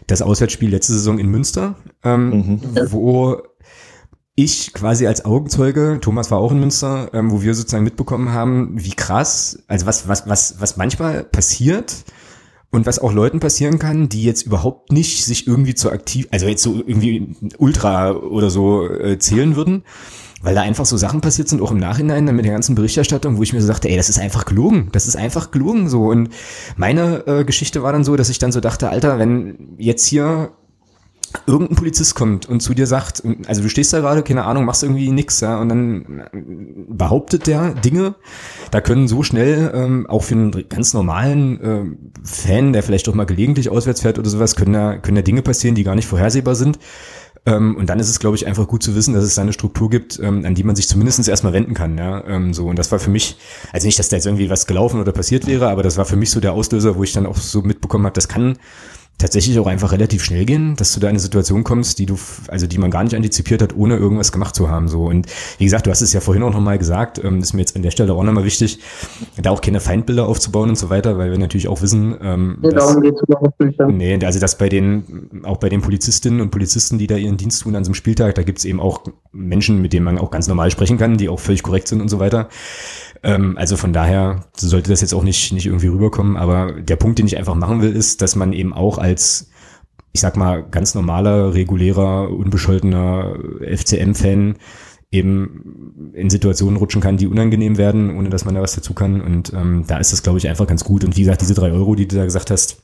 das 0.07 0.21
Auswärtsspiel 0.21 0.69
letzte 0.69 0.93
Saison 0.93 1.19
in 1.19 1.29
Münster, 1.29 1.75
ähm, 2.03 2.29
mhm. 2.29 2.61
wo 2.89 3.41
ich 4.35 4.73
quasi 4.73 5.07
als 5.07 5.25
Augenzeuge, 5.25 5.99
Thomas 6.01 6.31
war 6.31 6.39
auch 6.39 6.51
in 6.51 6.59
Münster, 6.59 7.09
ähm, 7.13 7.31
wo 7.31 7.41
wir 7.41 7.53
sozusagen 7.53 7.83
mitbekommen 7.83 8.31
haben, 8.31 8.71
wie 8.75 8.91
krass, 8.91 9.63
also 9.67 9.85
was, 9.85 10.07
was, 10.07 10.27
was, 10.27 10.55
was 10.59 10.77
manchmal 10.77 11.23
passiert 11.23 12.05
und 12.71 12.85
was 12.85 12.99
auch 12.99 13.11
Leuten 13.11 13.41
passieren 13.41 13.77
kann, 13.77 14.07
die 14.07 14.23
jetzt 14.23 14.43
überhaupt 14.43 14.91
nicht 14.91 15.25
sich 15.25 15.47
irgendwie 15.47 15.75
zu 15.75 15.91
aktiv, 15.91 16.27
also 16.31 16.47
jetzt 16.47 16.63
so 16.63 16.75
irgendwie 16.75 17.35
Ultra 17.57 18.11
oder 18.13 18.49
so 18.49 18.89
äh, 18.89 19.19
zählen 19.19 19.57
würden, 19.57 19.83
weil 20.41 20.55
da 20.55 20.61
einfach 20.61 20.85
so 20.85 20.95
Sachen 20.95 21.19
passiert 21.19 21.49
sind, 21.49 21.61
auch 21.61 21.71
im 21.71 21.77
Nachhinein 21.77 22.25
dann 22.25 22.35
mit 22.35 22.45
der 22.45 22.53
ganzen 22.53 22.73
Berichterstattung, 22.73 23.37
wo 23.37 23.43
ich 23.43 23.51
mir 23.51 23.61
so 23.61 23.67
dachte, 23.67 23.89
ey, 23.89 23.97
das 23.97 24.09
ist 24.09 24.19
einfach 24.19 24.45
gelogen, 24.45 24.87
das 24.93 25.07
ist 25.07 25.17
einfach 25.17 25.51
gelogen 25.51 25.89
so. 25.89 26.05
Und 26.05 26.29
meine 26.77 27.27
äh, 27.27 27.43
Geschichte 27.43 27.83
war 27.83 27.91
dann 27.91 28.05
so, 28.05 28.15
dass 28.15 28.29
ich 28.29 28.39
dann 28.39 28.53
so 28.53 28.61
dachte, 28.61 28.89
Alter, 28.89 29.19
wenn 29.19 29.75
jetzt 29.77 30.05
hier 30.05 30.53
irgendein 31.47 31.75
Polizist 31.75 32.15
kommt 32.15 32.47
und 32.47 32.61
zu 32.61 32.73
dir 32.73 32.87
sagt, 32.87 33.23
also 33.47 33.61
du 33.61 33.69
stehst 33.69 33.93
da 33.93 33.99
gerade, 33.99 34.23
keine 34.23 34.45
Ahnung, 34.45 34.65
machst 34.65 34.83
irgendwie 34.83 35.11
nix, 35.11 35.39
ja, 35.39 35.59
und 35.59 35.69
dann 35.69 36.23
behauptet 36.89 37.47
der 37.47 37.73
Dinge, 37.73 38.15
da 38.71 38.81
können 38.81 39.07
so 39.07 39.23
schnell 39.23 39.71
ähm, 39.73 40.07
auch 40.07 40.23
für 40.23 40.35
einen 40.35 40.69
ganz 40.69 40.93
normalen 40.93 41.61
äh, 41.61 42.25
Fan, 42.25 42.73
der 42.73 42.83
vielleicht 42.83 43.07
doch 43.07 43.13
mal 43.13 43.25
gelegentlich 43.25 43.69
auswärts 43.69 44.01
fährt 44.01 44.19
oder 44.19 44.29
sowas, 44.29 44.55
können 44.55 44.73
da, 44.73 44.97
können 44.97 45.15
da 45.15 45.21
Dinge 45.21 45.41
passieren, 45.41 45.75
die 45.75 45.83
gar 45.83 45.95
nicht 45.95 46.07
vorhersehbar 46.07 46.55
sind. 46.55 46.79
Ähm, 47.45 47.75
und 47.75 47.89
dann 47.89 47.99
ist 47.99 48.09
es, 48.09 48.19
glaube 48.19 48.35
ich, 48.35 48.45
einfach 48.45 48.67
gut 48.67 48.83
zu 48.83 48.95
wissen, 48.95 49.15
dass 49.15 49.23
es 49.23 49.39
eine 49.39 49.53
Struktur 49.53 49.89
gibt, 49.89 50.19
ähm, 50.19 50.45
an 50.45 50.53
die 50.53 50.63
man 50.63 50.75
sich 50.75 50.87
zumindest 50.87 51.27
erstmal 51.27 51.53
wenden 51.53 51.73
kann. 51.73 51.97
Ja? 51.97 52.23
Ähm, 52.27 52.53
so, 52.53 52.67
und 52.67 52.77
das 52.77 52.91
war 52.91 52.99
für 52.99 53.09
mich, 53.09 53.37
also 53.71 53.87
nicht, 53.87 53.97
dass 53.97 54.09
da 54.09 54.15
jetzt 54.17 54.27
irgendwie 54.27 54.49
was 54.49 54.67
gelaufen 54.67 54.99
oder 54.99 55.11
passiert 55.11 55.47
wäre, 55.47 55.69
aber 55.69 55.81
das 55.81 55.97
war 55.97 56.05
für 56.05 56.17
mich 56.17 56.29
so 56.29 56.39
der 56.39 56.53
Auslöser, 56.53 56.95
wo 56.95 57.03
ich 57.03 57.13
dann 57.13 57.25
auch 57.25 57.37
so 57.37 57.63
mitbekommen 57.63 58.05
habe, 58.05 58.13
das 58.13 58.27
kann 58.27 58.59
tatsächlich 59.21 59.59
auch 59.59 59.67
einfach 59.67 59.91
relativ 59.91 60.23
schnell 60.23 60.45
gehen, 60.45 60.75
dass 60.75 60.93
du 60.93 60.99
da 60.99 61.07
in 61.07 61.11
eine 61.11 61.19
Situation 61.19 61.63
kommst, 61.63 61.99
die 61.99 62.05
du, 62.05 62.17
also 62.47 62.67
die 62.67 62.77
man 62.77 62.91
gar 62.91 63.03
nicht 63.03 63.15
antizipiert 63.15 63.61
hat, 63.61 63.75
ohne 63.75 63.95
irgendwas 63.95 64.31
gemacht 64.31 64.55
zu 64.55 64.69
haben. 64.69 64.87
So 64.87 65.05
und 65.05 65.27
wie 65.57 65.63
gesagt, 65.63 65.87
du 65.87 65.91
hast 65.91 66.01
es 66.01 66.13
ja 66.13 66.19
vorhin 66.19 66.43
auch 66.43 66.53
nochmal 66.53 66.77
gesagt, 66.77 67.23
ähm, 67.23 67.39
ist 67.39 67.53
mir 67.53 67.61
jetzt 67.61 67.75
an 67.75 67.83
der 67.83 67.91
Stelle 67.91 68.13
auch 68.13 68.23
nochmal 68.23 68.43
wichtig, 68.45 68.79
da 69.41 69.51
auch 69.51 69.61
keine 69.61 69.79
Feindbilder 69.79 70.27
aufzubauen 70.27 70.69
und 70.69 70.77
so 70.77 70.89
weiter, 70.89 71.17
weil 71.17 71.31
wir 71.31 71.37
natürlich 71.37 71.67
auch 71.67 71.81
wissen, 71.81 72.15
ähm, 72.21 72.57
nee, 72.61 72.69
dass, 72.69 72.87
darum 72.87 73.01
geht's 73.01 73.21
überhaupt 73.21 73.59
nicht. 73.59 73.79
Ja. 73.79 73.87
Nee, 73.87 74.19
also 74.25 74.39
dass 74.39 74.57
bei 74.57 74.69
den, 74.69 75.41
auch 75.43 75.57
bei 75.57 75.69
den 75.69 75.81
Polizistinnen 75.81 76.41
und 76.41 76.51
Polizisten, 76.51 76.97
die 76.97 77.07
da 77.07 77.15
ihren 77.15 77.37
Dienst 77.37 77.61
tun 77.61 77.75
an 77.75 77.83
so 77.83 77.89
einem 77.89 77.95
Spieltag, 77.95 78.35
da 78.35 78.43
gibt's 78.43 78.65
eben 78.65 78.79
auch 78.79 79.03
Menschen, 79.31 79.81
mit 79.81 79.93
denen 79.93 80.05
man 80.05 80.17
auch 80.17 80.31
ganz 80.31 80.47
normal 80.47 80.71
sprechen 80.71 80.97
kann, 80.97 81.17
die 81.17 81.29
auch 81.29 81.39
völlig 81.39 81.63
korrekt 81.63 81.87
sind 81.87 82.01
und 82.01 82.09
so 82.09 82.19
weiter. 82.19 82.49
Ähm, 83.23 83.57
also 83.57 83.77
von 83.77 83.93
daher 83.93 84.45
sollte 84.55 84.89
das 84.89 85.01
jetzt 85.01 85.13
auch 85.13 85.23
nicht, 85.23 85.53
nicht 85.53 85.65
irgendwie 85.65 85.87
rüberkommen. 85.87 86.37
Aber 86.37 86.73
der 86.81 86.95
Punkt, 86.95 87.19
den 87.19 87.27
ich 87.27 87.37
einfach 87.37 87.55
machen 87.55 87.81
will, 87.81 87.95
ist, 87.95 88.21
dass 88.21 88.35
man 88.35 88.53
eben 88.53 88.73
auch 88.73 88.97
als, 88.97 89.49
ich 90.11 90.21
sag 90.21 90.37
mal, 90.37 90.63
ganz 90.63 90.95
normaler, 90.95 91.53
regulärer, 91.53 92.29
unbescholtener 92.31 93.37
FCM-Fan 93.61 94.55
eben 95.11 96.11
in 96.13 96.29
Situationen 96.29 96.77
rutschen 96.77 97.01
kann, 97.01 97.17
die 97.17 97.27
unangenehm 97.27 97.77
werden, 97.77 98.17
ohne 98.17 98.29
dass 98.29 98.45
man 98.45 98.55
da 98.55 98.61
was 98.61 98.75
dazu 98.75 98.93
kann. 98.93 99.21
Und 99.21 99.53
ähm, 99.53 99.83
da 99.85 99.97
ist 99.97 100.13
das, 100.13 100.23
glaube 100.23 100.37
ich, 100.39 100.47
einfach 100.47 100.67
ganz 100.67 100.83
gut. 100.83 101.03
Und 101.03 101.17
wie 101.17 101.21
gesagt, 101.21 101.41
diese 101.41 101.53
drei 101.53 101.71
Euro, 101.71 101.95
die 101.95 102.07
du 102.07 102.15
da 102.15 102.23
gesagt 102.23 102.49
hast, 102.49 102.83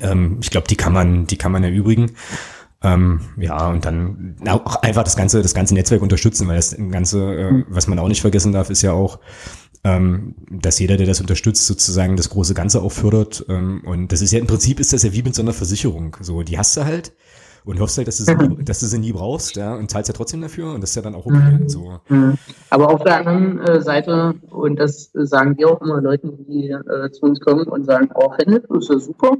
ähm, 0.00 0.38
ich 0.40 0.50
glaube, 0.50 0.68
die 0.68 0.76
kann 0.76 0.92
man, 0.92 1.26
die 1.26 1.36
kann 1.36 1.52
man 1.52 1.62
erübrigen. 1.62 2.12
Ähm, 2.82 3.20
ja, 3.36 3.68
und 3.68 3.84
dann 3.84 4.36
auch 4.48 4.76
einfach 4.76 5.02
das 5.02 5.16
ganze, 5.16 5.42
das 5.42 5.52
ganze 5.52 5.74
Netzwerk 5.74 6.00
unterstützen, 6.00 6.48
weil 6.48 6.56
das 6.56 6.74
ganze, 6.90 7.34
äh, 7.34 7.64
was 7.68 7.86
man 7.86 7.98
auch 7.98 8.08
nicht 8.08 8.22
vergessen 8.22 8.52
darf, 8.52 8.70
ist 8.70 8.80
ja 8.80 8.92
auch, 8.92 9.18
ähm, 9.82 10.34
dass 10.50 10.78
jeder, 10.78 10.96
der 10.96 11.06
das 11.06 11.20
unterstützt, 11.20 11.66
sozusagen 11.66 12.16
das 12.16 12.30
große 12.30 12.54
Ganze 12.54 12.82
auch 12.82 12.92
fördert. 12.92 13.44
Ähm, 13.48 13.82
und 13.86 14.12
das 14.12 14.20
ist 14.20 14.32
ja 14.32 14.38
im 14.38 14.46
Prinzip 14.46 14.80
ist 14.80 14.92
das 14.92 15.02
ja 15.02 15.12
wie 15.12 15.22
mit 15.22 15.34
so 15.34 15.42
einer 15.42 15.52
Versicherung. 15.52 16.16
So, 16.20 16.42
die 16.42 16.58
hast 16.58 16.76
du 16.76 16.84
halt 16.84 17.12
und 17.64 17.80
hoffst 17.80 17.96
halt, 17.96 18.08
dass 18.08 18.18
du 18.18 18.24
sie, 18.24 18.34
nie, 18.34 18.64
dass 18.64 18.80
du 18.80 18.86
sie 18.86 18.98
nie 18.98 19.12
brauchst, 19.12 19.56
ja, 19.56 19.74
und 19.74 19.90
zahlst 19.90 20.08
ja 20.08 20.14
trotzdem 20.14 20.40
dafür 20.40 20.74
und 20.74 20.82
das 20.82 20.90
ist 20.90 20.96
ja 20.96 21.02
dann 21.02 21.14
auch 21.14 21.26
okay. 21.26 21.58
Mhm. 21.60 21.68
So. 21.68 22.00
Mhm. 22.08 22.34
Aber 22.68 22.90
auf 22.90 23.02
der 23.02 23.18
anderen 23.18 23.60
äh, 23.60 23.80
Seite, 23.80 24.34
und 24.50 24.76
das 24.76 25.10
sagen 25.14 25.56
wir 25.56 25.68
auch 25.70 25.80
immer 25.80 26.00
Leuten, 26.00 26.44
die 26.46 26.70
äh, 26.70 27.10
zu 27.10 27.22
uns 27.22 27.40
kommen 27.40 27.66
und 27.66 27.84
sagen, 27.84 28.10
oh, 28.14 28.32
Handel 28.32 28.64
ist 28.78 28.90
ja 28.90 28.98
super, 28.98 29.32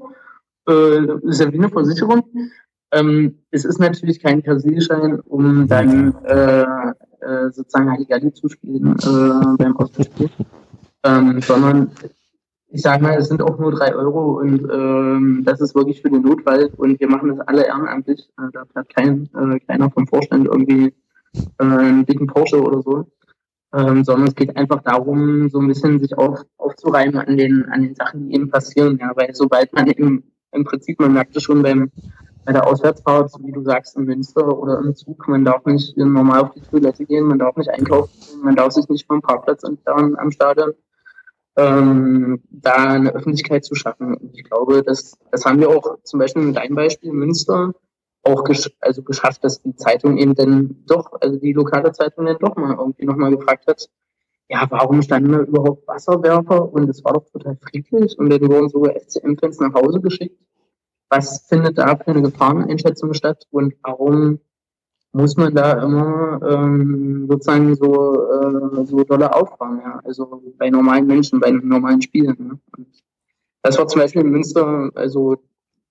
äh, 0.69 1.29
ist 1.29 1.41
ja 1.41 1.53
wie 1.53 1.59
eine 1.59 1.69
Versicherung. 1.69 2.25
Ähm, 2.93 3.39
es 3.51 3.65
ist 3.65 3.79
natürlich 3.79 4.21
kein 4.21 4.43
Kassilschein, 4.43 5.21
um 5.21 5.69
dann 5.69 6.15
äh, 7.31 7.51
sozusagen 7.53 7.91
Halligalli 7.91 8.33
zu 8.33 8.49
spielen 8.49 8.97
äh, 8.99 9.57
beim 9.57 9.77
Auswärtsspiel, 9.77 10.31
ähm, 11.05 11.41
sondern 11.41 11.93
ich 12.73 12.83
sage 12.83 13.03
mal, 13.03 13.17
es 13.19 13.29
sind 13.29 13.43
auch 13.43 13.59
nur 13.59 13.73
drei 13.73 13.95
Euro 13.95 14.39
und 14.39 14.69
ähm, 14.71 15.43
das 15.45 15.61
ist 15.61 15.75
wirklich 15.75 16.03
für 16.03 16.11
den 16.11 16.23
Notfall 16.23 16.71
und 16.77 17.01
wir 17.01 17.09
machen 17.09 17.37
das 17.37 17.47
alle 17.47 17.67
ehrenamtlich. 17.67 18.29
Äh, 18.39 18.51
da 18.53 18.65
fährt 18.73 18.95
kein, 18.95 19.29
äh, 19.35 19.59
keiner 19.61 19.91
vom 19.91 20.07
Vorstand 20.07 20.47
irgendwie 20.47 20.95
äh, 21.59 21.65
einen 21.65 22.07
dicken 22.07 22.27
Porsche 22.27 22.63
oder 22.63 22.83
so. 22.83 23.07
Ähm, 23.73 24.03
sondern 24.03 24.29
es 24.29 24.35
geht 24.35 24.57
einfach 24.57 24.83
darum, 24.83 25.49
so 25.49 25.61
ein 25.61 25.69
bisschen 25.69 26.01
sich 26.01 26.19
auf, 26.19 26.41
aufzureimen 26.57 27.17
an 27.17 27.37
den, 27.37 27.67
an 27.67 27.83
den 27.83 27.95
Sachen, 27.95 28.29
die 28.29 28.35
eben 28.35 28.51
passieren. 28.51 28.99
Ja, 29.01 29.13
weil 29.15 29.33
sobald 29.35 29.73
man 29.73 29.87
eben 29.87 30.33
im 30.51 30.65
Prinzip, 30.65 30.99
man 30.99 31.13
merkt 31.13 31.37
es 31.37 31.45
schon 31.45 31.63
beim, 31.63 31.91
bei 32.45 32.53
der 32.53 32.67
Auswärtsfahrt, 32.67 33.33
wie 33.41 33.53
du 33.53 33.63
sagst, 33.63 33.97
in 33.97 34.05
Münster 34.05 34.59
oder 34.59 34.79
im 34.79 34.95
Zug, 34.95 35.29
man 35.29 35.45
darf 35.45 35.65
nicht 35.67 35.97
normal 35.97 36.41
auf 36.41 36.53
die 36.53 36.61
Toilette 36.61 37.05
gehen, 37.05 37.25
man 37.25 37.39
darf 37.39 37.57
nicht 37.57 37.71
einkaufen, 37.71 38.11
man 38.43 38.57
darf 38.57 38.73
sich 38.73 38.89
nicht 38.89 39.07
vom 39.07 39.21
Parkplatz 39.21 39.63
entfernen 39.63 40.19
am 40.19 40.31
Stadion. 40.31 40.73
Ähm, 41.57 42.43
da 42.51 42.75
eine 42.75 43.13
Öffentlichkeit 43.13 43.65
zu 43.65 43.75
schaffen. 43.75 44.17
Und 44.17 44.35
ich 44.35 44.45
glaube, 44.45 44.83
das, 44.83 45.19
das 45.31 45.45
haben 45.45 45.59
wir 45.59 45.69
auch 45.69 45.99
zum 46.05 46.21
Beispiel 46.21 46.43
mit 46.43 46.57
einem 46.57 46.77
Beispiel 46.77 47.11
in 47.11 47.17
Münster 47.17 47.75
auch 48.23 48.45
gesch 48.45 48.71
also 48.81 49.03
geschafft, 49.03 49.45
dass 49.45 49.61
die 49.63 49.75
Zeitung 49.75 50.17
eben 50.19 50.35
dann 50.35 50.85
doch, 50.87 51.13
also 51.21 51.39
die 51.39 51.53
lokale 51.53 51.93
Zeitung 51.93 52.27
dann 52.27 52.39
doch 52.39 52.57
mal 52.57 52.77
irgendwie 52.79 53.05
nochmal 53.05 53.37
gefragt 53.37 53.67
hat, 53.67 53.89
ja, 54.49 54.67
warum 54.71 55.03
standen 55.03 55.33
da 55.33 55.41
überhaupt 55.41 55.87
Wasserwerfer 55.87 56.73
und 56.73 56.89
es 56.89 57.05
war 57.05 57.15
doch 57.15 57.25
total 57.31 57.57
friedlich 57.57 58.19
und 58.19 58.31
dann 58.31 58.41
wurden 58.49 58.69
sogar 58.69 58.95
FCM-Fans 58.95 59.61
nach 59.61 59.75
Hause 59.75 60.01
geschickt 60.01 60.37
was 61.11 61.47
findet 61.49 61.77
da 61.79 61.97
für 61.97 62.09
eine 62.09 62.23
Gefahreneinschätzung 62.23 63.13
statt 63.15 63.47
und 63.51 63.75
warum 63.83 64.39
muss 65.13 65.37
man 65.37 65.55
da 65.55 65.83
immer 65.83 66.41
ähm, 66.49 67.27
sozusagen 67.29 67.75
so, 67.75 68.31
äh, 68.31 68.87
so 68.87 69.03
dolle 69.03 69.35
auffahren, 69.35 69.81
ja? 69.85 70.01
also 70.05 70.43
bei 70.57 70.71
normalen 70.71 71.07
Menschen, 71.07 71.41
bei 71.41 71.51
normalen 71.51 72.01
Spielen. 72.01 72.37
Ne? 72.39 72.59
Und 72.77 72.87
das 73.63 73.77
war 73.77 73.89
zum 73.89 74.03
Beispiel 74.03 74.23
in 74.23 74.31
Münster, 74.31 74.91
also 74.95 75.37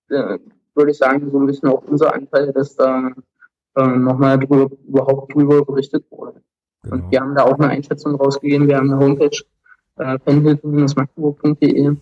äh, 0.10 0.40
würde 0.74 0.92
ich 0.92 0.98
sagen, 0.98 1.30
so 1.30 1.38
ein 1.38 1.46
bisschen 1.46 1.68
auch 1.68 1.84
unser 1.86 2.14
Anteil, 2.14 2.54
dass 2.54 2.76
da 2.76 3.12
äh, 3.76 3.88
nochmal 3.88 4.40
drüber, 4.40 4.70
überhaupt 4.88 5.34
drüber 5.34 5.66
berichtet 5.66 6.06
wurde. 6.10 6.42
Genau. 6.84 6.96
Und 6.96 7.12
wir 7.12 7.20
haben 7.20 7.36
da 7.36 7.44
auch 7.44 7.60
eine 7.60 7.68
Einschätzung 7.68 8.16
rausgegeben. 8.16 8.68
Wir 8.68 8.78
haben 8.78 8.92
eine 8.92 9.04
Homepage, 9.04 9.44
äh, 9.98 10.18
fanhilfe-magdeburg.de. 10.20 11.96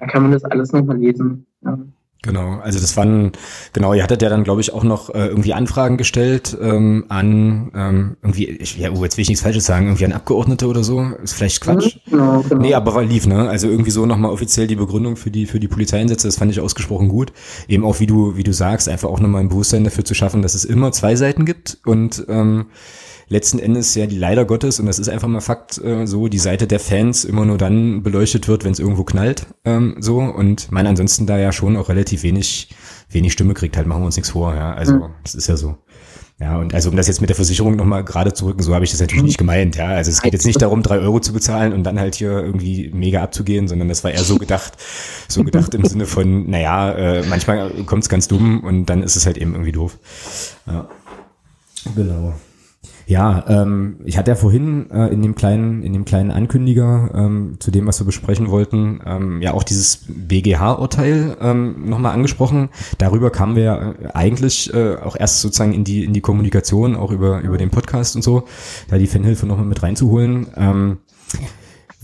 Da 0.00 0.06
kann 0.06 0.22
man 0.22 0.32
das 0.32 0.44
alles 0.44 0.72
nochmal 0.72 0.98
lesen. 0.98 1.46
Ja. 1.62 1.78
Genau, 2.22 2.58
also 2.58 2.80
das 2.80 2.96
waren, 2.96 3.32
genau, 3.72 3.94
ihr 3.94 4.02
hattet 4.02 4.20
ja 4.20 4.28
dann, 4.28 4.42
glaube 4.42 4.60
ich, 4.60 4.72
auch 4.72 4.82
noch 4.82 5.10
äh, 5.10 5.26
irgendwie 5.26 5.54
Anfragen 5.54 5.96
gestellt 5.96 6.56
ähm, 6.60 7.04
an 7.08 7.70
ähm, 7.74 8.16
irgendwie, 8.20 8.46
ich, 8.48 8.76
ja, 8.78 8.90
oh, 8.90 9.04
jetzt 9.04 9.16
will 9.16 9.22
ich 9.22 9.28
nichts 9.28 9.42
Falsches 9.42 9.66
sagen, 9.66 9.86
irgendwie 9.86 10.06
an 10.06 10.12
Abgeordnete 10.12 10.66
oder 10.66 10.82
so. 10.82 11.02
Ist 11.22 11.34
vielleicht 11.34 11.60
Quatsch. 11.60 11.98
Genau, 12.10 12.42
genau. 12.48 12.60
Nee, 12.60 12.74
aber 12.74 12.94
war 12.94 13.04
lief, 13.04 13.26
ne? 13.26 13.48
Also 13.48 13.68
irgendwie 13.68 13.92
so 13.92 14.06
nochmal 14.06 14.32
offiziell 14.32 14.66
die 14.66 14.74
Begründung 14.74 15.16
für 15.16 15.30
die, 15.30 15.46
für 15.46 15.60
die 15.60 15.68
Polizeieinsätze, 15.68 16.26
das 16.26 16.36
fand 16.36 16.50
ich 16.50 16.60
ausgesprochen 16.60 17.08
gut. 17.08 17.32
Eben 17.68 17.84
auch, 17.84 18.00
wie 18.00 18.06
du, 18.06 18.36
wie 18.36 18.44
du 18.44 18.52
sagst, 18.52 18.88
einfach 18.88 19.08
auch 19.08 19.20
nochmal 19.20 19.42
ein 19.42 19.48
Bewusstsein 19.48 19.84
dafür 19.84 20.04
zu 20.04 20.14
schaffen, 20.14 20.42
dass 20.42 20.54
es 20.54 20.64
immer 20.64 20.90
zwei 20.92 21.14
Seiten 21.14 21.44
gibt 21.44 21.78
und 21.84 22.24
ähm, 22.28 22.66
letzten 23.28 23.58
Endes 23.58 23.94
ja 23.94 24.06
die 24.06 24.18
leider 24.18 24.44
Gottes, 24.44 24.80
und 24.80 24.86
das 24.86 24.98
ist 24.98 25.08
einfach 25.08 25.28
mal 25.28 25.40
Fakt, 25.40 25.78
äh, 25.78 26.06
so 26.06 26.28
die 26.28 26.38
Seite 26.38 26.66
der 26.66 26.80
Fans 26.80 27.24
immer 27.24 27.44
nur 27.44 27.58
dann 27.58 28.02
beleuchtet 28.02 28.48
wird, 28.48 28.64
wenn 28.64 28.72
es 28.72 28.78
irgendwo 28.78 29.04
knallt, 29.04 29.46
ähm, 29.64 29.96
so, 30.00 30.18
und 30.18 30.70
man 30.70 30.86
ansonsten 30.86 31.26
da 31.26 31.38
ja 31.38 31.52
schon 31.52 31.76
auch 31.76 31.88
relativ 31.88 32.22
wenig, 32.22 32.68
wenig 33.10 33.32
Stimme 33.32 33.54
kriegt, 33.54 33.76
halt 33.76 33.86
machen 33.86 34.02
wir 34.02 34.06
uns 34.06 34.16
nichts 34.16 34.30
vor, 34.30 34.54
ja, 34.54 34.72
also, 34.74 34.94
mhm. 34.94 35.10
das 35.22 35.34
ist 35.34 35.48
ja 35.48 35.56
so. 35.56 35.76
Ja, 36.38 36.58
und 36.58 36.74
also 36.74 36.90
um 36.90 36.96
das 36.96 37.06
jetzt 37.08 37.22
mit 37.22 37.30
der 37.30 37.36
Versicherung 37.36 37.76
nochmal 37.76 38.04
gerade 38.04 38.34
zu 38.34 38.44
rücken, 38.44 38.62
so 38.62 38.74
habe 38.74 38.84
ich 38.84 38.90
das 38.90 39.00
natürlich 39.00 39.22
mhm. 39.22 39.26
nicht 39.26 39.38
gemeint, 39.38 39.76
ja. 39.76 39.86
Also 39.86 40.10
es 40.10 40.20
geht 40.20 40.34
jetzt 40.34 40.44
nicht 40.44 40.60
darum, 40.60 40.82
drei 40.82 40.98
Euro 40.98 41.18
zu 41.18 41.32
bezahlen 41.32 41.72
und 41.72 41.82
dann 41.84 41.98
halt 41.98 42.14
hier 42.14 42.30
irgendwie 42.30 42.90
mega 42.92 43.22
abzugehen, 43.22 43.68
sondern 43.68 43.88
das 43.88 44.04
war 44.04 44.10
eher 44.10 44.22
so 44.22 44.36
gedacht, 44.36 44.74
so 45.28 45.44
gedacht 45.44 45.74
im 45.74 45.86
Sinne 45.86 46.04
von, 46.04 46.50
naja, 46.50 46.92
äh, 46.92 47.22
manchmal 47.26 47.70
kommt 47.86 48.02
es 48.02 48.10
ganz 48.10 48.28
dumm 48.28 48.60
und 48.64 48.84
dann 48.84 49.02
ist 49.02 49.16
es 49.16 49.24
halt 49.24 49.38
eben 49.38 49.52
irgendwie 49.52 49.72
doof. 49.72 49.98
Ja. 50.66 50.88
Genau. 51.94 52.34
Ja, 53.08 53.44
ähm, 53.48 54.00
ich 54.04 54.18
hatte 54.18 54.32
ja 54.32 54.34
vorhin 54.34 54.90
äh, 54.90 55.06
in 55.06 55.22
dem 55.22 55.36
kleinen, 55.36 55.84
in 55.84 55.92
dem 55.92 56.04
kleinen 56.04 56.32
Ankündiger 56.32 57.10
ähm, 57.14 57.54
zu 57.60 57.70
dem, 57.70 57.86
was 57.86 58.00
wir 58.00 58.04
besprechen 58.04 58.50
wollten, 58.50 59.00
ähm, 59.06 59.40
ja 59.42 59.54
auch 59.54 59.62
dieses 59.62 60.06
BGH-Urteil 60.08 61.36
ähm, 61.40 61.88
nochmal 61.88 62.14
angesprochen. 62.14 62.68
Darüber 62.98 63.30
kamen 63.30 63.54
wir 63.54 63.96
äh, 64.02 64.08
eigentlich 64.08 64.74
äh, 64.74 64.96
auch 64.96 65.14
erst 65.16 65.40
sozusagen 65.40 65.72
in 65.72 65.84
die 65.84 66.04
in 66.04 66.14
die 66.14 66.20
Kommunikation, 66.20 66.96
auch 66.96 67.12
über 67.12 67.42
über 67.42 67.58
den 67.58 67.70
Podcast 67.70 68.16
und 68.16 68.22
so, 68.22 68.42
da 68.88 68.98
die 68.98 69.06
Fanhilfe 69.06 69.46
nochmal 69.46 69.66
mit 69.66 69.84
reinzuholen. 69.84 70.48
Ähm, 70.56 70.98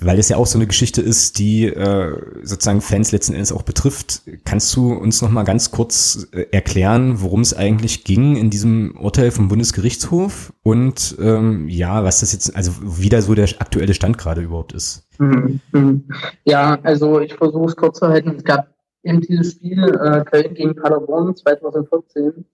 weil 0.04 0.18
es 0.18 0.28
ja 0.28 0.36
auch 0.36 0.46
so 0.46 0.58
eine 0.58 0.66
Geschichte 0.66 1.00
ist, 1.00 1.38
die 1.38 1.66
äh, 1.66 2.16
sozusagen 2.42 2.80
Fans 2.80 3.12
letzten 3.12 3.34
Endes 3.34 3.52
auch 3.52 3.62
betrifft. 3.62 4.22
Kannst 4.44 4.74
du 4.76 4.92
uns 4.92 5.22
noch 5.22 5.30
mal 5.30 5.44
ganz 5.44 5.70
kurz 5.70 6.28
äh, 6.32 6.46
erklären, 6.50 7.20
worum 7.20 7.40
es 7.40 7.54
eigentlich 7.54 8.04
ging 8.04 8.36
in 8.36 8.50
diesem 8.50 8.96
Urteil 8.98 9.30
vom 9.30 9.48
Bundesgerichtshof 9.48 10.52
und 10.62 11.16
ähm, 11.20 11.68
ja, 11.68 12.04
was 12.04 12.20
das 12.20 12.32
jetzt, 12.32 12.54
also 12.56 12.72
wie 12.82 13.08
da 13.08 13.22
so 13.22 13.34
der 13.34 13.48
aktuelle 13.58 13.94
Stand 13.94 14.18
gerade 14.18 14.42
überhaupt 14.42 14.72
ist? 14.72 15.08
Mhm. 15.18 15.60
mhm. 15.72 16.04
Ja, 16.44 16.78
also 16.82 17.20
ich 17.20 17.34
versuche 17.34 17.66
es 17.66 17.76
kurz 17.76 17.98
zu 17.98 18.08
halten. 18.08 18.34
Es 18.36 18.44
gab 18.44 18.74
eben 19.02 19.20
dieses 19.20 19.52
Spiel 19.52 19.82
äh, 19.82 20.24
Köln 20.24 20.54
gegen 20.54 20.74
Paderborn 20.74 21.34
2014, 21.34 22.44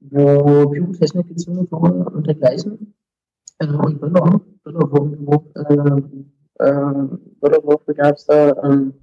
wo 0.00 0.70
Pyrotechnik 0.70 1.28
gezündet 1.28 1.70
wurde 1.70 2.04
und 2.10 2.26
dergleichen. 2.26 2.94
Äh, 3.58 3.66
und 3.66 4.00
Böller, 4.00 4.40
Böller 4.64 4.90
wurden 4.90 5.26
äh, 5.54 6.24
ähm, 6.64 7.20
gab 7.96 8.16
es 8.16 8.26
da. 8.26 8.56
Ähm, 8.64 8.94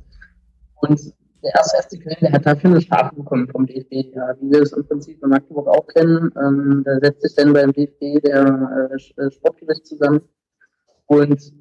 und 0.82 1.14
der 1.44 1.56
erste 1.56 1.78
erste 1.78 2.00
Köln, 2.00 2.34
hat 2.34 2.46
dafür 2.46 2.72
eine 2.72 2.82
Strafe 2.82 3.16
bekommen 3.16 3.48
vom 3.48 3.66
DFB, 3.66 4.14
ja, 4.14 4.36
wie 4.40 4.52
wir 4.52 4.62
es 4.62 4.74
im 4.74 4.86
Prinzip 4.86 5.24
in 5.24 5.30
Magdeburg 5.30 5.68
auch 5.68 5.88
kennen. 5.88 6.32
Ähm, 6.38 6.84
da 6.86 7.00
setzt 7.00 7.22
sich 7.22 7.36
dann 7.36 7.54
beim 7.54 7.72
DFB 7.72 8.22
der 8.24 8.90
äh, 8.92 9.22
äh, 9.22 9.32
Sportgericht 9.32 9.86
zusammen 9.86 10.22
und 11.08 11.54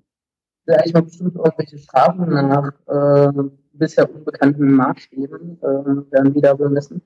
vielleicht 0.64 0.94
mal 0.94 1.02
bestimmt 1.02 1.36
irgendwelche 1.36 1.78
Strafen 1.78 2.28
nach 2.28 2.72
äh, 2.86 3.32
bisher 3.72 4.12
unbekannten 4.12 4.72
Maßstäben 4.72 5.58
äh, 5.62 6.12
werden 6.12 6.34
wieder 6.34 6.56
bemessen. 6.56 7.02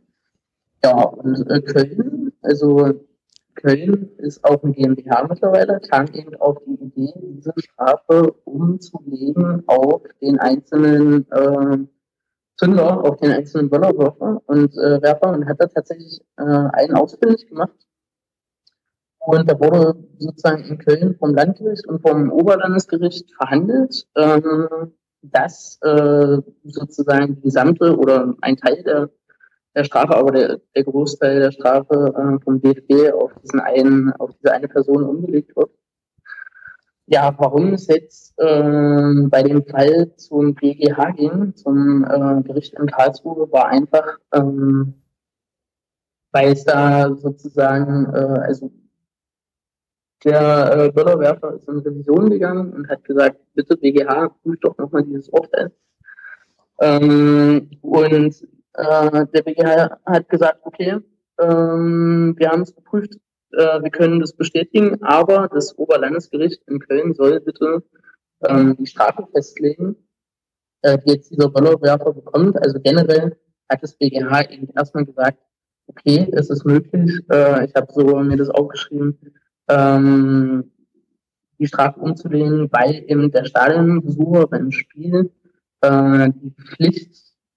Ja, 0.83 1.03
und 1.03 1.49
äh, 1.51 1.61
Köln, 1.61 2.33
also 2.41 3.05
Köln 3.55 4.11
ist 4.19 4.45
auch 4.45 4.63
ein 4.63 4.73
GmbH 4.73 5.27
mittlerweile, 5.29 5.81
kam 5.81 6.07
eben 6.13 6.35
auf 6.37 6.59
die 6.67 6.75
Idee, 6.75 7.13
diese 7.17 7.53
Strafe 7.59 8.33
umzulegen 8.45 9.63
auf 9.67 10.03
den 10.21 10.39
einzelnen 10.39 11.31
äh, 11.31 11.79
Zünder, 12.57 13.05
auf 13.05 13.17
den 13.19 13.33
einzelnen 13.33 13.71
Böllerwerfer 13.71 14.43
und 14.47 14.73
äh, 14.77 15.03
Werfer 15.03 15.33
und 15.33 15.47
hat 15.47 15.61
da 15.61 15.67
tatsächlich 15.67 16.21
äh, 16.37 16.43
einen 16.43 16.95
ausfindig 16.95 17.47
gemacht. 17.49 17.77
Und 19.19 19.49
da 19.49 19.59
wurde 19.59 19.97
sozusagen 20.19 20.65
in 20.65 20.79
Köln 20.79 21.17
vom 21.17 21.35
Landgericht 21.35 21.87
und 21.87 22.03
vom 22.03 22.33
Oberlandesgericht 22.33 23.33
verhandelt, 23.37 24.07
ähm, 24.17 24.93
dass 25.23 25.79
äh, 25.83 26.39
sozusagen 26.65 27.37
die 27.37 27.43
gesamte 27.43 27.97
oder 27.97 28.35
ein 28.41 28.57
Teil 28.57 28.83
der 28.83 29.11
der 29.75 29.85
Strafe, 29.85 30.17
aber 30.17 30.33
der, 30.33 30.61
der 30.75 30.85
Großteil 30.85 31.41
der 31.41 31.53
Strafe 31.53 32.13
äh, 32.17 32.45
vom 32.45 32.61
DFB 32.61 33.13
auf 33.15 33.33
diesen 33.43 33.61
einen, 33.61 34.13
auf 34.13 34.31
diese 34.35 34.53
eine 34.53 34.69
Person 34.69 35.05
umgelegt 35.05 35.57
wird. 35.57 35.71
Ja, 37.07 37.35
warum 37.39 37.75
es 37.75 37.89
jetzt 37.89 38.33
äh, 38.39 39.27
bei 39.29 39.43
dem 39.43 39.65
Fall 39.67 40.15
zum 40.17 40.55
BGH 40.55 41.11
ging, 41.13 41.55
zum 41.57 42.05
äh, 42.05 42.43
Gericht 42.43 42.75
in 42.79 42.87
Karlsruhe, 42.87 43.51
war 43.51 43.69
einfach, 43.69 44.19
ähm, 44.33 44.95
weil 46.31 46.53
es 46.53 46.65
da 46.65 47.15
sozusagen, 47.15 48.07
äh, 48.15 48.41
also 48.47 48.71
der 50.25 50.73
äh, 50.73 50.93
Böllerwerfer 50.93 51.55
ist 51.55 51.69
in 51.69 51.79
Revision 51.79 52.31
gegangen 52.31 52.73
und 52.73 52.89
hat 52.89 53.03
gesagt, 53.05 53.39
bitte 53.55 53.77
BGH, 53.77 54.29
prüft 54.43 54.65
doch 54.65 54.79
nochmal 54.79 55.03
dieses 55.03 55.29
Urteil. 55.29 55.73
Ähm, 56.81 57.71
und 57.81 58.47
äh, 58.75 59.27
der 59.27 59.43
BGH 59.43 59.99
hat 60.07 60.29
gesagt, 60.29 60.61
okay, 60.65 60.99
ähm, 61.41 62.35
wir 62.37 62.51
haben 62.51 62.63
es 62.63 62.75
geprüft, 62.75 63.15
äh, 63.53 63.83
wir 63.83 63.91
können 63.91 64.21
das 64.21 64.35
bestätigen, 64.35 65.03
aber 65.03 65.49
das 65.53 65.77
Oberlandesgericht 65.79 66.63
in 66.69 66.81
Köln 66.81 67.15
soll 67.15 67.41
bitte 67.41 67.83
ähm, 68.45 68.77
die 68.77 68.87
Strafe 68.87 69.27
festlegen, 69.33 69.97
äh, 70.83 70.99
die 70.99 71.13
jetzt 71.13 71.31
dieser 71.31 71.51
Bollerwerfer 71.51 72.13
bekommt. 72.13 72.57
Also 72.65 72.81
generell 72.81 73.37
hat 73.69 73.83
das 73.83 73.97
BGH 73.97 74.51
eben 74.51 74.69
erstmal 74.75 75.05
gesagt, 75.05 75.39
okay, 75.87 76.29
es 76.33 76.51
ist 76.51 76.65
möglich, 76.65 77.21
äh, 77.31 77.67
ich 77.67 77.75
habe 77.75 77.93
so 77.93 78.19
mir 78.21 78.37
das 78.37 78.51
aufgeschrieben, 78.51 79.19
ähm, 79.69 80.71
die 81.59 81.67
Strafe 81.67 82.01
umzulegen, 82.01 82.69
weil 82.73 83.05
eben 83.07 83.31
der 83.31 83.45
Stadionbesucher 83.45 84.47
beim 84.49 84.73
Spiel 84.73 85.31
äh, 85.81 86.31
die 86.35 86.51
Pflicht 86.51 87.15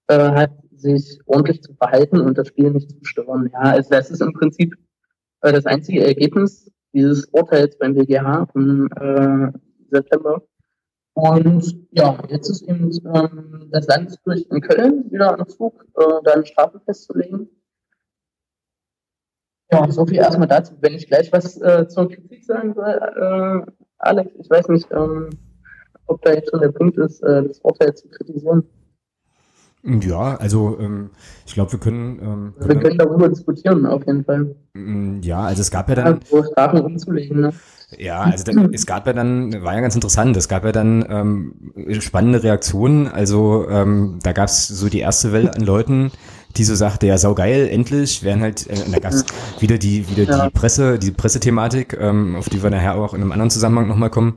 äh, 0.08 0.30
hat, 0.30 0.52
sich 0.80 1.20
ordentlich 1.26 1.62
zu 1.62 1.74
verhalten 1.74 2.20
und 2.20 2.38
das 2.38 2.48
Spiel 2.48 2.70
nicht 2.70 2.90
zu 2.90 3.04
stören. 3.04 3.50
Ja, 3.52 3.60
also 3.60 3.90
das 3.90 4.10
ist 4.10 4.20
im 4.20 4.32
Prinzip 4.32 4.76
äh, 5.42 5.52
das 5.52 5.66
einzige 5.66 6.04
Ergebnis 6.04 6.70
dieses 6.92 7.26
Urteils 7.26 7.76
beim 7.78 7.94
BGH 7.94 8.48
im 8.54 8.88
äh, 9.00 9.52
September. 9.90 10.42
Und 11.14 11.88
ja, 11.92 12.18
jetzt 12.28 12.50
ist 12.50 12.62
eben 12.62 12.90
ähm, 13.14 13.68
das 13.70 13.86
Landesgericht 13.86 14.50
in 14.50 14.60
Köln 14.60 15.10
wieder 15.10 15.38
am 15.38 15.48
Zug, 15.48 15.84
äh, 15.96 16.04
da 16.24 16.32
eine 16.32 16.46
Strafe 16.46 16.80
festzulegen. 16.84 17.48
Ja, 19.72 19.90
so 19.90 20.06
viel 20.06 20.18
erstmal 20.18 20.46
dazu. 20.46 20.74
Wenn 20.80 20.94
ich 20.94 21.06
gleich 21.06 21.32
was 21.32 21.60
äh, 21.60 21.88
zur 21.88 22.08
Kritik 22.08 22.44
sagen 22.44 22.74
soll, 22.74 22.86
äh, 22.86 23.72
Alex, 23.98 24.32
ich 24.38 24.48
weiß 24.48 24.68
nicht, 24.68 24.86
ähm, 24.92 25.30
ob 26.06 26.22
da 26.22 26.32
jetzt 26.32 26.50
schon 26.50 26.60
der 26.60 26.70
Punkt 26.70 26.96
ist, 26.98 27.22
äh, 27.22 27.42
das 27.42 27.60
Urteil 27.60 27.94
zu 27.94 28.08
kritisieren. 28.08 28.68
Ja, 29.86 30.36
also 30.36 30.76
ähm, 30.80 31.10
ich 31.46 31.54
glaube, 31.54 31.72
wir 31.72 31.78
können. 31.78 32.18
Ähm, 32.20 32.54
wir 32.58 32.76
können 32.76 32.98
darüber 32.98 33.28
diskutieren, 33.28 33.86
auf 33.86 34.04
jeden 34.06 34.24
Fall. 34.24 34.56
Mm, 34.74 35.20
ja, 35.22 35.40
also 35.42 35.60
es 35.60 35.70
gab 35.70 35.88
ja 35.88 35.94
dann. 35.94 36.20
Ja, 36.30 36.44
Strafen 36.44 36.80
umzulegen, 36.80 37.40
ne? 37.40 37.52
Ja, 37.96 38.22
also 38.22 38.42
dann, 38.42 38.74
es 38.74 38.84
gab 38.84 39.06
ja 39.06 39.12
dann, 39.12 39.62
war 39.62 39.74
ja 39.74 39.80
ganz 39.80 39.94
interessant, 39.94 40.36
es 40.36 40.48
gab 40.48 40.64
ja 40.64 40.72
dann 40.72 41.04
ähm, 41.08 42.00
spannende 42.00 42.42
Reaktionen. 42.42 43.06
Also 43.06 43.68
ähm, 43.70 44.18
da 44.24 44.32
gab 44.32 44.48
es 44.48 44.66
so 44.66 44.88
die 44.88 44.98
erste 44.98 45.32
Welle 45.32 45.54
an 45.54 45.60
Leuten, 45.60 46.10
die 46.56 46.64
so 46.64 46.74
sagte, 46.74 47.06
ja, 47.06 47.16
saugeil, 47.16 47.68
endlich, 47.68 48.24
werden 48.24 48.42
halt, 48.42 48.66
äh, 48.66 48.90
da 48.90 48.98
gab 48.98 49.12
es 49.12 49.24
wieder 49.60 49.78
die, 49.78 50.10
wieder 50.10 50.24
ja. 50.24 50.46
die 50.46 50.50
Presse, 50.50 50.98
die 50.98 51.12
Pressethematik, 51.12 51.96
ähm, 52.00 52.34
auf 52.34 52.48
die 52.48 52.60
wir 52.60 52.70
nachher 52.70 52.96
auch 52.96 53.14
in 53.14 53.20
einem 53.20 53.30
anderen 53.30 53.50
Zusammenhang 53.50 53.86
nochmal 53.86 54.10
kommen 54.10 54.36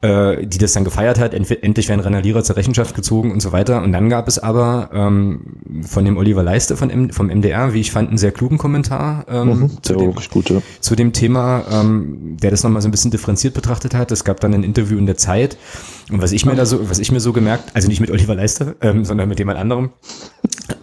äh, 0.00 0.46
die 0.46 0.58
das 0.58 0.72
dann 0.72 0.84
gefeiert 0.84 1.18
hat. 1.18 1.34
endlich 1.34 1.88
werden 1.88 2.00
Randalierer 2.00 2.44
zur 2.44 2.56
Rechenschaft 2.56 2.94
gezogen 2.94 3.32
und 3.32 3.40
so 3.40 3.52
weiter. 3.52 3.82
Und 3.82 3.92
dann 3.92 4.08
gab 4.08 4.28
es 4.28 4.38
aber 4.38 4.90
ähm, 4.92 5.56
von 5.82 6.04
dem 6.04 6.16
Oliver 6.16 6.42
Leiste 6.42 6.76
von 6.76 6.90
M 6.90 7.10
vom 7.10 7.26
MDR, 7.26 7.74
wie 7.74 7.80
ich 7.80 7.90
fand, 7.90 8.08
einen 8.08 8.18
sehr 8.18 8.32
klugen 8.32 8.58
Kommentar 8.58 9.24
ähm, 9.28 9.48
mhm, 9.48 9.82
zu, 9.82 9.96
dem, 9.96 10.14
gut, 10.30 10.50
ja. 10.50 10.62
zu 10.80 10.94
dem 10.94 11.12
Thema, 11.12 11.64
ähm, 11.70 12.36
der 12.40 12.50
das 12.50 12.62
nochmal 12.62 12.82
so 12.82 12.88
ein 12.88 12.92
bisschen 12.92 13.10
differenziert 13.10 13.54
betrachtet 13.54 13.94
hat. 13.94 14.12
Es 14.12 14.24
gab 14.24 14.40
dann 14.40 14.54
ein 14.54 14.62
Interview 14.62 14.98
in 14.98 15.06
der 15.06 15.16
Zeit. 15.16 15.56
Und 16.10 16.22
was 16.22 16.32
ich 16.32 16.46
mir 16.46 16.54
da 16.54 16.64
so, 16.64 16.88
was 16.88 16.98
ich 16.98 17.12
mir 17.12 17.20
so 17.20 17.32
gemerkt, 17.32 17.74
also 17.74 17.88
nicht 17.88 18.00
mit 18.00 18.10
Oliver 18.10 18.34
Leiste, 18.34 18.76
ähm, 18.80 19.04
sondern 19.04 19.28
mit 19.28 19.38
jemand 19.38 19.58
anderem. 19.58 19.90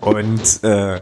Und 0.05 0.63
äh, 0.63 1.01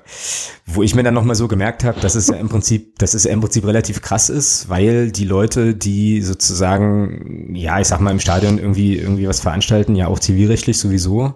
wo 0.65 0.81
ich 0.81 0.95
mir 0.95 1.03
dann 1.03 1.13
nochmal 1.13 1.35
so 1.35 1.47
gemerkt 1.47 1.83
habe, 1.83 1.99
dass 1.99 2.15
es 2.15 2.29
ja 2.29 2.35
im 2.35 2.49
Prinzip, 2.49 2.97
dass 2.99 3.13
es 3.13 3.25
ja 3.25 3.31
im 3.31 3.41
Prinzip 3.41 3.65
relativ 3.65 4.01
krass 4.01 4.29
ist, 4.29 4.69
weil 4.69 5.11
die 5.11 5.25
Leute, 5.25 5.75
die 5.75 6.21
sozusagen, 6.21 7.53
ja, 7.53 7.79
ich 7.79 7.87
sag 7.87 7.99
mal, 7.99 8.11
im 8.11 8.19
Stadion 8.19 8.57
irgendwie, 8.57 8.97
irgendwie 8.97 9.27
was 9.27 9.41
veranstalten, 9.41 9.95
ja 9.95 10.07
auch 10.07 10.19
zivilrechtlich 10.19 10.79
sowieso 10.79 11.35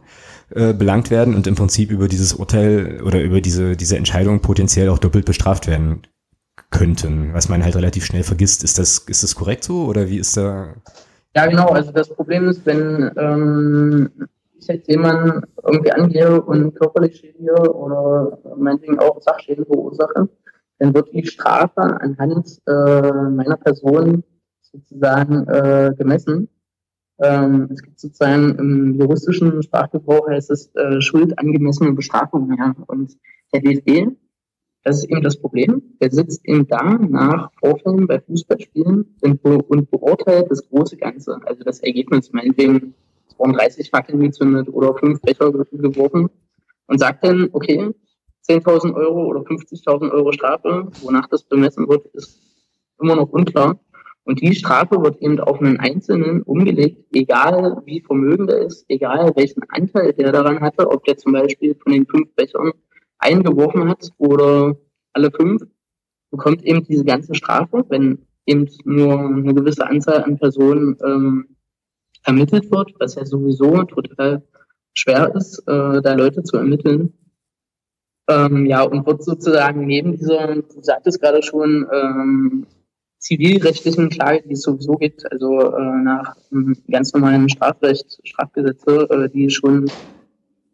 äh, 0.49 0.73
belangt 0.73 1.09
werden 1.11 1.35
und 1.35 1.45
im 1.45 1.55
Prinzip 1.55 1.91
über 1.91 2.07
dieses 2.07 2.33
Urteil 2.33 3.01
oder 3.03 3.21
über 3.21 3.41
diese, 3.41 3.75
diese 3.75 3.97
Entscheidung 3.97 4.39
potenziell 4.39 4.87
auch 4.89 4.99
doppelt 4.99 5.25
bestraft 5.25 5.67
werden 5.67 6.03
könnten, 6.69 7.33
was 7.33 7.49
man 7.49 7.63
halt 7.63 7.75
relativ 7.75 8.05
schnell 8.05 8.23
vergisst. 8.23 8.63
Ist 8.63 8.79
das, 8.79 8.99
ist 8.99 9.23
das 9.23 9.35
korrekt 9.35 9.63
so 9.65 9.85
oder 9.85 10.09
wie 10.09 10.19
ist 10.19 10.37
da? 10.37 10.73
Ja, 11.35 11.45
genau. 11.47 11.67
Also 11.67 11.91
das 11.91 12.09
Problem 12.09 12.47
ist, 12.47 12.65
wenn 12.65 13.11
ähm, 13.17 14.09
ich 14.59 14.67
jetzt 14.67 14.89
jemanden 14.89 15.41
irgendwie 15.63 15.91
angehe 15.91 16.41
und 16.41 16.75
körperlich 16.75 17.17
schädige 17.17 17.73
oder 17.73 18.39
meinetwegen 18.57 18.99
auch 18.99 19.21
Sachschäden 19.21 19.65
verursache, 19.65 20.29
dann 20.79 20.93
wird 20.93 21.11
die 21.13 21.25
Strafe 21.25 21.81
anhand 21.81 22.59
äh, 22.67 23.11
meiner 23.29 23.57
Person 23.57 24.23
sozusagen 24.61 25.47
äh, 25.47 25.93
gemessen. 25.97 26.49
Ähm, 27.19 27.69
es 27.71 27.81
gibt 27.81 27.99
sozusagen 27.99 28.55
im 28.59 28.93
juristischen 28.93 29.63
Sprachgebrauch 29.63 30.29
heißt 30.29 30.51
es 30.51 30.73
äh, 30.75 31.01
schuldangemessene 31.01 31.93
Bestrafung. 31.93 32.55
Ja. 32.57 32.75
Und 32.85 33.17
der 33.53 33.61
DFB 33.61 34.15
das 34.87 34.99
ist 34.99 35.09
eben 35.09 35.21
das 35.21 35.37
Problem. 35.37 35.81
Er 35.99 36.09
sitzt 36.11 36.47
eben 36.47 36.65
da 36.65 36.81
nach 36.81 37.51
Vorfällen 37.59 38.07
bei 38.07 38.21
Fußballspielen 38.21 39.17
und, 39.19 39.43
und 39.43 39.91
beurteilt 39.91 40.49
das 40.49 40.65
große 40.69 40.95
Ganze, 40.95 41.41
also 41.43 41.61
das 41.65 41.81
Ergebnis. 41.81 42.31
Meinetwegen, 42.31 42.93
wurden 43.37 43.53
30 43.53 43.89
Fackeln 43.89 44.19
gezündet 44.19 44.69
oder 44.69 44.95
fünf 44.95 45.21
Becher 45.21 45.51
geworfen 45.51 46.29
und 46.87 46.99
sagt 46.99 47.23
dann, 47.23 47.49
okay, 47.53 47.91
10.000 48.47 48.95
Euro 48.95 49.25
oder 49.25 49.41
50.000 49.41 50.11
Euro 50.11 50.31
Strafe, 50.31 50.87
wonach 51.01 51.27
das 51.27 51.43
bemessen 51.43 51.87
wird, 51.87 52.05
ist 52.13 52.41
immer 52.99 53.15
noch 53.15 53.29
unklar. 53.29 53.79
Und 54.23 54.41
die 54.41 54.55
Strafe 54.55 55.01
wird 55.01 55.21
eben 55.21 55.39
auf 55.39 55.61
einen 55.61 55.79
Einzelnen 55.79 56.41
umgelegt, 56.43 57.05
egal 57.13 57.81
wie 57.85 58.01
vermögend 58.01 58.49
er 58.49 58.65
ist, 58.65 58.85
egal 58.89 59.31
welchen 59.35 59.63
Anteil 59.69 60.11
der 60.13 60.33
daran 60.33 60.59
hatte, 60.59 60.89
ob 60.89 61.05
der 61.05 61.17
zum 61.17 61.31
Beispiel 61.31 61.75
von 61.75 61.93
den 61.93 62.05
fünf 62.05 62.33
Bechern 62.35 62.73
eingeworfen 63.19 63.87
hat 63.87 64.11
oder 64.17 64.75
alle 65.13 65.31
fünf, 65.31 65.63
bekommt 66.29 66.63
eben 66.63 66.83
diese 66.83 67.05
ganze 67.05 67.35
Strafe, 67.35 67.85
wenn 67.87 68.19
eben 68.45 68.69
nur 68.83 69.17
eine 69.17 69.53
gewisse 69.53 69.87
Anzahl 69.87 70.23
an 70.23 70.37
Personen 70.37 70.97
ähm, 71.05 71.56
ermittelt 72.23 72.71
wird, 72.71 72.93
was 72.99 73.15
ja 73.15 73.25
sowieso 73.25 73.83
total 73.83 74.43
schwer 74.93 75.33
ist, 75.35 75.59
äh, 75.67 76.01
da 76.01 76.13
Leute 76.13 76.43
zu 76.43 76.57
ermitteln. 76.57 77.13
Ähm, 78.29 78.65
ja, 78.65 78.83
und 78.83 79.05
wird 79.05 79.23
sozusagen 79.23 79.85
neben 79.85 80.17
dieser, 80.17 80.55
du 80.55 80.81
sagtest 80.81 81.21
gerade 81.21 81.41
schon, 81.41 81.87
ähm, 81.91 82.67
zivilrechtlichen 83.19 84.09
Klage, 84.09 84.43
die 84.47 84.53
es 84.53 84.61
sowieso 84.61 84.95
gibt, 84.95 85.29
also 85.31 85.59
äh, 85.75 86.01
nach 86.03 86.35
ähm, 86.51 86.75
ganz 86.89 87.13
normalen 87.13 87.49
Strafrecht, 87.49 88.19
Strafgesetze, 88.23 89.07
äh, 89.09 89.29
die 89.29 89.45
es 89.45 89.53
schon 89.53 89.89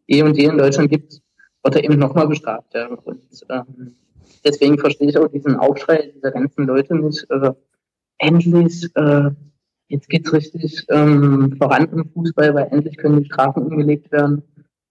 eh 0.07 0.23
und 0.23 0.37
je 0.37 0.45
in 0.45 0.57
Deutschland 0.57 0.89
gibt, 0.89 1.21
wird 1.63 1.75
er 1.75 1.83
eben 1.83 1.97
nochmal 1.97 2.27
bestraft. 2.27 2.73
Ja. 2.73 2.87
Und 2.87 3.23
ähm, 3.49 3.95
deswegen 4.43 4.77
verstehe 4.77 5.09
ich 5.09 5.17
auch 5.17 5.29
diesen 5.29 5.55
Aufschrei 5.55 6.11
dieser 6.15 6.31
ganzen 6.31 6.65
Leute 6.65 6.95
nicht. 6.95 7.25
Äh, 7.29 7.51
endlich, 8.17 8.89
äh, 8.95 9.31
jetzt 9.93 10.09
geht's 10.09 10.33
richtig 10.33 10.85
ähm, 10.89 11.55
voran 11.57 11.87
im 11.91 12.09
Fußball, 12.09 12.53
weil 12.53 12.67
endlich 12.71 12.97
können 12.97 13.21
die 13.21 13.29
Strafen 13.29 13.63
umgelegt 13.63 14.11
werden. 14.11 14.43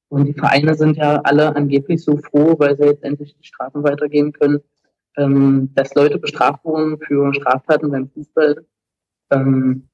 Und 0.09 0.26
die 0.26 0.34
Vereine 0.34 0.74
sind 0.74 0.96
ja 0.96 1.20
alle 1.22 1.55
angeblich 1.57 2.03
so 2.03 2.16
froh, 2.18 2.55
weil 2.59 2.76
sie 2.76 2.84
jetzt 2.84 3.03
endlich 3.03 3.34
die 3.36 3.46
Strafen 3.46 3.82
weitergeben 3.82 4.32
können, 4.32 4.61
ähm, 5.16 5.70
dass 5.74 5.94
Leute 5.94 6.18
bestraft 6.18 6.64
wurden 6.64 6.98
für 6.98 7.32
Straftaten 7.34 7.90
beim 7.90 8.09
Fußball. 8.11 8.64
Ähm, 9.30 9.88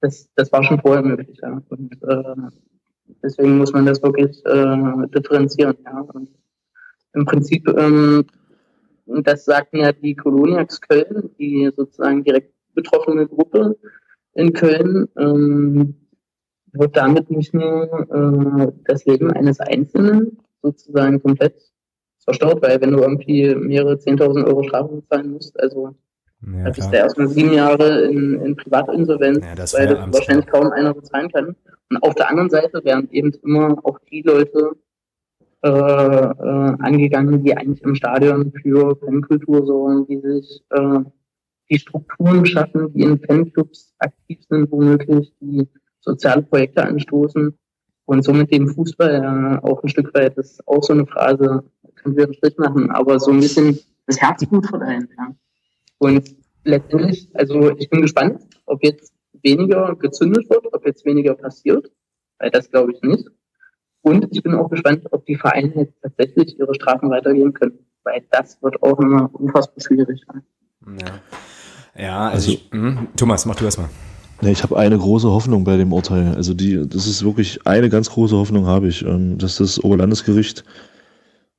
das, 0.00 0.28
das 0.34 0.52
war 0.52 0.62
schon 0.64 0.80
vorher 0.80 1.02
möglich. 1.02 1.38
Ja. 1.42 1.62
Und 1.68 2.02
äh, 2.02 2.34
Deswegen 3.22 3.58
muss 3.58 3.72
man 3.72 3.86
das 3.86 4.02
wirklich 4.02 4.44
äh, 4.44 5.08
differenzieren. 5.08 5.76
Ja. 5.84 6.00
Und 6.00 6.30
Im 7.14 7.24
Prinzip, 7.24 7.68
ähm, 7.68 8.26
das 9.06 9.44
sagten 9.44 9.78
ja 9.78 9.92
die 9.92 10.14
Koloniax 10.14 10.80
Köln, 10.80 11.30
die 11.38 11.70
sozusagen 11.74 12.24
direkt 12.24 12.52
betroffene 12.78 13.26
Gruppe 13.26 13.76
in 14.34 14.52
Köln, 14.52 15.08
ähm, 15.18 15.94
wird 16.72 16.96
damit 16.96 17.30
nicht 17.30 17.52
nur 17.54 18.06
äh, 18.10 18.72
das 18.84 19.04
Leben 19.04 19.32
eines 19.32 19.58
Einzelnen 19.58 20.38
sozusagen 20.62 21.20
komplett 21.20 21.54
verstaut, 22.24 22.62
weil 22.62 22.80
wenn 22.80 22.92
du 22.92 22.98
irgendwie 22.98 23.54
mehrere 23.54 23.94
10.000 23.94 24.46
Euro 24.46 24.62
Strafe 24.62 24.96
bezahlen 24.96 25.32
musst, 25.32 25.58
also 25.58 25.94
ja, 26.46 26.64
da 26.64 26.70
bist 26.70 26.92
du 26.92 26.96
erstmal 26.96 27.28
sieben 27.28 27.52
Jahre 27.52 28.02
in, 28.02 28.40
in 28.42 28.54
Privatinsolvenz, 28.54 29.44
ja, 29.44 29.54
das 29.56 29.74
weil 29.74 29.88
das 29.88 30.12
wahrscheinlich 30.12 30.46
kaum 30.46 30.70
einer 30.70 30.94
bezahlen 30.94 31.32
kann. 31.32 31.56
Und 31.90 32.02
auf 32.02 32.14
der 32.14 32.30
anderen 32.30 32.50
Seite 32.50 32.84
werden 32.84 33.08
eben 33.10 33.32
immer 33.42 33.76
auch 33.82 33.98
die 34.10 34.22
Leute 34.22 34.72
äh, 35.64 35.68
äh, 35.68 36.76
angegangen, 36.78 37.42
die 37.42 37.56
eigentlich 37.56 37.82
im 37.82 37.96
Stadion 37.96 38.52
für 38.62 38.94
Fankultur 38.96 39.66
sorgen, 39.66 40.06
die 40.06 40.20
sich 40.20 40.62
äh, 40.70 41.00
die 41.70 41.78
Strukturen 41.78 42.46
schaffen, 42.46 42.92
die 42.92 43.02
in 43.02 43.18
Fanclubs 43.18 43.94
aktiv 43.98 44.38
sind, 44.48 44.70
womöglich, 44.70 45.32
die 45.40 45.68
soziale 46.00 46.42
Projekte 46.42 46.82
anstoßen 46.84 47.56
und 48.06 48.22
somit 48.22 48.52
dem 48.52 48.68
Fußball 48.68 49.12
ja 49.12 49.62
auch 49.62 49.82
ein 49.82 49.88
Stück 49.88 50.14
weit, 50.14 50.38
das 50.38 50.52
ist 50.52 50.68
auch 50.68 50.82
so 50.82 50.94
eine 50.94 51.06
Phrase, 51.06 51.64
können 51.96 52.16
wir 52.16 52.24
einen 52.24 52.34
Strich 52.34 52.56
machen, 52.56 52.90
aber 52.90 53.20
so 53.20 53.30
ein 53.30 53.40
bisschen 53.40 53.78
das 54.06 54.20
Herzblut 54.20 54.66
verleihen. 54.66 55.08
Ja. 55.18 55.34
Und 55.98 56.34
letztendlich, 56.64 57.28
also 57.34 57.76
ich 57.76 57.90
bin 57.90 58.00
gespannt, 58.00 58.40
ob 58.66 58.82
jetzt 58.82 59.12
weniger 59.42 59.94
gezündet 59.96 60.48
wird, 60.48 60.72
ob 60.72 60.86
jetzt 60.86 61.04
weniger 61.04 61.34
passiert, 61.34 61.90
weil 62.38 62.50
das 62.50 62.70
glaube 62.70 62.92
ich 62.92 63.02
nicht. 63.02 63.28
Und 64.00 64.28
ich 64.30 64.42
bin 64.42 64.54
auch 64.54 64.70
gespannt, 64.70 65.06
ob 65.10 65.26
die 65.26 65.36
Vereine 65.36 65.74
jetzt 65.74 66.00
tatsächlich 66.00 66.58
ihre 66.58 66.74
Strafen 66.74 67.10
weitergehen 67.10 67.52
können, 67.52 67.78
weil 68.04 68.24
das 68.30 68.62
wird 68.62 68.82
auch 68.82 68.98
immer 69.00 69.28
unfassbar 69.34 69.84
schwierig. 69.84 70.22
Ja, 70.86 71.20
ja 71.98 72.28
also, 72.28 72.50
also 72.50 72.52
ich, 72.52 72.68
hm, 72.70 73.08
Thomas, 73.16 73.46
mach 73.46 73.56
du 73.56 73.64
erstmal. 73.64 73.88
Ja, 74.40 74.50
ich 74.50 74.62
habe 74.62 74.78
eine 74.78 74.96
große 74.96 75.28
Hoffnung 75.28 75.64
bei 75.64 75.76
dem 75.76 75.92
Urteil. 75.92 76.34
Also 76.34 76.54
die, 76.54 76.88
das 76.88 77.06
ist 77.06 77.24
wirklich 77.24 77.66
eine 77.66 77.88
ganz 77.88 78.10
große 78.10 78.36
Hoffnung 78.36 78.66
habe 78.66 78.88
ich, 78.88 79.04
ähm, 79.04 79.38
dass 79.38 79.56
das 79.56 79.82
Oberlandesgericht, 79.82 80.64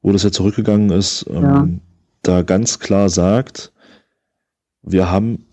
wo 0.02 0.14
das 0.14 0.24
ja 0.24 0.32
zurückgegangen 0.32 0.90
ist, 0.92 1.26
ähm, 1.30 1.44
ja. 1.44 1.68
da 2.22 2.42
ganz 2.42 2.80
klar 2.80 3.10
sagt, 3.10 3.74
wir 4.82 5.12
haben 5.12 5.46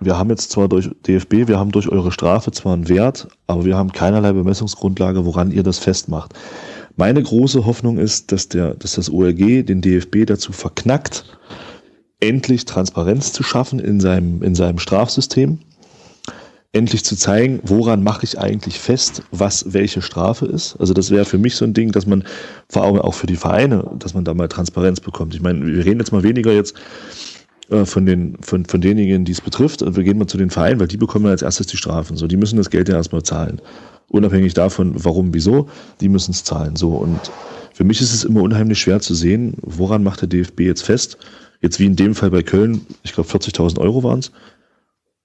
wir 0.00 0.16
haben 0.16 0.30
jetzt 0.30 0.50
zwar 0.50 0.66
durch 0.66 0.90
DFB, 1.06 1.46
wir 1.46 1.58
haben 1.58 1.72
durch 1.72 1.88
eure 1.88 2.10
Strafe 2.10 2.50
zwar 2.52 2.72
einen 2.72 2.88
Wert, 2.88 3.28
aber 3.46 3.66
wir 3.66 3.76
haben 3.76 3.92
keinerlei 3.92 4.32
Bemessungsgrundlage, 4.32 5.26
woran 5.26 5.50
ihr 5.50 5.62
das 5.62 5.78
festmacht. 5.78 6.32
Meine 6.96 7.22
große 7.22 7.66
Hoffnung 7.66 7.98
ist, 7.98 8.32
dass, 8.32 8.48
der, 8.48 8.74
dass 8.74 8.94
das 8.94 9.10
OLG 9.10 9.64
den 9.64 9.82
DFB 9.82 10.24
dazu 10.26 10.52
verknackt, 10.52 11.38
endlich 12.20 12.64
Transparenz 12.64 13.32
zu 13.32 13.42
schaffen 13.42 13.78
in 13.78 14.00
seinem, 14.00 14.42
in 14.42 14.54
seinem 14.54 14.78
Strafsystem, 14.78 15.58
endlich 16.72 17.04
zu 17.04 17.16
zeigen, 17.16 17.60
woran 17.64 18.02
mache 18.02 18.24
ich 18.24 18.38
eigentlich 18.38 18.78
fest, 18.78 19.22
was 19.32 19.72
welche 19.72 20.02
Strafe 20.02 20.46
ist. 20.46 20.76
Also 20.76 20.94
das 20.94 21.10
wäre 21.10 21.24
für 21.24 21.38
mich 21.38 21.56
so 21.56 21.64
ein 21.64 21.74
Ding, 21.74 21.90
dass 21.90 22.06
man 22.06 22.24
vor 22.68 22.84
allem 22.84 23.00
auch 23.00 23.14
für 23.14 23.26
die 23.26 23.36
Vereine, 23.36 23.90
dass 23.98 24.14
man 24.14 24.24
da 24.24 24.34
mal 24.34 24.48
Transparenz 24.48 25.00
bekommt. 25.00 25.34
Ich 25.34 25.42
meine, 25.42 25.66
wir 25.66 25.84
reden 25.84 25.98
jetzt 25.98 26.12
mal 26.12 26.22
weniger 26.22 26.52
jetzt 26.52 26.76
äh, 27.70 27.84
von, 27.84 28.06
den, 28.06 28.36
von, 28.40 28.64
von 28.66 28.80
denjenigen, 28.80 29.24
die 29.24 29.32
es 29.32 29.40
betrifft. 29.40 29.80
Wir 29.80 30.04
gehen 30.04 30.18
mal 30.18 30.28
zu 30.28 30.38
den 30.38 30.50
Vereinen, 30.50 30.78
weil 30.78 30.86
die 30.86 30.96
bekommen 30.96 31.26
als 31.26 31.42
erstes 31.42 31.66
die 31.66 31.76
Strafen. 31.76 32.16
So, 32.16 32.28
die 32.28 32.36
müssen 32.36 32.56
das 32.56 32.70
Geld 32.70 32.88
ja 32.88 32.94
erstmal 32.94 33.24
zahlen. 33.24 33.60
Unabhängig 34.08 34.54
davon, 34.54 34.92
warum, 34.96 35.34
wieso, 35.34 35.68
die 36.00 36.08
müssen 36.08 36.30
es 36.30 36.44
zahlen. 36.44 36.76
So, 36.76 36.90
und 36.90 37.18
für 37.74 37.84
mich 37.84 38.00
ist 38.00 38.14
es 38.14 38.24
immer 38.24 38.42
unheimlich 38.42 38.80
schwer 38.80 39.00
zu 39.00 39.14
sehen, 39.14 39.54
woran 39.62 40.04
macht 40.04 40.20
der 40.20 40.28
DFB 40.28 40.60
jetzt 40.60 40.82
fest? 40.82 41.16
Jetzt 41.60 41.78
wie 41.78 41.86
in 41.86 41.96
dem 41.96 42.14
Fall 42.14 42.30
bei 42.30 42.42
Köln, 42.42 42.86
ich 43.02 43.12
glaube 43.12 43.28
40.000 43.28 43.78
Euro 43.78 44.02
waren 44.02 44.20
es. 44.20 44.32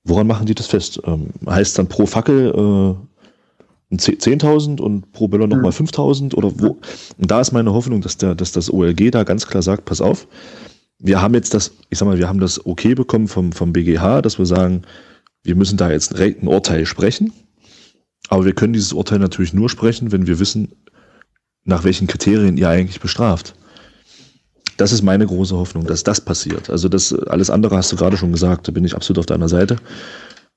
Woran 0.03 0.27
machen 0.27 0.45
die 0.45 0.55
das 0.55 0.67
fest? 0.67 1.01
Ähm, 1.05 1.29
heißt 1.47 1.77
dann 1.79 1.87
pro 1.87 2.05
Fackel 2.05 2.49
äh, 2.49 3.95
10.000 3.95 4.81
und 4.81 5.11
pro 5.13 5.27
Böller 5.27 5.47
nochmal 5.47 5.71
5.000 5.71 6.23
mhm. 6.23 6.29
oder 6.33 6.59
wo? 6.59 6.77
Und 7.17 7.31
da 7.31 7.41
ist 7.41 7.51
meine 7.51 7.73
Hoffnung, 7.73 8.01
dass, 8.01 8.17
der, 8.17 8.35
dass 8.35 8.51
das 8.51 8.71
OLG 8.71 9.11
da 9.11 9.23
ganz 9.23 9.47
klar 9.47 9.63
sagt, 9.63 9.85
pass 9.85 10.01
auf, 10.01 10.27
wir 10.99 11.21
haben 11.21 11.33
jetzt 11.33 11.53
das, 11.53 11.71
ich 11.89 11.97
sag 11.97 12.07
mal, 12.07 12.17
wir 12.17 12.27
haben 12.27 12.39
das 12.39 12.65
okay 12.65 12.95
bekommen 12.95 13.27
vom, 13.27 13.51
vom 13.51 13.73
BGH, 13.73 14.21
dass 14.21 14.37
wir 14.37 14.45
sagen, 14.45 14.83
wir 15.43 15.55
müssen 15.55 15.77
da 15.77 15.91
jetzt 15.91 16.15
ein 16.15 16.47
Urteil 16.47 16.85
sprechen. 16.85 17.31
Aber 18.29 18.45
wir 18.45 18.53
können 18.53 18.73
dieses 18.73 18.93
Urteil 18.93 19.19
natürlich 19.19 19.53
nur 19.53 19.69
sprechen, 19.69 20.11
wenn 20.11 20.25
wir 20.25 20.39
wissen, 20.39 20.71
nach 21.63 21.83
welchen 21.83 22.07
Kriterien 22.07 22.57
ihr 22.57 22.69
eigentlich 22.69 22.99
bestraft. 22.99 23.55
Das 24.77 24.91
ist 24.91 25.01
meine 25.01 25.25
große 25.25 25.55
Hoffnung, 25.55 25.85
dass 25.85 26.03
das 26.03 26.19
passiert. 26.21 26.69
Also 26.69 26.89
das 26.89 27.13
alles 27.13 27.49
andere 27.49 27.77
hast 27.77 27.91
du 27.91 27.95
gerade 27.95 28.17
schon 28.17 28.31
gesagt, 28.31 28.67
da 28.67 28.71
bin 28.71 28.83
ich 28.83 28.95
absolut 28.95 29.19
auf 29.19 29.25
deiner 29.25 29.47
Seite. 29.47 29.77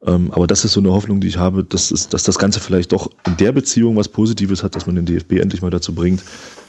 Ähm, 0.04 0.32
aber 0.32 0.46
das 0.46 0.64
ist 0.64 0.72
so 0.72 0.80
eine 0.80 0.92
Hoffnung, 0.92 1.20
die 1.20 1.28
ich 1.28 1.38
habe, 1.38 1.64
dass, 1.64 1.90
es, 1.90 2.08
dass 2.08 2.22
das 2.22 2.38
Ganze 2.38 2.60
vielleicht 2.60 2.92
doch 2.92 3.10
in 3.26 3.36
der 3.36 3.52
Beziehung 3.52 3.96
was 3.96 4.08
Positives 4.08 4.62
hat, 4.62 4.76
dass 4.76 4.86
man 4.86 4.94
den 4.94 5.06
DFB 5.06 5.32
endlich 5.32 5.60
mal 5.60 5.70
dazu 5.70 5.92
bringt, 5.92 6.22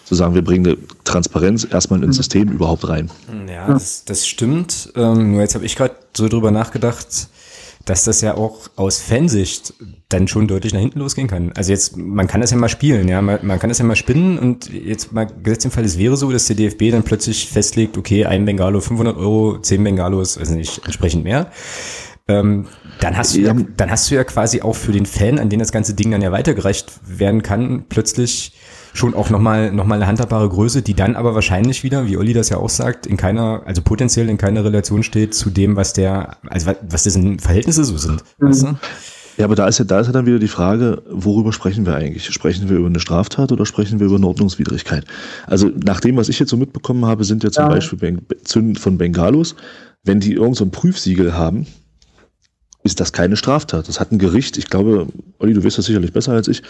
zu 0.03 0.15
sagen, 0.15 0.33
wir 0.33 0.41
bringen 0.43 0.65
eine 0.65 0.77
Transparenz 1.03 1.67
erstmal 1.69 2.03
ins 2.03 2.15
mhm. 2.15 2.21
System 2.21 2.51
überhaupt 2.51 2.87
rein. 2.87 3.11
Ja, 3.47 3.67
das, 3.67 4.05
das 4.05 4.27
stimmt. 4.27 4.91
Ähm, 4.95 5.33
nur 5.33 5.41
jetzt 5.41 5.53
habe 5.53 5.65
ich 5.65 5.75
gerade 5.75 5.95
so 6.17 6.27
drüber 6.27 6.49
nachgedacht, 6.49 7.29
dass 7.89 8.03
das 8.03 8.21
ja 8.21 8.35
auch 8.35 8.69
aus 8.75 8.99
Fansicht 8.99 9.73
dann 10.09 10.27
schon 10.27 10.47
deutlich 10.47 10.73
nach 10.73 10.79
hinten 10.79 10.99
losgehen 10.99 11.27
kann. 11.27 11.51
Also 11.55 11.71
jetzt, 11.71 11.97
man 11.97 12.27
kann 12.27 12.39
das 12.39 12.51
ja 12.51 12.57
mal 12.57 12.69
spielen, 12.69 13.07
ja, 13.07 13.19
man, 13.19 13.39
man 13.41 13.57
kann 13.57 13.69
das 13.69 13.79
ja 13.79 13.85
mal 13.85 13.95
spinnen 13.95 14.37
und 14.37 14.71
jetzt 14.71 15.11
mal 15.11 15.25
gesetzt 15.25 15.65
im 15.65 15.71
Fall, 15.71 15.85
es 15.85 15.97
wäre 15.97 16.15
so, 16.15 16.31
dass 16.31 16.45
der 16.45 16.55
DFB 16.55 16.91
dann 16.91 17.01
plötzlich 17.01 17.49
festlegt, 17.49 17.97
okay, 17.97 18.25
ein 18.25 18.45
Bengalo 18.45 18.79
500 18.79 19.17
Euro, 19.17 19.57
zehn 19.59 19.83
Bengalos, 19.83 20.37
also 20.37 20.53
nicht 20.53 20.85
entsprechend 20.85 21.23
mehr. 21.23 21.51
Ähm, 22.27 22.67
dann 22.99 23.17
hast 23.17 23.35
du 23.35 23.39
ja, 23.39 23.55
dann 23.75 23.89
hast 23.89 24.11
du 24.11 24.15
ja 24.15 24.23
quasi 24.23 24.61
auch 24.61 24.75
für 24.75 24.91
den 24.91 25.07
Fan, 25.07 25.39
an 25.39 25.49
den 25.49 25.57
das 25.57 25.71
ganze 25.71 25.95
Ding 25.95 26.11
dann 26.11 26.21
ja 26.21 26.31
weitergereicht 26.31 26.91
werden 27.03 27.41
kann, 27.41 27.85
plötzlich 27.89 28.53
schon 28.93 29.13
auch 29.13 29.29
nochmal 29.29 29.71
noch 29.71 29.85
mal 29.85 29.95
eine 29.95 30.07
handhabbare 30.07 30.49
Größe, 30.49 30.81
die 30.81 30.93
dann 30.93 31.15
aber 31.15 31.35
wahrscheinlich 31.35 31.83
wieder, 31.83 32.07
wie 32.07 32.17
Olli 32.17 32.33
das 32.33 32.49
ja 32.49 32.57
auch 32.57 32.69
sagt, 32.69 33.05
in 33.05 33.17
keiner, 33.17 33.63
also 33.65 33.81
potenziell 33.81 34.29
in 34.29 34.37
keiner 34.37 34.63
Relation 34.63 35.03
steht 35.03 35.33
zu 35.33 35.49
dem, 35.49 35.75
was 35.75 35.93
der, 35.93 36.37
also 36.47 36.71
was 36.87 37.03
dessen 37.03 37.39
Verhältnisse 37.39 37.83
so 37.83 37.97
sind. 37.97 38.23
Mhm. 38.39 38.47
Weißt 38.47 38.63
du? 38.63 38.77
Ja, 39.37 39.45
aber 39.45 39.55
da 39.55 39.69
ist 39.69 39.77
ja, 39.79 39.85
da 39.85 40.01
ist 40.01 40.07
ja 40.07 40.11
dann 40.11 40.25
wieder 40.25 40.37
die 40.37 40.49
Frage, 40.49 41.01
worüber 41.09 41.53
sprechen 41.53 41.85
wir 41.85 41.95
eigentlich? 41.95 42.29
Sprechen 42.29 42.67
wir 42.67 42.75
über 42.75 42.87
eine 42.87 42.99
Straftat 42.99 43.53
oder 43.53 43.65
sprechen 43.65 44.01
wir 44.01 44.07
über 44.07 44.17
eine 44.17 44.27
Ordnungswidrigkeit? 44.27 45.05
Also 45.47 45.71
nach 45.85 46.01
dem, 46.01 46.17
was 46.17 46.27
ich 46.27 46.39
jetzt 46.39 46.49
so 46.49 46.57
mitbekommen 46.57 47.05
habe, 47.05 47.23
sind 47.23 47.45
ja 47.45 47.49
zum 47.49 47.63
ja. 47.63 47.69
Beispiel 47.69 48.17
Zünden 48.43 48.75
von 48.75 48.97
Bengalos, 48.97 49.55
wenn 50.03 50.19
die 50.19 50.33
irgend 50.33 50.57
so 50.57 50.65
ein 50.65 50.71
Prüfsiegel 50.71 51.35
haben, 51.35 51.67
ist 52.83 52.99
das 52.99 53.13
keine 53.13 53.37
Straftat. 53.37 53.87
Das 53.87 54.01
hat 54.01 54.11
ein 54.11 54.19
Gericht, 54.19 54.57
ich 54.57 54.67
glaube, 54.67 55.07
Olli, 55.37 55.53
du 55.53 55.63
wirst 55.63 55.77
das 55.77 55.85
sicherlich 55.85 56.11
besser 56.11 56.33
als 56.33 56.49
ich, 56.49 56.61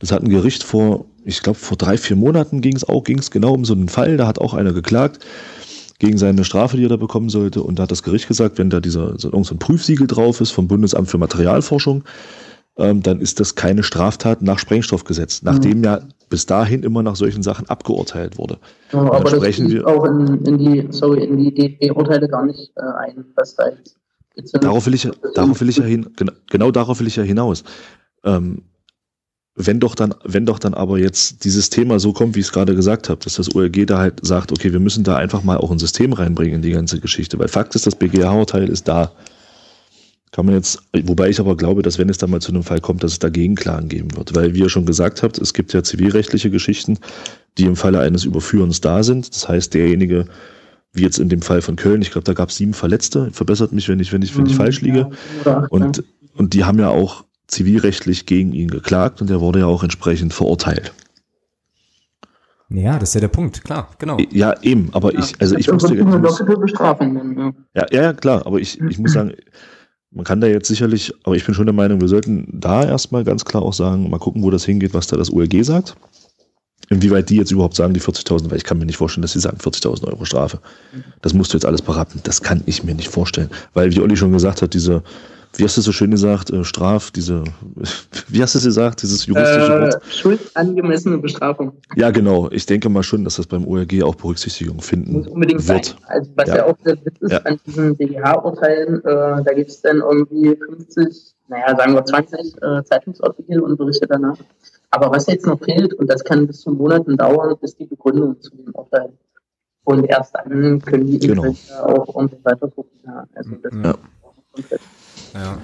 das 0.00 0.10
hat 0.12 0.22
ein 0.22 0.28
Gericht 0.28 0.64
vor, 0.64 1.04
ich 1.24 1.42
glaube, 1.42 1.58
vor 1.58 1.76
drei, 1.76 1.96
vier 1.96 2.16
Monaten 2.16 2.60
ging 2.62 2.74
es 2.74 2.88
auch, 2.88 3.04
ging 3.04 3.18
es 3.18 3.30
genau 3.30 3.52
um 3.52 3.64
so 3.64 3.74
einen 3.74 3.88
Fall, 3.88 4.16
da 4.16 4.26
hat 4.26 4.38
auch 4.38 4.54
einer 4.54 4.72
geklagt 4.72 5.24
gegen 5.98 6.16
seine 6.18 6.44
Strafe, 6.44 6.78
die 6.78 6.84
er 6.86 6.88
da 6.88 6.96
bekommen 6.96 7.28
sollte. 7.28 7.62
Und 7.62 7.78
da 7.78 7.84
hat 7.84 7.90
das 7.90 8.02
Gericht 8.02 8.26
gesagt, 8.26 8.58
wenn 8.58 8.70
da 8.70 8.80
dieser 8.80 9.18
so, 9.18 9.30
ein 9.30 9.58
Prüfsiegel 9.58 10.06
drauf 10.06 10.40
ist 10.40 10.50
vom 10.50 10.66
Bundesamt 10.66 11.10
für 11.10 11.18
Materialforschung, 11.18 12.04
ähm, 12.78 13.02
dann 13.02 13.20
ist 13.20 13.38
das 13.38 13.54
keine 13.54 13.82
Straftat 13.82 14.40
nach 14.40 14.58
Sprengstoffgesetz, 14.58 15.42
nachdem 15.42 15.78
mhm. 15.78 15.84
ja 15.84 16.00
bis 16.30 16.46
dahin 16.46 16.82
immer 16.82 17.02
nach 17.02 17.16
solchen 17.16 17.42
Sachen 17.42 17.68
abgeurteilt 17.68 18.38
wurde. 18.38 18.58
Ja, 18.92 19.00
aber 19.00 19.20
das 19.20 19.32
sprechen 19.32 19.84
auch 19.84 20.06
in, 20.06 20.44
in, 20.46 20.58
die, 20.58 20.86
sorry, 20.90 21.24
in 21.24 21.36
die 21.36 21.52
DFB-Urteile 21.52 22.28
gar 22.28 22.46
nicht 22.46 22.72
äh, 22.76 22.80
ein, 22.80 23.26
was 23.34 23.54
da 23.56 23.64
jetzt 23.68 23.96
Darauf 24.52 24.86
will 24.86 24.94
ich, 24.94 25.06
darauf 25.34 25.60
will 25.60 25.68
ich 25.68 25.76
ja 25.76 25.84
hin, 25.84 26.08
genau, 26.16 26.32
genau 26.48 26.70
darauf 26.70 27.00
will 27.00 27.08
ich 27.08 27.16
ja 27.16 27.24
hinaus. 27.24 27.62
Ähm, 28.24 28.62
wenn 29.56 29.80
doch 29.80 29.94
dann, 29.94 30.14
wenn 30.24 30.46
doch 30.46 30.58
dann 30.58 30.74
aber 30.74 30.98
jetzt 30.98 31.44
dieses 31.44 31.70
Thema 31.70 31.98
so 31.98 32.12
kommt, 32.12 32.36
wie 32.36 32.40
ich 32.40 32.46
es 32.46 32.52
gerade 32.52 32.74
gesagt 32.74 33.08
habe, 33.08 33.22
dass 33.22 33.34
das 33.34 33.54
OLG 33.54 33.86
da 33.86 33.98
halt 33.98 34.24
sagt, 34.24 34.52
okay, 34.52 34.72
wir 34.72 34.80
müssen 34.80 35.04
da 35.04 35.16
einfach 35.16 35.42
mal 35.42 35.56
auch 35.56 35.70
ein 35.70 35.78
System 35.78 36.12
reinbringen 36.12 36.56
in 36.56 36.62
die 36.62 36.70
ganze 36.70 37.00
Geschichte, 37.00 37.38
weil 37.38 37.48
Fakt 37.48 37.74
ist, 37.74 37.86
das 37.86 37.96
BGH-Urteil 37.96 38.68
ist 38.68 38.88
da. 38.88 39.12
Kann 40.32 40.46
man 40.46 40.54
jetzt, 40.54 40.80
wobei 41.02 41.28
ich 41.28 41.40
aber 41.40 41.56
glaube, 41.56 41.82
dass 41.82 41.98
wenn 41.98 42.08
es 42.08 42.18
dann 42.18 42.30
mal 42.30 42.40
zu 42.40 42.52
einem 42.52 42.62
Fall 42.62 42.80
kommt, 42.80 43.02
dass 43.02 43.12
es 43.12 43.18
dagegen 43.18 43.56
Klagen 43.56 43.88
geben 43.88 44.16
wird, 44.16 44.34
weil 44.36 44.54
wie 44.54 44.60
ihr 44.60 44.68
schon 44.68 44.86
gesagt 44.86 45.24
habt, 45.24 45.38
es 45.38 45.52
gibt 45.52 45.72
ja 45.72 45.82
zivilrechtliche 45.82 46.50
Geschichten, 46.50 46.98
die 47.58 47.64
im 47.64 47.74
Falle 47.74 47.98
eines 47.98 48.24
Überführens 48.24 48.80
da 48.80 49.02
sind. 49.02 49.34
Das 49.34 49.48
heißt, 49.48 49.74
derjenige, 49.74 50.26
wie 50.92 51.02
jetzt 51.02 51.18
in 51.18 51.28
dem 51.28 51.42
Fall 51.42 51.62
von 51.62 51.74
Köln, 51.74 52.00
ich 52.00 52.12
glaube, 52.12 52.24
da 52.24 52.32
gab 52.32 52.50
es 52.50 52.56
sieben 52.56 52.74
Verletzte, 52.74 53.30
verbessert 53.32 53.72
mich, 53.72 53.88
wenn 53.88 53.98
ich, 53.98 54.12
wenn 54.12 54.22
ich, 54.22 54.36
wenn 54.38 54.46
ich 54.46 54.52
mhm. 54.52 54.58
falsch 54.58 54.80
liege. 54.82 55.10
Und, 55.70 56.04
und 56.36 56.54
die 56.54 56.62
haben 56.62 56.78
ja 56.78 56.90
auch 56.90 57.24
zivilrechtlich 57.50 58.26
gegen 58.26 58.52
ihn 58.52 58.70
geklagt 58.70 59.20
und 59.20 59.30
er 59.30 59.40
wurde 59.40 59.60
ja 59.60 59.66
auch 59.66 59.82
entsprechend 59.82 60.32
verurteilt. 60.32 60.92
Ja, 62.72 62.98
das 62.98 63.10
ist 63.10 63.14
ja 63.16 63.20
der 63.20 63.28
Punkt, 63.28 63.64
klar, 63.64 63.88
genau. 63.98 64.16
Ja, 64.30 64.54
eben, 64.62 64.90
aber 64.92 65.12
ja, 65.12 65.18
ich, 65.18 65.40
also 65.40 65.56
ich 65.56 65.70
musste 65.70 65.94
jetzt. 65.94 66.06
Muss, 66.06 66.40
ja, 67.74 67.86
ja, 67.90 68.12
klar, 68.12 68.46
aber 68.46 68.60
ich, 68.60 68.80
ich 68.80 68.98
muss 68.98 69.12
sagen, 69.12 69.32
man 70.12 70.24
kann 70.24 70.40
da 70.40 70.46
jetzt 70.46 70.68
sicherlich, 70.68 71.12
aber 71.24 71.34
ich 71.34 71.44
bin 71.44 71.54
schon 71.54 71.66
der 71.66 71.72
Meinung, 71.72 72.00
wir 72.00 72.06
sollten 72.06 72.46
da 72.52 72.84
erstmal 72.84 73.24
ganz 73.24 73.44
klar 73.44 73.62
auch 73.62 73.72
sagen, 73.72 74.08
mal 74.08 74.18
gucken, 74.18 74.44
wo 74.44 74.50
das 74.50 74.64
hingeht, 74.64 74.94
was 74.94 75.08
da 75.08 75.16
das 75.16 75.32
OLG 75.32 75.64
sagt. 75.64 75.96
Inwieweit 76.90 77.28
die 77.30 77.36
jetzt 77.36 77.52
überhaupt 77.52 77.76
sagen, 77.76 77.94
die 77.94 78.00
40.000, 78.00 78.50
weil 78.50 78.56
ich 78.56 78.64
kann 78.64 78.78
mir 78.78 78.86
nicht 78.86 78.96
vorstellen, 78.96 79.22
dass 79.22 79.32
sie 79.32 79.40
sagen 79.40 79.58
40.000 79.58 80.08
Euro 80.08 80.24
Strafe. 80.24 80.58
Das 81.22 81.34
musst 81.34 81.52
du 81.52 81.56
jetzt 81.56 81.64
alles 81.64 81.82
beraten. 81.82 82.20
Das 82.24 82.42
kann 82.42 82.62
ich 82.66 82.82
mir 82.82 82.96
nicht 82.96 83.08
vorstellen. 83.08 83.48
Weil, 83.74 83.92
wie 83.92 84.00
Olli 84.00 84.16
schon 84.16 84.32
gesagt 84.32 84.62
hat, 84.62 84.74
diese, 84.74 85.04
wie 85.56 85.64
hast 85.64 85.76
du 85.76 85.80
so 85.80 85.92
schön 85.92 86.10
gesagt, 86.10 86.50
äh, 86.50 86.64
Straf, 86.64 87.10
diese, 87.10 87.44
wie 88.28 88.42
hast 88.42 88.54
du 88.54 88.58
es 88.58 88.64
gesagt, 88.64 89.02
dieses 89.02 89.26
juristische 89.26 89.72
äh, 89.72 89.82
Wort? 89.82 90.04
Schuldangemessene 90.12 91.18
Bestrafung. 91.18 91.72
Ja, 91.96 92.10
genau. 92.10 92.48
Ich 92.50 92.66
denke 92.66 92.88
mal 92.88 93.02
schon, 93.02 93.24
dass 93.24 93.36
das 93.36 93.46
beim 93.46 93.66
ORG 93.66 94.02
auch 94.02 94.14
Berücksichtigung 94.14 94.80
finden 94.80 95.12
Muss 95.12 95.28
unbedingt 95.28 95.66
wird. 95.68 95.84
Sein. 95.84 95.96
Also, 96.06 96.30
was 96.36 96.48
ja, 96.48 96.56
ja 96.56 96.66
auch 96.66 96.76
der 96.84 97.04
Witz 97.04 97.20
ist 97.20 97.32
ja. 97.32 97.38
an 97.38 97.60
diesen 97.66 97.96
BGH-Urteilen, 97.96 99.04
äh, 99.04 99.42
da 99.44 99.52
gibt 99.54 99.70
es 99.70 99.80
dann 99.80 99.98
irgendwie 99.98 100.56
50, 100.56 101.34
naja, 101.48 101.76
sagen 101.76 101.94
wir 101.94 102.04
20 102.04 102.62
äh, 102.62 102.84
Zeitungsartikel 102.84 103.60
und 103.60 103.76
Berichte 103.76 104.06
danach. 104.06 104.38
Aber 104.90 105.10
was 105.10 105.26
jetzt 105.26 105.46
noch 105.46 105.60
fehlt, 105.60 105.94
und 105.94 106.08
das 106.08 106.24
kann 106.24 106.46
bis 106.46 106.60
zu 106.60 106.70
Monaten 106.70 107.16
dauern, 107.16 107.56
ist 107.60 107.78
die 107.78 107.86
Begründung 107.86 108.40
zu 108.40 108.50
dem 108.56 108.74
Urteil. 108.74 109.12
Und 109.84 110.04
erst 110.04 110.34
dann 110.34 110.80
können 110.82 111.06
die 111.06 111.18
genau. 111.18 111.54
auch 111.82 112.14
irgendwie 112.14 112.44
weiter 112.44 112.68
gucken. 112.68 113.00
Ja, 113.04 113.26
also 113.34 113.50
das 113.62 113.72
ja. 113.72 113.90
ist 113.90 113.98
komplett. 114.52 114.80
Ja. 115.34 115.58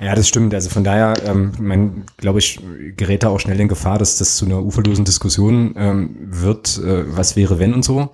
ja, 0.00 0.14
das 0.14 0.28
stimmt. 0.28 0.54
Also 0.54 0.70
von 0.70 0.84
daher, 0.84 1.14
ähm, 1.24 1.52
man, 1.58 2.04
glaube 2.16 2.38
ich, 2.38 2.60
gerät 2.96 3.22
da 3.22 3.28
auch 3.28 3.40
schnell 3.40 3.58
in 3.60 3.68
Gefahr, 3.68 3.98
dass 3.98 4.18
das 4.18 4.36
zu 4.36 4.44
einer 4.44 4.62
uferlosen 4.62 5.04
Diskussion 5.04 5.74
ähm, 5.76 6.16
wird, 6.20 6.78
äh, 6.78 7.16
was 7.16 7.36
wäre, 7.36 7.58
wenn 7.58 7.74
und 7.74 7.84
so. 7.84 8.10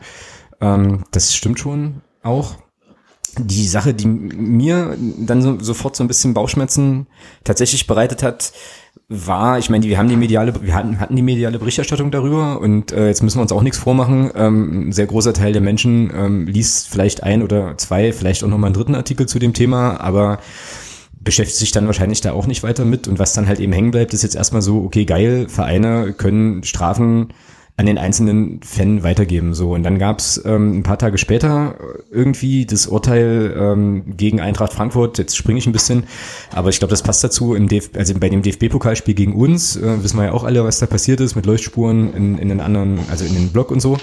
Ähm, 0.61 1.05
das 1.11 1.35
stimmt 1.35 1.59
schon 1.59 2.03
auch. 2.23 2.57
Die 3.39 3.67
Sache, 3.67 3.95
die 3.95 4.07
mir 4.07 4.97
dann 4.99 5.41
so, 5.41 5.59
sofort 5.59 5.97
so 5.97 6.05
ein 6.05 6.09
bisschen 6.09 6.35
Bauchschmerzen 6.35 7.07
tatsächlich 7.45 7.87
bereitet 7.87 8.23
hat, 8.23 8.53
war, 9.09 9.59
ich 9.59 9.71
meine, 9.71 9.87
wir 9.87 9.99
haben 9.99 10.09
die 10.09 10.17
mediale, 10.17 10.55
wir 10.63 10.75
hatten, 10.75 11.01
hatten 11.01 11.17
die 11.17 11.23
mediale 11.23 11.59
Berichterstattung 11.59 12.11
darüber 12.11 12.61
und 12.61 12.93
äh, 12.93 13.09
jetzt 13.09 13.23
müssen 13.23 13.39
wir 13.39 13.43
uns 13.43 13.53
auch 13.53 13.63
nichts 13.63 13.79
vormachen. 13.79 14.31
Ähm, 14.35 14.89
ein 14.89 14.93
sehr 14.93 15.07
großer 15.07 15.33
Teil 15.35 15.53
der 15.53 15.63
Menschen 15.63 16.11
ähm, 16.15 16.47
liest 16.47 16.89
vielleicht 16.89 17.23
ein 17.23 17.43
oder 17.43 17.77
zwei, 17.79 18.13
vielleicht 18.13 18.45
auch 18.45 18.49
nochmal 18.49 18.69
einen 18.69 18.75
dritten 18.75 18.95
Artikel 18.95 19.27
zu 19.27 19.39
dem 19.39 19.53
Thema, 19.55 20.01
aber 20.01 20.39
beschäftigt 21.25 21.59
sich 21.59 21.73
dann 21.73 21.87
wahrscheinlich 21.87 22.21
da 22.21 22.33
auch 22.33 22.47
nicht 22.47 22.63
weiter 22.63 22.85
mit. 22.85 23.09
Und 23.09 23.19
was 23.19 23.33
dann 23.33 23.47
halt 23.47 23.61
eben 23.61 23.73
hängen 23.73 23.91
bleibt, 23.91 24.15
ist 24.15 24.23
jetzt 24.23 24.37
erstmal 24.37 24.63
so, 24.63 24.83
okay, 24.85 25.05
geil, 25.05 25.47
Vereine 25.49 26.13
können 26.13 26.65
Strafen 26.65 27.33
an 27.79 27.87
den 27.87 27.97
einzelnen 27.97 28.61
Fan 28.63 29.03
weitergeben. 29.03 29.55
So. 29.55 29.73
Und 29.73 29.83
dann 29.83 29.99
gab's 29.99 30.41
ähm, 30.45 30.79
ein 30.79 30.83
paar 30.83 30.99
Tage 30.99 31.17
später 31.17 31.77
irgendwie 32.11 32.67
das 32.67 32.87
Urteil 32.87 33.55
ähm, 33.59 34.17
gegen 34.17 34.41
Eintracht 34.41 34.75
Frankfurt. 34.75 35.19
Jetzt 35.19 35.37
springe 35.37 35.59
ich 35.59 35.67
ein 35.67 35.73
bisschen, 35.73 36.05
aber 36.53 36.69
ich 36.69 36.79
glaube, 36.79 36.91
das 36.91 37.03
passt 37.03 37.25
dazu. 37.25 37.55
Im 37.55 37.69
DF 37.69 37.91
also 37.97 38.15
bei 38.19 38.29
dem 38.29 38.43
DFB-Pokalspiel 38.43 39.15
gegen 39.15 39.35
uns 39.35 39.77
äh, 39.77 40.03
wissen 40.03 40.19
wir 40.19 40.27
ja 40.27 40.33
auch 40.33 40.45
alle, 40.45 40.65
was 40.65 40.81
da 40.81 40.87
passiert 40.87 41.21
ist 41.21 41.35
mit 41.35 41.47
Leuchtspuren 41.47 42.13
in, 42.15 42.39
in 42.39 42.51
den 42.51 42.61
anderen, 42.61 43.01
also 43.11 43.25
in 43.25 43.35
den 43.35 43.49
Block 43.49 43.71
und 43.71 43.81
so. 43.81 43.97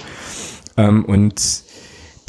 Ähm, 0.76 1.04
und 1.04 1.40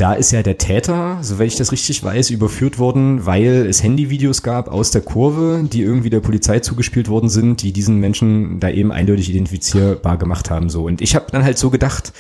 da 0.02 0.14
ist 0.14 0.32
ja 0.32 0.42
der 0.42 0.58
Täter, 0.58 1.20
soweit 1.22 1.50
ich 1.50 1.58
das 1.58 1.72
richtig 1.72 2.04
weiß, 2.04 2.32
überführt 2.32 2.80
worden, 2.80 3.28
weil 3.28 3.68
es 3.68 3.84
Handyvideos 3.84 4.42
gab 4.42 4.68
aus 4.68 4.90
der 4.90 5.02
Kurve, 5.02 5.64
die 5.72 5.84
irgendwie 5.84 6.10
der 6.10 6.22
Polizei 6.22 6.60
zugespielt 6.60 7.08
worden 7.08 7.30
sind, 7.30 7.62
die 7.62 7.72
diesen 7.72 8.00
Menschen 8.00 8.60
da 8.60 8.72
eben 8.72 8.92
eindeutig 8.92 9.30
identifizierbar 9.30 10.18
gemacht 10.18 10.50
haben. 10.50 10.72
So. 10.72 10.86
Und 10.86 11.02
ich 11.02 11.14
habe 11.14 11.28
dann 11.32 11.44
halt 11.44 11.60
so 11.60 11.70
gedacht, 11.70 12.14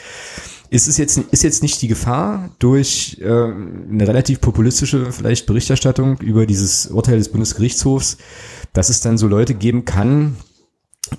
ist 0.69 0.87
es 0.87 0.97
jetzt, 0.97 1.17
ist 1.31 1.43
jetzt 1.43 1.63
nicht 1.63 1.81
die 1.81 1.87
Gefahr 1.87 2.51
durch 2.59 3.17
äh, 3.19 3.25
eine 3.25 4.07
relativ 4.07 4.41
populistische 4.41 5.11
vielleicht 5.11 5.47
Berichterstattung 5.47 6.19
über 6.19 6.45
dieses 6.45 6.85
Urteil 6.85 7.17
des 7.17 7.29
Bundesgerichtshofs, 7.29 8.17
dass 8.73 8.89
es 8.89 9.01
dann 9.01 9.17
so 9.17 9.25
Leute 9.25 9.55
geben 9.55 9.85
kann, 9.85 10.37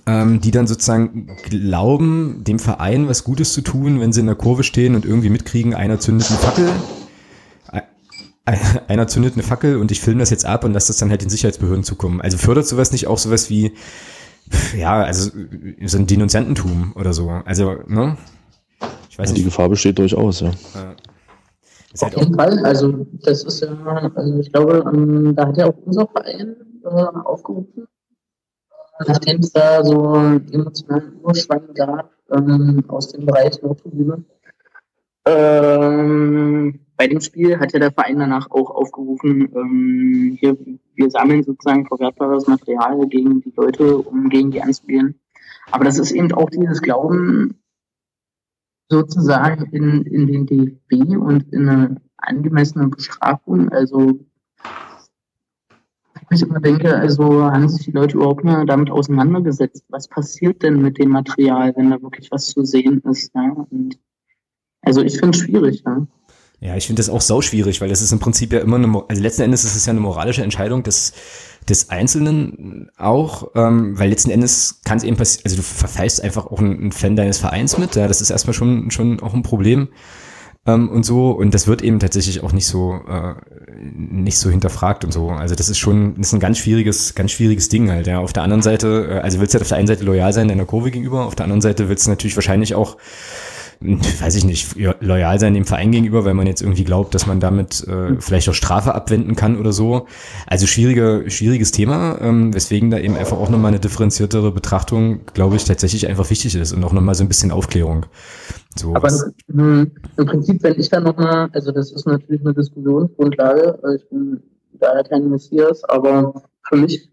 ähm, 0.06 0.40
die 0.40 0.50
dann 0.50 0.66
sozusagen 0.66 1.36
glauben, 1.48 2.44
dem 2.44 2.58
Verein 2.58 3.08
was 3.08 3.24
Gutes 3.24 3.52
zu 3.52 3.60
tun, 3.60 4.00
wenn 4.00 4.12
sie 4.12 4.20
in 4.20 4.26
der 4.26 4.34
Kurve 4.34 4.62
stehen 4.62 4.94
und 4.94 5.04
irgendwie 5.04 5.30
mitkriegen, 5.30 5.74
einer 5.74 6.00
zündet 6.00 6.28
eine 6.30 6.38
Fackel, 6.38 6.68
einer 8.88 9.06
zündet 9.06 9.34
eine 9.34 9.42
Fackel 9.42 9.76
und 9.76 9.92
ich 9.92 10.00
filme 10.00 10.20
das 10.20 10.30
jetzt 10.30 10.44
ab 10.44 10.64
und 10.64 10.72
lasse 10.72 10.88
das 10.88 10.98
dann 10.98 11.10
halt 11.10 11.22
den 11.22 11.30
Sicherheitsbehörden 11.30 11.84
zukommen. 11.84 12.20
Also 12.20 12.38
fördert 12.38 12.66
sowas 12.66 12.92
nicht 12.92 13.06
auch 13.06 13.18
sowas 13.18 13.50
wie, 13.50 13.72
ja, 14.76 15.02
also 15.02 15.30
so 15.84 15.98
ein 15.98 16.06
Denunziantentum 16.06 16.92
oder 16.96 17.12
so. 17.12 17.28
Also, 17.28 17.76
ne? 17.86 18.16
Ich 19.10 19.18
weiß 19.18 19.28
ja, 19.28 19.32
nicht. 19.34 19.40
Die 19.40 19.44
Gefahr 19.44 19.68
besteht 19.68 19.98
durchaus, 19.98 20.40
ja. 20.40 20.50
Auf 21.94 22.02
halt 22.02 22.16
jeden 22.16 22.34
Fall, 22.34 22.58
also 22.64 23.06
das 23.22 23.44
ist 23.44 23.60
ja, 23.60 23.68
also 24.14 24.38
ich 24.38 24.50
glaube, 24.50 24.82
ähm, 24.92 25.34
da 25.36 25.46
hat 25.48 25.58
ja 25.58 25.66
auch 25.66 25.76
unser 25.84 26.06
Verein 26.06 26.56
äh, 26.84 26.88
aufgerufen, 27.24 27.86
nachdem 29.07 29.40
es 29.40 29.53
da 29.53 29.84
so 29.84 30.12
einen 30.12 30.53
emotionalen 30.53 31.20
Urschwang 31.22 31.74
gab 31.74 32.12
ähm, 32.30 32.84
aus 32.88 33.09
dem 33.09 33.26
Bereich 33.26 33.61
Nordtribüne, 33.62 34.24
ähm, 35.24 36.80
bei 36.96 37.07
dem 37.07 37.20
Spiel 37.20 37.59
hat 37.59 37.72
ja 37.72 37.78
der 37.78 37.92
Verein 37.92 38.18
danach 38.18 38.50
auch 38.50 38.70
aufgerufen, 38.70 39.48
ähm, 39.55 40.36
hier, 40.38 40.57
wir 40.94 41.11
sammeln 41.11 41.42
sozusagen 41.42 41.86
verwertbares 41.86 42.46
Material 42.46 43.07
gegen 43.09 43.40
die 43.40 43.53
Leute, 43.57 43.98
um 43.98 44.28
gegen 44.28 44.50
die 44.50 44.62
anzugehen. 44.62 45.18
Aber 45.70 45.84
das 45.84 45.98
ist 45.98 46.12
eben 46.12 46.32
auch 46.32 46.50
dieses 46.50 46.82
Glauben 46.82 47.59
sozusagen 48.88 49.66
in, 49.72 50.03
in 50.03 50.26
den 50.26 50.46
DFB 50.46 51.16
und 51.16 51.53
in 51.53 51.68
eine 51.68 51.96
angemessene 52.18 52.88
Bestrafung. 52.88 53.70
Also 53.70 54.20
ich 56.32 56.42
immer 56.42 56.60
denke, 56.60 56.94
also 56.96 57.44
haben 57.44 57.68
sich 57.68 57.86
die 57.86 57.92
Leute 57.92 58.16
überhaupt 58.16 58.44
mal 58.44 58.66
damit 58.66 58.90
auseinandergesetzt? 58.90 59.84
Was 59.88 60.08
passiert 60.08 60.62
denn 60.62 60.80
mit 60.80 60.98
dem 60.98 61.10
Material, 61.10 61.72
wenn 61.76 61.90
da 61.90 62.02
wirklich 62.02 62.30
was 62.30 62.48
zu 62.48 62.64
sehen 62.64 63.02
ist? 63.10 63.34
Ja? 63.34 63.52
Und 63.70 63.98
also 64.82 65.02
ich 65.02 65.18
finde 65.18 65.36
es 65.36 65.44
schwierig. 65.44 65.82
Ja? 65.86 66.06
Ja, 66.60 66.76
ich 66.76 66.86
finde 66.86 67.00
das 67.00 67.08
auch 67.08 67.20
sauschwierig, 67.20 67.80
weil 67.80 67.88
das 67.88 68.02
ist 68.02 68.12
im 68.12 68.20
Prinzip 68.20 68.52
ja 68.52 68.60
immer 68.60 68.76
eine, 68.76 69.02
also 69.08 69.20
letzten 69.20 69.42
Endes 69.42 69.64
ist 69.64 69.74
es 69.74 69.86
ja 69.86 69.90
eine 69.90 70.00
moralische 70.00 70.44
Entscheidung 70.44 70.84
des, 70.84 71.12
des 71.68 71.90
Einzelnen 71.90 72.88
auch, 72.96 73.50
ähm, 73.56 73.98
weil 73.98 74.10
letzten 74.10 74.30
Endes 74.30 74.80
kann 74.84 74.98
es 74.98 75.02
eben 75.02 75.16
passieren, 75.16 75.42
also 75.44 75.56
du 75.56 75.62
verfeilst 75.62 76.22
einfach 76.22 76.46
auch 76.46 76.60
einen 76.60 76.92
Fan 76.92 77.16
deines 77.16 77.38
Vereins 77.38 77.78
mit, 77.78 77.96
ja, 77.96 78.06
das 78.06 78.20
ist 78.20 78.30
erstmal 78.30 78.54
schon, 78.54 78.92
schon 78.92 79.18
auch 79.20 79.34
ein 79.34 79.42
Problem 79.42 79.88
ähm, 80.66 80.88
und 80.88 81.04
so. 81.04 81.30
Und 81.30 81.54
das 81.54 81.66
wird 81.66 81.82
eben 81.82 81.98
tatsächlich 81.98 82.42
auch 82.42 82.52
nicht 82.52 82.66
so, 82.66 83.00
äh, 83.08 83.34
nicht 84.11 84.38
so 84.38 84.50
hinterfragt 84.50 85.05
und 85.05 85.12
so. 85.12 85.30
Also 85.30 85.55
das 85.55 85.68
ist 85.68 85.78
schon, 85.78 86.14
das 86.16 86.28
ist 86.28 86.32
ein 86.34 86.40
ganz 86.40 86.59
schwieriges, 86.59 87.14
ganz 87.14 87.32
schwieriges 87.32 87.68
Ding 87.68 87.90
halt. 87.90 88.07
Ja. 88.07 88.18
Auf 88.20 88.32
der 88.32 88.42
anderen 88.42 88.62
Seite, 88.62 89.09
äh, 89.11 89.18
also 89.20 89.40
willst 89.40 89.55
du 89.55 89.57
halt 89.57 89.62
auf 89.62 89.68
der 89.68 89.78
einen 89.78 89.86
Seite 89.86 90.05
loyal 90.05 90.32
sein 90.32 90.48
deiner 90.48 90.64
Kurve 90.64 90.90
gegenüber, 90.90 91.26
auf 91.26 91.34
der 91.34 91.44
anderen 91.44 91.62
Seite 91.62 91.88
willst 91.88 92.07
du 92.07 92.11
natürlich 92.11 92.36
wahrscheinlich 92.36 92.74
auch 92.74 92.96
weiß 94.20 94.36
ich 94.36 94.44
nicht, 94.44 94.76
loyal 95.00 95.38
sein 95.40 95.55
dem 95.55 95.64
Verein 95.64 95.90
gegenüber, 95.90 96.24
weil 96.24 96.34
man 96.34 96.46
jetzt 96.46 96.62
irgendwie 96.62 96.84
glaubt, 96.84 97.14
dass 97.14 97.26
man 97.26 97.40
damit 97.40 97.86
äh, 97.88 98.20
vielleicht 98.20 98.48
auch 98.48 98.55
Strafe 98.55 98.94
abwenden 98.94 99.34
kann 99.34 99.59
oder 99.59 99.72
so. 99.72 100.07
Also 100.46 100.66
schwierige, 100.66 101.24
schwieriges 101.28 101.72
Thema, 101.72 102.18
ähm, 102.20 102.55
weswegen 102.55 102.90
da 102.90 102.98
eben 102.98 103.16
einfach 103.16 103.38
auch 103.38 103.48
nochmal 103.48 103.70
eine 103.70 103.80
differenziertere 103.80 104.53
Betrachtung, 104.53 105.20
glaube 105.34 105.57
ich, 105.57 105.64
tatsächlich 105.64 106.07
einfach 106.09 106.30
wichtig 106.30 106.55
ist 106.55 106.72
und 106.72 106.84
auch 106.84 106.92
nochmal 106.92 107.14
so 107.14 107.24
ein 107.24 107.28
bisschen 107.28 107.50
Aufklärung. 107.50 108.07
So, 108.76 108.94
Aber 108.94 109.08
mh, 109.48 109.86
im 110.16 110.26
Prinzip, 110.26 110.62
wenn 110.62 110.78
ich 110.78 110.88
da 110.88 111.00
nochmal, 111.00 111.50
also 111.52 111.72
das 111.72 111.92
ist 111.92 112.06
natürlich 112.06 112.40
eine 112.40 112.54
Diskussionsgrundlage, 112.54 113.78
ich 113.96 114.08
bin 114.08 114.42
daher 114.72 115.04
kein 115.04 115.28
Messias, 115.28 115.84
aber 115.84 116.42
für 116.66 116.76
mich 116.76 117.10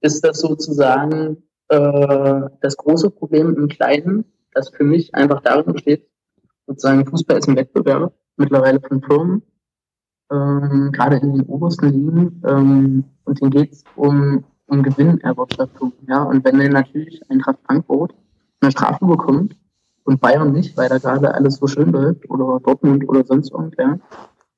ist 0.00 0.24
das 0.24 0.40
sozusagen 0.40 1.42
äh, 1.68 2.40
das 2.60 2.76
große 2.76 3.10
Problem 3.10 3.54
im 3.54 3.68
Kleinen, 3.68 4.24
das 4.52 4.70
für 4.70 4.84
mich 4.84 5.14
einfach 5.14 5.40
darin 5.42 5.72
besteht, 5.72 6.08
sozusagen 6.66 7.06
Fußball 7.06 7.38
ist 7.38 7.48
ein 7.48 7.56
Wettbewerb, 7.56 8.14
mittlerweile 8.36 8.80
von 8.80 9.02
Firmen, 9.02 9.42
ähm, 10.32 10.90
gerade 10.92 11.16
in 11.16 11.34
den 11.34 11.46
obersten 11.46 11.88
Ligen, 11.88 12.42
ähm, 12.46 13.04
und 13.24 13.40
denen 13.40 13.50
geht 13.50 13.72
es 13.72 13.84
um, 13.96 14.44
um 14.66 14.82
Gewinnerwirtschaftung. 14.82 15.92
Ja? 16.08 16.22
Und 16.22 16.44
wenn 16.44 16.58
dann 16.58 16.72
natürlich 16.72 17.20
Eintracht 17.30 17.58
Frankfurt 17.66 18.14
eine 18.60 18.70
Strafe 18.70 19.04
bekommt 19.04 19.56
und 20.04 20.20
Bayern 20.20 20.52
nicht, 20.52 20.76
weil 20.76 20.88
da 20.88 20.98
gerade 20.98 21.34
alles 21.34 21.56
so 21.56 21.66
schön 21.66 21.90
läuft, 21.90 22.28
oder 22.30 22.60
Dortmund 22.60 23.08
oder 23.08 23.24
sonst 23.24 23.52
irgendwer, 23.52 23.98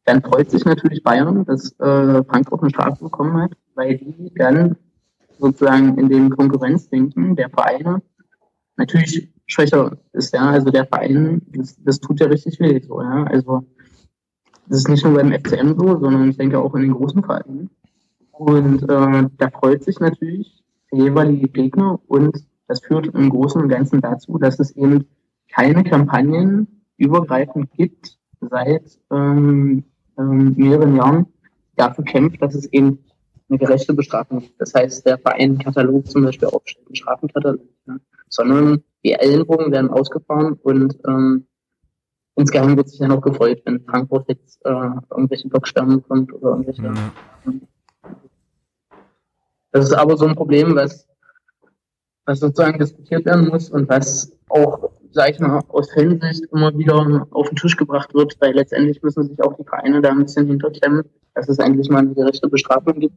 dann 0.04 0.22
freut 0.22 0.50
sich 0.50 0.64
natürlich 0.64 1.02
Bayern, 1.02 1.44
dass 1.44 1.72
äh, 1.80 2.24
Frankfurt 2.24 2.62
eine 2.62 2.70
Strafe 2.70 3.04
bekommen 3.04 3.42
hat, 3.42 3.52
weil 3.74 3.96
die 3.96 4.32
dann 4.36 4.76
sozusagen 5.38 5.98
in 5.98 6.08
dem 6.08 6.30
Konkurrenzdenken 6.30 7.36
der 7.36 7.50
Vereine 7.50 8.02
natürlich 8.76 9.32
schwächer 9.46 9.96
ist, 10.12 10.34
ja. 10.34 10.50
Also 10.50 10.70
der 10.70 10.86
Verein, 10.86 11.42
das, 11.48 11.76
das 11.82 12.00
tut 12.00 12.20
ja 12.20 12.26
richtig 12.26 12.60
weh, 12.60 12.80
so, 12.80 13.00
ja. 13.02 13.24
Also 13.24 13.64
das 14.68 14.78
ist 14.78 14.88
nicht 14.88 15.04
nur 15.04 15.14
beim 15.14 15.32
FCM 15.32 15.78
so, 15.78 15.98
sondern 15.98 16.30
ich 16.30 16.36
denke 16.36 16.58
auch 16.58 16.74
in 16.74 16.82
den 16.82 16.94
großen 16.94 17.22
Vereinen. 17.22 17.70
Und 18.32 18.82
äh, 18.82 19.28
da 19.38 19.50
freut 19.52 19.84
sich 19.84 19.98
natürlich 20.00 20.64
der 20.92 21.00
jeweilige 21.00 21.48
Gegner 21.48 22.00
und 22.06 22.44
das 22.68 22.80
führt 22.80 23.06
im 23.06 23.30
Großen 23.30 23.60
und 23.62 23.68
Ganzen 23.68 24.00
dazu, 24.00 24.38
dass 24.38 24.58
es 24.58 24.72
eben 24.72 25.06
keine 25.52 25.84
Kampagnen 25.84 26.82
übergreifend 26.96 27.70
gibt 27.72 28.18
seit 28.40 28.98
ähm, 29.10 29.84
ähm, 30.18 30.54
mehreren 30.56 30.96
Jahren 30.96 31.26
dafür 31.76 32.04
kämpft, 32.04 32.40
dass 32.42 32.54
es 32.54 32.66
eben 32.72 33.04
eine 33.48 33.58
gerechte 33.58 33.94
Bestrafung 33.94 34.40
gibt. 34.40 34.60
Das 34.60 34.74
heißt, 34.74 35.06
der 35.06 35.18
Verein 35.18 35.58
Katalog 35.58 36.06
zum 36.08 36.24
Beispiel 36.24 36.48
aufstellt, 36.48 36.86
einen 36.86 36.96
Strafenkatalog, 36.96 37.60
ja. 37.86 37.96
sondern 38.28 38.82
die 39.04 39.12
Ellenbogen 39.12 39.70
werden 39.70 39.90
ausgefahren 39.90 40.54
und 40.54 40.98
ähm, 41.06 41.46
insgeheim 42.34 42.76
wird 42.76 42.88
sich 42.88 42.98
ja 42.98 43.08
noch 43.08 43.20
gefreut, 43.20 43.62
wenn 43.64 43.84
Frankfurt 43.84 44.28
jetzt 44.28 44.64
äh, 44.64 44.90
irgendwelche 45.10 45.48
Blocksperren 45.48 46.02
bekommt 46.02 46.32
oder 46.32 46.50
irgendwelche. 46.50 46.82
Mhm. 46.82 47.62
Das 49.70 49.84
ist 49.84 49.92
aber 49.92 50.16
so 50.16 50.26
ein 50.26 50.34
Problem, 50.34 50.74
was, 50.74 51.06
was 52.24 52.40
sozusagen 52.40 52.78
diskutiert 52.78 53.26
werden 53.26 53.48
muss 53.48 53.70
und 53.70 53.88
was 53.88 54.32
auch, 54.48 54.90
sag 55.16 55.30
ich 55.30 55.40
mal, 55.40 55.60
aus 55.68 55.90
Fansicht 55.92 56.44
immer 56.52 56.76
wieder 56.78 57.26
auf 57.30 57.48
den 57.48 57.56
Tisch 57.56 57.76
gebracht 57.76 58.14
wird, 58.14 58.36
weil 58.40 58.54
letztendlich 58.54 59.02
müssen 59.02 59.28
sich 59.28 59.42
auch 59.42 59.54
die 59.54 59.64
Vereine 59.64 60.00
da 60.00 60.10
ein 60.10 60.22
bisschen 60.22 60.46
hinterklemmen, 60.46 61.04
dass 61.34 61.48
es 61.48 61.58
endlich 61.58 61.90
mal 61.90 61.98
eine 61.98 62.14
gerechte 62.14 62.48
Bestrafung 62.48 63.00
gibt, 63.00 63.16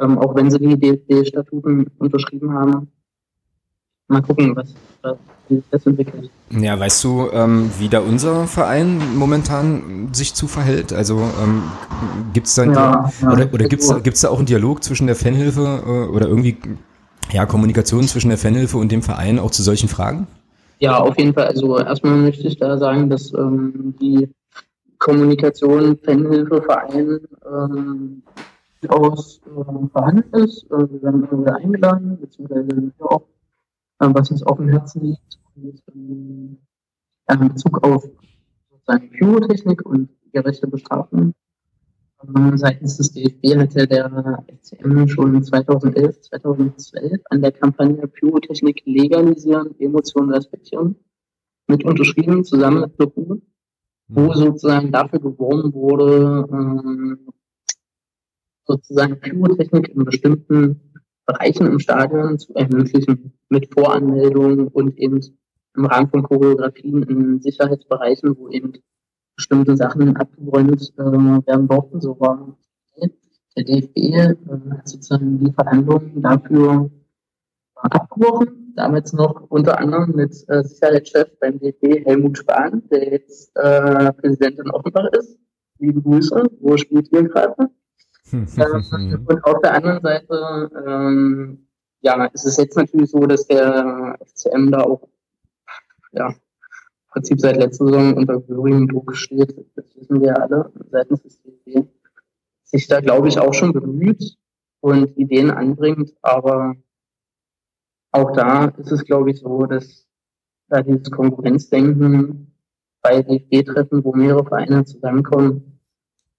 ähm, 0.00 0.18
auch 0.18 0.34
wenn 0.34 0.50
sie 0.50 0.58
die 0.58 0.78
DFB-Statuten 0.78 1.90
unterschrieben 1.98 2.52
haben 2.54 2.88
mal 4.08 4.22
gucken, 4.22 4.54
was, 4.56 4.74
was 5.02 5.16
sich 5.48 5.62
das 5.70 5.86
entwickelt. 5.86 6.30
Ja, 6.50 6.78
weißt 6.78 7.04
du, 7.04 7.28
ähm, 7.32 7.70
wie 7.78 7.88
da 7.88 8.00
unser 8.00 8.46
Verein 8.46 9.16
momentan 9.16 10.10
sich 10.12 10.34
zu 10.34 10.46
verhält? 10.46 10.92
Also 10.92 11.18
ähm, 11.18 11.62
gibt 12.32 12.46
es 12.46 12.54
da 12.54 12.64
ja, 12.64 13.12
ja, 13.20 13.32
oder, 13.32 13.52
oder 13.52 13.68
gibt's, 13.68 13.92
gibt's 14.02 14.20
da 14.20 14.28
auch 14.28 14.38
einen 14.38 14.46
Dialog 14.46 14.82
zwischen 14.82 15.06
der 15.06 15.16
Fanhilfe 15.16 15.82
äh, 15.84 16.14
oder 16.14 16.28
irgendwie 16.28 16.56
ja, 17.32 17.46
Kommunikation 17.46 18.06
zwischen 18.06 18.28
der 18.28 18.38
Fanhilfe 18.38 18.76
und 18.76 18.92
dem 18.92 19.02
Verein 19.02 19.38
auch 19.38 19.50
zu 19.50 19.62
solchen 19.62 19.88
Fragen? 19.88 20.26
Ja, 20.78 20.98
auf 20.98 21.16
jeden 21.18 21.34
Fall. 21.34 21.46
Also 21.46 21.78
erstmal 21.78 22.16
möchte 22.16 22.46
ich 22.46 22.58
da 22.58 22.76
sagen, 22.78 23.08
dass 23.08 23.32
ähm, 23.34 23.94
die 24.00 24.28
Kommunikation 24.98 25.98
Fanhilfe 25.98 26.62
Verein 26.62 27.20
ähm, 27.46 28.22
durchaus 28.80 29.40
äh, 29.46 29.88
vorhanden 29.92 30.34
ist. 30.34 30.64
Äh, 30.70 30.90
wir 30.90 31.02
werden 31.02 31.28
immer 31.30 31.56
eingeladen, 31.56 32.18
beziehungsweise 32.20 32.92
auch 33.00 33.22
äh, 34.00 34.08
was 34.12 34.30
uns 34.30 34.42
auf 34.42 34.56
dem 34.58 34.68
Herzen 34.68 35.02
liegt. 35.02 35.38
Und, 35.56 35.82
ähm, 35.94 36.58
in 37.30 37.48
Bezug 37.48 37.82
auf 37.86 38.04
sozusagen 38.70 39.10
Pyrotechnik 39.10 39.84
und 39.86 40.10
gerechte 40.32 40.66
Bestrafung. 40.66 41.32
Ähm, 42.26 42.56
seitens 42.56 42.96
des 42.96 43.12
DFB 43.12 43.56
hat 43.56 43.74
ja 43.74 43.86
der 43.86 44.44
FCM 44.62 45.08
schon 45.08 45.42
2011, 45.42 46.20
2012 46.22 47.20
an 47.30 47.42
der 47.42 47.52
Kampagne 47.52 48.06
Pyrotechnik 48.06 48.82
legalisieren, 48.84 49.78
Emotionen 49.78 50.32
respektieren 50.32 50.96
mit 51.66 51.84
unterschrieben, 51.84 52.44
zusammen 52.44 52.80
mit 52.80 52.96
BU, 52.96 53.40
wo 54.08 54.20
mhm. 54.20 54.34
sozusagen 54.34 54.92
dafür 54.92 55.20
geworben 55.20 55.72
wurde, 55.72 56.46
ähm, 56.50 57.28
sozusagen 58.66 59.20
Pyrotechnik 59.20 59.88
in 59.88 60.04
bestimmten 60.04 60.92
Bereichen 61.26 61.66
im 61.66 61.78
Stadion 61.78 62.38
zu 62.38 62.54
ermöglichen, 62.54 63.32
mit 63.48 63.72
Voranmeldungen 63.72 64.68
und 64.68 64.98
eben 64.98 65.20
im 65.76 65.86
Rahmen 65.86 66.08
von 66.10 66.22
Choreografien 66.22 67.02
in 67.02 67.40
Sicherheitsbereichen, 67.40 68.36
wo 68.36 68.48
eben 68.48 68.74
bestimmte 69.36 69.76
Sachen 69.76 70.16
abgeräumt 70.16 70.92
äh, 70.96 71.02
werden 71.02 71.68
durften. 71.68 72.00
So 72.00 72.18
war 72.20 72.56
der 73.56 73.64
DFB 73.64 73.96
äh, 73.96 74.36
hat 74.70 74.88
sozusagen 74.88 75.38
die 75.38 75.52
Verhandlungen 75.52 76.22
dafür 76.22 76.90
abgebrochen. 77.74 78.72
Damals 78.76 79.12
noch 79.12 79.42
unter 79.50 79.78
anderem 79.78 80.16
mit 80.16 80.32
äh, 80.48 80.64
Sicherheitschef 80.64 81.38
beim 81.38 81.60
DFB 81.60 82.04
Helmut 82.04 82.38
Spahn, 82.38 82.82
der 82.90 83.12
jetzt 83.12 83.54
äh, 83.56 84.12
Präsident 84.14 84.58
in 84.58 84.70
Offenbach 84.70 85.08
ist. 85.12 85.38
Liebe 85.78 86.02
Grüße, 86.02 86.50
wo 86.60 86.76
spielt 86.76 87.12
ihr 87.12 87.24
gerade? 87.28 87.70
ähm, 88.32 89.26
und 89.26 89.44
auf 89.44 89.60
der 89.60 89.74
anderen 89.74 90.00
Seite, 90.02 90.70
ähm, 90.86 91.68
ja, 92.00 92.24
ist 92.26 92.46
es 92.46 92.56
jetzt 92.56 92.76
natürlich 92.76 93.10
so, 93.10 93.20
dass 93.20 93.46
der 93.46 94.18
FCM 94.24 94.70
da 94.70 94.80
auch, 94.80 95.08
ja, 96.12 96.34
Prinzip 97.14 97.40
seit 97.40 97.56
letzter 97.56 97.86
Saison 97.86 98.16
unter 98.16 98.40
gehörigem 98.40 98.88
Druck 98.88 99.14
steht. 99.14 99.56
Das 99.76 99.84
wissen 99.94 100.20
wir 100.20 100.42
alle 100.42 100.72
seitens 100.90 101.22
des 101.22 101.40
DFB. 101.42 101.88
Sich 102.64 102.88
da, 102.88 103.00
glaube 103.00 103.28
ich, 103.28 103.38
auch 103.38 103.54
schon 103.54 103.72
bemüht 103.72 104.36
und 104.80 105.16
Ideen 105.16 105.52
anbringt, 105.52 106.12
aber 106.22 106.74
auch 108.10 108.32
da 108.32 108.66
ist 108.66 108.90
es, 108.90 109.04
glaube 109.04 109.30
ich, 109.30 109.38
so, 109.38 109.64
dass 109.66 110.08
da 110.68 110.82
dieses 110.82 111.10
Konkurrenzdenken 111.10 112.52
bei 113.00 113.22
DFB-Treffen, 113.22 114.04
wo 114.04 114.12
mehrere 114.12 114.44
Vereine 114.44 114.84
zusammenkommen, 114.84 115.80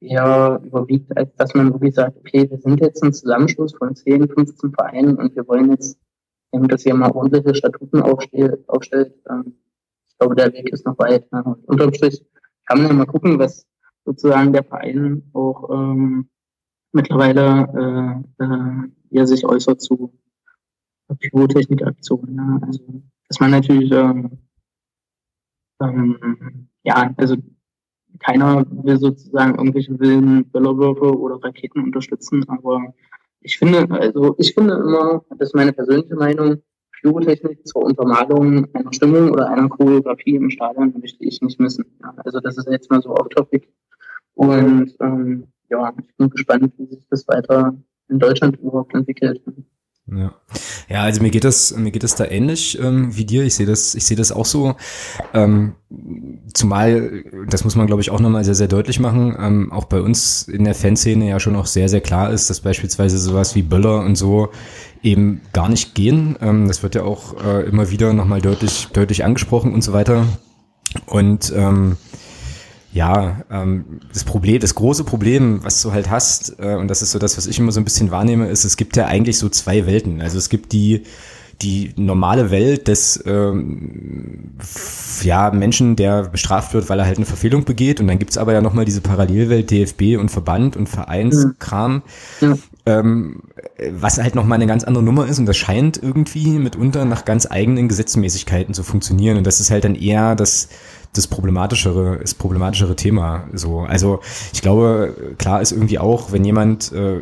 eher 0.01 0.59
überwiegt, 0.61 1.15
als 1.17 1.33
dass 1.35 1.53
man 1.53 1.71
wirklich 1.71 1.95
sagt, 1.95 2.17
okay, 2.17 2.49
wir 2.49 2.59
sind 2.59 2.81
jetzt 2.81 3.01
ein 3.01 3.13
Zusammenschluss 3.13 3.73
von 3.73 3.95
10, 3.95 4.27
15 4.27 4.73
Vereinen 4.73 5.15
und 5.15 5.35
wir 5.37 5.47
wollen 5.47 5.71
jetzt, 5.71 5.97
dass 6.51 6.83
hier 6.83 6.95
mal 6.95 7.11
ordentliche 7.11 7.55
Statuten 7.55 8.01
aufstellt. 8.01 8.67
aufstellt. 8.67 9.13
Ich 10.15 10.19
glaube, 10.19 10.35
der 10.35 10.53
Weg 10.53 10.69
ist 10.69 10.85
noch 10.85 10.97
weit. 10.97 11.27
Und 11.31 11.67
unterm 11.67 11.93
Strich 11.93 12.23
kann 12.65 12.77
man 12.79 12.87
ja 12.87 12.93
mal 12.93 13.05
gucken, 13.05 13.37
was, 13.37 13.67
sozusagen 14.05 14.53
der 14.53 14.63
Verein 14.63 15.29
auch 15.33 15.69
ähm, 15.69 16.29
mittlerweile 16.93 18.23
äh, 18.39 18.43
äh, 18.43 18.89
ja, 19.09 19.25
sich 19.25 19.45
äußert 19.45 19.81
zu 19.81 20.13
Pyrotechnikaktionen. 21.19 22.35
Ne? 22.35 22.61
Also 22.65 23.03
dass 23.27 23.39
man 23.39 23.51
natürlich 23.51 23.91
ähm, 23.91 24.37
ähm, 25.81 26.69
ja, 26.83 27.13
also 27.17 27.35
keiner 28.19 28.65
will 28.69 28.97
sozusagen 28.97 29.55
irgendwelche 29.55 29.99
wilden 29.99 30.49
Böllerwürfe 30.49 31.17
oder 31.19 31.43
Raketen 31.43 31.83
unterstützen, 31.83 32.47
aber 32.47 32.93
ich 33.41 33.57
finde, 33.57 33.89
also 33.91 34.35
ich 34.37 34.53
finde 34.53 34.75
immer, 34.75 35.23
das 35.37 35.49
ist 35.49 35.55
meine 35.55 35.73
persönliche 35.73 36.15
Meinung, 36.15 36.61
Pyrotechnik 37.01 37.67
zur 37.67 37.83
Untermalung 37.83 38.67
einer 38.73 38.93
Stimmung 38.93 39.31
oder 39.31 39.49
einer 39.49 39.69
Choreografie 39.69 40.35
im 40.35 40.49
Stadion 40.49 40.93
möchte 40.99 41.23
ich 41.23 41.41
nicht 41.41 41.59
missen. 41.59 41.85
Ja, 42.01 42.13
also 42.23 42.39
das 42.39 42.57
ist 42.57 42.67
jetzt 42.69 42.89
mal 42.89 43.01
so 43.01 43.09
off-topic. 43.09 43.67
Und 44.33 44.95
ähm, 44.99 45.47
ja, 45.69 45.93
ich 46.01 46.15
bin 46.15 46.29
gespannt, 46.29 46.73
wie 46.77 46.85
sich 46.87 47.07
das 47.09 47.27
weiter 47.27 47.75
in 48.09 48.19
Deutschland 48.19 48.59
überhaupt 48.59 48.93
entwickelt. 48.93 49.41
Ja. 50.07 50.33
Ja, 50.89 51.01
also 51.01 51.21
mir 51.21 51.31
geht 51.31 51.43
das, 51.43 51.75
mir 51.75 51.91
geht 51.91 52.03
das 52.03 52.15
da 52.15 52.25
ähnlich 52.25 52.79
ähm, 52.79 53.15
wie 53.15 53.25
dir. 53.25 53.43
Ich 53.43 53.55
sehe 53.55 53.65
das, 53.65 53.95
ich 53.95 54.05
sehe 54.05 54.17
das 54.17 54.31
auch 54.31 54.45
so. 54.45 54.75
Ähm, 55.33 55.73
zumal, 56.53 57.23
das 57.47 57.63
muss 57.63 57.75
man 57.75 57.87
glaube 57.87 58.01
ich 58.01 58.11
auch 58.11 58.19
nochmal 58.19 58.43
sehr, 58.43 58.55
sehr 58.55 58.67
deutlich 58.67 58.99
machen, 58.99 59.35
ähm, 59.39 59.71
auch 59.71 59.85
bei 59.85 60.01
uns 60.01 60.47
in 60.47 60.63
der 60.63 60.75
Fanszene 60.75 61.29
ja 61.29 61.39
schon 61.39 61.55
auch 61.55 61.65
sehr, 61.65 61.89
sehr 61.89 62.01
klar 62.01 62.31
ist, 62.31 62.49
dass 62.49 62.59
beispielsweise 62.59 63.17
sowas 63.17 63.55
wie 63.55 63.63
Böller 63.63 64.01
und 64.01 64.15
so 64.15 64.49
eben 65.01 65.41
gar 65.53 65.69
nicht 65.69 65.95
gehen. 65.95 66.35
Ähm, 66.41 66.67
das 66.67 66.83
wird 66.83 66.95
ja 66.95 67.03
auch 67.03 67.43
äh, 67.43 67.63
immer 67.67 67.89
wieder 67.89 68.13
nochmal 68.13 68.41
deutlich, 68.41 68.87
deutlich 68.93 69.23
angesprochen 69.23 69.73
und 69.73 69.83
so 69.83 69.93
weiter. 69.93 70.25
Und 71.05 71.51
ähm, 71.55 71.97
ja, 72.95 73.41
ähm, 73.51 73.99
das 74.13 74.23
Problem, 74.23 74.61
das 74.61 74.73
große 74.73 75.03
Problem, 75.03 75.61
was 75.65 75.81
du 75.81 75.91
halt 75.91 76.09
hast, 76.09 76.55
äh, 76.59 76.75
und 76.75 76.87
das 76.87 77.01
ist 77.01 77.11
so 77.11 77.19
das, 77.19 77.35
was 77.35 77.45
ich 77.45 77.59
immer 77.59 77.73
so 77.73 77.81
ein 77.81 77.83
bisschen 77.83 78.09
wahrnehme, 78.09 78.47
ist, 78.47 78.63
es 78.63 78.77
gibt 78.77 78.95
ja 78.95 79.05
eigentlich 79.05 79.37
so 79.37 79.49
zwei 79.49 79.85
Welten. 79.85 80.21
Also 80.21 80.37
es 80.37 80.47
gibt 80.47 80.71
die, 80.71 81.03
die 81.61 81.91
normale 81.97 82.51
Welt 82.51 82.87
des 82.87 83.21
ähm, 83.25 84.51
ja, 85.23 85.51
Menschen, 85.51 85.97
der 85.97 86.29
bestraft 86.29 86.73
wird, 86.73 86.87
weil 86.87 86.99
er 86.99 87.05
halt 87.05 87.17
eine 87.17 87.25
Verfehlung 87.25 87.65
begeht. 87.65 87.99
Und 87.99 88.07
dann 88.07 88.17
gibt's 88.17 88.37
aber 88.37 88.53
ja 88.53 88.61
nochmal 88.61 88.85
diese 88.85 89.01
Parallelwelt 89.01 89.71
DFB 89.71 90.17
und 90.17 90.31
Verband 90.31 90.77
und 90.77 90.87
Vereinskram, 90.87 92.01
ja. 92.39 92.55
ähm, 92.85 93.41
was 93.91 94.23
halt 94.23 94.35
nochmal 94.35 94.55
eine 94.55 94.67
ganz 94.67 94.85
andere 94.85 95.03
Nummer 95.03 95.27
ist. 95.27 95.37
Und 95.37 95.47
das 95.47 95.57
scheint 95.57 96.01
irgendwie 96.01 96.47
mitunter 96.59 97.03
nach 97.03 97.25
ganz 97.25 97.45
eigenen 97.51 97.89
Gesetzmäßigkeiten 97.89 98.73
zu 98.73 98.83
funktionieren. 98.83 99.35
Und 99.35 99.45
das 99.45 99.59
ist 99.59 99.69
halt 99.69 99.83
dann 99.83 99.95
eher 99.95 100.35
das 100.37 100.69
das 101.17 101.27
problematischere, 101.27 102.19
das 102.21 102.33
problematischere 102.33 102.95
Thema. 102.95 103.45
So, 103.53 103.81
also 103.81 104.19
ich 104.53 104.61
glaube, 104.61 105.35
klar 105.37 105.61
ist 105.61 105.71
irgendwie 105.71 105.99
auch, 105.99 106.31
wenn 106.31 106.45
jemand 106.45 106.91
äh, 106.91 107.21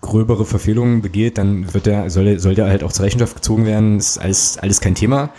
gröbere 0.00 0.44
Verfehlungen 0.44 1.02
begeht, 1.02 1.38
dann 1.38 1.72
wird 1.74 1.86
der, 1.86 2.10
soll, 2.10 2.38
soll 2.38 2.54
der 2.54 2.66
halt 2.66 2.82
auch 2.82 2.92
zur 2.92 3.04
Rechenschaft 3.04 3.34
gezogen 3.34 3.66
werden. 3.66 3.98
Das 3.98 4.10
ist 4.10 4.18
alles, 4.18 4.58
alles 4.58 4.80
kein 4.80 4.94
Thema. 4.94 5.30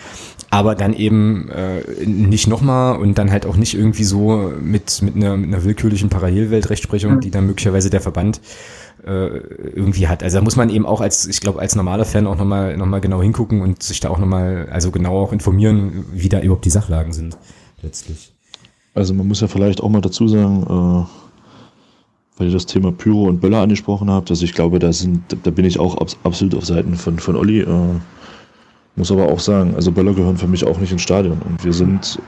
Aber 0.50 0.76
dann 0.76 0.94
eben 0.94 1.50
äh, 1.50 2.06
nicht 2.06 2.48
nochmal 2.48 2.98
und 2.98 3.18
dann 3.18 3.32
halt 3.32 3.46
auch 3.46 3.56
nicht 3.56 3.74
irgendwie 3.74 4.04
so 4.04 4.52
mit, 4.62 5.02
mit, 5.02 5.16
einer, 5.16 5.38
mit 5.38 5.48
einer 5.48 5.64
willkürlichen 5.64 6.10
Parallelweltrechtsprechung, 6.10 7.22
die 7.22 7.32
dann 7.32 7.48
möglicherweise 7.48 7.90
der 7.90 8.02
Verband 8.02 8.42
äh, 9.06 9.28
irgendwie 9.74 10.08
hat. 10.08 10.24
Also 10.24 10.38
da 10.38 10.44
muss 10.44 10.58
man 10.58 10.70
eben 10.70 10.86
auch 10.86 11.00
als, 11.00 11.26
ich 11.26 11.40
glaube, 11.40 11.60
als 11.60 11.76
normaler 11.76 12.06
Fan 12.06 12.28
auch 12.28 12.38
nochmal 12.38 12.76
noch 12.76 12.86
mal 12.86 13.00
genau 13.00 13.22
hingucken 13.22 13.62
und 13.62 13.82
sich 13.82 14.02
da 14.02 14.10
auch 14.10 14.20
nochmal, 14.20 14.68
also 14.72 14.92
genau 14.92 15.22
auch 15.22 15.32
informieren, 15.32 16.06
wie 16.12 16.30
da 16.30 16.42
überhaupt 16.42 16.66
die 16.66 16.70
Sachlagen 16.70 17.14
sind 17.14 17.38
letztlich. 17.82 18.32
Also 18.94 19.14
man 19.14 19.28
muss 19.28 19.42
ja 19.42 19.48
vielleicht 19.48 19.82
auch 19.82 19.90
mal 19.90 20.02
dazu 20.02 20.28
sagen, 20.28 20.64
äh, 20.64 22.38
weil 22.38 22.48
ihr 22.48 22.54
das 22.54 22.66
Thema 22.66 22.92
Pyro 22.92 23.28
und 23.28 23.40
Böller 23.40 23.62
angesprochen 23.62 24.10
habt, 24.10 24.30
also 24.30 24.44
ich 24.44 24.54
glaube, 24.54 24.80
da 24.80 24.92
sind, 24.92 25.22
da 25.44 25.52
bin 25.52 25.66
ich 25.66 25.80
auch 25.80 25.98
absolut 26.24 26.56
auf 26.56 26.66
Seiten 26.66 26.96
von, 26.96 27.20
von 27.20 27.36
Olli. 27.36 27.62
Äh, 27.62 28.00
muss 28.96 29.12
aber 29.12 29.30
auch 29.30 29.40
sagen, 29.40 29.74
also 29.76 29.92
Böller 29.92 30.14
gehören 30.14 30.38
für 30.38 30.48
mich 30.48 30.66
auch 30.66 30.78
nicht 30.78 30.92
ins 30.92 31.02
Stadion. 31.02 31.42
Und 31.42 31.64
wir 31.64 31.72
sind, 31.72 32.20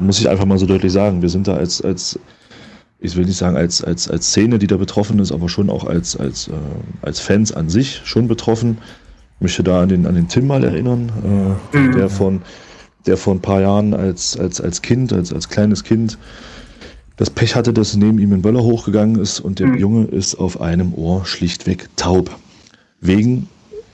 muss 0.00 0.20
ich 0.20 0.28
einfach 0.28 0.44
mal 0.44 0.58
so 0.58 0.66
deutlich 0.66 0.92
sagen, 0.92 1.20
wir 1.20 1.28
sind 1.28 1.48
da 1.48 1.54
als, 1.54 1.82
als 1.82 2.18
ich 3.00 3.16
will 3.16 3.24
nicht 3.24 3.36
sagen 3.36 3.56
als, 3.56 3.82
als, 3.82 4.08
als 4.08 4.28
Szene, 4.28 4.58
die 4.58 4.68
da 4.68 4.76
betroffen 4.76 5.18
ist, 5.18 5.32
aber 5.32 5.48
schon 5.48 5.68
auch 5.68 5.84
als, 5.84 6.16
als, 6.16 6.48
äh, 6.48 6.52
als 7.02 7.18
Fans 7.18 7.52
an 7.52 7.68
sich 7.68 8.00
schon 8.04 8.28
betroffen. 8.28 8.78
Ich 9.36 9.42
möchte 9.42 9.64
da 9.64 9.82
an 9.82 9.88
den, 9.88 10.06
an 10.06 10.14
den 10.14 10.28
Tim 10.28 10.46
mal 10.46 10.62
erinnern, 10.62 11.10
äh, 11.74 11.76
mhm. 11.76 11.92
der 11.92 12.08
von 12.08 12.42
der 13.06 13.16
vor 13.16 13.34
ein 13.34 13.40
paar 13.40 13.60
Jahren 13.60 13.94
als, 13.94 14.36
als, 14.38 14.60
als 14.60 14.82
Kind, 14.82 15.12
als, 15.12 15.32
als 15.32 15.48
kleines 15.48 15.84
Kind 15.84 16.18
das 17.16 17.30
Pech 17.30 17.54
hatte, 17.54 17.72
dass 17.72 17.94
neben 17.96 18.18
ihm 18.18 18.32
ein 18.32 18.42
Böller 18.42 18.62
hochgegangen 18.62 19.20
ist 19.20 19.40
und 19.40 19.58
der 19.58 19.68
mhm. 19.68 19.78
Junge 19.78 20.04
ist 20.06 20.34
auf 20.36 20.60
einem 20.60 20.94
Ohr 20.94 21.24
schlichtweg 21.24 21.88
taub. 21.96 22.30
Wegen, 23.00 23.48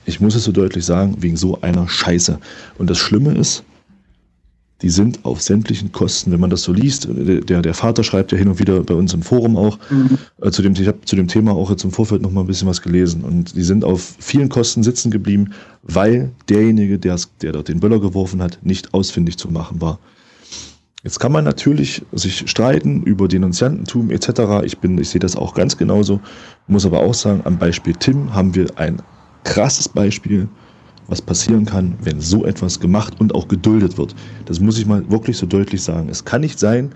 ich 0.05 0.19
muss 0.19 0.35
es 0.35 0.43
so 0.43 0.51
deutlich 0.51 0.85
sagen, 0.85 1.17
wegen 1.19 1.37
so 1.37 1.61
einer 1.61 1.87
Scheiße. 1.87 2.39
Und 2.77 2.89
das 2.89 2.97
Schlimme 2.97 3.33
ist, 3.33 3.63
die 4.81 4.89
sind 4.89 5.25
auf 5.25 5.41
sämtlichen 5.41 5.91
Kosten, 5.91 6.31
wenn 6.31 6.39
man 6.39 6.49
das 6.49 6.63
so 6.63 6.71
liest. 6.71 7.07
Der, 7.09 7.61
der 7.61 7.73
Vater 7.73 8.03
schreibt 8.03 8.31
ja 8.31 8.37
hin 8.37 8.47
und 8.47 8.59
wieder 8.59 8.81
bei 8.81 8.93
uns 8.93 9.13
im 9.13 9.21
Forum 9.21 9.57
auch 9.57 9.77
mhm. 9.89 10.17
äh, 10.41 10.51
zu 10.51 10.61
dem, 10.61 10.73
ich 10.73 10.87
habe 10.87 11.01
zu 11.03 11.15
dem 11.15 11.27
Thema 11.27 11.51
auch 11.51 11.69
jetzt 11.69 11.83
im 11.83 11.91
Vorfeld 11.91 12.21
noch 12.21 12.31
mal 12.31 12.41
ein 12.41 12.47
bisschen 12.47 12.67
was 12.67 12.81
gelesen. 12.81 13.23
Und 13.23 13.55
die 13.55 13.63
sind 13.63 13.83
auf 13.83 14.15
vielen 14.19 14.47
Kosten 14.47 14.83
sitzen 14.83 15.11
geblieben, 15.11 15.53
weil 15.83 16.31
derjenige, 16.47 16.97
der, 16.97 17.19
der 17.41 17.51
dort 17.51 17.67
den 17.67 17.81
Böller 17.81 17.99
geworfen 17.99 18.41
hat, 18.41 18.59
nicht 18.61 18.93
ausfindig 18.93 19.37
zu 19.37 19.49
machen 19.49 19.81
war. 19.81 19.99
Jetzt 21.03 21.19
kann 21.19 21.31
man 21.31 21.45
natürlich 21.45 22.01
sich 22.11 22.49
streiten 22.49 23.03
über 23.03 23.27
Denunziantentum 23.27 24.11
etc. 24.11 24.63
Ich 24.63 24.79
bin, 24.79 24.97
ich 24.97 25.09
sehe 25.09 25.19
das 25.19 25.35
auch 25.35 25.53
ganz 25.53 25.77
genauso. 25.77 26.19
Muss 26.67 26.85
aber 26.85 26.99
auch 26.99 27.13
sagen, 27.13 27.41
am 27.45 27.57
Beispiel 27.57 27.93
Tim 27.95 28.33
haben 28.33 28.53
wir 28.53 28.67
ein 28.77 29.01
krasses 29.43 29.87
Beispiel 29.87 30.47
was 31.09 31.21
passieren 31.21 31.65
kann, 31.65 31.95
wenn 32.03 32.21
so 32.21 32.45
etwas 32.45 32.79
gemacht 32.79 33.19
und 33.19 33.35
auch 33.35 33.47
geduldet 33.47 33.97
wird. 33.97 34.15
Das 34.45 34.59
muss 34.59 34.77
ich 34.77 34.85
mal 34.85 35.09
wirklich 35.09 35.37
so 35.37 35.45
deutlich 35.45 35.81
sagen. 35.81 36.09
Es 36.09 36.23
kann 36.23 36.41
nicht 36.41 36.59
sein, 36.59 36.91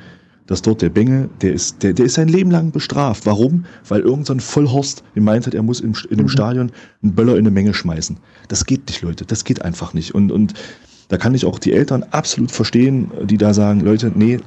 dass 0.48 0.62
dort 0.62 0.82
der 0.82 0.90
Bengel, 0.90 1.30
der 1.42 1.54
ist, 1.54 1.84
der, 1.84 1.94
der 1.94 2.06
ist 2.06 2.16
sein 2.16 2.28
Leben 2.28 2.52
lang 2.52 2.72
bestraft. 2.72 3.26
Warum? 3.26 3.66
Weil 3.88 4.02
irgendein 4.02 4.40
so 4.40 4.46
Vollhorst 4.46 5.04
gemeint 5.16 5.48
hat, 5.48 5.54
er 5.54 5.64
muss 5.64 5.80
im, 5.80 5.94
in 6.10 6.18
dem 6.18 6.26
mhm. 6.26 6.30
Stadion 6.30 6.72
einen 7.02 7.16
Böller 7.16 7.34
in 7.34 7.40
eine 7.40 7.52
Menge 7.52 7.74
schmeißen. 7.74 8.18
Das 8.50 8.66
geht 8.66 8.88
nicht, 8.88 9.02
Leute. 9.02 9.26
Das 9.26 9.46
geht 9.46 9.62
einfach 9.62 9.94
nicht. 9.94 10.14
Und, 10.14 10.32
und 10.32 10.54
da 11.14 11.20
kann 11.20 11.36
ich 11.36 11.46
auch 11.46 11.60
die 11.60 11.74
Eltern 11.74 12.02
absolut 12.10 12.52
verstehen, 12.52 13.12
die 13.22 13.38
da 13.38 13.54
sagen, 13.54 13.82
Leute, 13.82 14.12
nee, 14.16 14.40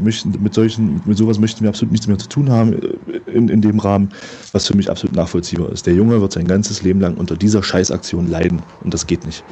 möchten, 0.00 0.40
mit 0.40 0.54
solchen, 0.54 1.00
mit 1.04 1.18
sowas 1.18 1.40
möchten 1.40 1.62
wir 1.62 1.68
absolut 1.68 1.90
nichts 1.90 2.06
mehr 2.06 2.16
zu 2.16 2.28
tun 2.28 2.48
haben 2.48 2.74
äh, 2.74 3.18
in, 3.28 3.48
in 3.48 3.60
dem 3.60 3.80
Rahmen, 3.80 4.10
was 4.52 4.68
für 4.68 4.76
mich 4.76 4.88
absolut 4.88 5.16
nachvollziehbar 5.16 5.72
ist. 5.72 5.84
Der 5.84 5.94
Junge 5.94 6.20
wird 6.20 6.30
sein 6.30 6.46
ganzes 6.46 6.82
Leben 6.82 7.00
lang 7.00 7.16
unter 7.16 7.34
dieser 7.34 7.60
Scheißaktion 7.60 8.30
leiden 8.30 8.62
und 8.84 8.94
das 8.94 9.08
geht 9.08 9.26
nicht. 9.26 9.42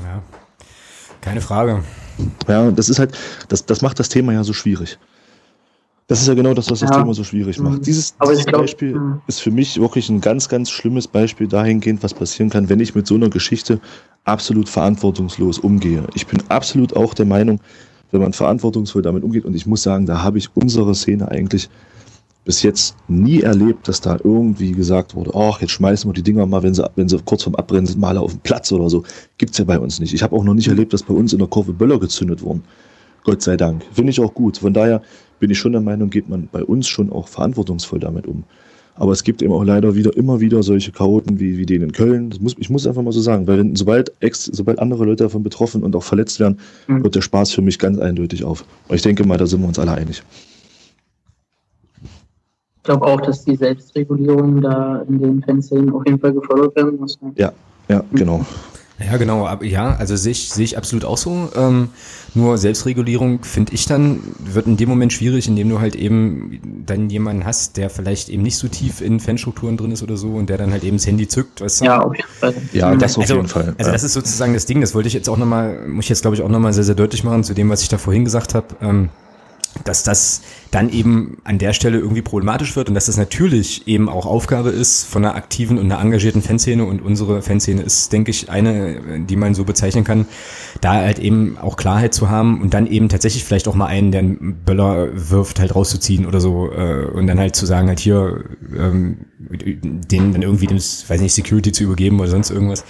Ja, 0.00 0.22
keine 1.20 1.42
Frage. 1.42 1.84
Ja, 2.48 2.70
das 2.70 2.88
ist 2.88 2.98
halt, 2.98 3.14
das, 3.48 3.66
das 3.66 3.82
macht 3.82 3.98
das 3.98 4.08
Thema 4.08 4.32
ja 4.32 4.42
so 4.42 4.54
schwierig. 4.54 4.98
Das 6.08 6.22
ist 6.22 6.28
ja 6.28 6.32
genau 6.32 6.54
das, 6.54 6.70
was 6.70 6.80
das 6.80 6.88
ja. 6.88 6.96
Thema 6.96 7.12
so 7.12 7.22
schwierig 7.22 7.60
macht. 7.60 7.80
Mhm. 7.80 7.82
Dieses, 7.82 8.16
dieses 8.16 8.46
glaub, 8.46 8.62
Beispiel 8.62 8.94
mh. 8.94 9.20
ist 9.26 9.42
für 9.42 9.50
mich 9.50 9.78
wirklich 9.78 10.08
ein 10.08 10.22
ganz, 10.22 10.48
ganz 10.48 10.70
schlimmes 10.70 11.06
Beispiel 11.06 11.46
dahingehend, 11.46 12.02
was 12.02 12.14
passieren 12.14 12.48
kann, 12.48 12.70
wenn 12.70 12.80
ich 12.80 12.94
mit 12.94 13.06
so 13.06 13.16
einer 13.16 13.28
Geschichte 13.28 13.78
absolut 14.28 14.68
verantwortungslos 14.68 15.58
umgehe. 15.58 16.04
Ich 16.14 16.26
bin 16.26 16.42
absolut 16.48 16.94
auch 16.94 17.14
der 17.14 17.26
Meinung, 17.26 17.60
wenn 18.10 18.20
man 18.20 18.32
verantwortungsvoll 18.32 19.02
damit 19.02 19.22
umgeht, 19.22 19.44
und 19.44 19.54
ich 19.54 19.66
muss 19.66 19.82
sagen, 19.82 20.06
da 20.06 20.22
habe 20.22 20.38
ich 20.38 20.48
unsere 20.54 20.94
Szene 20.94 21.28
eigentlich 21.30 21.68
bis 22.44 22.62
jetzt 22.62 22.96
nie 23.08 23.42
erlebt, 23.42 23.88
dass 23.88 24.00
da 24.00 24.16
irgendwie 24.24 24.72
gesagt 24.72 25.14
wurde, 25.14 25.32
ach, 25.34 25.60
jetzt 25.60 25.72
schmeißen 25.72 26.08
wir 26.08 26.14
die 26.14 26.22
Dinger 26.22 26.46
mal, 26.46 26.62
wenn 26.62 26.72
sie, 26.72 26.88
wenn 26.96 27.06
sie 27.06 27.18
kurz 27.22 27.42
vorm 27.42 27.56
Abbrennen 27.56 27.86
sind, 27.86 28.00
mal 28.00 28.16
auf 28.16 28.32
den 28.32 28.40
Platz 28.40 28.72
oder 28.72 28.88
so. 28.88 29.04
Gibt's 29.36 29.58
ja 29.58 29.64
bei 29.64 29.78
uns 29.78 30.00
nicht. 30.00 30.14
Ich 30.14 30.22
habe 30.22 30.34
auch 30.34 30.44
noch 30.44 30.54
nicht 30.54 30.68
erlebt, 30.68 30.94
dass 30.94 31.02
bei 31.02 31.12
uns 31.12 31.34
in 31.34 31.40
der 31.40 31.48
Kurve 31.48 31.74
Böller 31.74 31.98
gezündet 31.98 32.42
wurden. 32.42 32.64
Gott 33.24 33.42
sei 33.42 33.58
Dank. 33.58 33.82
Finde 33.92 34.10
ich 34.10 34.20
auch 34.20 34.32
gut. 34.32 34.56
Von 34.56 34.72
daher 34.72 35.02
bin 35.40 35.50
ich 35.50 35.58
schon 35.58 35.72
der 35.72 35.82
Meinung, 35.82 36.08
geht 36.08 36.30
man 36.30 36.48
bei 36.50 36.64
uns 36.64 36.88
schon 36.88 37.12
auch 37.12 37.28
verantwortungsvoll 37.28 38.00
damit 38.00 38.26
um. 38.26 38.44
Aber 38.98 39.12
es 39.12 39.22
gibt 39.22 39.42
eben 39.42 39.52
auch 39.52 39.62
leider 39.62 39.94
wieder 39.94 40.16
immer 40.16 40.40
wieder 40.40 40.62
solche 40.64 40.90
Chaoten 40.90 41.38
wie, 41.38 41.56
wie 41.56 41.66
den 41.66 41.82
in 41.82 41.92
Köln. 41.92 42.34
Muss, 42.40 42.56
ich 42.58 42.68
muss 42.68 42.86
einfach 42.86 43.02
mal 43.02 43.12
so 43.12 43.20
sagen, 43.20 43.46
weil 43.46 43.58
wenn, 43.58 43.76
sobald, 43.76 44.12
ex, 44.20 44.44
sobald 44.44 44.80
andere 44.80 45.04
Leute 45.04 45.24
davon 45.24 45.44
betroffen 45.44 45.84
und 45.84 45.94
auch 45.94 46.02
verletzt 46.02 46.40
werden, 46.40 46.58
mhm. 46.88 47.04
hört 47.04 47.14
der 47.14 47.20
Spaß 47.20 47.52
für 47.52 47.62
mich 47.62 47.78
ganz 47.78 47.98
eindeutig 47.98 48.44
auf. 48.44 48.64
Und 48.88 48.96
ich 48.96 49.02
denke 49.02 49.24
mal, 49.24 49.38
da 49.38 49.46
sind 49.46 49.60
wir 49.60 49.68
uns 49.68 49.78
alle 49.78 49.92
einig. 49.92 50.22
Ich 52.76 52.82
glaube 52.82 53.06
auch, 53.06 53.20
dass 53.20 53.44
die 53.44 53.54
Selbstregulierung 53.54 54.62
da 54.62 55.02
in 55.08 55.20
den 55.20 55.42
Fanszenen 55.42 55.92
auf 55.92 56.02
jeden 56.06 56.18
Fall 56.18 56.32
gefordert 56.32 56.74
werden 56.74 56.98
muss. 56.98 57.20
Ne? 57.20 57.32
Ja, 57.36 57.52
ja, 57.88 58.02
genau. 58.12 58.44
Ja, 58.98 59.16
genau. 59.16 59.62
Ja, 59.62 59.94
also 59.96 60.16
sehe 60.16 60.32
ich, 60.32 60.50
sehe 60.50 60.64
ich 60.64 60.76
absolut 60.76 61.04
auch 61.04 61.18
so. 61.18 61.50
Ähm, 61.54 61.90
nur 62.34 62.58
Selbstregulierung 62.58 63.44
finde 63.44 63.72
ich 63.72 63.86
dann, 63.86 64.20
wird 64.38 64.66
in 64.66 64.76
dem 64.76 64.88
Moment 64.88 65.12
schwierig, 65.12 65.46
indem 65.46 65.68
du 65.68 65.80
halt 65.80 65.94
eben 65.94 66.60
dann 66.84 67.08
jemanden 67.08 67.44
hast, 67.44 67.76
der 67.76 67.90
vielleicht 67.90 68.28
eben 68.28 68.42
nicht 68.42 68.56
so 68.56 68.66
tief 68.66 69.00
in 69.00 69.20
Fanstrukturen 69.20 69.76
drin 69.76 69.92
ist 69.92 70.02
oder 70.02 70.16
so 70.16 70.30
und 70.30 70.50
der 70.50 70.58
dann 70.58 70.72
halt 70.72 70.82
eben 70.82 70.96
das 70.96 71.06
Handy 71.06 71.28
zückt. 71.28 71.60
Weißt 71.60 71.80
du? 71.80 71.84
Ja, 71.84 72.02
auf 72.02 72.16
jeden 72.16 72.28
Fall. 72.28 72.54
Ja, 72.72 72.94
das 72.96 73.16
auf 73.16 73.22
also, 73.22 73.36
jeden 73.36 73.48
Fall. 73.48 73.74
Also 73.78 73.92
das 73.92 74.02
ist 74.02 74.14
sozusagen 74.14 74.54
das 74.54 74.66
Ding, 74.66 74.80
das 74.80 74.94
wollte 74.94 75.06
ich 75.06 75.14
jetzt 75.14 75.28
auch 75.28 75.36
nochmal, 75.36 75.86
muss 75.86 76.06
ich 76.06 76.10
jetzt 76.10 76.22
glaube 76.22 76.34
ich 76.36 76.42
auch 76.42 76.48
nochmal 76.48 76.72
sehr, 76.72 76.84
sehr 76.84 76.96
deutlich 76.96 77.22
machen 77.22 77.44
zu 77.44 77.54
dem, 77.54 77.70
was 77.70 77.82
ich 77.82 77.88
da 77.88 77.98
vorhin 77.98 78.24
gesagt 78.24 78.54
habe. 78.54 78.66
Ähm, 78.82 79.10
dass 79.84 80.02
das 80.02 80.42
dann 80.70 80.90
eben 80.90 81.38
an 81.44 81.58
der 81.58 81.72
Stelle 81.72 81.98
irgendwie 81.98 82.22
problematisch 82.22 82.76
wird 82.76 82.88
und 82.88 82.94
dass 82.94 83.06
das 83.06 83.16
natürlich 83.16 83.88
eben 83.88 84.08
auch 84.08 84.26
Aufgabe 84.26 84.70
ist 84.70 85.04
von 85.04 85.24
einer 85.24 85.34
aktiven 85.34 85.78
und 85.78 85.90
einer 85.90 86.00
engagierten 86.02 86.42
Fanszene 86.42 86.84
und 86.84 87.00
unsere 87.00 87.42
Fanszene 87.42 87.82
ist, 87.82 88.12
denke 88.12 88.30
ich, 88.30 88.50
eine, 88.50 89.24
die 89.26 89.36
man 89.36 89.54
so 89.54 89.64
bezeichnen 89.64 90.04
kann, 90.04 90.26
da 90.80 90.94
halt 90.94 91.18
eben 91.18 91.56
auch 91.58 91.76
Klarheit 91.76 92.12
zu 92.12 92.28
haben 92.28 92.60
und 92.60 92.74
dann 92.74 92.86
eben 92.86 93.08
tatsächlich 93.08 93.44
vielleicht 93.44 93.68
auch 93.68 93.74
mal 93.74 93.86
einen, 93.86 94.12
der 94.12 94.20
einen 94.20 94.58
Böller 94.64 95.08
wirft, 95.12 95.58
halt 95.60 95.74
rauszuziehen 95.74 96.26
oder 96.26 96.40
so 96.40 96.70
äh, 96.70 97.06
und 97.06 97.26
dann 97.26 97.38
halt 97.38 97.56
zu 97.56 97.64
sagen, 97.64 97.88
halt 97.88 98.00
hier 98.00 98.44
ähm, 98.76 99.18
denen 99.38 100.32
dann 100.32 100.42
irgendwie, 100.42 100.66
das, 100.66 101.08
weiß 101.08 101.20
nicht, 101.20 101.32
Security 101.32 101.72
zu 101.72 101.84
übergeben 101.84 102.18
oder 102.20 102.28
sonst 102.28 102.50
irgendwas. 102.50 102.84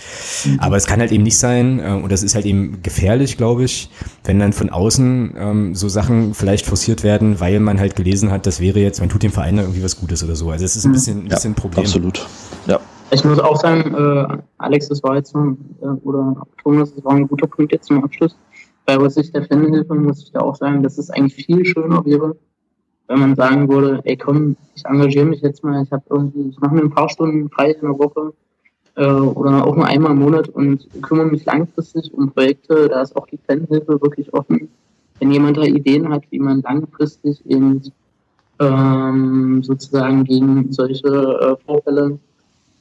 Mhm. 0.45 0.59
Aber 0.61 0.77
es 0.77 0.87
kann 0.87 1.01
halt 1.01 1.13
eben 1.13 1.23
nicht 1.23 1.39
sein 1.39 1.79
äh, 1.79 1.91
und 1.93 2.11
das 2.11 2.23
ist 2.23 2.35
halt 2.35 2.47
eben 2.47 2.83
gefährlich, 2.83 3.37
glaube 3.37 3.65
ich, 3.65 3.91
wenn 4.25 4.39
dann 4.39 4.53
von 4.53 4.71
außen 4.71 5.35
ähm, 5.39 5.75
so 5.75 5.89
Sachen 5.89 6.35
vielleicht 6.35 6.67
forciert 6.69 7.03
werden, 7.03 7.41
weil 7.41 7.59
man 7.61 7.81
halt 7.81 7.97
gelesen 7.97 8.31
hat, 8.31 8.47
das 8.47 8.61
wäre 8.61 8.79
jetzt, 8.79 9.01
man 9.01 9.09
tut 9.09 9.23
dem 9.23 9.33
Verein 9.33 9.57
da 9.57 9.63
irgendwie 9.63 9.83
was 9.83 9.99
Gutes 9.99 10.23
oder 10.23 10.37
so. 10.37 10.51
Also 10.51 10.65
es 10.65 10.77
ist 10.77 10.85
ein 10.85 10.91
mhm. 10.91 10.93
bisschen, 10.93 11.19
ein 11.19 11.29
bisschen 11.29 11.55
ja, 11.55 11.61
Problem. 11.61 11.85
Absolut. 11.85 12.27
Ja. 12.67 12.79
Ich 13.11 13.25
muss 13.25 13.39
auch 13.39 13.59
sagen, 13.59 13.95
äh, 13.95 14.39
Alex, 14.59 14.89
das 14.89 15.03
war 15.03 15.17
jetzt 15.17 15.33
so, 15.33 15.57
äh, 15.81 15.87
oder 16.05 16.37
Thomas, 16.63 16.95
das 16.95 17.05
war 17.05 17.15
ein 17.15 17.27
guter 17.27 17.47
Punkt 17.47 17.73
jetzt 17.73 17.87
zum 17.87 18.05
Abschluss. 18.05 18.37
Bei 18.85 19.01
was 19.01 19.17
ich 19.17 19.33
der 19.33 19.45
Fanhilfe 19.45 19.95
muss 19.95 20.23
ich 20.23 20.33
da 20.33 20.41
auch 20.41 20.57
sagen, 20.57 20.83
dass 20.83 20.99
es 20.99 21.11
eigentlich 21.11 21.47
viel 21.47 21.65
schöner 21.65 22.05
wäre, 22.05 22.37
wenn 23.07 23.19
man 23.19 23.35
sagen 23.35 23.69
würde, 23.69 24.01
ey 24.05 24.17
komm, 24.17 24.57
ich 24.75 24.85
engagiere 24.85 25.25
mich 25.25 25.41
jetzt 25.41 25.65
mal, 25.65 25.83
ich 25.83 25.91
habe 25.91 26.05
irgendwie, 26.11 26.51
ich 26.51 26.61
mache 26.61 26.75
mir 26.75 26.83
ein 26.83 26.91
paar 26.91 27.09
Stunden 27.09 27.49
frei 27.49 27.71
in 27.71 27.81
der 27.81 27.99
Woche 27.99 28.35
äh, 28.97 29.07
oder 29.07 29.67
auch 29.67 29.75
nur 29.75 29.87
einmal 29.87 30.13
im 30.13 30.19
Monat 30.19 30.49
und 30.49 30.87
kümmere 31.03 31.27
mich 31.27 31.45
langfristig 31.47 32.13
um 32.13 32.31
Projekte, 32.31 32.89
da 32.89 33.01
ist 33.01 33.17
auch 33.17 33.27
die 33.27 33.39
Fanhilfe 33.39 34.01
wirklich 34.03 34.33
offen. 34.35 34.69
Wenn 35.19 35.33
jemand 35.33 35.57
da 35.57 35.63
Ideen 35.63 36.09
hat, 36.09 36.25
wie 36.31 36.39
man 36.39 36.63
langfristig 36.63 37.45
eben 37.47 37.83
ähm, 38.61 39.63
sozusagen 39.63 40.25
gegen 40.25 40.73
solche 40.73 41.09
äh, 41.09 41.57
Vorfälle 41.65 42.19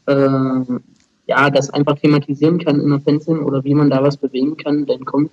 äh, 0.06 0.80
ja, 1.28 1.50
das 1.50 1.70
einfach 1.70 2.00
thematisieren 2.00 2.60
kann 2.60 2.80
in 2.80 2.90
der 2.90 3.02
Fanszene 3.02 3.42
oder 3.42 3.64
wie 3.64 3.74
man 3.74 3.90
da 3.90 4.02
was 4.02 4.18
bewegen 4.18 4.56
kann, 4.58 4.86
dann 4.86 5.04
kommt 5.06 5.32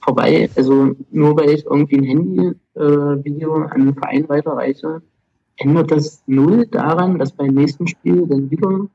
vorbei. 0.00 0.48
Also 0.56 0.94
nur 1.10 1.36
weil 1.36 1.50
ich 1.50 1.64
irgendwie 1.64 1.98
ein 1.98 2.04
Handy-Video 2.04 3.60
äh, 3.60 3.64
an 3.64 3.72
einen 3.72 3.94
Verein 3.94 4.28
weiterreiche, 4.28 5.02
ändert 5.56 5.90
das 5.90 6.22
null 6.26 6.66
daran, 6.66 7.18
dass 7.18 7.32
beim 7.32 7.54
nächsten 7.54 7.86
Spiel 7.88 8.26
dann 8.26 8.50
wieder 8.50 8.88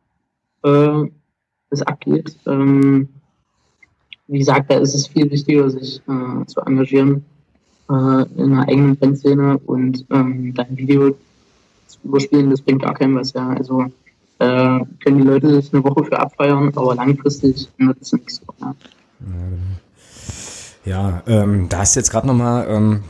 äh, 0.64 1.10
das 1.70 1.82
abgeht. 1.82 2.38
Ähm, 2.45 3.10
wie 4.28 4.39
gesagt, 4.39 4.72
da 4.72 4.78
ist 4.78 4.93
es 4.93 5.08
viel 5.08 5.30
wichtiger, 5.30 5.70
sich 5.70 6.01
äh, 6.08 6.45
zu 6.45 6.62
engagieren 6.62 7.26
äh, 7.89 7.93
in 7.93 8.53
einer 8.53 8.67
eigenen 8.67 8.97
Fanszene 8.97 9.57
und 9.65 10.05
ähm, 10.11 10.53
dein 10.53 10.77
Video 10.77 11.15
zu 11.88 11.99
überspielen, 12.03 12.49
das 12.49 12.61
bringt 12.61 12.83
gar 12.83 12.93
keinem 12.93 13.15
was, 13.15 13.33
ja. 13.33 13.49
Also 13.49 13.85
äh, 14.39 14.79
können 15.03 15.17
die 15.17 15.23
Leute 15.23 15.61
sich 15.61 15.73
eine 15.73 15.83
Woche 15.83 16.03
für 16.03 16.19
abfeiern, 16.19 16.71
aber 16.75 16.95
langfristig 16.95 17.69
ändert 17.77 17.97
es 18.01 18.13
nichts. 18.13 18.41
Ja. 18.61 18.75
Ja, 20.85 21.21
ähm, 21.27 21.67
da 21.67 21.79
hast 21.79 21.95
du 21.95 21.99
jetzt 21.99 22.11
gerade 22.11 22.27
nochmal 22.27 22.65
ähm, 22.69 23.03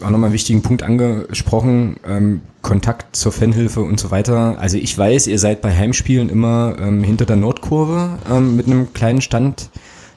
auch 0.00 0.06
einen 0.06 0.32
wichtigen 0.32 0.62
Punkt 0.62 0.82
angesprochen, 0.82 1.96
ähm, 2.06 2.40
Kontakt 2.62 3.14
zur 3.14 3.32
Fanhilfe 3.32 3.82
und 3.82 4.00
so 4.00 4.10
weiter. 4.10 4.56
Also 4.58 4.78
ich 4.78 4.96
weiß, 4.96 5.26
ihr 5.26 5.38
seid 5.38 5.60
bei 5.60 5.74
Heimspielen 5.74 6.28
immer 6.30 6.76
ähm, 6.78 7.02
hinter 7.02 7.26
der 7.26 7.36
Nordkurve 7.36 8.18
ähm, 8.30 8.56
mit 8.56 8.66
einem 8.66 8.92
kleinen 8.94 9.20
Stand 9.20 9.70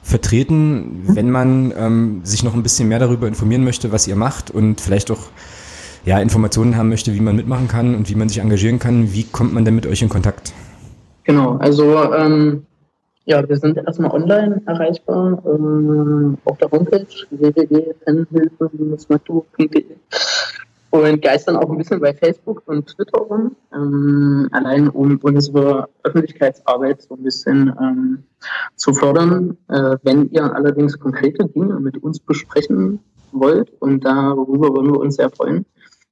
vertreten. 0.04 1.02
Wenn 1.06 1.30
man 1.30 1.72
ähm, 1.76 2.20
sich 2.22 2.44
noch 2.44 2.54
ein 2.54 2.62
bisschen 2.62 2.88
mehr 2.88 3.00
darüber 3.00 3.26
informieren 3.26 3.64
möchte, 3.64 3.90
was 3.90 4.06
ihr 4.06 4.16
macht 4.16 4.50
und 4.50 4.80
vielleicht 4.80 5.10
auch 5.10 5.30
ja, 6.04 6.20
Informationen 6.20 6.76
haben 6.76 6.90
möchte, 6.90 7.14
wie 7.14 7.20
man 7.20 7.34
mitmachen 7.34 7.66
kann 7.66 7.94
und 7.94 8.10
wie 8.10 8.14
man 8.14 8.28
sich 8.28 8.38
engagieren 8.38 8.78
kann, 8.78 9.14
wie 9.14 9.24
kommt 9.24 9.54
man 9.54 9.64
denn 9.64 9.74
mit 9.74 9.86
euch 9.86 10.02
in 10.02 10.10
Kontakt? 10.10 10.52
Genau, 11.24 11.56
also 11.56 12.12
ähm, 12.12 12.66
ja, 13.24 13.48
wir 13.48 13.56
sind 13.56 13.78
erstmal 13.78 14.10
online 14.10 14.60
erreichbar 14.66 15.42
ähm, 15.46 16.36
auf 16.44 16.58
der 16.58 16.70
Homepage 16.70 17.06
www.fanhilfe-magdeburg.de 17.30 19.84
und 20.94 21.22
geistern 21.22 21.56
auch 21.56 21.68
ein 21.68 21.76
bisschen 21.76 21.98
bei 21.98 22.14
Facebook 22.14 22.62
und 22.66 22.86
Twitter 22.86 23.18
rum, 23.18 23.56
ähm, 23.74 24.48
allein 24.52 24.88
um 24.88 25.18
unsere 25.22 25.88
Öffentlichkeitsarbeit 26.04 27.02
so 27.02 27.16
ein 27.16 27.24
bisschen 27.24 27.74
ähm, 27.80 28.22
zu 28.76 28.92
fördern. 28.92 29.56
Äh, 29.68 29.96
wenn 30.04 30.30
ihr 30.30 30.54
allerdings 30.54 30.96
konkrete 31.00 31.48
Dinge 31.48 31.80
mit 31.80 32.00
uns 32.00 32.20
besprechen 32.20 33.00
wollt 33.32 33.72
und 33.80 34.04
darüber 34.04 34.72
würden 34.72 34.92
wir 34.92 35.00
uns 35.00 35.16
sehr 35.16 35.30
freuen, 35.30 35.66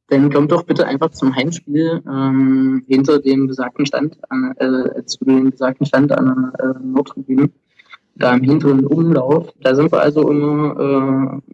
dann 0.08 0.32
kommt 0.32 0.50
doch 0.50 0.64
bitte 0.64 0.84
einfach 0.84 1.12
zum 1.12 1.36
Heimspiel 1.36 2.02
ähm, 2.04 2.82
hinter 2.88 3.20
dem 3.20 3.46
besagten 3.46 3.86
Stand, 3.86 4.18
an, 4.30 4.52
äh, 4.56 5.04
zu 5.04 5.24
dem 5.24 5.52
besagten 5.52 5.86
Stand 5.86 6.10
an 6.10 6.52
der 6.58 6.70
äh, 6.70 6.74
Nordtribüne, 6.82 7.50
da 8.16 8.34
im 8.34 8.42
hinteren 8.42 8.84
Umlauf. 8.84 9.50
Da 9.60 9.76
sind 9.76 9.92
wir 9.92 10.02
also 10.02 10.28
immer 10.28 11.40
äh, 11.40 11.52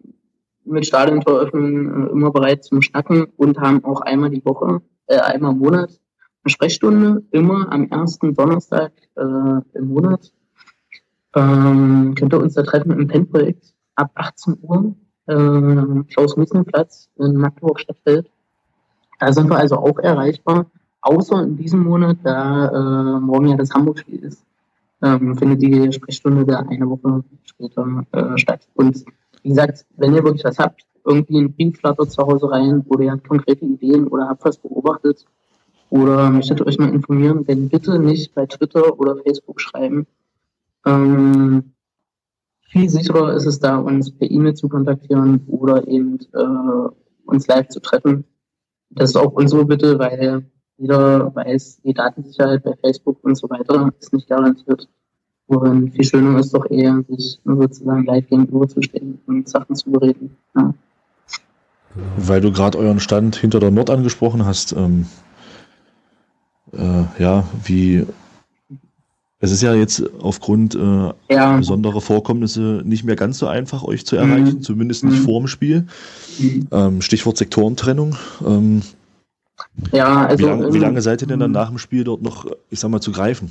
mit 0.69 0.87
Stadiontoröffnung 0.87 2.09
äh, 2.09 2.11
immer 2.11 2.31
bereit 2.31 2.65
zum 2.65 2.83
Schnacken 2.83 3.27
und 3.37 3.59
haben 3.59 3.85
auch 3.85 4.01
einmal 4.01 4.31
die 4.31 4.45
Woche, 4.45 4.81
äh, 5.07 5.19
einmal 5.19 5.53
im 5.53 5.59
Monat 5.59 5.91
eine 6.45 6.51
Sprechstunde, 6.51 7.23
immer 7.31 7.71
am 7.73 7.89
ersten 7.89 8.35
Donnerstag 8.35 8.93
äh, 9.17 9.23
im 9.23 9.89
Monat. 9.89 10.33
Ähm, 11.35 12.15
könnt 12.17 12.33
ihr 12.33 12.41
uns 12.41 12.55
da 12.55 12.63
treffen 12.63 12.93
im 12.93 13.07
Pen-Projekt 13.07 13.75
ab 13.97 14.11
18 14.15 14.59
Uhr, 14.63 14.95
äh, 15.27 16.05
Klaus-Miesen-Platz 16.13 17.11
in 17.17 17.35
Magdeburg-Stadtfeld. 17.35 18.31
Da 19.21 19.33
sind 19.33 19.51
wir 19.51 19.59
also 19.59 19.77
auch 19.77 19.99
erreichbar, 19.99 20.67
außer 21.03 21.43
in 21.43 21.57
diesem 21.57 21.85
Monat, 21.85 22.19
da 22.23 22.69
äh, 22.69 23.21
morgen 23.21 23.49
ja 23.49 23.57
das 23.57 23.71
Hamburg-Spiel 23.73 24.21
ist, 24.21 24.45
ähm, 25.03 25.37
findet 25.37 25.63
die 25.63 25.93
Sprechstunde 25.93 26.45
da 26.45 26.61
eine 26.61 26.89
Woche 26.89 27.25
später 27.45 28.05
äh, 28.13 28.39
statt. 28.39 28.67
Und 28.75 29.05
wie 29.43 29.51
gesagt, 29.51 29.87
wenn 29.97 30.15
ihr 30.15 30.25
wirklich 30.25 30.45
was 30.45 30.59
habt, 30.59 30.85
irgendwie 31.05 31.39
ein 31.39 31.53
Brief 31.53 31.79
flattert 31.79 32.11
zu 32.11 32.23
Hause 32.23 32.51
rein 32.51 32.85
oder 32.89 33.05
ihr 33.05 33.13
habt 33.13 33.29
konkrete 33.29 33.65
Ideen 33.65 34.09
oder 34.09 34.29
habt 34.29 34.45
was 34.45 34.59
beobachtet 34.59 35.25
oder 35.91 36.31
möchtet 36.31 36.61
euch 36.61 36.79
mal 36.79 36.93
informieren, 36.93 37.45
dann 37.47 37.69
bitte 37.69 37.99
nicht 37.99 38.35
bei 38.35 38.47
Twitter 38.47 38.99
oder 38.99 39.17
Facebook 39.17 39.61
schreiben. 39.61 40.07
Ähm, 40.85 41.73
viel 42.69 42.89
sicherer 42.89 43.35
ist 43.35 43.47
es 43.47 43.59
da, 43.59 43.79
uns 43.79 44.11
per 44.11 44.31
E-Mail 44.31 44.55
zu 44.55 44.69
kontaktieren 44.69 45.47
oder 45.47 45.89
eben 45.89 46.19
äh, 46.35 46.89
uns 47.25 47.47
live 47.47 47.69
zu 47.69 47.81
treffen. 47.81 48.25
Das 48.91 49.11
ist 49.11 49.17
auch 49.17 49.33
unsere 49.33 49.65
Bitte, 49.65 49.99
weil 49.99 50.47
jeder 50.77 51.35
weiß, 51.35 51.83
die 51.83 51.95
Datensicherheit 51.95 52.63
bei 52.63 52.75
Facebook 52.77 53.19
und 53.23 53.37
so 53.37 53.49
weiter 53.51 53.91
ist 53.99 54.13
nicht 54.13 54.29
garantiert. 54.29 54.89
Und 55.49 55.93
viel 55.93 56.05
schöner 56.05 56.39
ist 56.39 56.53
doch 56.53 56.71
eher, 56.71 57.03
sich 57.09 57.41
sozusagen 57.45 58.05
live 58.05 58.29
gegenüber 58.29 58.69
zu 58.69 58.83
stehen 58.83 59.19
und 59.27 59.49
Sachen 59.49 59.75
zu 59.75 59.91
bereden. 59.91 60.37
Ja. 60.55 60.75
Weil 62.19 62.43
du 62.43 62.53
gerade 62.53 62.79
euren 62.79 63.01
Stand 63.01 63.37
hinter 63.37 63.59
der 63.59 63.71
Nord 63.71 63.89
angesprochen 63.89 64.45
hast, 64.45 64.73
ähm, 64.73 65.07
äh, 66.73 67.05
ja, 67.19 67.45
wie 67.65 68.07
es 69.41 69.53
ist 69.53 69.63
ja 69.63 69.73
jetzt 69.73 70.03
aufgrund 70.21 70.75
äh, 70.75 71.13
ja. 71.31 71.57
besonderer 71.57 72.01
Vorkommnisse 72.01 72.83
nicht 72.85 73.05
mehr 73.05 73.17
ganz 73.17 73.39
so 73.39 73.47
einfach, 73.47 73.85
euch 73.85 74.05
zu 74.05 74.17
erreichen, 74.17 74.57
mhm. 74.57 74.63
zumindest 74.63 75.05
nicht 75.05 75.21
mhm. 75.21 75.25
vor 75.25 75.41
dem 75.41 75.47
Spiel. 75.47 75.87
Mhm. 76.39 76.67
Ähm, 76.73 77.01
Stichwort 77.01 77.39
Sektorentrennung. 77.39 78.17
Ähm, 78.45 78.83
ja, 79.93 80.27
also, 80.27 80.45
wie, 80.45 80.49
lang, 80.49 80.73
wie, 80.75 80.79
lange 80.79 81.03
seid 81.03 81.23
ihr 81.23 81.29
denn 81.29 81.41
dann 81.41 81.53
nach 81.53 81.69
dem 81.69 81.79
Spiel 81.79 82.05
dort 82.05 82.21
noch, 82.21 82.47
ich 82.69 82.81
sag 82.81 82.91
mal, 82.91 83.01
zu 83.01 83.13
greifen? 83.13 83.51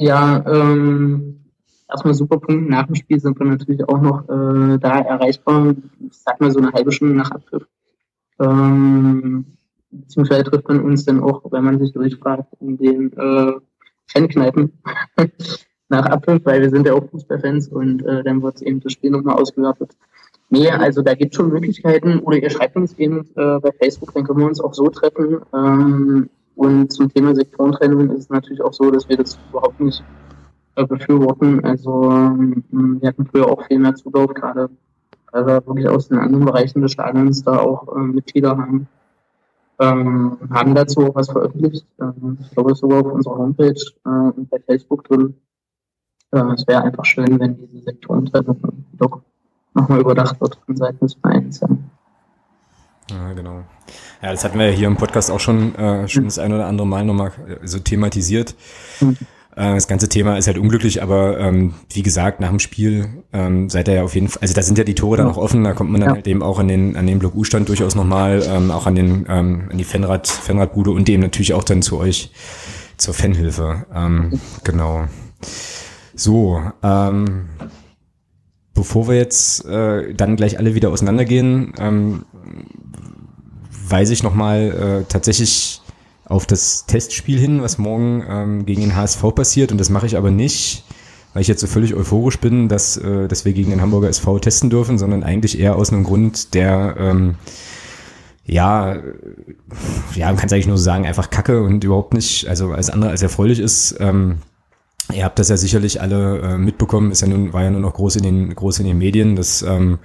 Ja, 0.00 0.42
ähm, 0.46 1.44
erstmal 1.86 2.14
super 2.14 2.38
Punkt. 2.38 2.70
Nach 2.70 2.86
dem 2.86 2.94
Spiel 2.94 3.20
sind 3.20 3.38
wir 3.38 3.44
natürlich 3.44 3.86
auch 3.86 4.00
noch 4.00 4.22
äh, 4.30 4.78
da 4.78 5.00
erreichbar. 5.00 5.74
Ich 6.08 6.16
sag 6.16 6.40
mal 6.40 6.50
so 6.50 6.58
eine 6.58 6.72
halbe 6.72 6.90
Stunde 6.90 7.16
nach 7.16 7.30
Abpfiff. 7.30 7.66
Ähm, 8.40 9.44
beziehungsweise 9.90 10.44
trifft 10.44 10.68
man 10.68 10.80
uns 10.80 11.04
dann 11.04 11.22
auch, 11.22 11.42
wenn 11.52 11.64
man 11.64 11.78
sich 11.78 11.92
durchfragt, 11.92 12.46
in 12.60 12.78
den 12.78 13.12
äh, 13.12 13.52
Fankneipen 14.06 14.72
nach 15.90 16.06
Abpfiff, 16.06 16.46
weil 16.46 16.62
wir 16.62 16.70
sind 16.70 16.86
ja 16.86 16.94
auch 16.94 17.06
Fußballfans 17.10 17.68
und 17.68 18.02
äh, 18.06 18.24
dann 18.24 18.42
wird 18.42 18.62
eben 18.62 18.80
das 18.80 18.92
Spiel 18.92 19.10
nochmal 19.10 19.36
ausgewertet. 19.36 19.94
Nee, 20.48 20.70
also 20.70 21.02
da 21.02 21.12
gibt 21.12 21.34
es 21.34 21.36
schon 21.36 21.50
Möglichkeiten 21.50 22.20
oder 22.20 22.38
ihr 22.38 22.48
schreibt 22.48 22.74
uns 22.74 22.98
eben 22.98 23.28
äh, 23.36 23.58
bei 23.58 23.70
Facebook, 23.78 24.14
dann 24.14 24.24
können 24.24 24.38
wir 24.38 24.46
uns 24.46 24.62
auch 24.62 24.72
so 24.72 24.88
treffen. 24.88 25.42
Ähm, 25.52 26.30
und 26.60 26.92
zum 26.92 27.08
Thema 27.12 27.34
Sektorentrennung 27.34 28.10
ist 28.10 28.24
es 28.24 28.28
natürlich 28.28 28.60
auch 28.60 28.74
so, 28.74 28.90
dass 28.90 29.08
wir 29.08 29.16
das 29.16 29.38
überhaupt 29.48 29.80
nicht 29.80 30.04
äh, 30.74 30.84
befürworten. 30.84 31.64
Also 31.64 32.10
ähm, 32.10 32.64
wir 33.00 33.08
hatten 33.08 33.24
früher 33.24 33.46
auch 33.46 33.66
viel 33.66 33.78
mehr 33.78 33.94
Zulauf, 33.94 34.34
gerade 34.34 34.68
weil 35.32 35.46
wir 35.46 35.66
wirklich 35.66 35.88
aus 35.88 36.08
den 36.08 36.18
anderen 36.18 36.44
Bereichen 36.44 36.82
des 36.82 36.92
Stadions 36.92 37.42
da 37.42 37.58
auch 37.60 37.96
äh, 37.96 38.00
Mitglieder 38.00 38.58
haben 38.58 38.88
ähm, 39.80 40.36
haben 40.50 40.74
dazu 40.74 41.06
auch 41.06 41.14
was 41.14 41.30
veröffentlicht. 41.30 41.86
Ähm, 42.00 42.36
ich 42.40 42.50
glaube 42.50 42.74
sogar 42.74 43.00
auf 43.00 43.12
unserer 43.12 43.38
Homepage 43.38 43.82
äh, 44.04 44.08
und 44.08 44.50
bei 44.50 44.60
Facebook 44.60 45.04
drin. 45.04 45.34
Äh, 46.32 46.52
es 46.54 46.66
wäre 46.66 46.82
einfach 46.82 47.06
schön, 47.06 47.40
wenn 47.40 47.56
diese 47.56 47.80
Sektorentrennung 47.80 48.60
doch 48.92 49.22
nochmal 49.72 50.00
überdacht 50.00 50.38
wird 50.40 50.58
von 50.66 50.76
Seiten 50.76 50.98
des 51.00 51.14
Vereins. 51.14 51.60
Ja. 51.60 51.68
Ja, 53.10 53.32
genau. 53.32 53.64
Ja, 54.22 54.30
das 54.30 54.44
hatten 54.44 54.58
wir 54.58 54.70
ja 54.70 54.76
hier 54.76 54.86
im 54.86 54.96
Podcast 54.96 55.30
auch 55.30 55.40
schon, 55.40 55.74
äh, 55.74 56.08
schon 56.08 56.24
das 56.24 56.38
ein 56.38 56.52
oder 56.52 56.66
andere 56.66 56.86
Mal 56.86 57.04
nochmal 57.04 57.32
äh, 57.48 57.66
so 57.66 57.78
thematisiert. 57.78 58.54
Mhm. 59.00 59.16
Äh, 59.56 59.74
das 59.74 59.88
ganze 59.88 60.08
Thema 60.08 60.38
ist 60.38 60.46
halt 60.46 60.58
unglücklich, 60.58 61.02
aber 61.02 61.38
ähm, 61.38 61.74
wie 61.92 62.02
gesagt, 62.02 62.40
nach 62.40 62.50
dem 62.50 62.60
Spiel 62.60 63.08
ähm, 63.32 63.68
seid 63.68 63.88
ihr 63.88 63.94
ja 63.94 64.02
auf 64.04 64.14
jeden 64.14 64.28
Fall, 64.28 64.42
also 64.42 64.54
da 64.54 64.62
sind 64.62 64.78
ja 64.78 64.84
die 64.84 64.94
Tore 64.94 65.16
dann 65.16 65.26
auch 65.26 65.36
offen, 65.36 65.64
da 65.64 65.72
kommt 65.72 65.90
man 65.90 66.00
dann 66.00 66.10
ja. 66.10 66.16
halt 66.16 66.28
eben 66.28 66.42
auch 66.42 66.58
an 66.58 66.68
den, 66.68 66.96
an 66.96 67.06
den 67.06 67.18
Block 67.18 67.34
U-Stand 67.34 67.68
durchaus 67.68 67.94
nochmal, 67.94 68.42
ähm, 68.48 68.70
auch 68.70 68.86
an 68.86 68.94
den, 68.94 69.26
ähm, 69.28 69.68
an 69.70 69.78
die 69.78 69.84
Fanrad, 69.84 70.28
Fanradbude 70.28 70.92
und 70.92 71.08
eben 71.08 71.22
natürlich 71.22 71.52
auch 71.52 71.64
dann 71.64 71.82
zu 71.82 71.98
euch 71.98 72.30
zur 72.96 73.14
Fanhilfe. 73.14 73.86
Ähm, 73.94 74.40
genau. 74.62 75.06
So, 76.14 76.60
ähm, 76.82 77.48
bevor 78.74 79.08
wir 79.08 79.16
jetzt 79.16 79.64
äh, 79.66 80.14
dann 80.14 80.36
gleich 80.36 80.58
alle 80.58 80.74
wieder 80.74 80.90
auseinandergehen, 80.90 81.72
ähm, 81.78 82.24
weise 83.88 84.12
ich 84.12 84.22
nochmal 84.22 85.02
äh, 85.02 85.04
tatsächlich 85.08 85.82
auf 86.24 86.46
das 86.46 86.86
Testspiel 86.86 87.38
hin, 87.38 87.60
was 87.60 87.78
morgen 87.78 88.24
ähm, 88.28 88.66
gegen 88.66 88.82
den 88.82 88.96
HSV 88.96 89.34
passiert. 89.34 89.72
Und 89.72 89.78
das 89.78 89.90
mache 89.90 90.06
ich 90.06 90.16
aber 90.16 90.30
nicht, 90.30 90.84
weil 91.32 91.42
ich 91.42 91.48
jetzt 91.48 91.60
so 91.60 91.66
völlig 91.66 91.94
euphorisch 91.94 92.38
bin, 92.38 92.68
dass, 92.68 92.96
äh, 92.96 93.26
dass 93.26 93.44
wir 93.44 93.52
gegen 93.52 93.70
den 93.70 93.80
Hamburger 93.80 94.08
SV 94.08 94.38
testen 94.38 94.70
dürfen, 94.70 94.96
sondern 94.96 95.24
eigentlich 95.24 95.58
eher 95.58 95.74
aus 95.74 95.92
einem 95.92 96.04
Grund, 96.04 96.54
der 96.54 96.94
ähm, 96.98 97.34
ja, 98.46 98.96
ja, 100.14 100.26
man 100.26 100.36
kann 100.36 100.46
es 100.46 100.52
eigentlich 100.52 100.66
nur 100.66 100.78
sagen, 100.78 101.06
einfach 101.06 101.30
Kacke 101.30 101.62
und 101.62 101.84
überhaupt 101.84 102.14
nicht, 102.14 102.48
also 102.48 102.72
alles 102.72 102.90
andere 102.90 103.10
als 103.10 103.22
erfreulich 103.22 103.60
ist. 103.60 103.96
Ähm, 104.00 104.38
ihr 105.12 105.24
habt 105.24 105.38
das 105.38 105.48
ja 105.48 105.56
sicherlich 105.56 106.00
alle 106.00 106.38
äh, 106.40 106.58
mitbekommen, 106.58 107.10
ist 107.10 107.20
ja 107.22 107.28
nun, 107.28 107.52
war 107.52 107.62
ja 107.62 107.70
nur 107.70 107.80
noch 107.80 107.94
groß 107.94 108.16
in 108.16 108.22
den, 108.22 108.54
groß 108.54 108.80
in 108.80 108.86
den 108.86 108.98
Medien, 108.98 109.36
dass 109.36 109.62
ähm, 109.62 109.98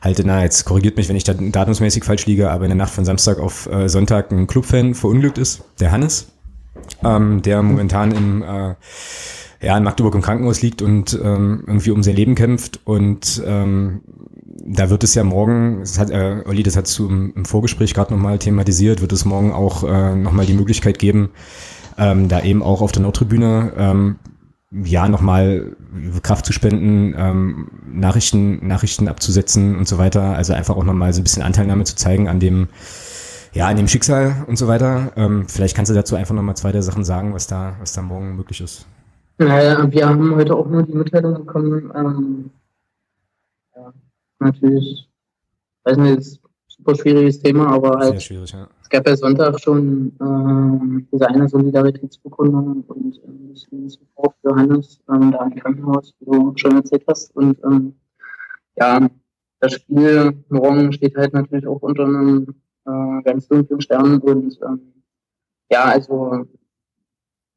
halt, 0.00 0.20
na, 0.24 0.42
jetzt 0.42 0.64
korrigiert 0.64 0.96
mich, 0.96 1.08
wenn 1.08 1.16
ich 1.16 1.24
da 1.24 1.34
datumsmäßig 1.34 2.04
falsch 2.04 2.26
liege, 2.26 2.50
aber 2.50 2.64
in 2.64 2.70
der 2.70 2.76
Nacht 2.76 2.92
von 2.92 3.04
Samstag 3.04 3.38
auf 3.38 3.66
äh, 3.66 3.88
Sonntag 3.88 4.30
ein 4.30 4.46
Clubfan 4.46 4.94
verunglückt 4.94 5.38
ist, 5.38 5.64
der 5.80 5.90
Hannes, 5.90 6.28
ähm, 7.02 7.42
der 7.42 7.62
momentan 7.62 8.12
im, 8.12 8.42
äh, 8.42 8.74
ja, 9.62 9.76
in 9.78 9.84
Magdeburg 9.84 10.14
im 10.14 10.22
Krankenhaus 10.22 10.62
liegt 10.62 10.82
und 10.82 11.18
ähm, 11.22 11.64
irgendwie 11.66 11.90
um 11.90 12.02
sein 12.02 12.16
Leben 12.16 12.34
kämpft. 12.34 12.80
Und 12.84 13.42
ähm, 13.46 14.02
da 14.66 14.90
wird 14.90 15.04
es 15.04 15.14
ja 15.14 15.24
morgen, 15.24 15.80
das 15.80 15.98
hat, 15.98 16.10
äh, 16.10 16.42
Olli, 16.46 16.62
das 16.62 16.76
hast 16.76 16.98
du 16.98 17.08
im, 17.08 17.32
im 17.34 17.44
Vorgespräch 17.44 17.94
gerade 17.94 18.12
nochmal 18.12 18.38
thematisiert, 18.38 19.00
wird 19.00 19.12
es 19.12 19.24
morgen 19.24 19.52
auch 19.52 19.84
äh, 19.84 20.14
nochmal 20.14 20.46
die 20.46 20.54
Möglichkeit 20.54 20.98
geben, 20.98 21.30
ähm, 21.98 22.28
da 22.28 22.42
eben 22.42 22.62
auch 22.62 22.82
auf 22.82 22.92
der 22.92 23.02
Nordtribüne 23.02 23.72
ähm, 23.76 24.16
ja, 24.82 25.08
nochmal 25.08 25.76
Kraft 26.22 26.46
zu 26.46 26.52
spenden, 26.52 27.14
ähm, 27.16 27.68
Nachrichten, 27.86 28.66
Nachrichten 28.66 29.08
abzusetzen 29.08 29.76
und 29.76 29.86
so 29.86 29.98
weiter. 29.98 30.34
Also 30.34 30.52
einfach 30.52 30.76
auch 30.76 30.84
nochmal 30.84 31.12
so 31.12 31.20
ein 31.20 31.24
bisschen 31.24 31.42
Anteilnahme 31.42 31.84
zu 31.84 31.94
zeigen 31.94 32.28
an 32.28 32.40
dem, 32.40 32.68
ja, 33.52 33.68
an 33.68 33.76
dem 33.76 33.86
Schicksal 33.86 34.44
und 34.48 34.56
so 34.56 34.66
weiter. 34.66 35.12
Ähm, 35.16 35.46
vielleicht 35.48 35.76
kannst 35.76 35.90
du 35.90 35.94
dazu 35.94 36.16
einfach 36.16 36.34
nochmal 36.34 36.56
zwei 36.56 36.72
der 36.72 36.82
Sachen 36.82 37.04
sagen, 37.04 37.34
was 37.34 37.46
da, 37.46 37.76
was 37.78 37.92
da 37.92 38.02
morgen 38.02 38.36
möglich 38.36 38.60
ist. 38.60 38.86
Naja, 39.38 39.90
wir 39.90 40.08
haben 40.08 40.34
heute 40.34 40.54
auch 40.54 40.66
nur 40.68 40.82
die 40.82 40.94
Mitteilung 40.94 41.34
bekommen, 41.34 41.92
ähm, 41.94 42.50
ja, 43.74 43.92
natürlich, 44.38 45.08
weiß 45.84 45.96
nicht, 45.96 46.40
super 46.68 46.94
schwieriges 46.94 47.40
Thema, 47.40 47.68
aber 47.68 47.98
halt. 47.98 48.12
Sehr 48.12 48.20
schwierig, 48.20 48.52
ja. 48.52 48.68
Gab 48.94 49.08
ja 49.08 49.16
Sonntag 49.16 49.58
schon 49.58 50.12
äh, 50.20 51.04
diese 51.10 51.26
eine 51.28 51.48
Solidaritätsbekundung 51.48 52.84
und 52.86 53.16
äh, 53.16 53.26
ein 53.26 53.48
bisschen 53.48 53.88
Support 53.88 54.36
für 54.40 54.54
Hannes 54.54 55.00
ähm, 55.12 55.32
da 55.32 55.42
im 55.42 55.56
Krankenhaus, 55.56 56.14
wie 56.20 56.26
du 56.26 56.52
schon 56.54 56.76
erzählt 56.76 57.02
hast. 57.08 57.34
Und 57.34 57.58
ähm, 57.64 57.96
ja, 58.76 59.08
das 59.58 59.72
Spiel 59.72 60.44
morgen 60.48 60.92
steht 60.92 61.16
halt 61.16 61.34
natürlich 61.34 61.66
auch 61.66 61.82
unter 61.82 62.04
einem 62.04 62.54
äh, 62.86 63.22
ganz 63.24 63.48
dunklen 63.48 63.80
Stern 63.80 64.20
und 64.20 64.60
ähm, 64.62 65.02
ja, 65.72 65.86
also 65.86 66.46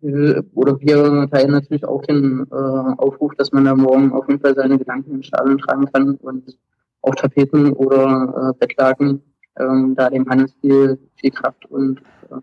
oder 0.01 0.80
wir 0.80 1.30
teilen 1.30 1.51
natürlich 1.51 1.85
auch 1.85 2.01
den 2.01 2.47
äh, 2.49 2.55
Aufruf, 2.55 3.35
dass 3.35 3.51
man 3.51 3.65
da 3.65 3.76
morgen 3.76 4.11
auf 4.11 4.27
jeden 4.27 4.41
Fall 4.41 4.55
seine 4.55 4.80
Gedanken 4.80 5.14
im 5.14 5.22
Stadion 5.22 5.59
tragen 5.59 5.85
kann 5.91 6.15
und 6.15 6.57
auch 7.03 7.14
Tapeten 7.14 7.73
oder 7.73 8.53
äh, 8.55 8.59
Bettlaken, 8.59 9.22
ähm, 9.60 9.96
da 9.96 10.10
dem 10.10 10.28
Hannes 10.30 10.54
viel, 10.62 11.00
viel 11.16 11.32
Kraft 11.32 11.66
und 11.66 12.00
äh, 12.30 12.42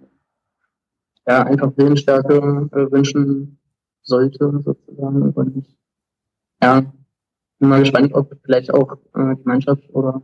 ja, 1.27 1.43
einfach 1.45 1.73
Willensstärke 1.77 2.69
äh, 2.73 2.93
wünschen 2.93 3.59
sollte, 4.03 4.63
sozusagen. 4.65 5.31
Und 5.33 5.67
ja, 6.63 6.81
bin 7.59 7.69
mal 7.69 7.81
gespannt, 7.81 8.15
ob 8.15 8.37
vielleicht 8.45 8.73
auch 8.73 8.93
äh, 9.15 9.37
die 9.37 9.45
Mannschaft 9.49 9.83
oder 9.95 10.23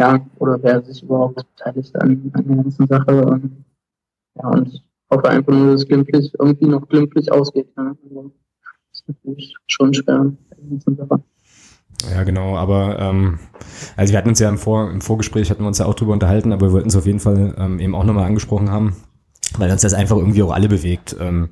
ja, 0.00 0.24
oder 0.38 0.62
wer 0.62 0.82
sich 0.82 1.02
überhaupt 1.02 1.36
beteiligt 1.56 1.94
an, 1.96 2.30
an 2.34 2.46
der 2.46 2.56
ganzen 2.56 2.86
Sache. 2.86 3.24
Und, 3.26 3.64
ja, 4.36 4.48
und 4.48 4.84
hoffe 5.10 5.28
einfach 5.28 5.52
nur, 5.52 5.72
dass 5.72 5.82
es 5.82 5.88
glimpflich, 5.88 6.32
irgendwie 6.38 6.66
noch 6.66 6.88
glimpflich 6.88 7.30
ausgeht. 7.32 7.68
Ja. 7.76 7.96
Also, 8.02 8.32
das 8.90 9.00
ist 9.00 9.08
natürlich 9.08 9.56
schon 9.66 9.92
schwer 9.92 10.32
der 10.50 10.68
ganzen 10.70 10.96
Sache. 10.96 11.22
Ja, 12.10 12.22
genau, 12.22 12.56
aber 12.56 12.98
ähm, 13.00 13.38
also 13.96 14.12
wir 14.12 14.18
hatten 14.18 14.28
uns 14.28 14.38
ja 14.38 14.48
im, 14.48 14.58
Vor 14.58 14.90
im 14.90 15.00
Vorgespräch, 15.00 15.50
hatten 15.50 15.62
wir 15.62 15.68
uns 15.68 15.78
ja 15.78 15.86
auch 15.86 15.94
drüber 15.94 16.12
unterhalten, 16.12 16.52
aber 16.52 16.68
wir 16.68 16.72
wollten 16.72 16.88
es 16.88 16.96
auf 16.96 17.06
jeden 17.06 17.20
Fall 17.20 17.54
ähm, 17.58 17.80
eben 17.80 17.94
auch 17.94 18.04
nochmal 18.04 18.24
angesprochen 18.24 18.70
haben, 18.70 18.96
weil 19.56 19.70
uns 19.70 19.82
das 19.82 19.94
einfach 19.94 20.16
irgendwie 20.16 20.42
auch 20.42 20.52
alle 20.52 20.68
bewegt, 20.68 21.16
ähm, 21.18 21.48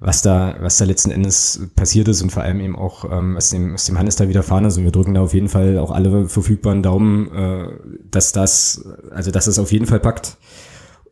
was 0.00 0.22
da, 0.22 0.56
was 0.60 0.78
da 0.78 0.84
letzten 0.84 1.10
Endes 1.10 1.68
passiert 1.76 2.08
ist 2.08 2.22
und 2.22 2.32
vor 2.32 2.42
allem 2.42 2.60
eben 2.60 2.76
auch, 2.76 3.04
ähm, 3.12 3.36
was, 3.36 3.50
dem, 3.50 3.74
was 3.74 3.84
dem 3.84 3.98
Hannes 3.98 4.16
da 4.16 4.28
widerfahren 4.28 4.64
ist. 4.64 4.76
Und 4.76 4.84
wir 4.84 4.90
drücken 4.90 5.14
da 5.14 5.20
auf 5.20 5.34
jeden 5.34 5.48
Fall 5.48 5.78
auch 5.78 5.92
alle 5.92 6.28
verfügbaren 6.28 6.82
Daumen, 6.82 7.32
äh, 7.32 7.68
dass 8.10 8.32
das, 8.32 8.84
also 9.10 9.30
dass 9.30 9.46
es 9.46 9.60
auf 9.60 9.70
jeden 9.70 9.86
Fall 9.86 10.00
packt. 10.00 10.38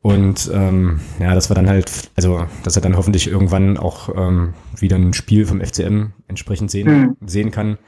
Und 0.02 0.50
ähm, 0.52 1.00
ja, 1.20 1.34
dass 1.34 1.50
wir 1.50 1.54
dann 1.54 1.68
halt, 1.68 2.10
also 2.16 2.46
dass 2.64 2.74
er 2.74 2.82
dann 2.82 2.96
hoffentlich 2.96 3.28
irgendwann 3.28 3.76
auch 3.76 4.08
ähm, 4.16 4.54
wieder 4.76 4.96
ein 4.96 5.12
Spiel 5.12 5.44
vom 5.44 5.60
FCM 5.60 6.14
entsprechend 6.26 6.70
sehen, 6.70 7.16
mhm. 7.20 7.28
sehen 7.28 7.50
kann 7.50 7.78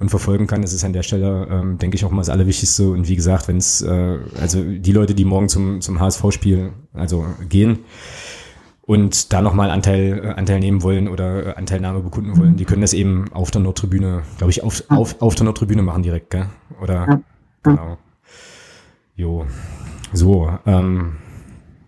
und 0.00 0.08
verfolgen 0.08 0.46
kann. 0.46 0.62
Das 0.62 0.72
ist 0.72 0.82
an 0.82 0.94
der 0.94 1.02
Stelle, 1.02 1.46
ähm, 1.50 1.78
denke 1.78 1.94
ich, 1.94 2.04
auch 2.04 2.10
mal 2.10 2.22
das 2.22 2.30
Allerwichtigste. 2.30 2.90
Und 2.90 3.06
wie 3.06 3.16
gesagt, 3.16 3.46
wenn 3.46 3.58
es, 3.58 3.82
äh, 3.82 4.18
also 4.40 4.64
die 4.64 4.92
Leute, 4.92 5.14
die 5.14 5.26
morgen 5.26 5.48
zum, 5.48 5.80
zum 5.82 6.00
HSV-Spiel 6.00 6.72
also 6.94 7.26
gehen 7.48 7.80
und 8.80 9.32
da 9.32 9.42
nochmal 9.42 9.70
Anteil, 9.70 10.22
äh, 10.24 10.28
Anteil 10.30 10.58
nehmen 10.58 10.82
wollen 10.82 11.06
oder 11.06 11.48
äh, 11.48 11.54
Anteilnahme 11.54 12.00
bekunden 12.00 12.38
wollen, 12.38 12.56
die 12.56 12.64
können 12.64 12.80
das 12.80 12.94
eben 12.94 13.30
auf 13.32 13.50
der 13.50 13.60
Nordtribüne, 13.60 14.22
glaube 14.38 14.50
ich, 14.50 14.64
auf, 14.64 14.82
auf, 14.88 15.20
auf 15.20 15.34
der 15.34 15.44
Nordtribüne 15.44 15.82
machen 15.82 16.02
direkt, 16.02 16.30
gell? 16.30 16.46
Oder 16.80 17.20
genau. 17.62 17.98
Jo. 19.14 19.44
So, 20.14 20.50
ähm, 20.64 21.18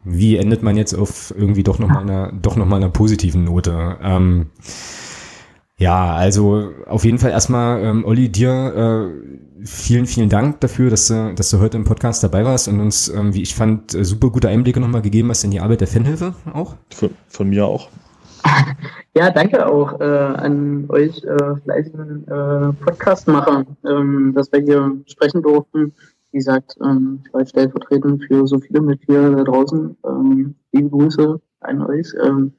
wie 0.04 0.36
endet 0.36 0.62
man 0.62 0.76
jetzt 0.76 0.92
auf 0.92 1.32
irgendwie 1.36 1.62
doch 1.62 1.78
nochmal 1.78 2.02
einer, 2.02 2.30
doch 2.30 2.56
noch 2.56 2.66
mal 2.66 2.76
einer 2.76 2.90
positiven 2.90 3.44
Note? 3.44 3.96
Ähm, 4.02 4.50
ja, 5.78 6.14
also 6.14 6.70
auf 6.86 7.04
jeden 7.04 7.18
Fall 7.18 7.30
erstmal, 7.30 7.82
ähm, 7.82 8.04
Olli, 8.04 8.28
dir 8.28 9.10
äh, 9.10 9.64
vielen, 9.64 10.06
vielen 10.06 10.28
Dank 10.28 10.60
dafür, 10.60 10.90
dass 10.90 11.08
du, 11.08 11.34
dass 11.34 11.50
du 11.50 11.60
heute 11.60 11.76
im 11.76 11.84
Podcast 11.84 12.22
dabei 12.22 12.44
warst 12.44 12.68
und 12.68 12.80
uns, 12.80 13.08
ähm, 13.08 13.34
wie 13.34 13.42
ich 13.42 13.54
fand, 13.54 13.94
äh, 13.94 14.04
super 14.04 14.30
gute 14.30 14.48
Einblicke 14.48 14.80
nochmal 14.80 15.02
gegeben 15.02 15.30
hast 15.30 15.44
in 15.44 15.50
die 15.50 15.60
Arbeit 15.60 15.80
der 15.80 15.88
Fanhilfe 15.88 16.34
auch. 16.52 16.76
Von, 16.90 17.10
von 17.28 17.48
mir 17.48 17.66
auch. 17.66 17.88
Ja, 19.14 19.30
danke 19.30 19.66
auch 19.66 20.00
äh, 20.00 20.04
an 20.04 20.86
euch 20.88 21.22
äh, 21.22 21.56
fleißigen 21.64 22.26
äh, 22.26 22.72
Podcastmacher, 22.82 23.66
ähm, 23.84 24.32
dass 24.34 24.50
wir 24.50 24.60
hier 24.60 24.96
sprechen 25.06 25.42
durften. 25.42 25.92
Wie 26.30 26.38
gesagt, 26.38 26.78
ähm, 26.82 27.20
ich 27.26 27.34
war 27.34 27.44
stellvertretend 27.44 28.24
für 28.24 28.46
so 28.46 28.58
viele 28.58 28.80
mit 28.80 29.00
hier 29.04 29.32
da 29.32 29.44
draußen. 29.44 29.98
Ähm, 30.06 30.54
liebe 30.72 30.88
Grüße 30.88 31.38
an 31.60 31.82
euch. 31.82 32.06
Ähm, 32.24 32.54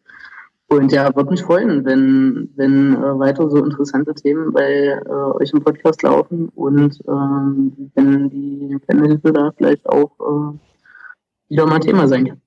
und 0.78 0.92
ja, 0.92 1.16
würde 1.16 1.30
mich 1.30 1.44
freuen, 1.44 1.86
wenn, 1.86 2.50
wenn 2.56 2.96
äh, 2.96 3.20
weiter 3.20 3.50
so 3.50 3.64
interessante 3.64 4.14
Themen 4.14 4.52
bei 4.52 5.00
äh, 5.06 5.10
euch 5.10 5.52
im 5.54 5.64
Podcast 5.64 6.02
laufen 6.02 6.50
und 6.50 7.00
äh, 7.02 7.92
wenn 7.96 8.30
die 8.30 8.78
Fanhilfe 8.86 9.32
da 9.32 9.52
vielleicht 9.58 9.88
auch 9.88 10.12
äh, 10.20 10.58
wieder 11.50 11.66
mal 11.66 11.80
Thema 11.80 12.08
sein 12.08 12.28
kann. 12.28 12.42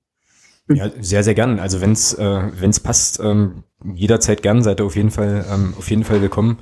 Ja, 0.68 0.90
sehr, 1.00 1.22
sehr 1.22 1.34
gern. 1.34 1.60
Also 1.60 1.80
wenn 1.80 1.92
es 1.92 2.14
äh, 2.14 2.80
passt, 2.82 3.20
ähm, 3.20 3.62
jederzeit 3.84 4.42
gern, 4.42 4.62
seid 4.62 4.80
ihr 4.80 4.86
auf 4.86 4.96
jeden 4.96 5.10
Fall 5.10 5.44
ähm, 5.52 5.74
auf 5.76 5.90
jeden 5.90 6.04
Fall 6.04 6.22
willkommen. 6.22 6.58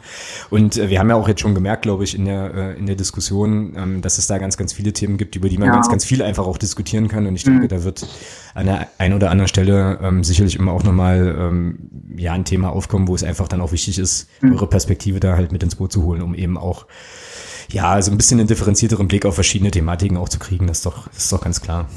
Und 0.50 0.76
äh, 0.76 0.90
wir 0.90 0.98
haben 0.98 1.08
ja 1.08 1.14
auch 1.14 1.28
jetzt 1.28 1.40
schon 1.40 1.54
gemerkt, 1.54 1.82
glaube 1.82 2.04
ich, 2.04 2.16
in 2.16 2.24
der 2.24 2.54
äh, 2.54 2.78
in 2.78 2.86
der 2.86 2.96
Diskussion, 2.96 3.74
ähm, 3.76 4.02
dass 4.02 4.18
es 4.18 4.26
da 4.26 4.38
ganz 4.38 4.56
ganz 4.56 4.72
viele 4.72 4.92
Themen 4.92 5.16
gibt, 5.16 5.36
über 5.36 5.48
die 5.48 5.56
man 5.56 5.68
ja. 5.68 5.74
ganz 5.74 5.88
ganz 5.88 6.04
viel 6.04 6.22
einfach 6.22 6.46
auch 6.46 6.58
diskutieren 6.58 7.08
kann. 7.08 7.26
Und 7.26 7.36
ich 7.36 7.44
denke, 7.44 7.64
mhm. 7.64 7.68
da 7.68 7.84
wird 7.84 8.06
an 8.54 8.66
der 8.66 8.88
einen 8.98 9.14
oder 9.14 9.30
anderen 9.30 9.48
Stelle 9.48 9.98
ähm, 10.02 10.24
sicherlich 10.24 10.56
immer 10.56 10.72
auch 10.72 10.82
nochmal 10.82 11.36
ähm, 11.38 11.90
ja 12.16 12.32
ein 12.32 12.44
Thema 12.44 12.70
aufkommen, 12.70 13.06
wo 13.06 13.14
es 13.14 13.22
einfach 13.22 13.46
dann 13.46 13.60
auch 13.60 13.72
wichtig 13.72 13.98
ist, 13.98 14.28
mhm. 14.40 14.54
eure 14.54 14.66
Perspektive 14.66 15.20
da 15.20 15.36
halt 15.36 15.52
mit 15.52 15.62
ins 15.62 15.76
Boot 15.76 15.92
zu 15.92 16.02
holen, 16.02 16.20
um 16.20 16.34
eben 16.34 16.58
auch 16.58 16.86
ja, 17.70 17.90
also 17.90 18.10
ein 18.10 18.16
bisschen 18.16 18.38
einen 18.38 18.48
differenzierteren 18.48 19.08
Blick 19.08 19.24
auf 19.24 19.34
verschiedene 19.34 19.70
Thematiken 19.70 20.16
auch 20.16 20.28
zu 20.28 20.38
kriegen, 20.38 20.66
das 20.66 20.78
ist 20.78 20.86
doch, 20.86 21.08
das 21.08 21.24
ist 21.24 21.32
doch 21.32 21.40
ganz 21.40 21.60
klar. 21.60 21.88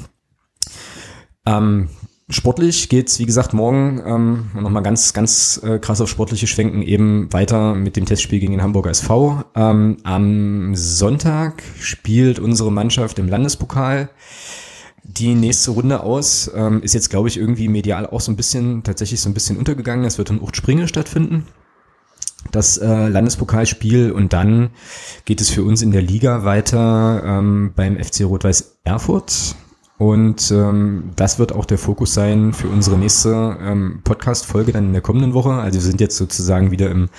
Ähm, 1.45 1.89
Sportlich 2.29 2.89
geht's 2.89 3.19
wie 3.19 3.25
gesagt, 3.25 3.53
morgen 3.53 4.01
ähm, 4.05 4.51
nochmal 4.53 4.83
ganz, 4.83 5.13
ganz 5.13 5.61
äh, 5.63 5.79
krass 5.79 6.01
auf 6.01 6.09
sportliche 6.09 6.45
Schwenken 6.45 6.81
eben 6.81 7.31
weiter 7.31 7.73
mit 7.73 7.95
dem 7.95 8.05
Testspiel 8.05 8.41
gegen 8.41 8.51
den 8.51 8.61
Hamburger 8.61 8.89
SV. 8.89 9.45
Ähm, 9.55 9.97
am 10.03 10.75
Sonntag 10.75 11.63
spielt 11.79 12.39
unsere 12.39 12.69
Mannschaft 12.69 13.17
im 13.17 13.29
Landespokal 13.29 14.09
die 15.03 15.35
nächste 15.35 15.71
Runde 15.71 16.01
aus. 16.01 16.51
Ähm, 16.53 16.83
ist 16.83 16.93
jetzt, 16.93 17.09
glaube 17.09 17.29
ich, 17.29 17.37
irgendwie 17.37 17.69
medial 17.69 18.05
auch 18.05 18.19
so 18.19 18.29
ein 18.29 18.35
bisschen, 18.35 18.83
tatsächlich 18.83 19.21
so 19.21 19.29
ein 19.29 19.33
bisschen 19.33 19.55
untergegangen. 19.55 20.03
Es 20.03 20.17
wird 20.17 20.29
in 20.29 20.41
Uchtspringe 20.41 20.89
stattfinden 20.89 21.45
das 22.51 22.77
äh, 22.77 23.07
Landespokalspiel 23.07 24.11
und 24.11 24.31
dann 24.31 24.69
geht 25.25 25.41
es 25.41 25.49
für 25.49 25.63
uns 25.63 25.81
in 25.81 25.91
der 25.91 26.01
Liga 26.01 26.45
weiter 26.45 27.21
ähm, 27.25 27.73
beim 27.75 28.01
FC 28.01 28.21
Rot-Weiß 28.21 28.79
Erfurt. 28.83 29.55
Und 29.97 30.51
ähm, 30.51 31.11
das 31.15 31.39
wird 31.39 31.53
auch 31.53 31.65
der 31.65 31.79
Fokus 31.79 32.13
sein 32.13 32.53
für 32.53 32.67
unsere 32.67 32.97
nächste 32.97 33.57
ähm, 33.59 34.01
Podcast-Folge 34.03 34.71
dann 34.71 34.85
in 34.85 34.93
der 34.93 35.01
kommenden 35.01 35.33
Woche. 35.33 35.53
Also 35.53 35.79
wir 35.79 35.83
sind 35.83 35.99
jetzt 35.99 36.17
sozusagen 36.17 36.69
wieder 36.69 36.91
im, 36.91 37.09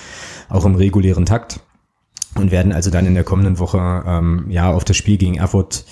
auch 0.49 0.65
im 0.65 0.77
regulären 0.77 1.27
Takt 1.27 1.61
und 2.37 2.53
werden 2.53 2.73
also 2.73 2.91
dann 2.91 3.07
in 3.07 3.15
der 3.15 3.25
kommenden 3.25 3.59
Woche 3.59 4.05
ähm, 4.07 4.47
ja 4.49 4.71
auf 4.71 4.85
das 4.85 4.97
Spiel 4.97 5.19
gegen 5.19 5.39
Erfurt 5.39 5.85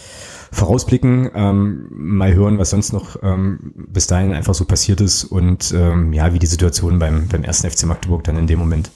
vorausblicken, 0.53 1.31
ähm, 1.35 1.87
mal 1.91 2.35
hören, 2.35 2.59
was 2.59 2.71
sonst 2.71 2.93
noch 2.93 3.21
ähm, 3.23 3.73
bis 3.75 4.07
dahin 4.07 4.33
einfach 4.33 4.55
so 4.55 4.65
passiert 4.65 5.01
ist 5.01 5.25
und 5.25 5.75
ähm, 5.77 6.13
ja, 6.13 6.33
wie 6.33 6.39
die 6.39 6.47
Situation 6.47 6.99
beim, 7.01 7.27
beim 7.27 7.43
ersten 7.43 7.69
FC 7.69 7.85
Magdeburg 7.87 8.23
dann 8.25 8.39
in 8.39 8.47
dem 8.47 8.61
Moment 8.61 8.91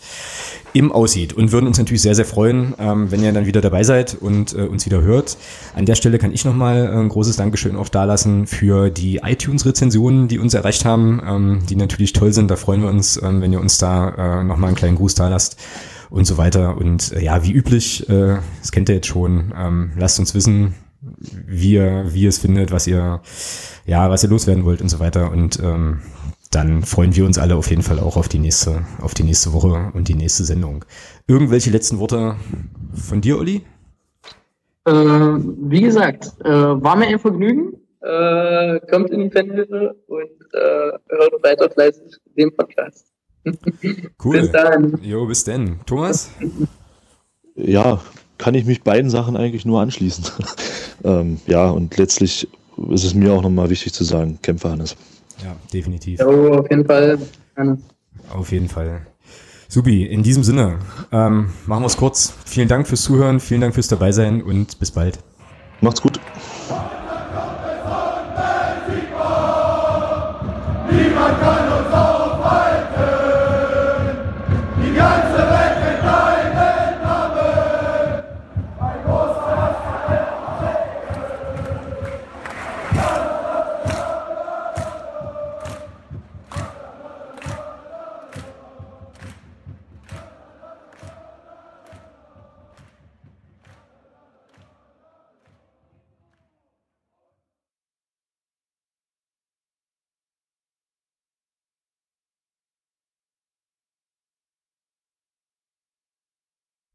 im 0.73 0.93
aussieht 0.93 1.33
und 1.33 1.53
würden 1.53 1.67
uns 1.67 1.79
natürlich 1.79 2.03
sehr, 2.03 2.15
sehr 2.15 2.25
freuen, 2.25 2.75
ähm, 2.79 3.11
wenn 3.11 3.23
ihr 3.23 3.33
dann 3.33 3.47
wieder 3.47 3.61
dabei 3.61 3.83
seid 3.83 4.15
und 4.15 4.55
äh, 4.55 4.63
uns 4.63 4.87
wieder 4.87 5.03
hört. 5.03 5.37
An 5.75 5.87
der 5.87 5.95
Stelle 5.95 6.19
kann 6.19 6.33
ich 6.33 6.45
nochmal 6.45 6.87
äh, 6.87 6.97
ein 6.97 7.09
großes 7.09 7.37
Dankeschön 7.37 7.77
auch 7.77 7.89
dalassen 7.89 8.47
für 8.47 8.91
die 8.91 9.19
iTunes-Rezensionen, 9.19 10.29
die 10.29 10.39
uns 10.39 10.55
erreicht 10.55 10.85
haben, 10.85 11.21
ähm, 11.27 11.59
die 11.69 11.77
natürlich 11.77 12.13
toll 12.13 12.33
sind. 12.33 12.51
Da 12.51 12.57
freuen 12.57 12.83
wir 12.83 12.89
uns, 12.89 13.21
ähm, 13.23 13.41
wenn 13.41 13.53
ihr 13.53 13.61
uns 13.61 13.79
da 13.79 14.41
äh, 14.41 14.45
nochmal 14.45 14.69
einen 14.69 14.77
kleinen 14.77 14.97
Gruß 14.97 15.15
dalasst 15.15 15.57
und 16.11 16.25
so 16.25 16.37
weiter. 16.37 16.77
Und 16.77 17.13
äh, 17.13 17.23
ja, 17.23 17.43
wie 17.45 17.53
üblich, 17.53 18.09
äh, 18.09 18.39
das 18.61 18.73
kennt 18.73 18.89
ihr 18.89 18.97
jetzt 18.97 19.09
schon, 19.09 19.53
ähm, 19.57 19.93
lasst 19.97 20.19
uns 20.19 20.35
wissen, 20.35 20.75
wie 21.47 21.73
ihr, 21.73 22.07
wie 22.13 22.23
ihr 22.23 22.29
es 22.29 22.39
findet, 22.39 22.73
was 22.73 22.87
ihr, 22.87 23.21
ja, 23.87 24.11
was 24.11 24.23
ihr 24.23 24.29
loswerden 24.29 24.65
wollt 24.65 24.83
und 24.83 24.89
so 24.89 24.99
weiter. 25.01 25.31
Und 25.31 25.59
ähm, 25.61 26.01
dann 26.51 26.83
freuen 26.83 27.15
wir 27.15 27.25
uns 27.25 27.39
alle 27.39 27.57
auf 27.57 27.71
jeden 27.71 27.83
Fall 27.83 28.01
auch 28.01 28.17
auf 28.17 28.29
die 28.29 28.41
nächste, 28.41 28.85
auf 29.01 29.15
die 29.15 29.23
nächste 29.23 29.53
Woche 29.53 29.93
und 29.95 30.09
die 30.09 30.15
nächste 30.15 30.45
Sendung. 30.45 30.85
Irgendwelche 31.29 31.71
letzten 31.71 31.99
Worte 32.01 32.37
von 32.93 33.21
dir, 33.21 33.39
Olli? 33.39 33.63
Äh, 34.85 34.93
wie 34.93 35.81
gesagt, 35.81 36.33
äh, 36.45 36.51
war 36.51 36.97
mir 36.97 37.07
ein 37.07 37.19
Vergnügen. 37.19 37.75
Äh, 38.01 38.81
kommt 38.91 39.11
in 39.11 39.21
die 39.21 39.31
Fanhilfe 39.31 39.95
und 40.07 40.31
äh, 40.55 40.93
hört 41.09 41.43
weiter 41.43 41.71
fleißig 41.71 42.17
den 42.37 42.55
Podcast. 42.55 43.07
Cool. 44.23 44.41
bis 44.41 44.53
dann. 44.53 44.99
Jo, 45.03 45.25
bis 45.27 45.45
denn. 45.45 45.81
Thomas? 45.87 46.31
Ja, 47.57 48.01
kann 48.39 48.55
ich 48.55 48.65
mich 48.65 48.83
beiden 48.83 49.11
Sachen 49.11 49.37
eigentlich 49.37 49.67
nur 49.67 49.83
anschließen. 49.83 50.25
ähm, 51.05 51.41
ja, 51.47 51.69
und 51.69 51.95
letztlich 51.99 52.49
ist 52.91 53.05
es 53.05 53.13
mir 53.13 53.35
auch 53.35 53.43
nochmal 53.43 53.69
wichtig 53.69 53.93
zu 53.93 54.03
sagen, 54.03 54.39
Kämpfer 54.41 54.71
Hannes. 54.71 54.97
Ja, 55.43 55.57
definitiv. 55.73 56.21
Ja, 56.21 56.27
auf 56.27 56.71
jeden 56.71 56.85
Fall. 56.85 57.19
Auf 58.31 58.53
jeden 58.53 58.69
Fall. 58.69 59.03
Subi, 59.69 60.05
in 60.05 60.25
diesem 60.25 60.43
Sinne, 60.43 60.81
ähm, 61.13 61.51
machen 61.67 61.83
wir 61.83 61.87
es 61.87 61.97
kurz. 61.97 62.35
Vielen 62.45 62.67
Dank 62.67 62.89
fürs 62.89 63.03
Zuhören, 63.03 63.39
vielen 63.39 63.61
Dank 63.61 63.75
fürs 63.75 63.87
Dabeisein 63.87 64.43
und 64.43 64.81
bis 64.81 64.91
bald. 64.91 65.21
Macht's 65.81 66.03
gut. 66.03 66.10